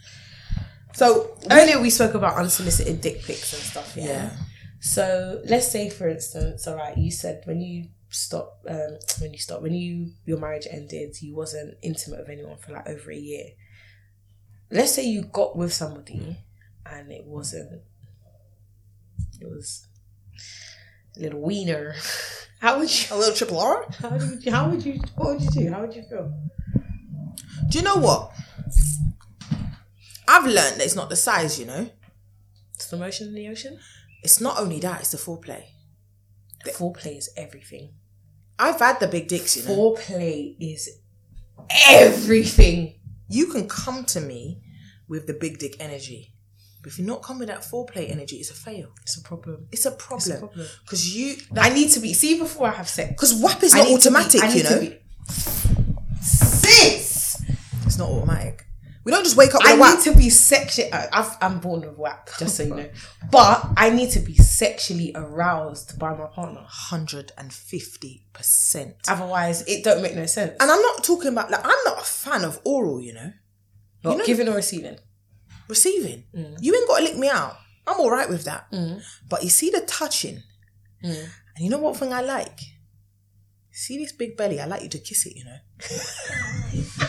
So 0.95 1.37
earlier 1.51 1.81
we 1.81 1.91
spoke 1.91 2.15
about 2.15 2.37
unsolicited 2.37 3.01
dick 3.01 3.23
pics 3.23 3.53
and 3.53 3.63
stuff. 3.63 3.97
Yeah? 3.97 4.05
Yeah. 4.07 4.31
So 4.81 5.41
let's 5.45 5.69
say, 5.71 5.89
for 5.91 6.09
instance, 6.09 6.67
all 6.67 6.77
right, 6.77 6.97
you 6.99 7.11
said 7.13 7.43
when 7.45 7.61
you 7.61 7.89
stop, 8.11 8.61
um, 8.69 8.99
when 9.21 9.33
you 9.33 9.39
stop, 9.39 9.63
when 9.63 9.75
you 9.75 10.13
your 10.25 10.39
marriage 10.39 10.67
ended, 10.71 11.21
you 11.21 11.35
wasn't 11.35 11.77
intimate 11.83 12.21
with 12.21 12.29
anyone 12.31 12.57
for 12.59 12.73
like 12.73 12.89
over 12.89 13.11
a 13.11 13.17
year. 13.17 13.51
Let's 14.71 14.93
say 14.95 15.05
you 15.07 15.23
got 15.23 15.57
with 15.57 15.73
somebody, 15.73 16.37
and 16.87 17.11
it 17.13 17.25
wasn't. 17.25 17.83
It 19.41 19.49
was 19.49 19.87
a 21.17 21.21
little 21.21 21.41
wiener. 21.41 21.95
How 22.61 22.79
would 22.79 22.91
you? 22.91 23.15
a 23.15 23.17
little 23.17 23.35
triple 23.37 23.61
R. 23.61 23.87
How 24.01 24.11
would 24.11 24.45
you? 24.45 24.53
How 24.53 24.69
would 24.69 24.85
you? 24.85 25.01
What 25.15 25.29
would 25.35 25.43
you 25.43 25.51
do? 25.51 25.71
How 25.71 25.81
would 25.83 25.95
you 25.95 26.03
feel? 26.03 26.33
Do 27.71 27.79
you 27.79 27.85
know 27.85 27.97
what? 27.97 28.33
I've 30.27 30.45
learned 30.45 30.77
that 30.81 30.85
it's 30.85 30.97
not 30.97 31.09
the 31.09 31.17
size. 31.17 31.59
You 31.59 31.67
know, 31.67 31.91
It's 32.75 32.89
the 32.91 32.97
motion 32.97 33.29
in 33.29 33.35
the 33.35 33.49
ocean. 33.49 33.79
it's 34.23 34.41
not 34.41 34.59
only 34.59 34.81
that; 34.81 35.01
it's 35.01 35.11
the 35.13 35.19
foreplay. 35.19 35.65
The 36.65 36.73
foreplay 36.73 37.17
is 37.19 37.31
everything. 37.37 37.95
I've 38.59 38.79
had 38.81 38.99
the 39.01 39.07
big 39.09 39.29
dicks. 39.29 39.57
You 39.57 39.65
know, 39.65 39.75
Foreplay 39.95 40.57
is 40.59 40.89
everything. 41.89 42.95
you 43.29 43.47
can 43.47 43.69
come 43.69 44.05
to 44.07 44.21
me 44.21 44.61
with 45.09 45.27
the 45.27 45.35
big 45.35 45.59
dick 45.59 45.77
energy, 45.81 46.35
but 46.83 46.93
if 46.93 46.99
you're 46.99 47.07
not 47.07 47.23
coming 47.23 47.41
with 47.41 47.49
that 47.49 47.61
foreplay 47.63 48.11
energy, 48.11 48.37
it's 48.37 48.51
a 48.51 48.55
fail. 48.55 48.89
It's 49.03 49.17
a 49.17 49.23
problem. 49.23 49.67
It's 49.73 49.87
a 49.87 49.91
problem 49.91 50.39
problem. 50.41 50.67
because 50.83 51.15
you 51.17 51.37
I 51.57 51.71
need 51.71 51.91
to 51.91 52.01
be 52.01 52.13
see 52.13 52.39
before 52.39 52.69
I 52.69 52.73
have 52.73 52.89
sex. 52.89 53.11
because 53.11 53.35
WAP 53.35 53.63
is 53.63 53.75
I 53.75 53.79
not 53.79 53.87
be- 53.89 53.95
automatic. 53.95 54.43
I 54.43 54.53
you 54.53 54.63
know, 54.65 54.81
be- 54.81 54.99
sis. 56.21 57.43
it's 57.87 57.99
not 57.99 58.09
automatic. 58.11 58.65
We 59.09 59.13
don't 59.15 59.25
just 59.25 59.39
wake 59.39 59.55
up 59.55 59.63
I 59.65 59.75
need 59.75 60.03
to 60.05 60.15
be 60.15 60.29
sexually. 60.29 60.91
I'm 60.93 61.61
born 61.61 61.81
with 61.81 61.97
WAP, 61.97 62.29
just 62.39 62.57
so 62.59 62.65
you 62.65 62.75
know. 62.75 62.91
But 63.33 63.67
I 63.75 63.89
need 63.89 64.11
to 64.11 64.21
be 64.21 64.35
sexually 64.37 65.13
aroused 65.15 65.99
by 65.99 66.15
my 66.15 66.27
partner. 66.27 66.61
Hundred 66.67 67.33
and 67.39 67.51
fifty 67.51 68.27
percent. 68.35 68.97
Otherwise, 69.09 69.63
it 69.67 69.83
don't 69.83 70.03
make 70.03 70.15
no 70.15 70.27
sense. 70.27 70.53
And 70.61 70.71
I'm 70.71 70.83
not 70.83 71.03
talking 71.05 71.29
about 71.33 71.51
like 71.51 71.65
I'm 71.65 71.83
not 71.87 72.03
a 72.03 72.05
fan 72.05 72.45
of 72.45 72.61
oral. 72.65 73.01
You 73.01 73.15
know, 73.15 73.33
Not 74.05 74.19
know- 74.19 74.27
giving 74.27 74.47
or 74.47 74.57
receiving. 74.57 74.99
receiving. 75.69 76.25
Mm. 76.37 76.59
You 76.61 76.75
ain't 76.75 76.87
got 76.89 76.99
to 76.99 77.05
lick 77.05 77.17
me 77.17 77.31
out. 77.31 77.57
I'm 77.87 77.99
all 78.01 78.11
right 78.11 78.29
with 78.29 78.45
that. 78.45 78.67
But 79.27 79.43
you 79.43 79.49
see 79.49 79.71
the 79.71 79.81
touching, 79.87 80.43
Mm. 81.03 81.29
and 81.57 81.65
you 81.65 81.71
know 81.71 81.79
what 81.79 81.97
thing 81.97 82.13
I 82.13 82.21
like? 82.21 82.61
See 83.73 83.97
this 83.97 84.13
big 84.13 84.37
belly? 84.37 84.61
I 84.61 84.67
like 84.67 84.83
you 84.83 84.91
to 84.91 84.99
kiss 84.99 85.25
it. 85.25 85.35
You 85.35 85.45
know. 85.47 85.59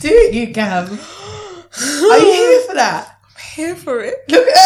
Do 0.00 0.08
it, 0.08 0.32
you 0.32 0.46
Gam. 0.46 0.86
Are 0.86 2.18
you 2.18 2.32
here 2.32 2.62
for 2.62 2.74
that? 2.74 3.18
I'm 3.24 3.54
here 3.54 3.74
for 3.74 4.00
it. 4.00 4.24
Look 4.28 4.46
at 4.46 4.58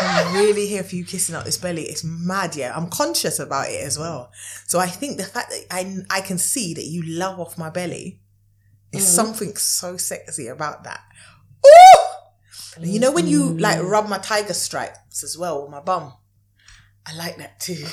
I'm 0.00 0.34
really 0.34 0.66
here 0.66 0.84
for 0.84 0.94
you 0.94 1.04
kissing 1.04 1.34
up 1.34 1.44
this 1.44 1.56
belly. 1.56 1.82
It's 1.84 2.04
mad, 2.04 2.56
yeah. 2.56 2.76
I'm 2.76 2.88
conscious 2.90 3.38
about 3.38 3.70
it 3.70 3.82
as 3.82 3.98
well. 3.98 4.30
So 4.66 4.78
I 4.78 4.86
think 4.86 5.16
the 5.16 5.24
fact 5.24 5.50
that 5.50 5.64
I 5.70 5.96
I 6.10 6.20
can 6.20 6.38
see 6.38 6.74
that 6.74 6.84
you 6.84 7.02
love 7.02 7.40
off 7.40 7.56
my 7.56 7.70
belly 7.70 8.20
is 8.92 9.04
mm-hmm. 9.04 9.14
something 9.14 9.56
so 9.56 9.96
sexy 9.96 10.46
about 10.48 10.84
that. 10.84 11.00
Ooh! 11.66 11.98
And 12.76 12.86
you 12.86 13.00
know 13.00 13.12
when 13.12 13.26
you 13.26 13.44
mm-hmm. 13.44 13.58
like 13.58 13.82
rub 13.82 14.08
my 14.08 14.18
tiger 14.18 14.54
stripes 14.54 15.24
as 15.24 15.38
well 15.38 15.62
with 15.62 15.70
my 15.70 15.80
bum? 15.80 16.12
I 17.06 17.16
like 17.16 17.38
that 17.38 17.60
too. 17.60 17.86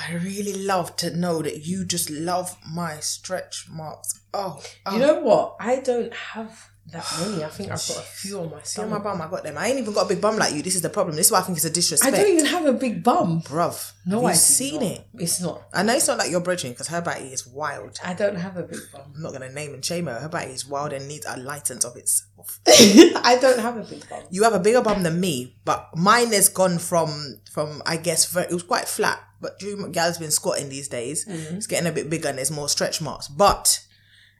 I 0.00 0.14
really 0.14 0.54
love 0.54 0.96
to 0.96 1.16
know 1.16 1.42
that 1.42 1.64
you 1.64 1.84
just 1.84 2.10
love 2.10 2.56
my 2.68 2.96
stretch 2.96 3.68
marks. 3.70 4.18
Oh, 4.34 4.62
oh. 4.86 4.96
You 4.96 5.02
oh. 5.02 5.06
know 5.06 5.20
what? 5.20 5.56
I 5.60 5.80
don't 5.80 6.12
have 6.14 6.72
that 6.90 7.04
many. 7.20 7.44
I 7.44 7.48
think 7.48 7.70
I've 7.70 7.86
got 7.86 7.98
a 7.98 8.00
few 8.00 8.40
on 8.40 8.50
my 8.50 8.62
See 8.62 8.82
on 8.82 8.90
my 8.90 8.98
bum, 8.98 9.20
I 9.20 9.28
got 9.28 9.44
them. 9.44 9.56
I 9.56 9.68
ain't 9.68 9.78
even 9.78 9.92
got 9.94 10.06
a 10.06 10.08
big 10.08 10.20
bum 10.20 10.36
like 10.36 10.54
you. 10.54 10.62
This 10.62 10.74
is 10.74 10.82
the 10.82 10.90
problem. 10.90 11.16
This 11.16 11.26
is 11.26 11.32
why 11.32 11.38
I 11.38 11.42
think 11.42 11.56
it's 11.58 11.64
a 11.64 11.70
disrespect. 11.70 12.14
I 12.14 12.18
don't 12.18 12.32
even 12.32 12.46
have 12.46 12.66
a 12.66 12.72
big 12.72 13.02
bum. 13.02 13.42
Bruv, 13.42 13.92
No, 14.04 14.24
I've 14.24 14.36
seen 14.36 14.82
it? 14.82 15.06
It's 15.14 15.40
not. 15.40 15.62
I 15.72 15.82
know 15.82 15.94
it's 15.94 16.08
not 16.08 16.18
like 16.18 16.30
your 16.30 16.40
brethren 16.40 16.72
because 16.72 16.88
her 16.88 17.00
body 17.00 17.26
is 17.26 17.46
wild. 17.46 17.98
I 18.04 18.14
don't 18.14 18.36
have 18.36 18.56
a 18.56 18.64
big 18.64 18.80
bum. 18.92 19.12
I'm 19.14 19.22
not 19.22 19.32
gonna 19.32 19.52
name 19.52 19.74
and 19.74 19.84
shame 19.84 20.06
her. 20.06 20.18
Her 20.18 20.28
body 20.28 20.50
is 20.52 20.66
wild 20.66 20.92
and 20.92 21.06
needs 21.08 21.26
a 21.28 21.38
license 21.38 21.84
of 21.84 21.96
itself. 21.96 22.60
I 22.66 23.38
don't 23.40 23.60
have 23.60 23.76
a 23.76 23.82
big 23.82 24.08
bum. 24.08 24.22
You 24.30 24.42
have 24.44 24.54
a 24.54 24.60
bigger 24.60 24.82
bum 24.82 25.02
than 25.02 25.20
me, 25.20 25.56
but 25.64 25.88
mine 25.96 26.32
has 26.32 26.48
gone 26.48 26.78
from 26.78 27.40
from 27.50 27.82
I 27.86 27.96
guess 27.96 28.30
very, 28.30 28.46
it 28.46 28.52
was 28.52 28.64
quite 28.64 28.88
flat. 28.88 29.22
But 29.40 29.58
Drew 29.58 29.76
McGall's 29.76 30.18
been 30.18 30.30
squatting 30.30 30.68
these 30.68 30.88
days. 30.88 31.26
Mm-hmm. 31.26 31.56
It's 31.56 31.66
getting 31.66 31.88
a 31.88 31.92
bit 31.92 32.08
bigger 32.08 32.28
and 32.28 32.38
there's 32.38 32.50
more 32.50 32.68
stretch 32.68 33.00
marks. 33.00 33.26
But 33.26 33.84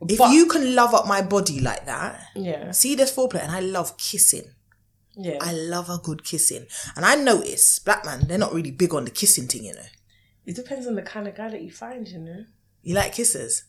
if 0.08 0.18
But- 0.18 0.32
you 0.32 0.46
can 0.46 0.74
love 0.74 0.94
up 0.94 1.06
my 1.06 1.22
body 1.22 1.60
like 1.60 1.86
that, 1.86 2.20
Yeah. 2.34 2.70
see 2.72 2.94
this 2.94 3.12
foreplay, 3.12 3.42
and 3.42 3.52
I 3.52 3.60
love 3.60 3.96
kissing. 3.96 4.54
Yeah. 5.16 5.36
I 5.40 5.52
love 5.52 5.90
a 5.90 5.98
good 5.98 6.24
kissing, 6.24 6.66
and 6.96 7.04
I 7.04 7.14
notice 7.16 7.78
black 7.80 8.04
man 8.04 8.26
they're 8.26 8.38
not 8.38 8.54
really 8.54 8.70
big 8.70 8.94
on 8.94 9.04
the 9.04 9.10
kissing 9.10 9.46
thing. 9.46 9.64
You 9.64 9.74
know, 9.74 9.86
it 10.46 10.56
depends 10.56 10.86
on 10.86 10.94
the 10.94 11.02
kind 11.02 11.28
of 11.28 11.34
guy 11.36 11.50
that 11.50 11.62
you 11.62 11.70
find, 11.70 12.08
you 12.08 12.18
know. 12.18 12.44
you 12.82 12.94
like 12.94 13.14
kisses. 13.14 13.64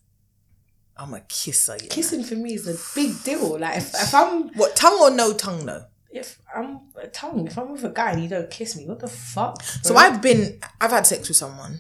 I'm 0.96 1.14
a 1.14 1.22
kisser. 1.22 1.76
You 1.76 1.84
know? 1.84 1.88
Kissing 1.90 2.24
for 2.24 2.36
me 2.36 2.54
is 2.54 2.68
a 2.68 2.78
big 2.96 3.22
deal. 3.24 3.60
Like 3.60 3.78
if, 3.78 3.94
if 3.94 4.14
I'm 4.14 4.50
What 4.54 4.76
tongue 4.76 5.00
or 5.02 5.10
no 5.12 5.34
tongue 5.34 5.66
though? 5.66 5.86
if 6.12 6.40
I'm 6.56 6.82
a 7.02 7.08
tongue, 7.08 7.48
if 7.48 7.58
I'm 7.58 7.72
with 7.72 7.84
a 7.84 7.90
guy 7.90 8.12
and 8.12 8.22
you 8.24 8.30
don't 8.30 8.50
kiss 8.52 8.76
me, 8.78 8.86
what 8.88 9.00
the 9.00 9.08
fuck? 9.08 9.62
So 9.82 9.96
I've 9.96 10.22
been, 10.22 10.60
I've 10.80 10.92
had 10.92 11.08
sex 11.08 11.28
with 11.28 11.38
someone, 11.38 11.80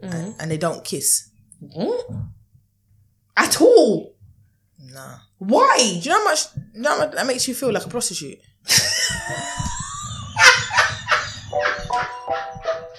and, 0.00 0.34
and 0.40 0.50
they 0.50 0.56
don't 0.58 0.84
kiss. 0.84 1.28
Hmm? 1.72 2.16
At 3.36 3.60
all. 3.60 4.14
Nah. 4.78 5.16
Why? 5.38 5.76
Do 5.78 6.08
you 6.08 6.10
know 6.10 6.18
how 6.18 6.24
much? 6.24 6.44
You 6.74 6.82
know 6.82 6.90
how 6.90 6.98
much 6.98 7.12
that 7.12 7.26
makes 7.26 7.48
you 7.48 7.54
feel 7.54 7.72
like 7.72 7.84
a 7.84 7.88
prostitute? 7.88 8.38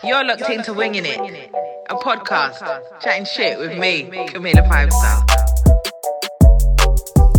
You're 0.04 0.26
locked 0.26 0.50
into 0.50 0.74
Winging 0.74 1.06
It, 1.06 1.18
a 1.90 1.96
podcast 1.96 2.60
chatting 3.02 3.26
shit 3.26 3.58
with 3.58 3.78
me, 3.78 4.04
Camila 4.04 4.68
Five 4.68 4.92
Star. 4.92 5.26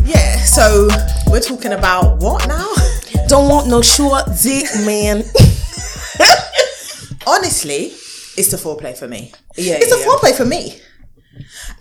Yeah. 0.03 0.37
So 0.39 0.89
we're 1.31 1.41
talking 1.41 1.73
about 1.73 2.23
what 2.23 2.47
now? 2.49 2.73
Don't 3.29 3.51
want 3.51 3.69
no 3.69 3.83
short 3.83 4.25
dick, 4.43 4.67
man. 4.87 5.19
Honestly, 7.27 7.93
it's 8.37 8.51
the 8.51 8.57
foreplay 8.57 8.97
for 8.97 9.09
me. 9.09 9.33
Yeah, 9.57 9.75
it's 9.79 9.91
the 9.91 9.99
yeah. 9.99 10.07
foreplay 10.07 10.35
for 10.35 10.45
me, 10.45 10.81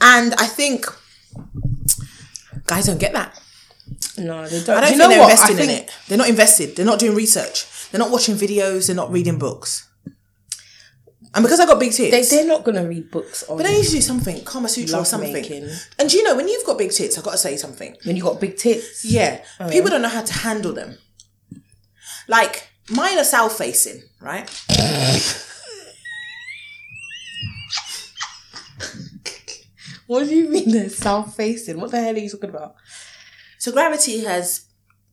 and 0.01 0.33
I 0.33 0.47
think 0.47 0.85
guys 2.73 2.85
don't 2.87 2.99
get 2.99 3.13
that. 3.13 3.39
no, 4.17 4.47
they 4.47 4.63
don't. 4.63 4.77
I 4.77 4.81
don't 4.81 4.91
you 4.91 4.97
think 4.97 4.99
know 4.99 5.09
they're 5.09 5.19
what? 5.19 5.31
investing 5.31 5.55
I 5.55 5.59
think, 5.59 5.71
in 5.71 5.77
it. 5.83 5.91
They're 6.07 6.17
not 6.17 6.29
invested. 6.29 6.75
They're 6.75 6.85
not 6.85 6.99
doing 6.99 7.15
research. 7.15 7.65
They're 7.91 7.99
not 7.99 8.11
watching 8.11 8.35
videos. 8.35 8.87
They're 8.87 8.95
not 8.95 9.11
reading 9.11 9.37
books. 9.37 9.87
And 11.35 11.41
because 11.43 11.59
I 11.59 11.65
got 11.65 11.79
big 11.79 11.91
They, 11.93 12.11
tits, 12.11 12.29
they're 12.29 12.45
not 12.45 12.63
gonna 12.63 12.87
read 12.87 13.09
books 13.09 13.41
on 13.49 13.57
but 13.57 13.63
they 13.65 13.73
need 13.73 13.85
to 13.85 13.91
do 13.91 14.01
something, 14.01 14.43
Kama 14.43 14.69
Sutra 14.69 14.99
or 14.99 15.05
something. 15.05 15.33
making. 15.33 15.67
And 15.97 16.07
do 16.09 16.15
you 16.17 16.23
know 16.23 16.35
when 16.35 16.47
you've 16.47 16.65
got 16.65 16.77
big 16.77 16.91
tits, 16.91 17.17
I've 17.17 17.23
got 17.23 17.31
to 17.31 17.37
say 17.39 17.57
something. 17.57 17.95
when 18.05 18.15
you 18.15 18.21
got 18.23 18.39
big 18.39 18.55
tits. 18.57 19.03
Yeah, 19.03 19.43
oh, 19.59 19.67
people 19.69 19.89
don't 19.89 20.03
know 20.03 20.09
how 20.09 20.21
to 20.23 20.33
handle 20.33 20.73
them. 20.73 20.97
Like 22.27 22.69
mine 22.89 23.17
are 23.17 23.23
south 23.23 23.57
facing, 23.57 24.03
right? 24.21 24.47
What 30.07 30.27
do 30.27 30.35
you 30.35 30.49
mean 30.49 30.71
they're 30.71 30.89
south 30.89 31.35
facing? 31.35 31.79
What 31.79 31.91
the 31.91 32.01
hell 32.01 32.15
are 32.15 32.17
you 32.19 32.29
talking 32.29 32.49
about? 32.49 32.75
So 33.59 33.71
gravity 33.71 34.19
has, 34.25 34.65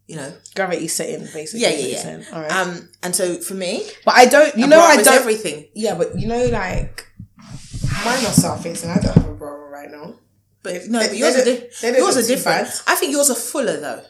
you 0.07 0.17
know. 0.17 0.33
Gravity 0.57 0.89
setting, 0.89 1.27
basically. 1.33 1.61
Yeah, 1.61 1.71
yeah, 1.71 2.19
yeah. 2.19 2.25
All 2.33 2.43
right. 2.43 2.51
Um, 2.53 2.89
and 3.03 3.15
so 3.15 3.37
for 3.37 3.55
me, 3.55 3.87
but 4.05 4.15
I 4.15 4.27
don't. 4.27 4.55
You 4.57 4.67
know, 4.67 4.81
I 4.81 4.97
don't. 4.97 5.09
everything. 5.15 5.69
Yeah, 5.75 5.95
but 5.95 6.19
you 6.19 6.27
know, 6.27 6.45
like 6.47 7.07
mine 8.05 8.19
are 8.27 8.33
south 8.33 8.63
facing. 8.63 8.91
I 8.91 8.99
don't 8.99 9.15
have 9.15 9.29
a 9.29 9.35
bra 9.35 9.51
right 9.51 9.91
now. 9.91 10.15
But 10.63 10.89
no, 10.89 10.99
They- 10.99 11.09
but 11.09 11.17
yours 11.17 11.37
are, 11.37 11.45
di- 11.45 11.97
yours 11.99 12.17
are 12.17 12.27
different. 12.27 12.67
bad. 12.69 12.75
I 12.87 12.95
think 12.97 13.13
yours 13.13 13.31
are 13.31 13.35
fuller 13.37 13.79
though. 13.81 14.03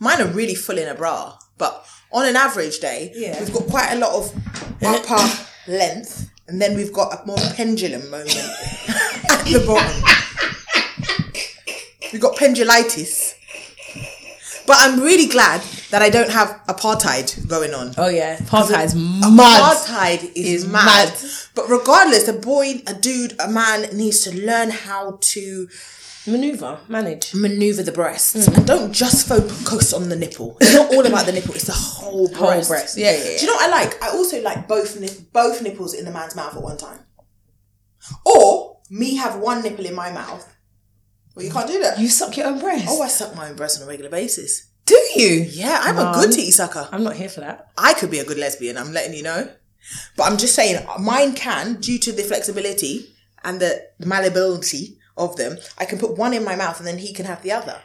Mine 0.00 0.20
are 0.20 0.26
really 0.26 0.54
full 0.54 0.78
in 0.78 0.88
a 0.88 0.94
bra, 0.94 1.36
but 1.58 1.86
on 2.12 2.26
an 2.26 2.36
average 2.36 2.80
day, 2.80 3.12
Yeah. 3.14 3.38
we've 3.38 3.52
got 3.52 3.66
quite 3.68 3.92
a 3.92 3.96
lot 3.98 4.12
of 4.14 4.34
upper 4.82 5.46
length, 5.70 6.28
and 6.48 6.60
then 6.60 6.74
we've 6.76 6.92
got 6.92 7.22
a 7.22 7.26
more 7.26 7.36
pendulum 7.54 8.10
moment 8.10 8.30
the 9.52 9.64
bottom. 9.66 10.02
We've 12.12 12.20
got 12.20 12.36
pendulitis. 12.36 13.34
But 14.66 14.76
I'm 14.80 15.00
really 15.00 15.26
glad 15.26 15.62
that 15.90 16.02
I 16.02 16.10
don't 16.10 16.30
have 16.30 16.60
apartheid 16.68 17.48
going 17.48 17.74
on. 17.74 17.92
Oh 17.98 18.08
yeah, 18.08 18.36
apartheid's 18.36 18.94
mad. 18.94 19.62
Apartheid 19.62 20.32
is, 20.36 20.64
Is 20.64 20.66
mad. 20.66 21.08
mad. 21.08 21.18
But 21.54 21.68
regardless, 21.68 22.28
a 22.28 22.32
boy, 22.34 22.82
a 22.86 22.94
dude, 22.94 23.34
a 23.40 23.48
man 23.48 23.96
needs 23.96 24.20
to 24.20 24.36
learn 24.46 24.70
how 24.70 25.18
to 25.20 25.68
Maneuver, 26.26 26.78
manage. 26.88 27.34
maneuver 27.34 27.82
the 27.82 27.92
breasts 27.92 28.36
Mm. 28.46 28.56
and 28.58 28.66
don't 28.66 28.92
just 28.92 29.26
focus 29.26 29.92
on 29.92 30.08
the 30.08 30.16
nipple. 30.16 30.56
It's 30.60 30.74
not 30.74 30.94
all 30.94 31.04
about 31.06 31.26
the 31.26 31.32
nipple; 31.32 31.54
it's 31.54 31.64
the 31.64 31.72
whole 31.72 32.28
breast. 32.28 32.68
breast. 32.68 32.96
Yeah, 32.98 33.10
yeah, 33.12 33.16
yeah. 33.32 33.38
Do 33.38 33.46
you 33.46 33.50
know 33.50 33.54
what 33.54 33.74
I 33.74 33.82
like? 33.84 34.02
I 34.02 34.10
also 34.10 34.40
like 34.42 34.68
both 34.68 35.32
both 35.32 35.62
nipples 35.62 35.94
in 35.94 36.04
the 36.04 36.10
man's 36.12 36.36
mouth 36.36 36.54
at 36.54 36.62
one 36.62 36.76
time, 36.76 37.00
or 38.24 38.69
me 38.90 39.16
have 39.16 39.38
one 39.38 39.62
nipple 39.62 39.86
in 39.86 39.94
my 39.94 40.10
mouth. 40.10 40.56
Well, 41.34 41.46
you 41.46 41.52
can't 41.52 41.68
do 41.68 41.80
that. 41.80 41.98
You 41.98 42.08
suck 42.08 42.36
your 42.36 42.48
own 42.48 42.58
breast. 42.58 42.86
oh, 42.88 43.02
I 43.02 43.08
suck 43.08 43.34
my 43.36 43.48
own 43.48 43.56
breast 43.56 43.80
on 43.80 43.86
a 43.86 43.88
regular 43.88 44.10
basis. 44.10 44.68
do 44.84 44.96
you? 45.14 45.46
Yeah, 45.48 45.78
I'm 45.82 45.98
a 45.98 46.12
good 46.12 46.32
titty 46.32 46.50
sucker. 46.50 46.88
I'm 46.90 47.04
not 47.04 47.16
here 47.16 47.28
for 47.28 47.40
that. 47.40 47.70
I 47.78 47.94
could 47.94 48.10
be 48.10 48.18
a 48.18 48.24
good 48.24 48.38
lesbian. 48.38 48.76
I'm 48.76 48.92
letting 48.92 49.14
you 49.14 49.22
know. 49.22 49.48
But 50.16 50.24
I'm 50.24 50.36
just 50.36 50.54
saying, 50.54 50.84
mine 50.98 51.34
can, 51.34 51.80
due 51.80 51.98
to 52.00 52.12
the 52.12 52.22
flexibility 52.22 53.14
and 53.44 53.60
the 53.60 53.88
malleability 54.00 54.98
of 55.16 55.36
them, 55.36 55.56
I 55.78 55.84
can 55.84 55.98
put 55.98 56.18
one 56.18 56.34
in 56.34 56.44
my 56.44 56.56
mouth 56.56 56.78
and 56.78 56.86
then 56.86 56.98
he 56.98 57.12
can 57.12 57.26
have 57.26 57.42
the 57.42 57.52
other. 57.52 57.80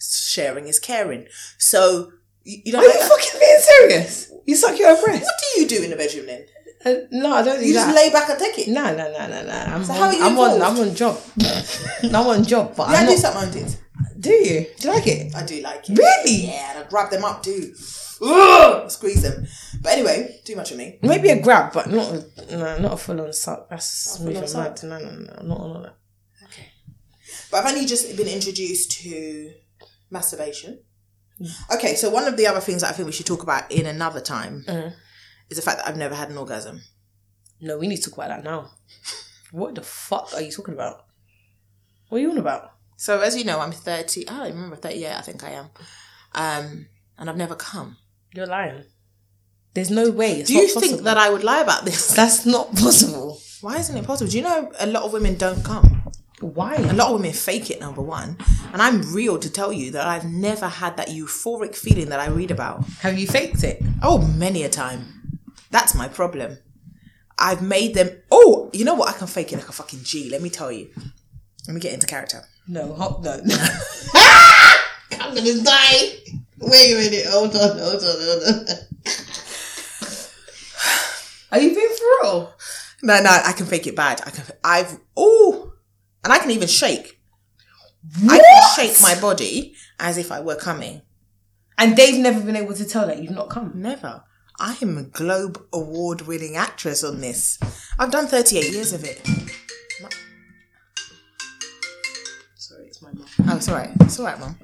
Sharing 0.00 0.66
is 0.66 0.78
caring. 0.78 1.26
So, 1.56 2.12
you, 2.44 2.58
you 2.66 2.72
know, 2.72 2.80
Are 2.80 2.84
you 2.84 2.92
fucking 3.08 3.40
being 3.40 3.58
serious? 3.60 4.32
You 4.44 4.56
suck 4.56 4.78
your 4.78 4.90
own 4.90 5.02
breast? 5.04 5.22
what 5.22 5.34
do 5.54 5.60
you 5.60 5.68
do 5.68 5.82
in 5.82 5.90
the 5.90 5.96
bedroom 5.96 6.26
then? 6.26 6.46
Uh, 6.84 6.94
no, 7.10 7.32
I 7.34 7.42
don't 7.42 7.58
do 7.60 7.66
You 7.66 7.74
that. 7.74 7.86
just 7.86 7.96
lay 7.96 8.10
back 8.10 8.28
and 8.30 8.38
take 8.38 8.58
it. 8.58 8.68
No, 8.68 8.84
no, 8.94 9.10
no, 9.12 9.26
no, 9.28 9.42
no. 9.44 9.52
I'm 9.52 9.84
So 9.84 9.92
on, 9.92 9.98
how 9.98 10.06
are 10.06 10.14
you 10.14 10.22
I'm 10.24 10.38
on? 10.38 10.62
I'm 10.62 10.78
on 10.88 10.94
job. 10.94 11.18
I'm 12.04 12.14
on 12.14 12.44
job, 12.44 12.74
but 12.76 12.88
Yeah, 12.90 12.94
I 12.96 13.00
I'm 13.00 13.06
do 13.06 13.12
not, 13.12 13.18
something 13.20 13.62
on 13.62 13.66
it. 13.66 13.80
Do 14.20 14.30
you? 14.30 14.66
Do 14.78 14.88
you 14.88 14.94
like 14.94 15.06
it? 15.06 15.34
I 15.34 15.44
do 15.44 15.60
like 15.60 15.90
it. 15.90 15.98
Really? 15.98 16.46
Yeah, 16.46 16.70
and 16.76 16.84
I 16.84 16.88
grab 16.88 17.10
them 17.10 17.24
up 17.24 17.42
too. 17.42 17.74
Ugh, 18.20 18.90
squeeze 18.90 19.22
them. 19.22 19.46
But 19.80 19.92
anyway, 19.92 20.40
too 20.44 20.56
much 20.56 20.72
of 20.72 20.76
me. 20.78 20.98
Maybe 21.02 21.28
a 21.30 21.40
grab, 21.40 21.72
but 21.72 21.88
not 21.88 22.12
a, 22.12 22.56
no, 22.56 22.78
not 22.78 22.92
a 22.94 22.96
full 22.96 23.20
on 23.20 23.32
suck. 23.32 23.68
That's 23.70 24.18
moving 24.20 24.40
mad. 24.54 24.80
No, 24.82 24.98
no, 24.98 25.10
no, 25.10 25.42
not 25.42 25.60
on 25.60 25.82
that. 25.82 25.96
Okay. 26.44 26.66
But 27.50 27.64
I've 27.64 27.72
only 27.74 27.86
just 27.86 28.16
been 28.16 28.26
introduced 28.28 28.90
to 29.02 29.52
masturbation. 30.10 30.80
Okay, 31.72 31.94
so 31.94 32.10
one 32.10 32.26
of 32.26 32.36
the 32.36 32.46
other 32.48 32.58
things 32.60 32.82
that 32.82 32.90
I 32.90 32.92
think 32.92 33.06
we 33.06 33.12
should 33.12 33.26
talk 33.26 33.44
about 33.44 33.70
in 33.70 33.86
another 33.86 34.20
time 34.20 34.64
is 35.50 35.56
the 35.56 35.62
fact 35.62 35.78
that 35.78 35.88
I've 35.88 35.96
never 35.96 36.14
had 36.14 36.30
an 36.30 36.38
orgasm. 36.38 36.82
No, 37.60 37.78
we 37.78 37.86
need 37.88 37.96
to 37.96 38.10
talk 38.10 38.18
about 38.18 38.28
that 38.28 38.44
now. 38.44 38.70
What 39.50 39.76
the 39.76 39.82
fuck 39.82 40.34
are 40.34 40.42
you 40.42 40.52
talking 40.52 40.74
about? 40.74 41.06
What 42.10 42.18
are 42.18 42.20
you 42.20 42.30
on 42.30 42.36
about? 42.38 42.72
So 42.98 43.20
as 43.20 43.34
you 43.34 43.44
know, 43.44 43.60
I'm 43.60 43.72
30. 43.72 44.28
I 44.28 44.38
don't 44.40 44.54
remember 44.54 44.76
38. 44.76 45.10
I 45.10 45.20
think 45.22 45.42
I 45.42 45.50
am. 45.52 45.70
Um, 46.34 46.86
and 47.16 47.30
I've 47.30 47.36
never 47.38 47.54
come. 47.54 47.96
You're 48.34 48.46
lying. 48.46 48.84
There's 49.72 49.90
no 49.90 50.10
way. 50.10 50.40
It's 50.40 50.48
Do 50.48 50.54
you 50.54 50.74
not 50.74 50.82
think 50.82 51.02
that 51.02 51.16
I 51.16 51.30
would 51.30 51.44
lie 51.44 51.60
about 51.60 51.86
this? 51.86 52.08
that's 52.14 52.44
not 52.44 52.74
possible? 52.76 53.40
Why 53.62 53.78
isn't 53.78 53.96
it 53.96 54.04
possible? 54.04 54.30
Do 54.30 54.36
you 54.36 54.42
know 54.42 54.70
a 54.78 54.86
lot 54.86 55.04
of 55.04 55.12
women 55.12 55.36
don't 55.36 55.64
come? 55.64 56.02
Why? 56.40 56.74
A 56.74 56.92
lot 56.92 57.08
of 57.08 57.14
women 57.14 57.32
fake 57.32 57.70
it, 57.70 57.80
number 57.80 58.02
one. 58.02 58.36
And 58.72 58.80
I'm 58.80 59.14
real 59.14 59.38
to 59.38 59.50
tell 59.50 59.72
you 59.72 59.90
that 59.92 60.06
I've 60.06 60.24
never 60.24 60.68
had 60.68 60.96
that 60.96 61.08
euphoric 61.08 61.74
feeling 61.74 62.10
that 62.10 62.20
I 62.20 62.28
read 62.28 62.50
about. 62.50 62.84
Have 63.00 63.18
you 63.18 63.26
faked 63.26 63.64
it? 63.64 63.82
Oh, 64.02 64.18
many 64.18 64.62
a 64.62 64.68
time. 64.68 65.17
That's 65.70 65.94
my 65.94 66.08
problem. 66.08 66.58
I've 67.38 67.62
made 67.62 67.94
them. 67.94 68.10
Oh, 68.30 68.70
you 68.72 68.84
know 68.84 68.94
what? 68.94 69.08
I 69.08 69.12
can 69.12 69.26
fake 69.26 69.52
it 69.52 69.56
like 69.56 69.68
a 69.68 69.72
fucking 69.72 70.00
G. 70.02 70.28
Let 70.30 70.42
me 70.42 70.50
tell 70.50 70.72
you. 70.72 70.90
Let 71.66 71.74
me 71.74 71.80
get 71.80 71.92
into 71.92 72.06
character. 72.06 72.42
No, 72.66 72.94
hot 72.94 73.22
no. 73.22 73.32
I'm 75.20 75.34
gonna 75.34 75.62
die. 75.62 76.18
Wait 76.60 76.92
a 76.92 76.96
minute. 76.96 77.26
Hold 77.28 77.54
on. 77.54 77.78
Hold 77.78 78.02
on. 78.02 78.16
Hold 78.20 78.42
on. 78.44 78.66
Are 81.50 81.60
you 81.60 81.74
being 81.74 81.88
for 81.88 82.04
real? 82.22 82.54
No, 83.02 83.22
no, 83.22 83.30
I 83.30 83.52
can 83.52 83.66
fake 83.66 83.86
it 83.86 83.96
bad. 83.96 84.20
I 84.26 84.30
can. 84.30 84.44
I've. 84.64 84.98
Oh, 85.16 85.72
and 86.24 86.32
I 86.32 86.38
can 86.38 86.50
even 86.50 86.68
shake. 86.68 87.20
I 88.28 88.38
can 88.38 88.62
shake 88.76 89.00
my 89.02 89.18
body 89.20 89.74
as 89.98 90.18
if 90.18 90.32
I 90.32 90.40
were 90.40 90.56
coming. 90.56 91.02
And 91.76 91.96
they've 91.96 92.18
never 92.18 92.40
been 92.40 92.56
able 92.56 92.74
to 92.74 92.84
tell 92.84 93.06
that 93.06 93.22
you've 93.22 93.32
not 93.32 93.50
come. 93.50 93.72
Never. 93.74 94.24
I 94.60 94.76
am 94.82 94.98
a 94.98 95.04
Globe 95.04 95.62
Award 95.72 96.22
winning 96.22 96.56
actress 96.56 97.04
on 97.04 97.20
this. 97.20 97.58
I've 97.98 98.10
done 98.10 98.26
38 98.26 98.72
years 98.72 98.92
of 98.92 99.04
it. 99.04 99.24
Sorry, 102.56 102.86
it's 102.86 103.00
my 103.00 103.12
mum. 103.12 103.26
Oh, 103.48 103.56
it's 103.56 103.68
all 103.68 103.76
right. 103.76 103.90
It's 104.00 104.18
all 104.18 104.26
right, 104.26 104.38
mum. 104.40 104.58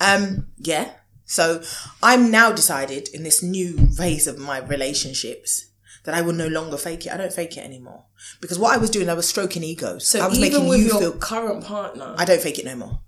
Um, 0.00 0.46
yeah. 0.58 0.90
So 1.24 1.62
I'm 2.02 2.30
now 2.30 2.52
decided 2.52 3.08
in 3.12 3.22
this 3.22 3.42
new 3.42 3.76
phase 3.88 4.26
of 4.26 4.38
my 4.38 4.58
relationships 4.58 5.66
that 6.04 6.14
I 6.14 6.22
will 6.22 6.32
no 6.32 6.46
longer 6.46 6.76
fake 6.76 7.06
it. 7.06 7.12
I 7.12 7.16
don't 7.16 7.32
fake 7.32 7.56
it 7.56 7.64
anymore 7.64 8.04
because 8.40 8.58
what 8.58 8.74
I 8.74 8.78
was 8.78 8.90
doing, 8.90 9.08
I 9.08 9.14
was 9.14 9.28
stroking 9.28 9.64
egos. 9.64 10.06
So 10.08 10.20
I 10.20 10.28
was 10.28 10.38
even 10.38 10.52
making 10.52 10.68
with 10.68 10.78
you 10.80 10.86
your 10.86 11.00
feel. 11.00 11.12
current 11.18 11.64
partner, 11.64 12.14
I 12.16 12.24
don't 12.24 12.40
fake 12.40 12.58
it 12.60 12.64
no 12.64 12.76
more. 12.76 13.00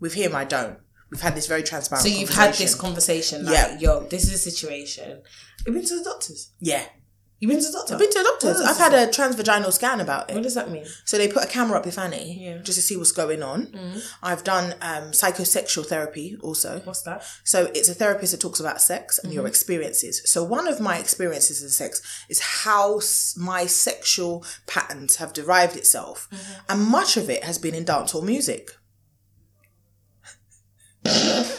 With 0.00 0.14
him, 0.14 0.34
I 0.34 0.44
don't. 0.44 0.78
We've 1.12 1.20
had 1.20 1.34
this 1.36 1.46
very 1.46 1.62
transparent. 1.64 2.06
so 2.06 2.12
you've 2.12 2.30
had 2.30 2.54
this 2.54 2.74
conversation. 2.74 3.44
conversation, 3.44 3.44
like, 3.46 3.80
Yeah. 3.82 3.94
yo, 3.94 4.00
this 4.08 4.24
is 4.24 4.32
a 4.34 4.38
situation. 4.38 5.22
You've 5.66 5.74
been 5.74 5.84
to 5.84 5.98
the 5.98 6.04
doctors. 6.04 6.52
Yeah, 6.60 6.84
You've 7.40 7.50
been 7.50 7.60
to 7.60 7.66
the 7.66 7.72
doctor. 7.72 7.94
I've 7.94 8.00
been 8.00 8.10
to 8.10 8.18
the 8.18 8.24
doctors. 8.24 8.60
I've 8.60 8.76
had 8.76 8.92
a 8.92 9.06
transvaginal 9.10 9.72
scan 9.72 10.00
about 10.00 10.30
it. 10.30 10.34
What 10.34 10.42
does 10.42 10.54
that 10.56 10.70
mean? 10.70 10.84
So 11.06 11.16
they 11.16 11.26
put 11.26 11.42
a 11.42 11.46
camera 11.46 11.78
up 11.78 11.86
your 11.86 11.92
fanny 11.92 12.36
Yeah. 12.38 12.58
just 12.58 12.76
to 12.76 12.82
see 12.82 12.98
what's 12.98 13.12
going 13.12 13.42
on. 13.42 13.68
Mm. 13.68 14.02
I've 14.22 14.44
done 14.44 14.74
um, 14.82 15.12
psychosexual 15.12 15.86
therapy 15.86 16.36
also. 16.42 16.82
What's 16.84 17.00
that? 17.02 17.24
So 17.44 17.70
it's 17.74 17.88
a 17.88 17.94
therapist 17.94 18.32
that 18.32 18.42
talks 18.42 18.60
about 18.60 18.82
sex 18.82 19.18
and 19.18 19.32
your 19.32 19.44
mm-hmm. 19.44 19.48
experiences. 19.48 20.20
So 20.30 20.44
one 20.44 20.68
of 20.68 20.80
my 20.80 20.98
experiences 20.98 21.62
in 21.62 21.70
sex 21.70 22.02
is 22.28 22.40
how 22.40 22.98
s- 22.98 23.34
my 23.38 23.64
sexual 23.64 24.44
patterns 24.66 25.16
have 25.16 25.32
derived 25.32 25.76
itself, 25.76 26.28
mm-hmm. 26.30 26.60
and 26.68 26.84
much 26.84 27.16
of 27.16 27.30
it 27.30 27.44
has 27.44 27.56
been 27.56 27.74
in 27.74 27.86
dancehall 27.86 28.22
music. 28.22 28.72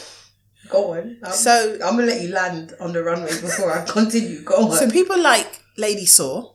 Go 0.72 0.94
on. 0.94 1.18
I'm, 1.22 1.32
So 1.32 1.74
I'm 1.84 1.96
gonna 1.96 2.06
let 2.06 2.22
you 2.22 2.28
land 2.28 2.74
on 2.80 2.92
the 2.92 3.02
runway 3.04 3.30
before 3.40 3.72
I 3.72 3.84
continue. 3.88 4.42
Go 4.42 4.70
on. 4.70 4.76
So 4.76 4.90
people 4.90 5.20
like 5.20 5.62
Lady 5.76 6.06
Saw, 6.06 6.54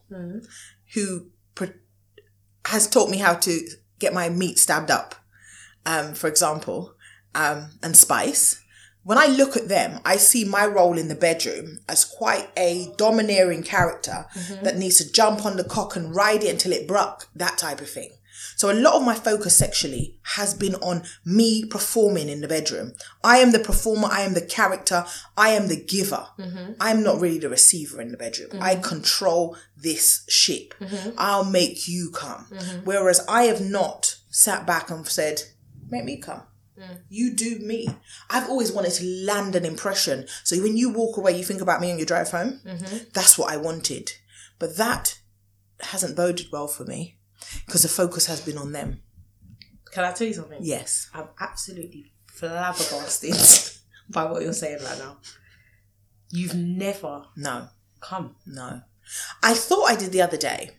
who 0.94 1.28
pr- 1.56 1.66
has 2.66 2.88
taught 2.90 3.10
me 3.10 3.18
how 3.18 3.36
to 3.36 3.62
get 4.00 4.14
my 4.14 4.30
meat 4.30 4.58
stabbed 4.60 4.92
up, 4.92 5.16
um, 5.86 6.14
for 6.14 6.28
example, 6.28 6.94
um, 7.36 7.72
and 7.84 7.96
Spice. 7.96 8.62
When 9.04 9.18
I 9.18 9.28
look 9.28 9.56
at 9.56 9.70
them, 9.70 10.02
I 10.04 10.18
see 10.18 10.44
my 10.44 10.66
role 10.66 10.98
in 10.98 11.08
the 11.08 11.16
bedroom 11.16 11.80
as 11.88 12.04
quite 12.04 12.50
a 12.58 12.92
domineering 12.98 13.64
character 13.64 14.26
that 14.64 14.78
needs 14.78 14.98
to 14.98 15.10
jump 15.10 15.46
on 15.46 15.56
the 15.56 15.64
cock 15.64 15.96
and 15.96 16.14
ride 16.14 16.44
it 16.44 16.52
until 16.52 16.74
it 16.74 16.90
broke, 16.90 17.30
that 17.34 17.58
type 17.58 17.80
of 17.80 17.90
thing. 17.90 18.12
So 18.58 18.72
a 18.72 18.74
lot 18.74 18.96
of 18.96 19.04
my 19.04 19.14
focus 19.14 19.56
sexually 19.56 20.18
has 20.24 20.56
been 20.56 20.74
on 20.76 21.04
me 21.24 21.64
performing 21.64 22.28
in 22.28 22.42
the 22.42 22.48
bedroom. 22.48 22.94
I 23.24 23.38
am 23.38 23.52
the 23.52 23.60
performer. 23.60 24.08
I 24.12 24.22
am 24.22 24.34
the 24.34 24.42
character. 24.42 25.06
I 25.38 25.50
am 25.50 25.68
the 25.68 25.80
giver. 25.80 26.26
Mm-hmm. 26.40 26.74
I'm 26.82 27.04
not 27.04 27.22
really 27.22 27.38
the 27.38 27.50
receiver 27.50 28.02
in 28.02 28.10
the 28.10 28.18
bedroom. 28.18 28.50
I 28.60 28.74
mm-hmm. 28.74 28.82
control 28.82 29.56
this 29.78 30.26
ship. 30.28 30.74
Mm-hmm. 30.80 31.12
I'll 31.20 31.46
make 31.46 31.88
you 31.88 32.10
come. 32.10 32.48
Whereas 32.84 33.24
I 33.30 33.44
have 33.44 33.62
not 33.62 34.18
sat 34.32 34.66
back 34.66 34.90
and 34.90 35.08
said, 35.08 35.44
make 35.92 36.06
me 36.06 36.18
come. 36.18 36.42
Mm. 36.80 37.02
You 37.10 37.36
do 37.36 37.60
me. 37.60 37.88
I've 38.32 38.50
always 38.50 38.72
wanted 38.72 38.94
to 38.94 39.06
land 39.06 39.56
an 39.56 39.66
impression. 39.66 40.26
So 40.44 40.60
when 40.64 40.78
you 40.78 40.90
walk 40.90 41.18
away, 41.18 41.38
you 41.38 41.44
think 41.44 41.62
about 41.62 41.80
me 41.80 41.92
on 41.92 41.98
your 41.98 42.08
drive 42.08 42.32
home. 42.32 42.60
That's 43.14 43.38
what 43.38 43.52
I 43.52 43.58
wanted. 43.58 44.14
But 44.58 44.78
that 44.78 45.20
hasn't 45.80 46.18
boded 46.18 46.48
well 46.52 46.68
for 46.68 46.86
me 46.86 47.17
because 47.66 47.82
the 47.84 47.88
focus 47.90 48.26
has 48.28 48.42
been 48.42 48.58
on 48.58 48.72
them. 48.72 49.02
Can 49.92 50.04
I 50.04 50.12
tell 50.12 50.28
you 50.28 50.34
something? 50.34 50.60
Yes. 50.62 51.10
I'm 51.14 51.28
absolutely 51.40 52.12
flabbergasted 52.28 53.36
by 54.10 54.26
what 54.26 54.42
you're 54.44 54.54
saying 54.54 54.84
right 54.84 54.98
now. 55.00 55.18
You've 56.30 56.56
never 56.56 57.26
No. 57.36 57.70
come. 58.02 58.36
No. 58.46 58.82
I 59.42 59.54
thought 59.54 59.90
I 59.90 59.96
did 59.96 60.12
the 60.12 60.22
other 60.22 60.38
day 60.38 60.72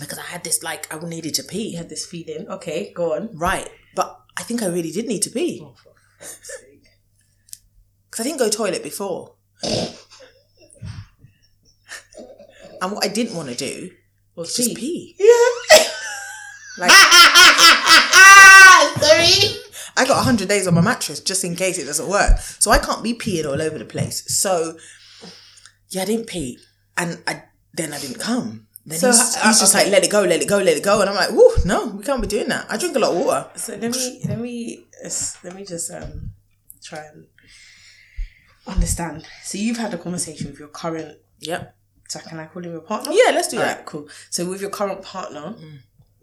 because 0.00 0.18
I 0.18 0.22
had 0.22 0.42
this 0.44 0.62
like 0.62 0.92
I 0.92 0.98
needed 1.06 1.34
to 1.34 1.42
You 1.42 1.48
pee. 1.48 1.74
had 1.74 1.88
this 1.88 2.04
feeling. 2.04 2.48
Okay, 2.48 2.92
go 2.92 3.14
on. 3.14 3.30
Right. 3.36 3.68
But 3.94 4.20
I 4.36 4.42
think 4.42 4.62
I 4.62 4.66
really 4.66 4.90
did 4.90 5.06
need 5.06 5.22
to 5.22 5.30
pee. 5.30 5.60
Oh, 5.62 5.74
for 5.74 5.90
fuck's 6.18 6.60
sake. 6.60 6.82
because 8.10 8.26
I 8.26 8.28
didn't 8.28 8.40
go 8.40 8.50
toilet 8.50 8.82
before. 8.82 9.34
and 12.82 12.92
what 12.92 13.04
I 13.04 13.08
didn't 13.08 13.36
want 13.36 13.48
to 13.48 13.54
do 13.54 13.90
was 14.36 14.54
just 14.54 14.76
pee. 14.76 15.16
Yeah. 15.18 15.82
Like 16.78 16.90
Sorry. 19.00 19.32
I 19.96 20.04
got 20.04 20.16
100 20.16 20.46
days 20.46 20.68
on 20.68 20.74
my 20.74 20.82
mattress 20.82 21.20
just 21.20 21.42
in 21.42 21.56
case 21.56 21.78
it 21.78 21.86
doesn't 21.86 22.06
work. 22.06 22.36
So 22.38 22.70
I 22.70 22.76
can't 22.76 23.02
be 23.02 23.14
peeing 23.14 23.46
all 23.46 23.62
over 23.62 23.78
the 23.78 23.86
place. 23.86 24.22
So 24.38 24.76
yeah, 25.88 26.02
I 26.02 26.04
didn't 26.04 26.26
pee. 26.26 26.58
And 26.98 27.22
I 27.26 27.44
then 27.72 27.94
I 27.94 27.98
didn't 27.98 28.18
come. 28.20 28.66
Then 28.84 28.98
So, 28.98 29.06
he's, 29.08 29.36
uh, 29.36 29.46
he's 29.46 29.60
just 29.60 29.74
okay. 29.74 29.84
like, 29.84 29.92
let 29.92 30.04
it 30.04 30.10
go, 30.10 30.22
let 30.22 30.42
it 30.42 30.48
go, 30.48 30.58
let 30.58 30.76
it 30.76 30.82
go. 30.82 31.00
And 31.00 31.08
I'm 31.10 31.16
like, 31.16 31.30
whoo, 31.30 31.50
no, 31.64 31.86
we 31.86 32.04
can't 32.04 32.20
be 32.20 32.28
doing 32.28 32.48
that. 32.48 32.66
I 32.70 32.76
drink 32.76 32.94
a 32.94 32.98
lot 32.98 33.12
of 33.12 33.24
water. 33.24 33.48
So 33.56 33.72
let 33.76 33.90
me 33.92 34.20
let 34.28 34.38
me 34.38 34.84
let 35.44 35.54
me 35.54 35.64
just 35.64 35.90
um 35.90 36.30
try 36.82 37.04
and 37.12 37.26
understand. 38.66 39.26
So 39.44 39.58
you've 39.58 39.78
had 39.78 39.94
a 39.94 39.98
conversation 39.98 40.50
with 40.50 40.58
your 40.58 40.68
current. 40.68 41.18
Yep. 41.40 41.75
So 42.08 42.20
can 42.20 42.38
I 42.38 42.46
call 42.46 42.64
him 42.64 42.72
your 42.72 42.80
partner? 42.80 43.12
Yeah, 43.12 43.32
let's 43.32 43.48
do 43.48 43.56
All 43.58 43.64
that. 43.64 43.76
right, 43.78 43.86
cool. 43.86 44.08
So 44.30 44.48
with 44.48 44.60
your 44.60 44.70
current 44.70 45.02
partner, 45.02 45.54
mm. 45.58 45.78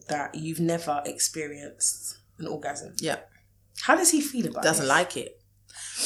that 0.07 0.35
you've 0.35 0.59
never 0.59 1.01
experienced 1.05 2.17
an 2.39 2.47
orgasm. 2.47 2.93
Yeah. 2.99 3.17
How 3.81 3.95
does 3.95 4.11
he 4.11 4.21
feel 4.21 4.47
about 4.47 4.63
it? 4.63 4.67
Doesn't 4.67 4.85
it? 4.85 4.89
like 4.89 5.17
it. 5.17 5.41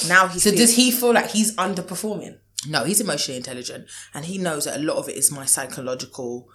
Now 0.08 0.28
he 0.28 0.40
So 0.40 0.50
feels- 0.50 0.62
does 0.62 0.76
he 0.76 0.92
feel 0.92 1.14
like 1.14 1.30
he's 1.32 1.56
underperforming? 1.56 2.38
No, 2.68 2.84
he's 2.86 3.00
emotionally 3.00 3.38
intelligent 3.38 3.88
and 4.14 4.26
he 4.26 4.38
knows 4.40 4.66
that 4.66 4.78
a 4.80 4.84
lot 4.84 4.98
of 4.98 5.08
it 5.10 5.16
is 5.16 5.32
my 5.32 5.46
psychological. 5.46 6.50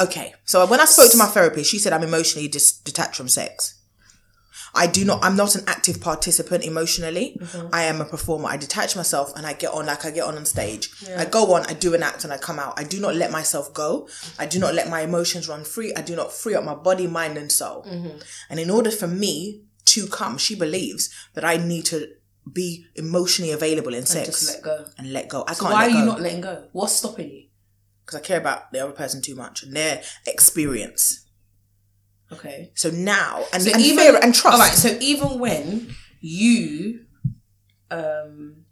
Okay, 0.00 0.32
so 0.44 0.64
when 0.66 0.80
I 0.80 0.84
spoke 0.84 1.10
to 1.10 1.16
my 1.16 1.26
therapist, 1.26 1.70
she 1.70 1.78
said 1.78 1.92
I'm 1.92 2.04
emotionally 2.04 2.46
dis- 2.46 2.72
detached 2.78 3.16
from 3.16 3.28
sex. 3.28 3.74
I 4.74 4.86
do 4.86 5.04
not, 5.04 5.22
I'm 5.24 5.36
not 5.36 5.54
an 5.54 5.64
active 5.66 6.00
participant 6.00 6.64
emotionally. 6.64 7.40
I 7.72 7.84
am 7.84 8.00
a 8.00 8.04
performer. 8.04 8.48
I 8.48 8.56
detach 8.56 8.96
myself 8.96 9.32
and 9.36 9.46
I 9.46 9.52
get 9.54 9.72
on 9.72 9.86
like 9.86 10.04
I 10.04 10.10
get 10.10 10.24
on 10.24 10.36
on 10.36 10.44
stage. 10.46 10.90
I 11.16 11.24
go 11.24 11.54
on, 11.54 11.66
I 11.66 11.72
do 11.74 11.94
an 11.94 12.02
act 12.02 12.24
and 12.24 12.32
I 12.32 12.38
come 12.38 12.58
out. 12.58 12.78
I 12.78 12.84
do 12.84 13.00
not 13.00 13.14
let 13.14 13.30
myself 13.30 13.72
go. 13.74 14.08
I 14.38 14.46
do 14.46 14.58
not 14.58 14.74
let 14.74 14.88
my 14.88 15.00
emotions 15.00 15.48
run 15.48 15.64
free. 15.64 15.92
I 15.94 16.02
do 16.02 16.14
not 16.16 16.32
free 16.32 16.54
up 16.54 16.64
my 16.64 16.74
body, 16.74 17.06
mind, 17.06 17.36
and 17.38 17.50
soul. 17.50 17.84
Mm-hmm. 17.88 18.18
And 18.50 18.60
in 18.60 18.70
order 18.70 18.90
for 18.90 19.06
me 19.06 19.62
to 19.86 20.06
come, 20.06 20.38
she 20.38 20.54
believes 20.54 21.08
that 21.34 21.44
I 21.44 21.56
need 21.56 21.84
to 21.86 22.08
be 22.52 22.86
emotionally 22.94 23.52
available 23.52 23.92
in 23.94 24.06
sex 24.06 24.26
Just 24.28 24.54
let 24.54 24.62
go. 24.62 24.84
and 24.96 25.12
let 25.12 25.28
go. 25.28 25.44
I 25.46 25.52
So 25.54 25.62
can't 25.64 25.74
why 25.74 25.86
are 25.86 25.90
you 25.90 26.04
not 26.04 26.20
letting 26.20 26.40
go? 26.40 26.64
What's 26.72 26.94
stopping 26.94 27.30
you? 27.30 27.44
because 28.04 28.20
I 28.22 28.24
care 28.24 28.38
about 28.40 28.72
the 28.72 28.80
other 28.80 28.92
person 28.94 29.20
too 29.20 29.34
much 29.34 29.62
and 29.62 29.76
their 29.76 30.02
experience. 30.26 31.26
Okay. 32.32 32.72
So 32.74 32.90
now 32.90 33.44
and, 33.52 33.62
So 33.62 33.70
and 33.72 33.80
even 33.80 33.98
fear 33.98 34.20
and 34.22 34.34
trust. 34.34 34.54
All 34.54 34.60
right. 34.60 34.72
So 34.72 34.96
even 35.00 35.38
when 35.38 35.94
you, 36.20 37.04
um, 37.90 38.64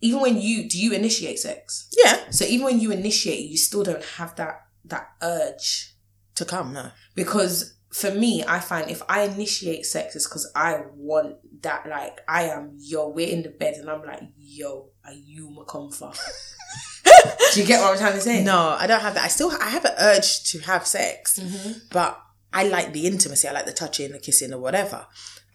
even 0.00 0.20
when 0.20 0.40
you 0.40 0.68
do 0.68 0.78
you 0.78 0.92
initiate 0.92 1.38
sex? 1.38 1.88
yeah, 2.04 2.30
So 2.30 2.44
even 2.44 2.64
when 2.66 2.80
you 2.80 2.90
initiate, 2.90 3.48
you 3.50 3.56
still 3.56 3.82
don't 3.82 4.04
have 4.16 4.34
that 4.36 4.62
that 4.86 5.08
urge 5.22 5.94
to 6.36 6.44
come. 6.44 6.72
No, 6.74 6.90
because 7.14 7.74
for 7.90 8.10
me, 8.10 8.44
I 8.46 8.58
find 8.60 8.90
if 8.90 9.02
I 9.08 9.22
initiate 9.22 9.86
sex, 9.86 10.16
it's 10.16 10.26
because 10.28 10.50
I 10.54 10.82
want 10.94 11.36
that. 11.62 11.86
Like 11.88 12.20
I 12.28 12.44
am, 12.44 12.76
yo, 12.78 13.08
we're 13.08 13.28
in 13.28 13.42
the 13.42 13.50
bed, 13.50 13.74
and 13.74 13.88
I'm 13.88 14.04
like, 14.04 14.22
yo, 14.38 14.90
are 15.04 15.12
you 15.12 15.50
my 15.50 15.62
comfort? 15.68 16.18
do 17.54 17.60
you 17.60 17.66
get 17.66 17.80
what 17.80 17.92
I'm 17.92 17.98
trying 17.98 18.14
to 18.14 18.20
say? 18.20 18.42
no, 18.44 18.76
I 18.78 18.86
don't 18.86 19.00
have 19.00 19.14
that. 19.14 19.24
I 19.24 19.28
still 19.28 19.50
I 19.60 19.68
have 19.70 19.84
an 19.84 19.92
urge 19.98 20.42
to 20.50 20.58
have 20.60 20.86
sex, 20.86 21.38
Mm-hmm. 21.38 21.72
but 21.90 22.20
I 22.52 22.64
like 22.64 22.92
the 22.92 23.06
intimacy. 23.06 23.48
I 23.48 23.52
like 23.52 23.66
the 23.66 23.72
touching, 23.72 24.12
the 24.12 24.18
kissing, 24.18 24.52
or 24.52 24.58
whatever. 24.60 25.06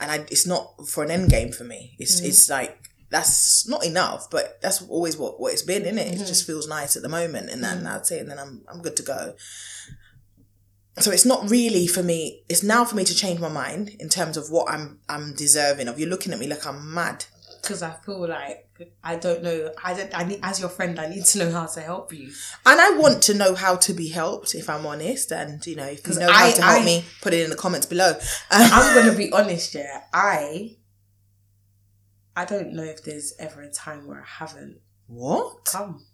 And 0.01 0.11
I, 0.11 0.15
it's 0.31 0.45
not 0.47 0.87
for 0.87 1.03
an 1.03 1.11
end 1.11 1.29
game 1.29 1.51
for 1.51 1.63
me. 1.63 1.95
It's 1.99 2.21
Mm. 2.21 2.25
it's 2.25 2.49
like 2.49 2.77
that's 3.09 3.67
not 3.67 3.83
enough, 3.85 4.29
but 4.29 4.61
that's 4.61 4.81
always 4.83 5.17
what, 5.17 5.39
what 5.39 5.51
it's 5.51 5.63
been, 5.63 5.83
in 5.85 5.97
it? 5.97 6.13
Mm-hmm. 6.13 6.21
It 6.23 6.27
just 6.27 6.45
feels 6.45 6.67
nice 6.67 6.95
at 6.95 7.01
the 7.01 7.09
moment, 7.09 7.49
and 7.49 7.63
then 7.63 7.83
that's 7.83 8.11
it, 8.11 8.21
and 8.21 8.29
then 8.29 8.37
I'm 8.39 8.63
I'm 8.71 8.81
good 8.81 8.95
to 8.97 9.03
go. 9.03 9.33
So 10.99 11.11
it's 11.11 11.25
not 11.25 11.49
really 11.49 11.87
for 11.87 12.03
me. 12.03 12.43
It's 12.49 12.61
now 12.63 12.83
for 12.85 12.95
me 12.95 13.05
to 13.05 13.15
change 13.15 13.39
my 13.39 13.47
mind 13.49 13.89
in 13.99 14.09
terms 14.09 14.37
of 14.37 14.51
what 14.51 14.69
I'm 14.69 14.99
I'm 15.09 15.33
deserving 15.33 15.87
of. 15.87 15.99
You're 15.99 16.09
looking 16.09 16.33
at 16.33 16.39
me 16.39 16.47
like 16.47 16.65
I'm 16.67 16.93
mad. 16.93 17.25
because 17.61 17.81
I 17.81 17.91
feel 18.05 18.27
like 18.27 18.68
I 19.03 19.15
don't 19.17 19.43
know. 19.43 19.71
I 19.83 19.93
don't. 19.93 20.17
I 20.17 20.23
need 20.23 20.39
as 20.43 20.59
your 20.59 20.69
friend. 20.69 20.99
I 20.99 21.07
need 21.09 21.25
to 21.25 21.39
know 21.39 21.51
how 21.51 21.65
to 21.65 21.81
help 21.81 22.13
you. 22.13 22.31
And 22.65 22.79
I 22.79 22.91
want 22.91 23.21
to 23.23 23.33
know 23.33 23.55
how 23.55 23.75
to 23.77 23.93
be 23.93 24.07
helped, 24.09 24.55
if 24.55 24.69
I'm 24.69 24.85
honest. 24.85 25.31
And 25.31 25.65
you 25.65 25.75
know, 25.75 25.85
if 25.85 26.07
you 26.07 26.15
know 26.19 26.27
I- 26.29 26.49
how 26.49 26.51
to 26.55 26.61
help 26.61 26.81
I- 26.81 26.85
me, 26.85 27.05
put 27.21 27.33
it 27.33 27.43
in 27.43 27.49
the 27.49 27.55
comments 27.55 27.85
below. 27.85 28.13
I'm 28.51 28.95
gonna 29.03 29.17
be 29.17 29.31
honest, 29.31 29.75
yeah. 29.75 30.03
I 30.13 30.77
I 32.35 32.45
don't 32.45 32.73
know 32.73 32.83
if 32.83 33.03
there's 33.03 33.33
ever 33.39 33.61
a 33.61 33.69
time 33.71 34.07
where 34.07 34.21
I 34.21 34.25
haven't 34.25 34.79
what? 35.07 35.65
come. 35.65 36.05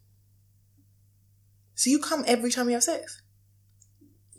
So 1.75 1.89
you 1.89 1.99
come 1.99 2.23
every 2.25 2.49
time 2.51 2.67
you 2.67 2.73
have 2.75 2.83
sex? 2.83 3.21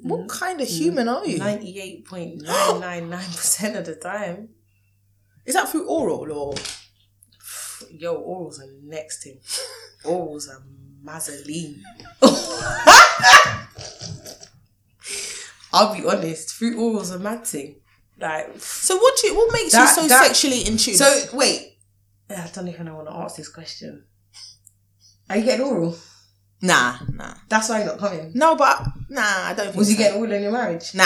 Mm. 0.05 0.09
What 0.09 0.29
kind 0.29 0.61
of 0.61 0.67
human 0.69 1.09
are 1.09 1.25
you? 1.27 1.39
Ninety 1.39 1.79
eight 1.81 2.07
point 2.07 2.43
nine 2.43 2.81
nine 2.81 3.11
nine 3.11 3.27
percent 3.27 3.77
of 3.77 3.85
the 3.87 3.95
time. 3.95 4.49
Is 5.47 5.55
that 5.55 5.69
through 5.69 5.87
oral 5.89 6.33
or? 6.33 6.55
Yo, 7.99 8.15
orals 8.23 8.61
are 8.61 8.69
next 8.83 9.23
thing. 9.25 9.39
Orals 10.05 10.49
are 10.49 10.63
mazzoline. 11.05 11.81
I'll 15.73 15.95
be 15.95 16.07
honest, 16.07 16.55
through 16.55 16.77
orals 16.77 17.15
are 17.15 17.19
mad 17.19 17.47
thing. 17.47 17.77
Like 18.19 18.59
So 18.59 18.97
what? 18.97 19.19
Do 19.21 19.27
you, 19.29 19.37
what 19.37 19.53
makes 19.53 19.73
That- 19.73 19.97
you 19.97 20.03
so 20.03 20.09
that- 20.09 20.27
sexually 20.27 20.61
in 20.67 20.77
tune? 20.77 20.95
so 20.95 21.25
wait. 21.35 21.79
I 22.31 22.49
don't 22.53 22.69
even 22.69 22.87
know 22.87 22.97
want 22.97 23.09
to 23.09 23.15
ask 23.15 23.37
this 23.37 23.49
question. 23.49 24.05
Are 25.31 25.37
you 25.37 25.45
getting 25.45 25.65
oral? 25.67 25.97
nah, 26.63 26.97
nah, 27.13 27.35
That's 27.49 27.69
why 27.69 27.79
you're 27.79 27.87
not 27.89 27.99
coming. 27.99 28.33
no, 28.35 28.57
but 28.57 28.81
nah, 29.11 29.23
I 29.23 29.55
don't. 29.57 29.67
Think 29.67 29.77
Was 29.77 29.91
you 29.91 29.97
getting 29.97 30.19
oral 30.19 30.33
in 30.33 30.43
your 30.43 30.53
marriage? 30.53 30.95
Nah. 30.95 31.05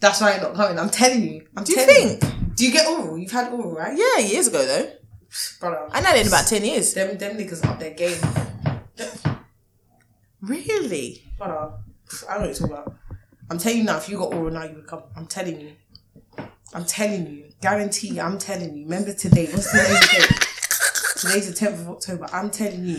That's 0.00 0.20
why 0.20 0.32
you're 0.34 0.42
not 0.42 0.54
coming. 0.54 0.78
I'm 0.78 0.90
telling 0.90 1.22
you. 1.22 1.46
I'm 1.56 1.64
Do 1.64 1.72
you 1.72 1.78
telling 1.84 2.18
think? 2.18 2.56
Do 2.56 2.66
you 2.66 2.72
get 2.72 2.86
oral? 2.88 3.16
You've 3.18 3.30
had 3.30 3.52
oral, 3.52 3.72
right? 3.72 3.96
Yeah, 3.96 4.18
years 4.18 4.46
ago 4.48 4.64
though. 4.66 4.90
Brother. 5.60 5.88
I 5.90 6.00
know 6.00 6.10
it 6.10 6.22
in 6.22 6.28
about 6.28 6.46
ten 6.46 6.64
years. 6.64 6.94
them 6.94 7.16
them 7.16 7.36
niggas 7.36 7.64
up 7.66 7.78
their 7.78 7.94
game. 7.94 8.18
Really? 10.40 11.22
Brother. 11.38 11.72
I 12.28 12.34
don't 12.34 12.42
know 12.42 12.48
what 12.48 12.60
you're 12.60 12.68
talking 12.68 12.72
about. 12.72 12.96
I'm 13.50 13.58
telling 13.58 13.78
you 13.78 13.84
now, 13.84 13.96
if 13.98 14.08
you 14.08 14.18
got 14.18 14.34
oral 14.34 14.50
now, 14.50 14.64
you 14.64 14.74
would 14.76 14.86
come. 14.86 15.02
I'm 15.16 15.26
telling 15.26 15.60
you. 15.60 15.72
I'm 16.74 16.84
telling 16.84 17.26
you. 17.26 17.44
Guarantee 17.60 18.18
I'm 18.20 18.38
telling 18.38 18.76
you. 18.76 18.84
Remember 18.84 19.12
today. 19.14 19.46
What's 19.46 19.70
today's 19.70 20.10
date? 20.10 20.48
Today's 21.16 21.52
the 21.52 21.66
10th 21.66 21.80
of 21.80 21.88
October. 21.90 22.26
I'm 22.32 22.50
telling 22.50 22.84
you. 22.84 22.96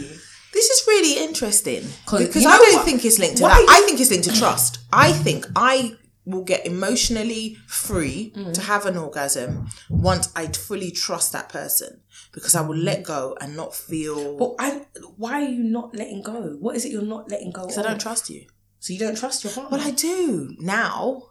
This 0.54 0.70
is 0.70 0.88
really 0.88 1.24
interesting. 1.24 1.84
because 2.06 2.46
I 2.46 2.58
don't 2.58 2.76
what? 2.76 2.86
think 2.86 3.04
it's 3.04 3.20
linked 3.20 3.38
to 3.38 3.44
Why 3.44 3.50
that. 3.50 3.66
I 3.70 3.82
think 3.86 4.00
it's 4.00 4.12
linked 4.12 4.30
to 4.30 4.36
trust. 4.38 4.80
I 4.94 5.12
think 5.12 5.48
I 5.56 5.96
will 6.26 6.44
get 6.44 6.66
emotionally 6.66 7.58
free 7.68 8.32
Mm. 8.36 8.54
to 8.54 8.62
have 8.62 8.86
an 8.86 8.96
orgasm 8.98 9.68
once 9.90 10.30
I 10.36 10.48
fully 10.48 10.90
trust 10.92 11.32
that 11.34 11.50
person 11.50 12.02
because 12.32 12.56
I 12.56 12.62
will 12.62 12.78
let 12.78 13.04
go 13.04 13.38
and 13.42 13.56
not 13.56 13.76
feel. 13.76 14.38
But 14.38 14.56
I, 14.60 14.86
why 15.18 15.44
are 15.44 15.50
you 15.50 15.64
not 15.64 15.94
letting 15.96 16.22
go? 16.22 16.56
What 16.60 16.76
is 16.76 16.86
it 16.86 16.92
you're 16.92 17.02
not 17.02 17.30
letting 17.30 17.52
go 17.52 17.64
because 17.64 17.78
I 17.78 17.84
don't 17.84 18.00
trust 18.00 18.30
you. 18.30 18.46
So 18.80 18.94
you 18.94 19.00
don't 19.00 19.18
trust 19.18 19.44
your 19.44 19.54
partner? 19.54 19.78
Well, 19.78 19.88
I 19.88 19.92
do 19.92 20.56
now, 20.60 21.24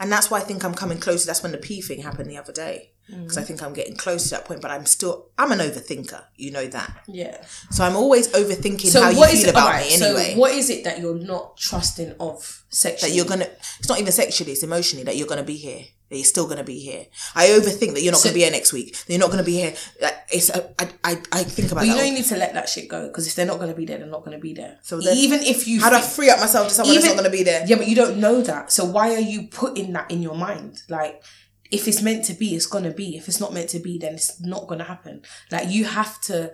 and 0.00 0.10
that's 0.12 0.30
why 0.30 0.38
I 0.38 0.42
think 0.42 0.64
I'm 0.64 0.74
coming 0.74 0.98
closer. 0.98 1.26
That's 1.26 1.42
when 1.42 1.52
the 1.52 1.58
pee 1.58 1.80
thing 1.80 2.02
happened 2.02 2.30
the 2.30 2.36
other 2.38 2.52
day 2.52 2.92
because 3.08 3.36
I 3.36 3.40
mm-hmm. 3.40 3.46
think 3.46 3.62
I'm 3.62 3.72
getting 3.72 3.96
close 3.96 4.24
to 4.24 4.30
that 4.30 4.44
point. 4.44 4.60
But 4.60 4.70
I'm 4.70 4.86
still 4.86 5.30
I'm 5.38 5.52
an 5.52 5.58
overthinker. 5.58 6.24
You 6.36 6.50
know 6.50 6.66
that. 6.66 7.04
yeah. 7.06 7.44
So 7.70 7.84
I'm 7.84 7.96
always 7.96 8.28
overthinking 8.28 8.86
So 8.86 9.02
how 9.02 9.10
you 9.10 9.24
feel 9.24 9.40
it 9.44 9.50
about 9.50 9.66
alright, 9.66 9.86
me 9.86 9.94
anyway. 9.94 10.32
So 10.34 10.38
what 10.38 10.52
is 10.52 10.70
it 10.70 10.84
that 10.84 11.00
you're 11.00 11.14
not 11.18 11.56
trusting 11.56 12.14
of 12.20 12.64
sexually? 12.68 13.10
that 13.10 13.16
you're 13.16 13.26
gonna 13.26 13.46
it's 13.78 13.88
not 13.88 13.98
even 14.00 14.12
sexually 14.12 14.52
it's 14.52 14.62
emotionally 14.62 15.04
that 15.04 15.16
you're 15.16 15.26
gonna 15.26 15.42
be 15.42 15.56
here 15.56 15.84
that 16.08 16.16
you're 16.16 16.24
still 16.24 16.46
gonna 16.46 16.64
be 16.64 16.78
here 16.78 17.06
i 17.34 17.46
overthink 17.46 17.94
that 17.94 18.02
you're 18.02 18.12
not 18.12 18.20
So- 18.20 18.28
gonna 18.28 18.34
be 18.34 18.40
here 18.40 18.50
next 18.50 18.72
week 18.72 18.92
that 18.96 19.08
you're 19.08 19.20
not 19.20 19.30
gonna 19.30 19.44
be 19.44 19.54
here 19.54 19.74
like, 20.02 20.16
it's 20.30 20.50
a, 20.50 20.68
I, 20.80 20.88
I, 21.04 21.22
I 21.32 21.42
think 21.44 21.70
about 21.70 21.82
But 21.82 21.86
you 21.86 21.92
that 21.92 21.98
know 21.98 22.02
all- 22.02 22.08
you 22.08 22.14
need 22.14 22.24
to 22.26 22.36
let 22.36 22.54
that 22.54 22.68
shit 22.68 22.88
go 22.88 23.06
because 23.06 23.26
if 23.26 23.34
they're 23.34 23.46
not 23.46 23.58
going 23.58 23.70
to 23.70 23.76
be 23.76 23.86
there, 23.86 23.98
they're 23.98 24.08
not 24.08 24.24
going 24.24 24.36
to 24.36 24.40
be 24.40 24.54
there. 24.54 24.78
So 24.82 25.00
then- 25.00 25.16
even 25.16 25.40
if 25.40 25.68
you 25.68 25.80
how 25.80 25.90
do 25.90 25.96
i 25.96 26.00
free 26.00 26.30
up 26.30 26.40
myself 26.40 26.68
to 26.68 26.74
someone 26.74 26.94
that's 26.94 27.06
not 27.06 27.16
gonna 27.16 27.30
be 27.30 27.42
there 27.42 27.64
Yeah, 27.66 27.76
but 27.76 27.86
you 27.86 27.94
don't 27.94 28.18
know 28.18 28.42
that. 28.42 28.72
So 28.72 28.84
why 28.84 29.14
are 29.14 29.20
you 29.20 29.46
putting 29.48 29.92
that 29.92 30.10
in 30.10 30.22
your 30.22 30.34
mind? 30.34 30.82
Like, 30.88 31.22
if 31.70 31.88
it's 31.88 32.02
meant 32.02 32.24
to 32.26 32.34
be, 32.34 32.54
it's 32.54 32.66
gonna 32.66 32.92
be. 32.92 33.16
If 33.16 33.28
it's 33.28 33.40
not 33.40 33.52
meant 33.52 33.70
to 33.70 33.78
be, 33.78 33.98
then 33.98 34.14
it's 34.14 34.40
not 34.40 34.66
gonna 34.66 34.84
happen. 34.84 35.22
Like 35.50 35.68
you 35.68 35.84
have 35.84 36.20
to. 36.22 36.52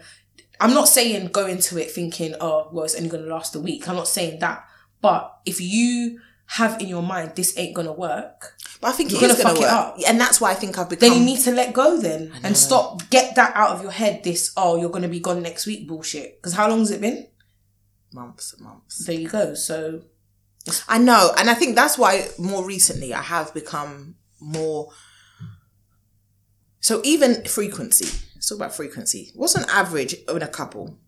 I'm 0.61 0.75
not 0.75 0.89
saying 0.89 1.29
go 1.29 1.47
into 1.47 1.77
it 1.79 1.91
thinking, 1.91 2.35
oh, 2.41 2.69
well, 2.73 2.85
it's 2.85 2.95
only 2.95 3.09
gonna 3.09 3.27
last 3.27 3.55
a 3.57 3.61
week. 3.61 3.89
I'm 3.89 3.97
not 3.97 4.09
saying 4.09 4.39
that. 4.41 4.65
But 5.01 5.37
if 5.45 5.61
you 5.61 6.21
have 6.47 6.81
in 6.83 6.89
your 6.89 7.03
mind 7.03 7.33
this 7.35 7.57
ain't 7.59 7.75
gonna 7.75 7.93
work, 7.93 8.57
but 8.81 8.89
i 8.89 8.93
think 8.93 9.11
You're 9.11 9.25
it 9.25 9.29
gonna 9.29 9.43
gonna 9.43 9.55
fuck 9.55 9.57
it 9.59 9.61
work 9.63 9.73
up. 9.73 9.97
and 10.07 10.21
that's 10.21 10.39
why 10.39 10.51
i 10.51 10.55
think 10.55 10.77
i've 10.77 10.89
become 10.91 11.09
then 11.09 11.19
you 11.19 11.25
need 11.25 11.41
to 11.41 11.51
let 11.53 11.73
go 11.73 11.99
then 11.99 12.31
and 12.43 12.55
stop. 12.57 13.09
Get 13.09 13.37
that 13.37 13.57
out 13.57 13.71
of 13.71 13.83
your 13.83 13.91
head. 13.93 14.23
This 14.23 14.53
oh, 14.57 14.77
you're 14.79 14.91
gonna 14.91 15.09
be 15.09 15.21
gone 15.21 15.41
next 15.43 15.67
week 15.67 15.89
bullshit. 15.89 16.37
Because 16.37 16.53
how 16.53 16.69
long 16.69 16.81
has 16.81 16.91
it 16.91 17.01
been? 17.01 17.27
months 18.13 18.53
and 18.53 18.63
months 18.67 19.07
There 19.07 19.15
you 19.19 19.29
go. 19.29 19.55
So 19.55 20.03
i 20.89 20.99
know 20.99 21.33
and 21.39 21.49
i 21.51 21.55
think 21.55 21.75
that's 21.75 21.97
why 21.99 22.29
more 22.39 22.65
recently 22.65 23.13
i 23.15 23.23
have 23.23 23.53
become 23.55 24.15
more 24.43 24.93
So 26.81 27.01
even 27.05 27.45
frequency. 27.45 28.07
Let's 28.35 28.49
talk 28.49 28.57
about 28.57 28.75
frequency. 28.75 29.31
What's 29.35 29.55
an 29.55 29.65
average 29.71 30.15
in 30.29 30.43
a 30.43 30.49
couple? 30.49 30.99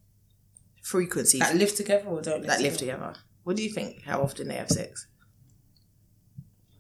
Frequency 0.83 1.39
That 1.39 1.57
live 1.57 1.75
together 1.75 2.07
or 2.07 2.23
don't 2.23 2.41
live 2.41 2.47
that 2.47 2.61
live 2.61 2.77
together? 2.77 3.15
What 3.43 3.57
do 3.57 3.63
you 3.63 3.71
think? 3.71 4.03
How 4.05 4.23
often 4.23 4.49
they 4.49 4.55
have 4.55 4.69
sex? 4.69 5.07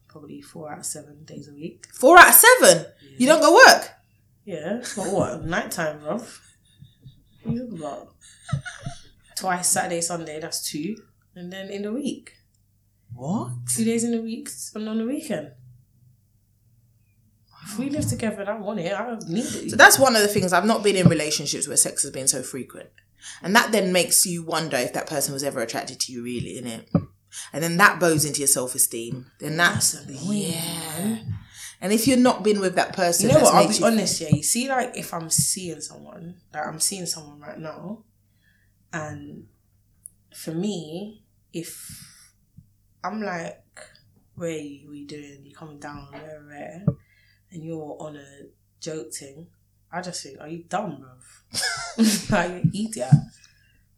Probably 0.09 0.40
four 0.40 0.70
out 0.70 0.78
of 0.78 0.86
seven 0.86 1.24
days 1.24 1.48
a 1.48 1.52
week. 1.52 1.86
Four 1.93 2.18
out 2.18 2.28
of 2.28 2.35
seven. 2.35 2.86
You 3.18 3.26
don't 3.26 3.40
go 3.40 3.52
work. 3.52 3.90
Yeah, 4.44 4.82
but 4.97 5.12
what? 5.12 5.44
Nighttime, 5.55 5.98
bro. 6.01 6.18
What 6.18 6.26
you 7.47 7.60
talking 7.64 7.78
about? 7.78 8.09
Twice 9.36 9.68
Saturday, 9.68 10.01
Sunday, 10.01 10.39
that's 10.39 10.70
two. 10.70 10.97
And 11.35 11.52
then 11.52 11.68
in 11.70 11.82
the 11.82 11.93
week. 11.93 12.35
What? 13.12 13.52
Two 13.68 13.85
days 13.85 14.05
in 14.05 14.12
the 14.12 14.22
week 14.22 14.48
and 14.74 14.89
on 14.89 14.98
the 14.98 15.05
weekend. 15.05 15.52
If 17.65 17.78
we 17.78 17.91
live 17.91 18.07
together 18.07 18.43
and 18.43 18.51
I 18.51 18.59
want 18.59 18.81
it, 18.81 18.93
I 18.93 19.07
don't 19.07 19.28
need 19.28 19.45
it. 19.45 19.70
So 19.70 19.77
that's 19.77 19.99
one 19.99 20.15
of 20.15 20.23
the 20.23 20.28
things 20.28 20.53
I've 20.53 20.66
not 20.66 20.82
been 20.82 20.97
in 20.97 21.09
relationships 21.09 21.66
where 21.66 21.77
sex 21.77 22.03
has 22.03 22.11
been 22.11 22.28
so 22.28 22.43
frequent. 22.43 22.91
And 23.43 23.57
that 23.57 23.73
then 23.73 23.93
makes 23.93 24.27
you 24.27 24.43
wonder 24.45 24.77
if 24.77 24.93
that 24.93 25.07
person 25.07 25.32
was 25.32 25.43
ever 25.43 25.61
attracted 25.61 25.99
to 26.01 26.12
you 26.12 26.23
really, 26.23 26.61
innit? 26.61 26.86
And 27.53 27.62
then 27.62 27.78
that 27.78 27.99
bows 27.99 28.24
into 28.24 28.41
your 28.41 28.49
self 28.49 28.74
esteem. 28.74 29.27
Then 29.41 29.57
that's, 29.57 29.93
That's 29.93 30.23
annoying, 30.23 30.53
yeah. 30.53 31.19
And 31.81 31.93
if 31.93 32.07
you're 32.07 32.16
not 32.16 32.43
been 32.43 32.61
with 32.61 32.77
that 32.77 32.95
person, 32.95 33.28
You 33.28 33.35
know 33.35 33.43
what? 33.43 33.55
I'll 33.55 33.69
be 33.69 33.82
honest, 33.82 34.20
yeah. 34.20 34.28
You 34.31 34.43
see, 34.43 34.69
like, 34.69 34.97
if 34.97 35.12
I'm 35.12 35.31
seeing 35.31 35.81
someone, 35.81 36.36
like, 36.53 36.66
I'm 36.66 36.81
seeing 36.81 37.07
someone 37.07 37.41
right 37.41 37.59
now, 37.59 38.05
and 38.93 39.47
for 40.35 40.53
me, 40.53 41.24
if 41.53 42.31
I'm 43.03 43.20
like, 43.20 43.62
where 44.35 44.51
are 44.51 44.53
you, 44.53 44.89
what 44.89 44.97
you 44.97 45.07
doing? 45.07 45.41
You 45.45 45.55
coming 45.55 45.78
down, 45.78 46.09
where, 46.12 46.43
where, 46.47 46.85
and 47.55 47.64
you're 47.64 47.97
on 48.01 48.16
a 48.16 48.26
joke 48.81 49.12
thing, 49.12 49.47
I 49.93 50.02
just 50.02 50.22
think, 50.22 50.40
are 50.40 50.48
you 50.48 50.64
dumb, 50.68 51.02
bruv? 51.02 52.31
like, 52.31 52.51
you 52.51 52.56
an 52.56 52.70
idiot. 52.74 53.14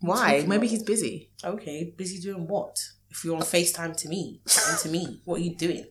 Why? 0.00 0.44
Maybe 0.46 0.66
he's 0.68 0.82
busy. 0.82 1.30
Okay, 1.42 1.94
busy 1.96 2.20
doing 2.20 2.46
what? 2.46 2.78
If 3.10 3.24
you're 3.24 3.34
on 3.36 3.42
FaceTime 3.42 3.96
to 3.96 4.08
me, 4.08 4.40
chatting 4.46 4.78
to 4.82 4.88
me, 4.90 5.20
what 5.24 5.40
are 5.40 5.42
you 5.42 5.54
doing? 5.56 5.86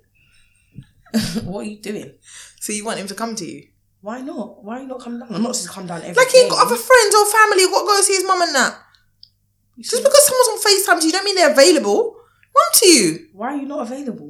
what 1.43 1.61
are 1.61 1.69
you 1.69 1.81
doing? 1.81 2.13
So 2.59 2.71
you 2.71 2.85
want 2.85 2.99
him 2.99 3.07
to 3.07 3.15
come 3.15 3.35
to 3.35 3.45
you? 3.45 3.67
Why 4.01 4.21
not? 4.21 4.63
Why 4.63 4.77
are 4.77 4.81
you 4.81 4.87
not 4.87 4.99
come 5.01 5.19
down? 5.19 5.33
I'm 5.33 5.41
not 5.41 5.53
just 5.53 5.69
come 5.69 5.87
down 5.87 6.01
every 6.03 6.13
Like 6.13 6.29
he 6.29 6.39
ain't 6.41 6.49
day. 6.51 6.55
got 6.55 6.67
other 6.67 6.75
friends 6.75 7.15
or 7.15 7.25
family. 7.25 7.65
Got 7.65 7.81
to 7.81 7.87
go 7.87 8.01
see 8.01 8.13
his 8.13 8.23
mum 8.23 8.41
and 8.43 8.53
that. 8.53 8.77
Just 9.79 10.03
because 10.03 10.25
someone's 10.25 10.47
on 10.49 10.71
FaceTime 10.71 11.01
to 11.01 11.07
you, 11.07 11.11
don't 11.11 11.25
mean 11.25 11.35
they're 11.35 11.51
available. 11.51 12.15
Run 12.55 12.71
to 12.75 12.87
you. 12.87 13.27
Why 13.33 13.53
are 13.55 13.57
you 13.57 13.67
not 13.67 13.81
available? 13.81 14.29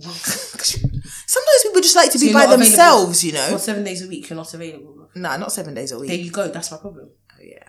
Sometimes 1.36 1.64
people 1.64 1.82
just 1.82 1.96
like 1.96 2.12
to 2.12 2.20
be 2.20 2.26
you're 2.28 2.34
by 2.34 2.46
not 2.46 2.54
available 2.56 2.66
themselves, 2.66 3.24
you 3.24 3.34
know. 3.34 3.58
seven 3.58 3.84
days 3.84 4.02
a 4.06 4.08
week, 4.08 4.30
you're 4.30 4.38
not 4.38 4.54
available. 4.54 5.10
Nah, 5.16 5.38
not 5.38 5.52
seven 5.52 5.74
days 5.74 5.92
a 5.92 6.00
week. 6.00 6.10
There 6.10 6.18
week. 6.18 6.26
you 6.26 6.32
go. 6.32 6.48
That's 6.50 6.72
my 6.72 6.78
problem. 6.78 7.10
Oh, 7.34 7.44
yeah. 7.44 7.64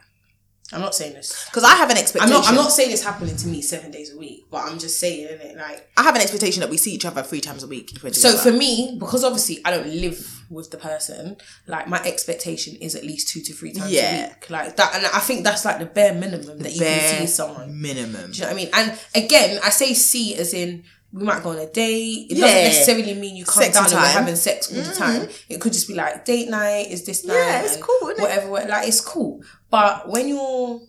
I'm 0.73 0.81
not 0.81 0.97
saying 0.97 1.15
this. 1.15 1.45
Because 1.49 1.63
I 1.63 1.75
have 1.77 1.91
an 1.91 1.97
I'm 1.97 2.03
expectation. 2.03 2.33
not. 2.35 2.49
I'm 2.49 2.57
not 2.57 2.73
saying 2.73 2.91
it's 2.91 3.05
happening 3.05 3.37
to 3.37 3.47
me 3.47 3.63
seven 3.63 3.93
days 3.93 4.13
a 4.13 4.19
week, 4.19 4.47
but 4.51 4.65
I'm 4.65 4.81
just 4.81 4.99
saying, 4.99 5.27
it 5.31 5.57
like. 5.57 5.89
I 5.97 6.03
have 6.03 6.17
an 6.17 6.21
expectation 6.23 6.61
that 6.61 6.71
we 6.71 6.77
see 6.77 6.93
each 6.93 7.05
other 7.05 7.23
three 7.23 7.41
times 7.41 7.63
a 7.63 7.69
week. 7.69 7.93
If 7.95 8.03
we're 8.03 8.13
So 8.13 8.33
together. 8.33 8.51
for 8.51 8.57
me, 8.57 8.97
because 8.99 9.23
obviously 9.23 9.61
I 9.65 9.71
don't 9.71 9.87
live 9.87 10.19
with 10.51 10.73
the 10.73 10.77
person, 10.77 11.37
like 11.69 11.87
my 11.87 12.01
expectation 12.05 12.75
is 12.81 12.97
at 12.97 13.05
least 13.05 13.29
two 13.29 13.43
to 13.43 13.53
three 13.53 13.73
times 13.73 13.93
Yeah. 13.93 14.27
a 14.27 14.29
week, 14.29 14.51
like 14.51 14.75
that, 14.77 14.95
and 14.97 15.07
I 15.07 15.21
think 15.21 15.45
that's 15.45 15.65
like 15.65 15.79
the 15.79 15.87
bare 15.87 16.15
minimum 16.15 16.59
that 16.59 16.73
you 16.75 16.81
bare 16.81 16.99
can 17.11 17.21
see 17.29 17.33
someone. 17.33 17.81
minimum. 17.81 18.33
Do 18.33 18.37
you 18.39 18.41
know 18.43 18.47
what 18.49 18.53
I 18.53 18.57
mean? 18.57 18.71
And 18.75 18.99
again, 19.15 19.61
I 19.63 19.71
say 19.71 19.95
see 19.95 20.35
as 20.35 20.53
in 20.53 20.83
we 21.13 21.25
might 21.25 21.43
go 21.43 21.51
on 21.51 21.59
a 21.59 21.67
date. 21.71 22.27
It 22.31 22.37
Yeah. 22.37 22.47
doesn't 22.47 22.63
necessarily 22.65 23.15
mean 23.15 23.37
you 23.37 23.45
come 23.45 23.63
Sexy 23.63 23.73
down 23.73 23.85
and 23.85 23.93
we're. 23.95 23.99
Mm-hmm. 24.01 24.13
having 24.19 24.37
sex 24.37 24.71
all 24.75 24.83
the 24.83 24.93
time. 24.95 25.29
It 25.49 25.61
could 25.61 25.73
just 25.73 25.89
be 25.89 25.95
like 25.95 26.25
date 26.25 26.49
night, 26.51 26.89
is 26.91 27.05
this 27.07 27.25
night? 27.25 27.35
Yeah, 27.35 27.63
it's 27.63 27.77
cool, 27.77 28.09
isn't 28.11 28.19
it? 28.25 28.49
Whatever, 28.51 28.69
like 28.69 28.89
it's 28.89 29.01
cool. 29.01 29.43
But 29.71 30.09
when 30.09 30.29
you're 30.29 30.81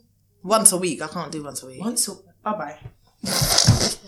Once 0.43 0.71
a 0.71 0.77
week, 0.77 1.01
I 1.01 1.07
can't 1.07 1.31
do 1.31 1.43
once 1.43 1.63
a 1.63 1.67
week. 1.67 1.79
once, 1.81 2.07
a 2.07 2.13
bye 2.43 2.53
bye, 2.53 2.79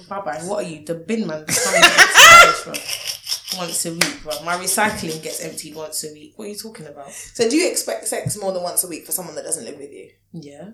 bye 0.10 0.22
bye. 0.22 0.40
What 0.44 0.66
are 0.66 0.68
you, 0.70 0.86
the 0.86 0.96
bin 0.96 1.28
man? 1.28 1.44
that's 1.46 1.66
coming 1.66 1.82
upstairs, 1.84 2.64
bro? 2.64 3.60
Once 3.60 3.86
a 3.86 3.92
week, 3.94 4.24
bro. 4.24 4.44
My 4.44 4.56
recycling 4.56 5.22
gets 5.24 5.42
emptied 5.44 5.76
once 5.76 6.04
a 6.04 6.14
week. 6.14 6.34
What 6.36 6.46
are 6.46 6.50
you 6.50 6.56
talking 6.56 6.86
about? 6.86 7.12
So 7.12 7.50
do 7.50 7.56
you 7.58 7.70
expect 7.70 8.08
sex 8.08 8.38
more 8.40 8.52
than 8.52 8.62
once 8.64 8.84
a 8.84 8.88
week 8.88 9.06
for 9.06 9.12
someone 9.12 9.36
that 9.36 9.44
doesn't 9.44 9.66
live 9.66 9.78
with 9.78 9.92
you? 9.92 10.12
Yeah. 10.34 10.70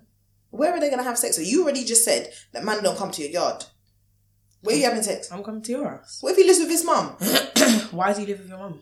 Where 0.51 0.71
are 0.73 0.79
they 0.79 0.87
going 0.89 0.99
to 0.99 1.03
have 1.05 1.17
sex? 1.17 1.35
So 1.37 1.41
you 1.41 1.63
already 1.63 1.83
just 1.85 2.03
said 2.05 2.31
that 2.53 2.63
man 2.63 2.83
don't 2.83 2.97
come 2.97 3.11
to 3.11 3.21
your 3.21 3.31
yard. 3.31 3.63
Where 4.65 4.75
are 4.75 4.79
you 4.79 4.85
having 4.85 5.03
sex? 5.03 5.31
I'm 5.31 5.43
coming 5.43 5.61
to 5.61 5.71
your 5.71 5.87
house. 5.87 6.17
What 6.21 6.31
if 6.31 6.37
he 6.37 6.43
lives 6.43 6.59
with 6.59 6.69
his 6.69 6.83
mum? 6.83 7.09
Why 7.91 8.07
does 8.07 8.17
he 8.17 8.25
live 8.25 8.39
with 8.39 8.49
your 8.49 8.57
mum? 8.57 8.79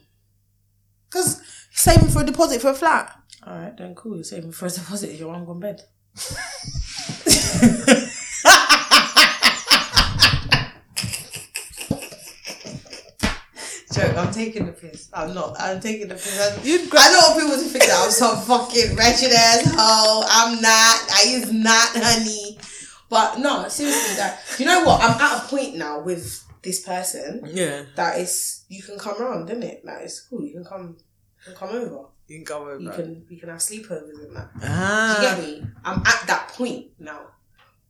Because 1.10 1.41
saving 1.72 2.07
for 2.07 2.22
a 2.22 2.26
deposit 2.26 2.61
for 2.61 2.69
a 2.69 2.73
flat. 2.73 3.19
All 3.45 3.53
right, 3.53 3.76
then 3.76 3.93
cool. 3.93 4.15
You're 4.15 4.23
saving 4.23 4.53
for 4.53 4.68
a 4.68 4.69
deposit. 4.69 5.10
Is 5.10 5.19
your 5.19 5.34
mum 5.34 5.45
gone 5.45 5.60
bed? 5.60 5.81
Joke, 13.93 14.18
I'm 14.18 14.31
taking 14.34 14.65
the 14.65 14.72
piss. 14.72 15.10
I'm 15.14 15.34
not. 15.35 15.55
I'm 15.60 15.81
taking 15.81 16.07
the 16.07 16.15
piss. 16.15 16.39
I'm, 16.39 16.65
You'd 16.65 16.89
I 16.95 17.11
don't 17.11 17.22
want 17.22 17.41
people 17.41 17.57
to 17.57 17.69
think 17.69 17.84
that 17.84 18.03
I'm 18.03 18.10
some 18.10 18.41
fucking 18.41 18.95
wretched 18.95 19.34
asshole. 19.34 20.23
I'm 20.27 20.61
not. 20.61 20.97
I 21.11 21.23
is 21.27 21.51
not, 21.51 21.89
honey. 21.93 22.57
But 23.14 23.40
no, 23.40 23.68
seriously, 23.69 24.15
that 24.15 24.41
you 24.60 24.65
know 24.65 24.84
what? 24.84 25.02
I'm 25.03 25.19
at 25.22 25.44
a 25.44 25.48
point 25.48 25.76
now 25.76 26.02
with 26.02 26.44
this 26.64 26.80
person 26.81 27.41
Yeah. 27.45 27.84
that 27.95 28.18
is 28.19 28.64
you 28.69 28.81
can 28.81 28.98
come 28.98 29.22
around, 29.22 29.49
isn't 29.49 29.64
it? 29.64 29.85
Like 29.85 30.02
it's 30.03 30.22
cool. 30.22 30.44
You 30.44 30.53
can 30.53 30.65
come, 30.65 30.98
you 30.98 31.44
can 31.45 31.56
come 31.56 31.69
over. 31.69 32.06
You 32.27 32.38
can 32.38 32.44
go 32.45 32.69
over. 32.69 32.80
You 32.80 32.90
can 32.91 33.26
we 33.30 33.38
can 33.38 33.49
have 33.49 33.60
sleepovers 33.60 34.18
and 34.26 34.35
that. 34.35 34.49
ah. 34.64 35.18
Do 35.19 35.22
you 35.23 35.30
get 35.30 35.40
me? 35.61 35.68
I'm 35.85 35.99
at 35.99 36.23
that 36.27 36.48
point 36.57 36.88
now. 36.99 37.22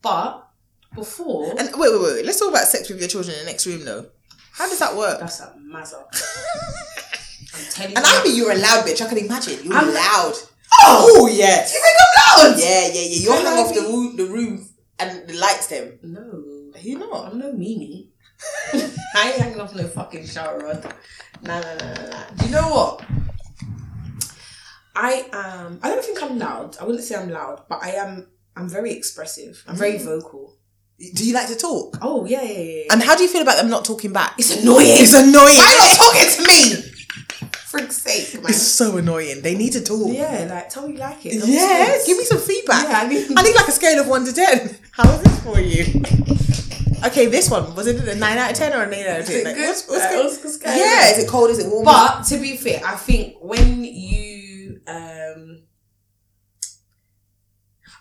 But 0.02 0.48
before 0.96 1.52
And 1.58 1.70
wait, 1.78 1.92
wait, 1.94 2.02
wait. 2.02 2.26
Let's 2.26 2.40
talk 2.40 2.50
about 2.50 2.66
sex 2.68 2.90
with 2.90 3.00
your 3.00 3.08
children 3.08 3.36
in 3.40 3.46
the 3.46 3.52
next 3.52 3.66
room, 3.66 3.86
though. 3.86 4.08
How 4.52 4.68
does 4.68 4.80
that 4.80 4.96
work? 4.96 5.20
that's 5.20 5.40
a 5.40 5.56
mazza. 5.66 6.04
I'm 7.56 7.72
telling 7.72 7.96
And. 7.98 8.06
I 8.06 8.24
mean, 8.24 8.36
you're 8.36 8.52
a 8.52 8.56
loud 8.56 8.86
bitch. 8.86 9.02
I 9.02 9.08
can 9.08 9.18
imagine. 9.20 9.64
You're 9.64 9.74
I'm- 9.76 9.94
loud. 9.94 10.34
Oh, 10.86 11.30
yeah. 11.32 11.62
You 11.62 11.68
think 11.70 11.84
I'm 12.04 12.50
loud? 12.52 12.60
Yeah, 12.60 12.88
yeah, 12.88 12.94
yeah. 12.94 13.20
You're 13.22 13.34
Can 13.38 13.46
hung 13.46 13.60
off 13.60 13.74
the 13.74 13.82
room, 13.82 14.16
the 14.18 14.26
room, 14.26 14.68
and 15.00 15.36
likes. 15.36 15.68
Them. 15.68 16.00
no. 16.04 16.72
You 16.80 17.00
not? 17.00 17.32
I'm 17.32 17.40
no 17.40 17.54
meanie. 17.54 18.08
I 18.74 19.32
ain't 19.32 19.42
hanging 19.42 19.62
off 19.62 19.76
no 19.76 19.88
fucking 19.88 20.26
shower 20.26 20.60
rod. 20.60 20.84
Nah, 21.42 21.60
nah, 21.60 21.76
nah, 21.76 21.94
nah, 21.94 22.10
nah. 22.10 22.24
Do 22.38 22.46
you 22.46 22.52
know 22.52 22.70
what? 22.70 23.06
I 24.96 25.26
am. 25.32 25.80
I 25.82 25.90
don't 25.90 26.04
think 26.04 26.22
I'm 26.22 26.38
loud. 26.38 26.78
I 26.80 26.86
wouldn't 26.86 27.04
say 27.04 27.16
I'm 27.16 27.30
loud, 27.30 27.64
but 27.70 27.82
I 27.82 27.92
am. 27.92 28.28
I'm 28.56 28.70
very 28.70 28.92
expressive. 28.92 29.64
I'm 29.68 29.76
very 29.76 29.94
mm. 29.94 30.06
vocal. 30.06 30.56
Do 31.00 31.26
you 31.28 31.34
like 31.34 31.48
to 31.48 31.56
talk? 31.56 31.98
Oh 32.02 32.26
yeah, 32.26 32.44
yeah, 32.44 32.60
yeah. 32.60 32.84
And 32.92 33.02
how 33.02 33.16
do 33.16 33.24
you 33.24 33.30
feel 33.30 33.42
about 33.42 33.58
them 33.58 33.70
not 33.70 33.84
talking 33.86 34.14
back? 34.14 34.36
It's 34.38 34.62
annoying. 34.62 34.86
It's 34.88 35.14
annoying. 35.14 35.58
Why 35.58 35.76
not 35.80 35.98
talking 35.98 36.30
to 36.30 36.42
me? 36.48 36.90
Frick's 37.66 37.98
sake, 37.98 38.36
man. 38.36 38.52
It's 38.52 38.62
so 38.62 38.98
annoying. 38.98 39.42
They 39.42 39.56
need 39.56 39.74
to 39.74 39.82
talk. 39.82 40.08
Yeah, 40.14 40.48
like 40.50 40.70
tell 40.70 40.88
me 40.88 40.94
you 40.94 41.00
like 41.00 41.26
it. 41.26 41.34
Yes. 41.48 42.06
Give 42.06 42.18
me 42.18 42.26
some 42.26 42.38
feedback. 42.38 42.88
Yeah, 42.88 43.00
I 43.00 43.08
need- 43.08 43.32
I 43.36 43.42
need 43.42 43.56
like 43.56 43.68
a 43.68 43.72
scale 43.72 44.00
of 44.00 44.08
one 44.08 44.26
to 44.26 44.34
ten. 44.34 44.78
How 44.94 45.10
is 45.12 45.22
this 45.24 45.40
for 45.44 45.60
you? 45.60 46.02
Okay, 47.06 47.26
this 47.26 47.50
one 47.52 47.76
was 47.76 47.86
it 47.86 47.98
a 48.08 48.16
nine 48.16 48.38
out 48.38 48.52
of 48.52 48.58
ten 48.58 48.72
or 48.72 48.84
an 48.84 48.94
eight 48.94 49.06
out 49.06 49.20
of 49.20 49.26
ten? 49.28 49.44
Like, 49.44 49.56
good? 49.56 49.68
what's, 49.68 49.90
what's 49.90 50.06
Uh, 50.06 50.10
good? 50.10 50.26
what's 50.42 50.58
good? 50.58 50.68
Yeah, 50.78 51.10
is 51.12 51.18
it 51.22 51.28
cold? 51.30 51.50
Is 51.50 51.60
it 51.60 51.70
warm? 51.70 51.84
But 51.84 52.22
to 52.28 52.38
be 52.38 52.56
fair, 52.56 52.80
I 52.86 52.96
think 52.96 53.36
when 53.42 53.84
you 53.84 54.80
um 54.88 55.64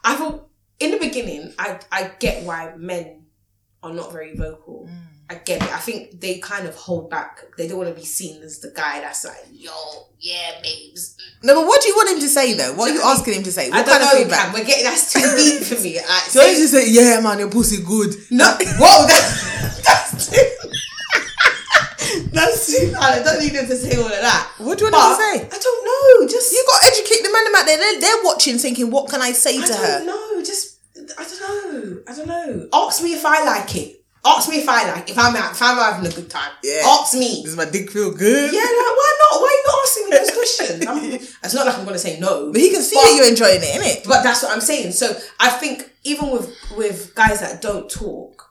I 0.04 0.14
thought 0.14 0.46
in 0.78 0.92
the 0.92 0.98
beginning 0.98 1.52
I 1.58 1.80
I 1.90 2.12
get 2.20 2.44
why 2.44 2.74
men 2.76 3.24
are 3.82 3.92
not 3.92 4.12
very 4.12 4.36
vocal. 4.36 4.88
I 5.32 5.40
get 5.44 5.62
it. 5.62 5.72
I 5.72 5.78
think 5.78 6.20
they 6.20 6.38
kind 6.38 6.66
of 6.66 6.74
hold 6.76 7.10
back. 7.10 7.44
They 7.56 7.66
don't 7.68 7.78
want 7.78 7.88
to 7.90 7.94
be 7.94 8.04
seen 8.04 8.42
as 8.42 8.58
the 8.60 8.70
guy 8.74 9.00
that's 9.00 9.24
like, 9.24 9.44
yo, 9.52 9.72
yeah, 10.20 10.60
babes. 10.62 11.16
no, 11.42 11.54
but 11.54 11.66
what 11.66 11.80
do 11.82 11.88
you 11.88 11.94
want 11.96 12.10
him 12.10 12.20
to 12.20 12.28
say 12.28 12.54
though? 12.54 12.74
What 12.74 12.90
are 12.90 12.94
you 12.94 12.94
Do 12.94 12.94
you 12.94 12.98
know 13.00 13.06
what 13.06 13.16
I 13.16 13.18
asking 13.20 13.34
him 13.34 13.42
to 13.44 13.52
say? 13.52 13.66
I 13.66 13.70
What 13.70 13.86
don't 13.86 13.98
kind 13.98 14.02
of 14.02 14.08
know, 14.12 14.18
feedback? 14.22 14.44
Cam. 14.44 14.52
We're 14.54 14.64
getting 14.64 14.84
that's 14.84 15.12
too 15.12 15.20
deep 15.36 15.62
for 15.62 15.82
me. 15.82 15.94
Like, 16.08 16.22
say- 16.30 16.50
you 16.52 16.56
just 16.58 16.72
say, 16.74 16.90
yeah, 16.90 17.20
man, 17.20 17.38
your 17.38 17.50
pussy 17.50 17.82
good. 17.82 18.14
No, 18.30 18.44
whoa, 18.78 19.06
that, 19.06 19.82
that's 19.86 20.30
too. 20.30 22.28
that's 22.32 22.66
too 22.78 22.92
bad. 22.92 23.20
I 23.20 23.22
don't 23.22 23.40
need 23.42 23.52
them 23.52 23.66
to 23.66 23.76
say 23.76 23.96
all 23.96 24.06
of 24.06 24.10
that. 24.12 24.52
What 24.58 24.78
do 24.78 24.84
you 24.86 24.90
But 24.90 24.98
want 24.98 25.20
him 25.20 25.40
to 25.40 25.48
say? 25.50 25.56
I 25.56 25.60
don't 25.60 25.84
know. 26.20 26.28
Just 26.28 26.52
You 26.52 26.64
got 26.68 26.80
to 26.82 26.86
educate 26.88 27.22
the 27.22 27.32
man 27.32 27.56
out 27.56 27.66
there. 27.66 27.78
They're, 27.78 28.00
they're 28.00 28.24
watching, 28.24 28.58
thinking, 28.58 28.90
what 28.90 29.08
can 29.10 29.20
I 29.22 29.32
say 29.32 29.58
I 29.58 29.62
to 29.66 29.72
don't 29.72 29.80
her? 29.82 30.04
know. 30.06 30.42
Just 30.42 30.78
I 31.18 31.24
don't 31.24 31.40
know. 31.40 32.02
I 32.08 32.14
don't 32.14 32.28
know. 32.28 32.68
Ask 32.72 33.02
me 33.02 33.14
if 33.14 33.24
I 33.24 33.44
like 33.44 33.74
it. 33.76 34.01
Ask 34.24 34.48
me 34.48 34.56
if 34.62 34.68
I 34.68 34.92
like 34.92 35.10
if 35.10 35.18
I'm 35.18 35.34
if 35.34 35.60
I'm 35.62 35.76
having 35.78 36.06
a 36.10 36.14
good 36.14 36.30
time. 36.30 36.52
Yeah. 36.62 36.82
Ask 36.84 37.14
me. 37.14 37.42
Does 37.42 37.56
my 37.56 37.64
dick 37.64 37.90
feel 37.90 38.12
good? 38.12 38.52
Yeah, 38.54 38.60
like 38.60 38.68
why 38.68 39.18
not? 39.20 39.40
Why 39.40 39.48
are 39.48 39.50
you 39.50 39.64
not 39.66 39.82
asking 39.82 40.04
me 40.04 40.16
those 40.16 40.30
questions? 40.30 40.86
I'm, 40.86 41.12
it's 41.44 41.54
not 41.54 41.66
like 41.66 41.78
I'm 41.78 41.84
gonna 41.84 41.98
say 41.98 42.20
no. 42.20 42.52
But 42.52 42.60
he 42.60 42.70
can 42.70 42.82
see 42.82 42.94
But- 42.96 43.02
that 43.02 43.16
you're 43.16 43.28
enjoying 43.28 43.60
it, 43.62 43.80
innit? 43.82 44.08
But 44.08 44.22
that's 44.22 44.42
what 44.44 44.52
I'm 44.52 44.60
saying. 44.60 44.92
So 44.92 45.12
I 45.40 45.50
think 45.50 45.90
even 46.04 46.30
with 46.30 46.54
with 46.76 47.14
guys 47.16 47.40
that 47.40 47.60
don't 47.60 47.90
talk, 47.90 48.48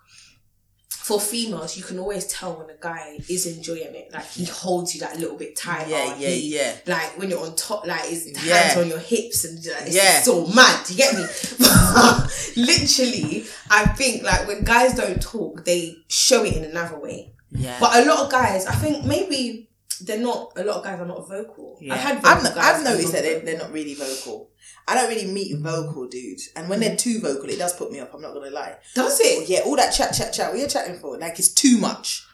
for 1.12 1.20
females, 1.20 1.76
you 1.78 1.84
can 1.84 2.00
always 2.00 2.26
tell 2.28 2.54
when 2.56 2.70
a 2.70 2.80
guy 2.80 3.18
is 3.30 3.46
enjoying 3.46 3.94
it. 3.96 4.12
Like 4.14 4.26
he 4.28 4.46
holds 4.46 4.94
you 4.96 5.02
that 5.02 5.20
little 5.20 5.36
bit 5.38 5.56
tighter. 5.58 5.90
Yeah, 5.90 6.16
yeah, 6.18 6.28
He- 6.30 6.56
yeah. 6.56 6.76
Like 6.88 7.18
when 7.18 7.30
you're 7.30 7.44
on 7.46 7.56
top, 7.56 7.86
like 7.86 8.06
his 8.06 8.26
hands 8.38 8.46
Yeah. 8.76 8.76
on 8.82 8.88
your 8.88 9.00
hips 9.00 9.44
and 9.46 9.58
like, 9.58 9.88
it's 9.88 9.96
Yeah. 9.96 10.22
so 10.22 10.46
mad. 10.48 10.90
You 10.90 10.96
get 10.96 11.16
me? 11.16 11.24
Literally, 12.58 13.46
I 13.70 13.86
think 13.88 14.24
like 14.24 14.48
when 14.48 14.64
guys 14.64 14.94
don't 14.96 15.22
talk, 15.22 15.66
they 15.66 15.98
show 16.08 16.44
it 16.44 16.56
in 16.56 16.64
another 16.64 17.00
way. 17.00 17.34
Yeah. 17.52 17.78
But 17.80 17.98
a 18.04 18.08
lot 18.10 18.26
of 18.26 18.32
guys, 18.32 18.66
I 18.66 18.76
think 18.76 19.06
maybe 19.06 19.70
they're 20.02 20.20
not. 20.20 20.54
A 20.56 20.64
lot 20.64 20.78
of 20.78 20.84
guys 20.84 21.00
are 21.00 21.06
not 21.06 21.28
vocal. 21.28 21.78
Yeah. 21.82 21.94
I've 21.94 22.00
had 22.02 22.18
I've, 22.26 22.58
I've 22.58 22.84
noticed 22.84 23.12
that 23.14 23.24
they're, 23.24 23.40
they're 23.42 23.58
not 23.58 23.72
really 23.74 23.96
vocal. 23.96 24.50
I 24.88 24.96
don't 24.96 25.10
really 25.10 25.32
meet 25.32 25.58
vocal 25.60 26.08
dudes, 26.08 26.50
and 26.56 26.68
when 26.70 26.80
they're 26.80 26.96
too 26.96 27.20
vocal, 27.20 27.50
it 27.50 27.58
does 27.58 27.74
put 27.76 27.92
me 27.92 28.00
up. 28.00 28.14
I'm 28.14 28.22
not 28.22 28.34
gonna 28.34 28.50
lie. 28.50 28.76
Does 28.96 29.20
it? 29.22 29.48
Yeah, 29.50 29.60
all 29.66 29.76
that 29.76 29.92
chat, 29.92 30.14
chat, 30.14 30.34
chat. 30.34 30.50
What 30.52 30.60
you're 30.60 30.68
chatting 30.68 30.98
for? 31.00 31.18
Like 31.18 31.38
it's 31.40 31.54
too 31.54 31.78
much. 31.78 32.26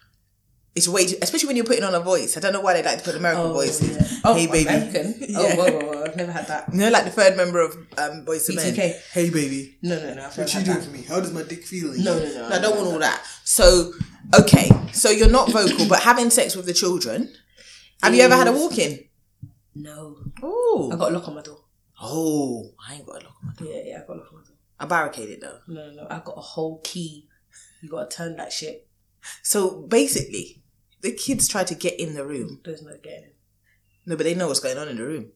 It's 0.76 0.88
way 0.88 1.07
too, 1.07 1.18
especially 1.24 1.48
when 1.48 1.56
you're 1.56 1.65
putting 1.65 1.84
on 1.84 1.95
a 1.95 1.99
voice. 1.99 2.38
I 2.38 2.40
don't 2.40 2.53
know 2.53 2.61
why 2.61 2.74
they 2.74 2.84
like 2.84 2.99
to 2.99 3.03
put 3.03 3.15
American 3.15 3.52
voices. 3.52 3.98
yeah. 3.98 4.19
Oh, 4.24 4.36
hey 4.36 4.45
baby. 4.48 4.69
American? 4.69 5.15
Yeah. 5.30 5.40
Oh, 5.40 5.56
whoa, 5.56 5.72
whoa, 5.72 5.86
whoa! 5.88 6.03
I've 6.06 6.15
never 6.15 6.32
had 6.32 6.48
that. 6.48 6.69
You 6.72 6.80
know, 6.80 6.90
like 6.90 7.03
the 7.06 7.10
third 7.11 7.36
member 7.36 7.60
of 7.61 7.74
um, 7.98 8.26
Boyz 8.26 8.49
II 8.49 8.56
Men. 8.57 8.94
Hey 9.11 9.30
baby. 9.30 9.78
No, 9.82 9.98
no, 9.99 10.14
no. 10.14 10.26
I've 10.26 10.38
What 10.38 10.53
you 10.53 10.64
doing 10.64 10.82
for 10.82 10.91
me? 10.91 11.02
How 11.03 11.19
does 11.19 11.34
my 11.34 11.44
dick 11.44 11.64
feel? 11.64 11.94
No, 11.94 12.18
no, 12.18 12.26
no, 12.26 12.49
No, 12.49 12.56
I 12.56 12.60
don't 12.60 12.76
want 12.78 12.88
all 12.94 12.99
that. 12.99 13.24
So, 13.44 13.91
okay. 14.40 14.69
So 14.94 15.10
you're 15.10 15.30
not 15.30 15.52
vocal, 15.52 15.88
but 15.90 16.02
having 16.02 16.30
sex 16.30 16.56
with 16.56 16.65
the 16.68 16.74
children. 16.74 17.34
Have 18.03 18.14
you 18.14 18.22
ever 18.22 18.36
had 18.36 18.48
a 18.48 18.52
walk 18.53 18.78
in? 18.78 18.99
No, 19.74 20.18
Oh. 20.44 20.90
I 20.94 20.95
got 20.95 21.11
a 21.11 21.15
lock 21.15 21.28
on 21.28 21.36
my 21.36 21.41
door. 21.41 21.60
Oh, 22.02 22.74
I 22.88 22.95
ain't 22.95 23.06
got 23.06 23.22
a 23.22 23.26
lock 23.26 23.36
on 23.41 23.48
my 23.48 23.53
door. 23.53 23.68
Yeah, 23.72 23.82
yeah, 23.86 24.02
I 24.03 24.07
got 24.07 24.18
a 24.18 24.19
lock 24.19 24.34
on 24.34 24.40
my 24.40 24.45
door. 24.45 24.56
I 24.80 24.86
barricaded 24.86 25.41
though. 25.41 25.60
No, 25.68 25.90
no, 25.90 26.03
no. 26.03 26.07
I 26.10 26.19
got 26.19 26.38
a 26.38 26.41
whole 26.41 26.80
key. 26.84 27.28
You 27.82 27.90
gotta 27.90 28.10
turn 28.10 28.36
that 28.38 28.52
shit. 28.52 28.88
So 29.41 29.82
basically, 29.82 30.61
the 31.02 31.11
kids 31.11 31.48
try 31.48 31.64
to 31.64 31.76
get 31.76 31.99
in 31.99 32.14
the 32.14 32.26
room. 32.26 32.61
There's 32.64 32.82
no 32.84 32.95
getting 33.02 33.24
in. 33.24 33.32
No, 34.06 34.15
but 34.15 34.24
they 34.24 34.36
know 34.36 34.48
what's 34.48 34.60
going 34.60 34.78
on 34.78 34.88
in 34.88 34.98
the 34.98 35.06
room. 35.06 35.32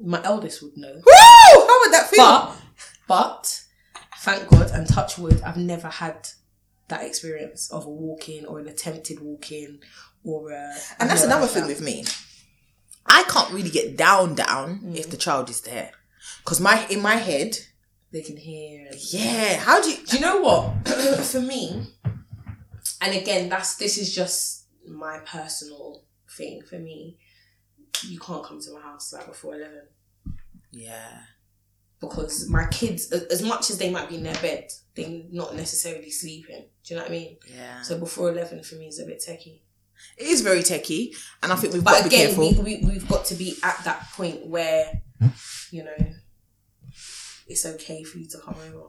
My 0.00 0.22
eldest 0.24 0.62
would 0.62 0.76
know. 0.76 0.94
Woo! 0.94 1.02
How 1.14 1.80
would 1.80 1.92
that 1.92 2.08
feel? 2.08 2.24
But, 2.24 2.56
but, 3.06 3.62
thank 4.18 4.48
God 4.48 4.70
and 4.70 4.88
touch 4.88 5.18
wood, 5.18 5.40
I've 5.44 5.56
never 5.56 5.88
had 5.88 6.28
that 6.88 7.04
experience 7.04 7.70
of 7.70 7.84
a 7.86 7.90
walk 7.90 8.28
in 8.28 8.46
or 8.46 8.58
an 8.58 8.68
attempted 8.68 9.20
walk 9.20 9.52
in 9.52 9.80
or 10.24 10.50
a. 10.50 10.74
and 10.98 11.08
that's 11.10 11.24
another 11.24 11.46
thing 11.46 11.66
with 11.66 11.80
me. 11.80 12.04
I 13.10 13.22
can't 13.24 13.52
really 13.52 13.70
get 13.70 13.96
down 13.96 14.34
down 14.34 14.80
Mm. 14.80 14.96
if 14.96 15.10
the 15.10 15.16
child 15.16 15.48
is 15.50 15.60
there, 15.62 15.92
because 16.44 16.60
my 16.60 16.86
in 16.88 17.00
my 17.00 17.16
head, 17.16 17.56
They 18.12 18.22
can 18.22 18.36
hear. 18.36 18.90
yeah. 19.10 19.56
How 19.56 19.80
do 19.82 19.90
you? 19.90 20.04
Do 20.06 20.16
you 20.16 20.22
know 20.22 20.40
what? 20.40 20.88
For 21.32 21.40
me, 21.40 21.86
and 23.00 23.14
again, 23.14 23.48
that's 23.48 23.76
this 23.76 23.98
is 23.98 24.14
just 24.14 24.64
my 24.86 25.18
personal 25.20 26.04
thing. 26.36 26.62
For 26.68 26.78
me, 26.78 27.18
you 28.06 28.18
can't 28.18 28.44
come 28.44 28.60
to 28.60 28.72
my 28.74 28.80
house 28.80 29.12
like 29.12 29.26
before 29.26 29.54
eleven 29.54 29.88
Yeah. 30.72 31.22
because 32.00 32.48
my 32.48 32.66
kids, 32.68 33.10
as 33.12 33.42
much 33.42 33.70
as 33.70 33.78
they 33.78 33.90
might 33.90 34.08
be 34.08 34.16
in 34.16 34.22
their 34.22 34.40
bed, 34.40 34.70
they're 34.94 35.22
not 35.30 35.54
necessarily 35.56 36.10
sleeping. 36.10 36.66
Do 36.84 36.94
you 36.94 36.96
know 36.96 37.02
what 37.02 37.10
I 37.10 37.14
mean? 37.14 37.36
Yeah. 37.46 37.82
So 37.82 37.98
before 37.98 38.30
eleven 38.30 38.62
for 38.62 38.76
me 38.76 38.86
is 38.88 39.00
a 39.00 39.04
bit 39.06 39.20
techie. 39.26 39.60
It 40.16 40.26
is 40.26 40.40
very 40.40 40.60
techie, 40.60 41.14
and 41.42 41.52
I 41.52 41.56
think 41.56 41.72
we've 41.74 41.84
got 41.84 42.02
But 42.02 42.04
to 42.04 42.08
be 42.10 42.16
again, 42.16 42.26
careful. 42.34 42.62
we, 42.64 42.76
we 42.80 42.84
we've 42.88 43.08
got 43.08 43.24
to 43.26 43.34
be 43.34 43.56
at 43.62 43.82
that 43.84 44.08
point 44.12 44.46
where 44.46 45.00
you 45.70 45.84
know 45.84 45.96
it's 47.46 47.64
okay 47.66 48.02
for 48.04 48.18
you 48.18 48.26
to 48.28 48.38
come 48.38 48.56
over. 48.68 48.86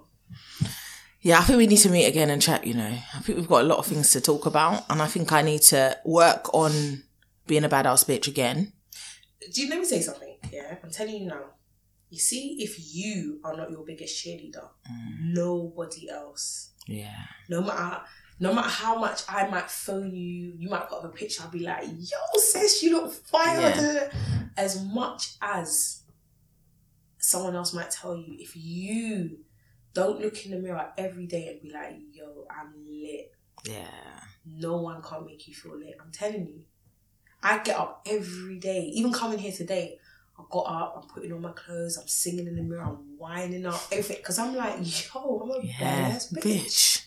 Yeah, 1.21 1.39
I 1.39 1.41
think 1.43 1.57
we 1.57 1.67
need 1.67 1.77
to 1.77 1.89
meet 1.89 2.05
again 2.05 2.29
and 2.29 2.41
chat, 2.41 2.65
you 2.65 2.73
know. 2.73 2.87
I 3.15 3.19
think 3.19 3.37
we've 3.37 3.47
got 3.47 3.63
a 3.63 3.67
lot 3.67 3.79
of 3.79 3.85
things 3.85 4.11
to 4.13 4.21
talk 4.21 4.45
about, 4.45 4.85
and 4.89 5.01
I 5.01 5.07
think 5.07 5.31
I 5.33 5.41
need 5.41 5.61
to 5.63 5.97
work 6.05 6.53
on 6.53 7.03
being 7.45 7.65
a 7.65 7.69
badass 7.69 8.05
bitch 8.05 8.27
again. 8.27 8.71
Do 9.53 9.61
you 9.61 9.69
let 9.69 9.79
me 9.79 9.85
say 9.85 10.01
something? 10.01 10.37
Yeah, 10.51 10.77
I'm 10.83 10.91
telling 10.91 11.15
you 11.15 11.27
now. 11.27 11.41
You 12.09 12.19
see, 12.19 12.57
if 12.59 12.77
you 12.95 13.39
are 13.43 13.55
not 13.55 13.69
your 13.69 13.83
biggest 13.85 14.23
cheerleader, 14.25 14.67
mm. 14.89 15.33
nobody 15.33 16.09
else, 16.09 16.71
Yeah. 16.87 17.13
no 17.49 17.61
matter 17.61 18.01
no 18.39 18.53
matter 18.53 18.69
how 18.69 18.97
much 18.99 19.21
I 19.27 19.47
might 19.47 19.69
phone 19.69 20.13
you, 20.15 20.53
you 20.57 20.69
might 20.69 20.87
put 20.89 20.99
up 20.99 21.05
a 21.05 21.09
picture. 21.09 21.43
I'll 21.43 21.49
be 21.49 21.59
like, 21.59 21.85
"Yo, 21.87 22.17
sis, 22.35 22.81
you 22.83 22.93
look 22.93 23.13
fire." 23.13 23.59
Yeah. 23.75 24.11
As 24.57 24.83
much 24.83 25.35
as 25.41 26.03
someone 27.17 27.55
else 27.55 27.73
might 27.73 27.91
tell 27.91 28.15
you, 28.15 28.35
if 28.39 28.55
you 28.55 29.39
don't 29.93 30.21
look 30.21 30.45
in 30.45 30.51
the 30.51 30.59
mirror 30.59 30.91
every 30.97 31.25
day 31.27 31.47
and 31.49 31.61
be 31.61 31.71
like, 31.71 31.95
"Yo, 32.11 32.45
I'm 32.49 32.73
lit," 32.85 33.31
Yeah. 33.65 34.19
no 34.45 34.77
one 34.81 35.01
can't 35.01 35.25
make 35.25 35.47
you 35.47 35.53
feel 35.53 35.77
lit. 35.77 35.95
I'm 36.01 36.11
telling 36.11 36.47
you. 36.47 36.63
I 37.41 37.59
get 37.59 37.77
up 37.77 38.05
every 38.05 38.59
day. 38.59 38.81
Even 38.95 39.13
coming 39.13 39.39
here 39.39 39.53
today, 39.53 39.97
I 40.37 40.43
got 40.51 40.63
up, 40.67 40.93
I'm 40.97 41.07
putting 41.09 41.31
on 41.31 41.41
my 41.41 41.53
clothes, 41.53 41.97
I'm 41.97 42.05
singing 42.07 42.47
in 42.47 42.55
the 42.57 42.61
mirror, 42.63 42.81
I'm 42.83 43.17
winding 43.17 43.65
up, 43.65 43.81
everything. 43.93 44.17
Because 44.17 44.39
I'm 44.39 44.53
like, 44.55 44.75
yo, 44.81 45.39
I'm 45.41 45.51
a 45.51 45.65
Yeah. 45.65 46.09
badass 46.11 46.33
bitch. 46.33 46.43
Bitch. 46.43 47.05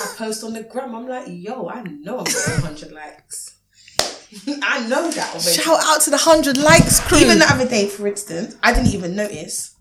I 0.00 0.14
post 0.16 0.44
on 0.44 0.52
the 0.52 0.62
gram, 0.62 0.94
I'm 0.94 1.08
like, 1.08 1.26
yo, 1.28 1.68
I 1.68 1.82
know 1.82 2.18
I'm 2.18 2.24
getting 2.24 2.62
100 2.62 2.92
likes. 2.92 3.56
I 4.62 4.86
know 4.88 5.10
that 5.10 5.34
already. 5.34 5.52
Shout 5.62 5.80
out 5.84 6.00
to 6.02 6.10
the 6.10 6.16
100 6.18 6.56
likes 6.58 7.00
crew. 7.00 7.18
Even 7.18 7.38
the 7.38 7.46
other 7.50 7.66
day, 7.66 7.88
for 7.88 8.06
instance, 8.06 8.56
I 8.62 8.72
didn't 8.74 8.92
even 8.94 9.16
notice 9.16 9.74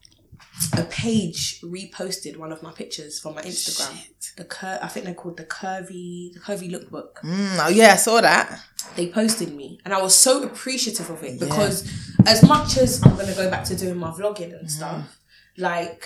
a 0.76 0.84
page 0.86 1.62
reposted 1.62 2.38
one 2.38 2.52
of 2.52 2.64
my 2.64 2.72
pictures 2.72 3.20
from 3.20 3.36
my 3.36 3.42
Instagram. 3.44 3.96
Shit. 3.96 4.32
The 4.38 4.46
cur- 4.46 4.80
I 4.82 4.88
think 4.88 5.06
they're 5.06 5.14
called 5.14 5.38
the 5.38 5.44
curvy, 5.46 6.34
the 6.34 6.40
curvy 6.40 6.72
lookbook. 6.72 7.16
Mm, 7.24 7.66
oh, 7.66 7.70
yeah, 7.70 7.94
I 7.94 7.96
saw 7.98 8.22
that. 8.22 8.60
they 8.96 9.10
posted 9.10 9.54
me 9.54 9.80
and 9.86 9.94
I 9.94 10.02
was 10.02 10.16
so 10.16 10.44
appreciative 10.44 11.10
of 11.10 11.24
it 11.24 11.40
because 11.40 11.84
as 12.26 12.42
much 12.44 12.78
as 12.78 13.04
I'm 13.04 13.16
gonna 13.18 13.36
go 13.36 13.50
back 13.50 13.66
to 13.66 13.76
doing 13.76 13.98
my 13.98 14.10
vlogging 14.12 14.58
and 14.58 14.72
stuff, 14.72 15.20
like 15.58 16.06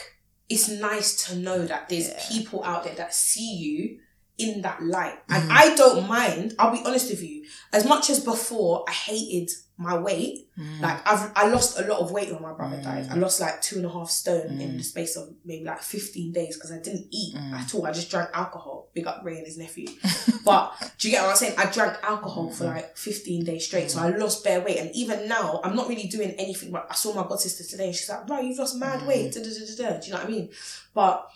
it's 0.52 0.70
nice 0.70 1.28
to 1.28 1.36
know 1.38 1.66
that 1.66 1.88
there's 1.88 2.12
people 2.30 2.64
out 2.64 2.84
there 2.84 2.96
that 2.96 3.14
see 3.14 3.56
you 3.56 4.00
in 4.38 4.62
that 4.62 4.84
light. 4.84 5.18
And 5.30 5.44
mm-hmm. 5.44 5.52
I 5.52 5.76
don't 5.76 6.08
mind, 6.08 6.56
I'll 6.60 6.72
be 6.74 6.84
honest 6.86 7.10
with 7.10 7.24
you, 7.24 7.46
as 7.72 7.86
much 7.86 8.10
as 8.10 8.20
before 8.20 8.84
I 8.88 8.92
hated 8.92 9.52
my 9.82 9.98
weight, 9.98 10.48
mm. 10.58 10.82
like 10.82 11.06
I've 11.08 11.32
I 11.36 11.48
lost 11.48 11.80
a 11.80 11.86
lot 11.86 12.00
of 12.00 12.12
weight 12.12 12.32
when 12.32 12.42
my 12.42 12.54
brother 12.54 12.78
mm. 12.78 12.84
died. 12.84 13.08
I 13.10 13.16
lost 13.16 13.42
like 13.42 13.62
two 13.62 13.78
and 13.78 13.86
a 13.86 13.90
half 13.90 14.10
stone 14.10 14.60
in 14.62 14.72
mm. 14.72 14.78
the 14.78 14.84
space 14.84 15.16
of 15.16 15.30
maybe 15.44 15.66
like 15.66 15.82
15 15.82 16.32
days 16.32 16.56
because 16.56 16.72
I 16.72 16.80
didn't 16.80 17.08
eat 17.12 17.36
at 17.36 17.74
all. 17.74 17.86
I 17.86 17.92
just 17.92 18.12
drank 18.12 18.30
alcohol. 18.34 18.90
Big 18.94 19.08
up 19.08 19.22
Ray 19.24 19.38
and 19.38 19.46
his 19.46 19.58
nephew. 19.58 19.88
but 20.46 20.94
do 20.98 21.10
you 21.10 21.16
get 21.16 21.24
what 21.24 21.32
I'm 21.32 21.36
saying? 21.36 21.56
I 21.58 21.66
drank 21.72 21.98
alcohol 22.04 22.52
for 22.52 22.66
like 22.66 22.96
15 22.96 23.44
days 23.44 23.66
straight. 23.66 23.90
So 23.90 24.02
I 24.02 24.10
lost 24.10 24.44
bare 24.44 24.62
weight. 24.62 24.78
And 24.78 24.92
even 24.94 25.28
now, 25.28 25.62
I'm 25.64 25.76
not 25.76 25.90
really 25.90 26.08
doing 26.08 26.32
anything. 26.32 26.72
But 26.72 26.88
I 26.90 26.94
saw 26.94 27.14
my 27.14 27.28
god 27.28 27.40
sister 27.40 27.64
today 27.64 27.88
and 27.88 27.96
she's 27.96 28.10
like, 28.10 28.28
bro, 28.28 28.40
you've 28.40 28.60
lost 28.60 28.78
mad 28.78 29.06
weight. 29.08 29.34
Da, 29.34 29.42
da, 29.42 29.50
da. 29.50 30.00
Do 30.00 30.06
you 30.06 30.14
know 30.14 30.20
what 30.20 30.28
I 30.28 30.30
mean? 30.30 30.50
But 30.94 31.30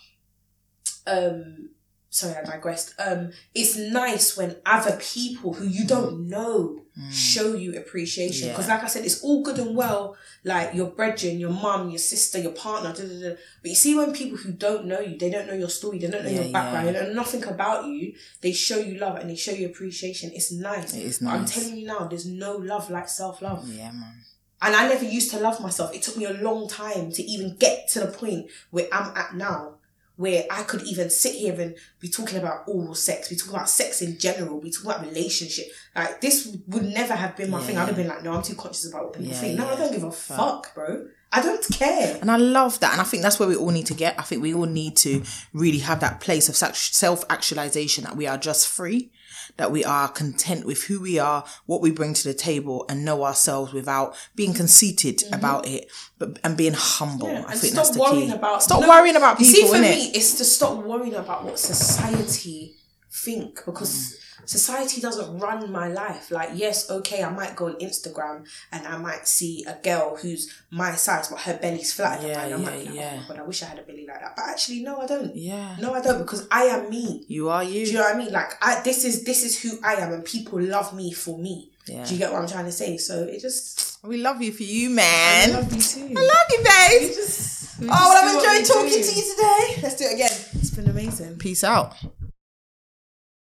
um 1.07 1.69
sorry, 2.15 2.35
I 2.35 2.43
digressed. 2.43 2.93
Um, 2.97 3.31
it's 3.53 3.75
nice 3.77 4.37
when 4.37 4.55
other 4.65 4.97
people 5.01 5.53
who 5.53 5.65
you 5.67 5.85
don't 5.85 6.29
know 6.29 6.81
show 7.11 7.55
you 7.55 7.77
appreciation. 7.77 8.47
Because, 8.49 8.67
Yeah. 8.67 8.75
like 8.75 8.83
I 8.85 8.87
said, 8.87 9.03
it's 9.03 9.21
all 9.21 9.43
good 9.43 9.59
and 9.59 9.75
well, 9.75 10.15
like 10.45 10.73
your 10.73 10.87
brethren, 10.91 11.39
your 11.39 11.49
mum, 11.51 11.89
your 11.89 11.99
sister, 11.99 12.39
your 12.39 12.53
partner, 12.53 12.93
da, 12.93 13.03
da, 13.03 13.19
da. 13.29 13.35
but 13.61 13.69
you 13.69 13.75
see 13.75 13.95
when 13.95 14.13
people 14.13 14.37
who 14.37 14.53
don't 14.53 14.85
know 14.85 15.01
you, 15.01 15.17
they 15.17 15.29
don't 15.29 15.45
know 15.47 15.53
your 15.53 15.67
story, 15.69 15.99
they 15.99 16.07
don't 16.09 16.23
know 16.23 16.29
Yeah, 16.29 16.41
your 16.43 16.53
background, 16.53 16.85
yeah. 16.85 16.91
they 16.93 17.07
know 17.07 17.13
nothing 17.13 17.43
about 17.43 17.85
you, 17.87 18.13
they 18.39 18.53
show 18.53 18.77
you 18.77 18.97
love 18.97 19.17
and 19.17 19.29
they 19.29 19.35
show 19.35 19.51
you 19.51 19.65
appreciation. 19.65 20.31
It's 20.33 20.53
nice. 20.53 20.93
It 20.93 21.03
is 21.03 21.19
But 21.19 21.31
I'm 21.33 21.45
telling 21.45 21.75
you 21.75 21.85
now, 21.85 22.07
there's 22.07 22.25
no 22.25 22.55
love 22.55 22.89
like 22.89 23.09
self 23.09 23.41
love. 23.41 23.67
Yeah, 23.67 23.91
man. 23.91 24.13
And 24.61 24.73
I 24.73 24.87
never 24.87 25.03
used 25.03 25.31
to 25.31 25.39
love 25.39 25.59
myself. 25.59 25.93
It 25.93 26.01
took 26.01 26.15
me 26.15 26.23
a 26.25 26.33
long 26.33 26.69
time 26.69 27.11
to 27.11 27.21
even 27.23 27.57
get 27.57 27.89
to 27.89 27.99
the 27.99 28.07
point 28.07 28.47
where 28.71 28.87
I'm 28.91 29.15
at 29.17 29.35
now, 29.35 29.74
where 30.17 30.45
I 30.49 30.63
could 30.63 30.83
even 30.83 31.09
sit 31.09 31.35
here 31.35 31.59
and 31.59 31.75
be 31.99 32.07
talking 32.07 32.37
about 32.37 32.67
oral 32.67 32.95
sex, 32.95 33.29
be 33.29 33.35
talking 33.35 33.55
about 33.55 33.69
sex 33.69 34.01
in 34.01 34.17
general, 34.17 34.61
be 34.61 34.71
talking 34.71 34.91
about 34.91 35.05
relationship. 35.05 35.67
Like 35.95 36.21
this 36.21 36.55
would 36.67 36.85
never 36.85 37.13
have 37.13 37.35
been 37.35 37.49
my 37.49 37.61
thing. 37.61 37.77
I'd 37.77 37.87
have 37.87 37.95
been 37.95 38.07
like, 38.07 38.23
no, 38.23 38.33
I'm 38.33 38.43
too 38.43 38.55
conscious 38.55 38.89
about 38.89 39.05
what 39.05 39.13
people 39.13 39.27
Yeah, 39.27 39.39
think. 39.39 39.57
No, 39.57 39.67
I 39.67 39.75
don't 39.75 39.91
give 39.91 40.03
a 40.03 40.11
fuck, 40.11 40.73
bro. 40.73 41.07
I 41.31 41.41
don't 41.41 41.67
care. 41.69 42.17
And 42.21 42.31
I 42.31 42.37
love 42.37 42.79
that. 42.79 42.93
And 42.93 43.01
I 43.01 43.03
think 43.03 43.23
that's 43.23 43.39
where 43.39 43.49
we 43.49 43.57
all 43.57 43.71
need 43.71 43.87
to 43.87 43.93
get. 43.93 44.17
I 44.17 44.21
think 44.21 44.41
we 44.41 44.53
all 44.53 44.65
need 44.65 44.95
to 44.97 45.23
really 45.51 45.79
have 45.79 45.99
that 45.99 46.21
place 46.21 46.47
of 46.47 46.55
such 46.55 46.93
self 46.93 47.25
actualization 47.29 48.05
that 48.05 48.15
we 48.15 48.25
are 48.25 48.37
just 48.37 48.69
free, 48.69 49.11
that 49.57 49.71
we 49.71 49.83
are 49.83 50.07
content 50.09 50.65
with 50.65 50.83
who 50.83 50.99
we 51.01 51.17
are, 51.17 51.45
what 51.65 51.81
we 51.81 51.91
bring 51.91 52.13
to 52.13 52.23
the 52.23 52.33
table, 52.33 52.85
and 52.89 53.05
know 53.05 53.23
ourselves 53.23 53.73
without 53.73 54.15
being 54.35 54.53
conceited 54.53 55.23
about 55.31 55.67
it, 55.67 55.89
but 56.17 56.39
and 56.43 56.57
being 56.57 56.73
humble. 56.75 57.27
Mm-hmm. 57.27 57.43
Yeah, 57.43 57.47
I 57.47 57.55
think 57.55 57.73
stop 57.73 57.85
that's 57.85 57.95
the 57.95 57.99
worrying 57.99 58.27
key. 58.29 58.35
about 58.35 58.63
stop 58.63 58.81
no, 58.81 58.89
worrying 58.89 59.15
about 59.15 59.39
You 59.39 59.45
people, 59.45 59.69
see, 59.69 59.75
for 59.75 59.81
me, 59.81 60.11
it's 60.13 60.37
to 60.37 60.45
stop 60.45 60.83
worrying 60.83 61.15
about 61.15 61.43
what 61.45 61.59
society 61.59 62.75
think 63.11 63.63
because 63.65 64.19
society 64.45 65.01
doesn't 65.01 65.39
run 65.39 65.71
my 65.71 65.87
life. 65.87 66.31
Like, 66.31 66.49
yes, 66.53 66.89
okay, 66.89 67.23
I 67.23 67.29
might 67.29 67.55
go 67.55 67.67
on 67.67 67.75
Instagram 67.75 68.45
and 68.71 68.87
I 68.87 68.97
might 68.97 69.27
see 69.27 69.63
a 69.65 69.75
girl 69.81 70.17
who's 70.17 70.63
my 70.71 70.93
size, 70.95 71.27
but 71.27 71.39
her 71.41 71.57
belly's 71.57 71.93
flat. 71.93 72.21
Yeah, 72.21 72.43
and 72.43 72.53
I 72.53 72.57
might 72.57 72.63
yeah, 72.65 72.79
be 72.79 72.85
like, 72.85 72.95
yeah. 72.95 73.11
oh 73.13 73.21
my 73.21 73.27
god, 73.27 73.39
I 73.39 73.43
wish 73.43 73.63
I 73.63 73.65
had 73.67 73.79
a 73.79 73.83
belly 73.83 74.05
like 74.07 74.21
that. 74.21 74.35
But 74.35 74.45
actually, 74.49 74.81
no, 74.81 74.99
I 74.99 75.07
don't. 75.07 75.35
Yeah. 75.35 75.75
No, 75.79 75.93
I 75.93 76.01
don't 76.01 76.19
because 76.19 76.47
I 76.51 76.63
am 76.63 76.89
me. 76.89 77.25
You 77.27 77.49
are 77.49 77.63
you. 77.63 77.85
Do 77.85 77.91
you 77.91 77.97
know 77.97 78.03
what 78.03 78.15
I 78.15 78.17
mean? 78.17 78.31
Like, 78.31 78.51
I 78.61 78.81
this 78.81 79.03
is 79.05 79.23
this 79.23 79.43
is 79.43 79.61
who 79.61 79.79
I 79.83 79.95
am, 79.95 80.13
and 80.13 80.25
people 80.25 80.61
love 80.61 80.93
me 80.93 81.11
for 81.11 81.37
me. 81.37 81.71
Yeah. 81.87 82.03
Do 82.03 82.13
you 82.13 82.19
get 82.19 82.31
what 82.31 82.41
I'm 82.41 82.47
trying 82.47 82.65
to 82.65 82.71
say? 82.71 82.97
So 82.97 83.23
it 83.23 83.41
just 83.41 84.03
we 84.03 84.17
love 84.17 84.41
you 84.41 84.51
for 84.51 84.63
you, 84.63 84.89
man. 84.89 85.51
I 85.51 85.53
love 85.53 85.73
you 85.73 85.81
too. 85.81 86.13
I 86.15 86.21
love 86.21 86.47
you, 86.49 86.57
babe. 86.57 87.15
just, 87.15 87.77
oh, 87.81 87.85
well, 87.85 88.17
I've 88.17 88.35
enjoyed 88.35 88.67
talking 88.67 89.01
do. 89.01 89.03
to 89.03 89.15
you 89.15 89.35
today. 89.35 89.81
Let's 89.81 89.95
do 89.95 90.05
it 90.05 90.13
again. 90.13 90.31
It's 90.53 90.71
been 90.71 90.89
amazing. 90.89 91.37
Peace 91.37 91.63
out. 91.63 91.95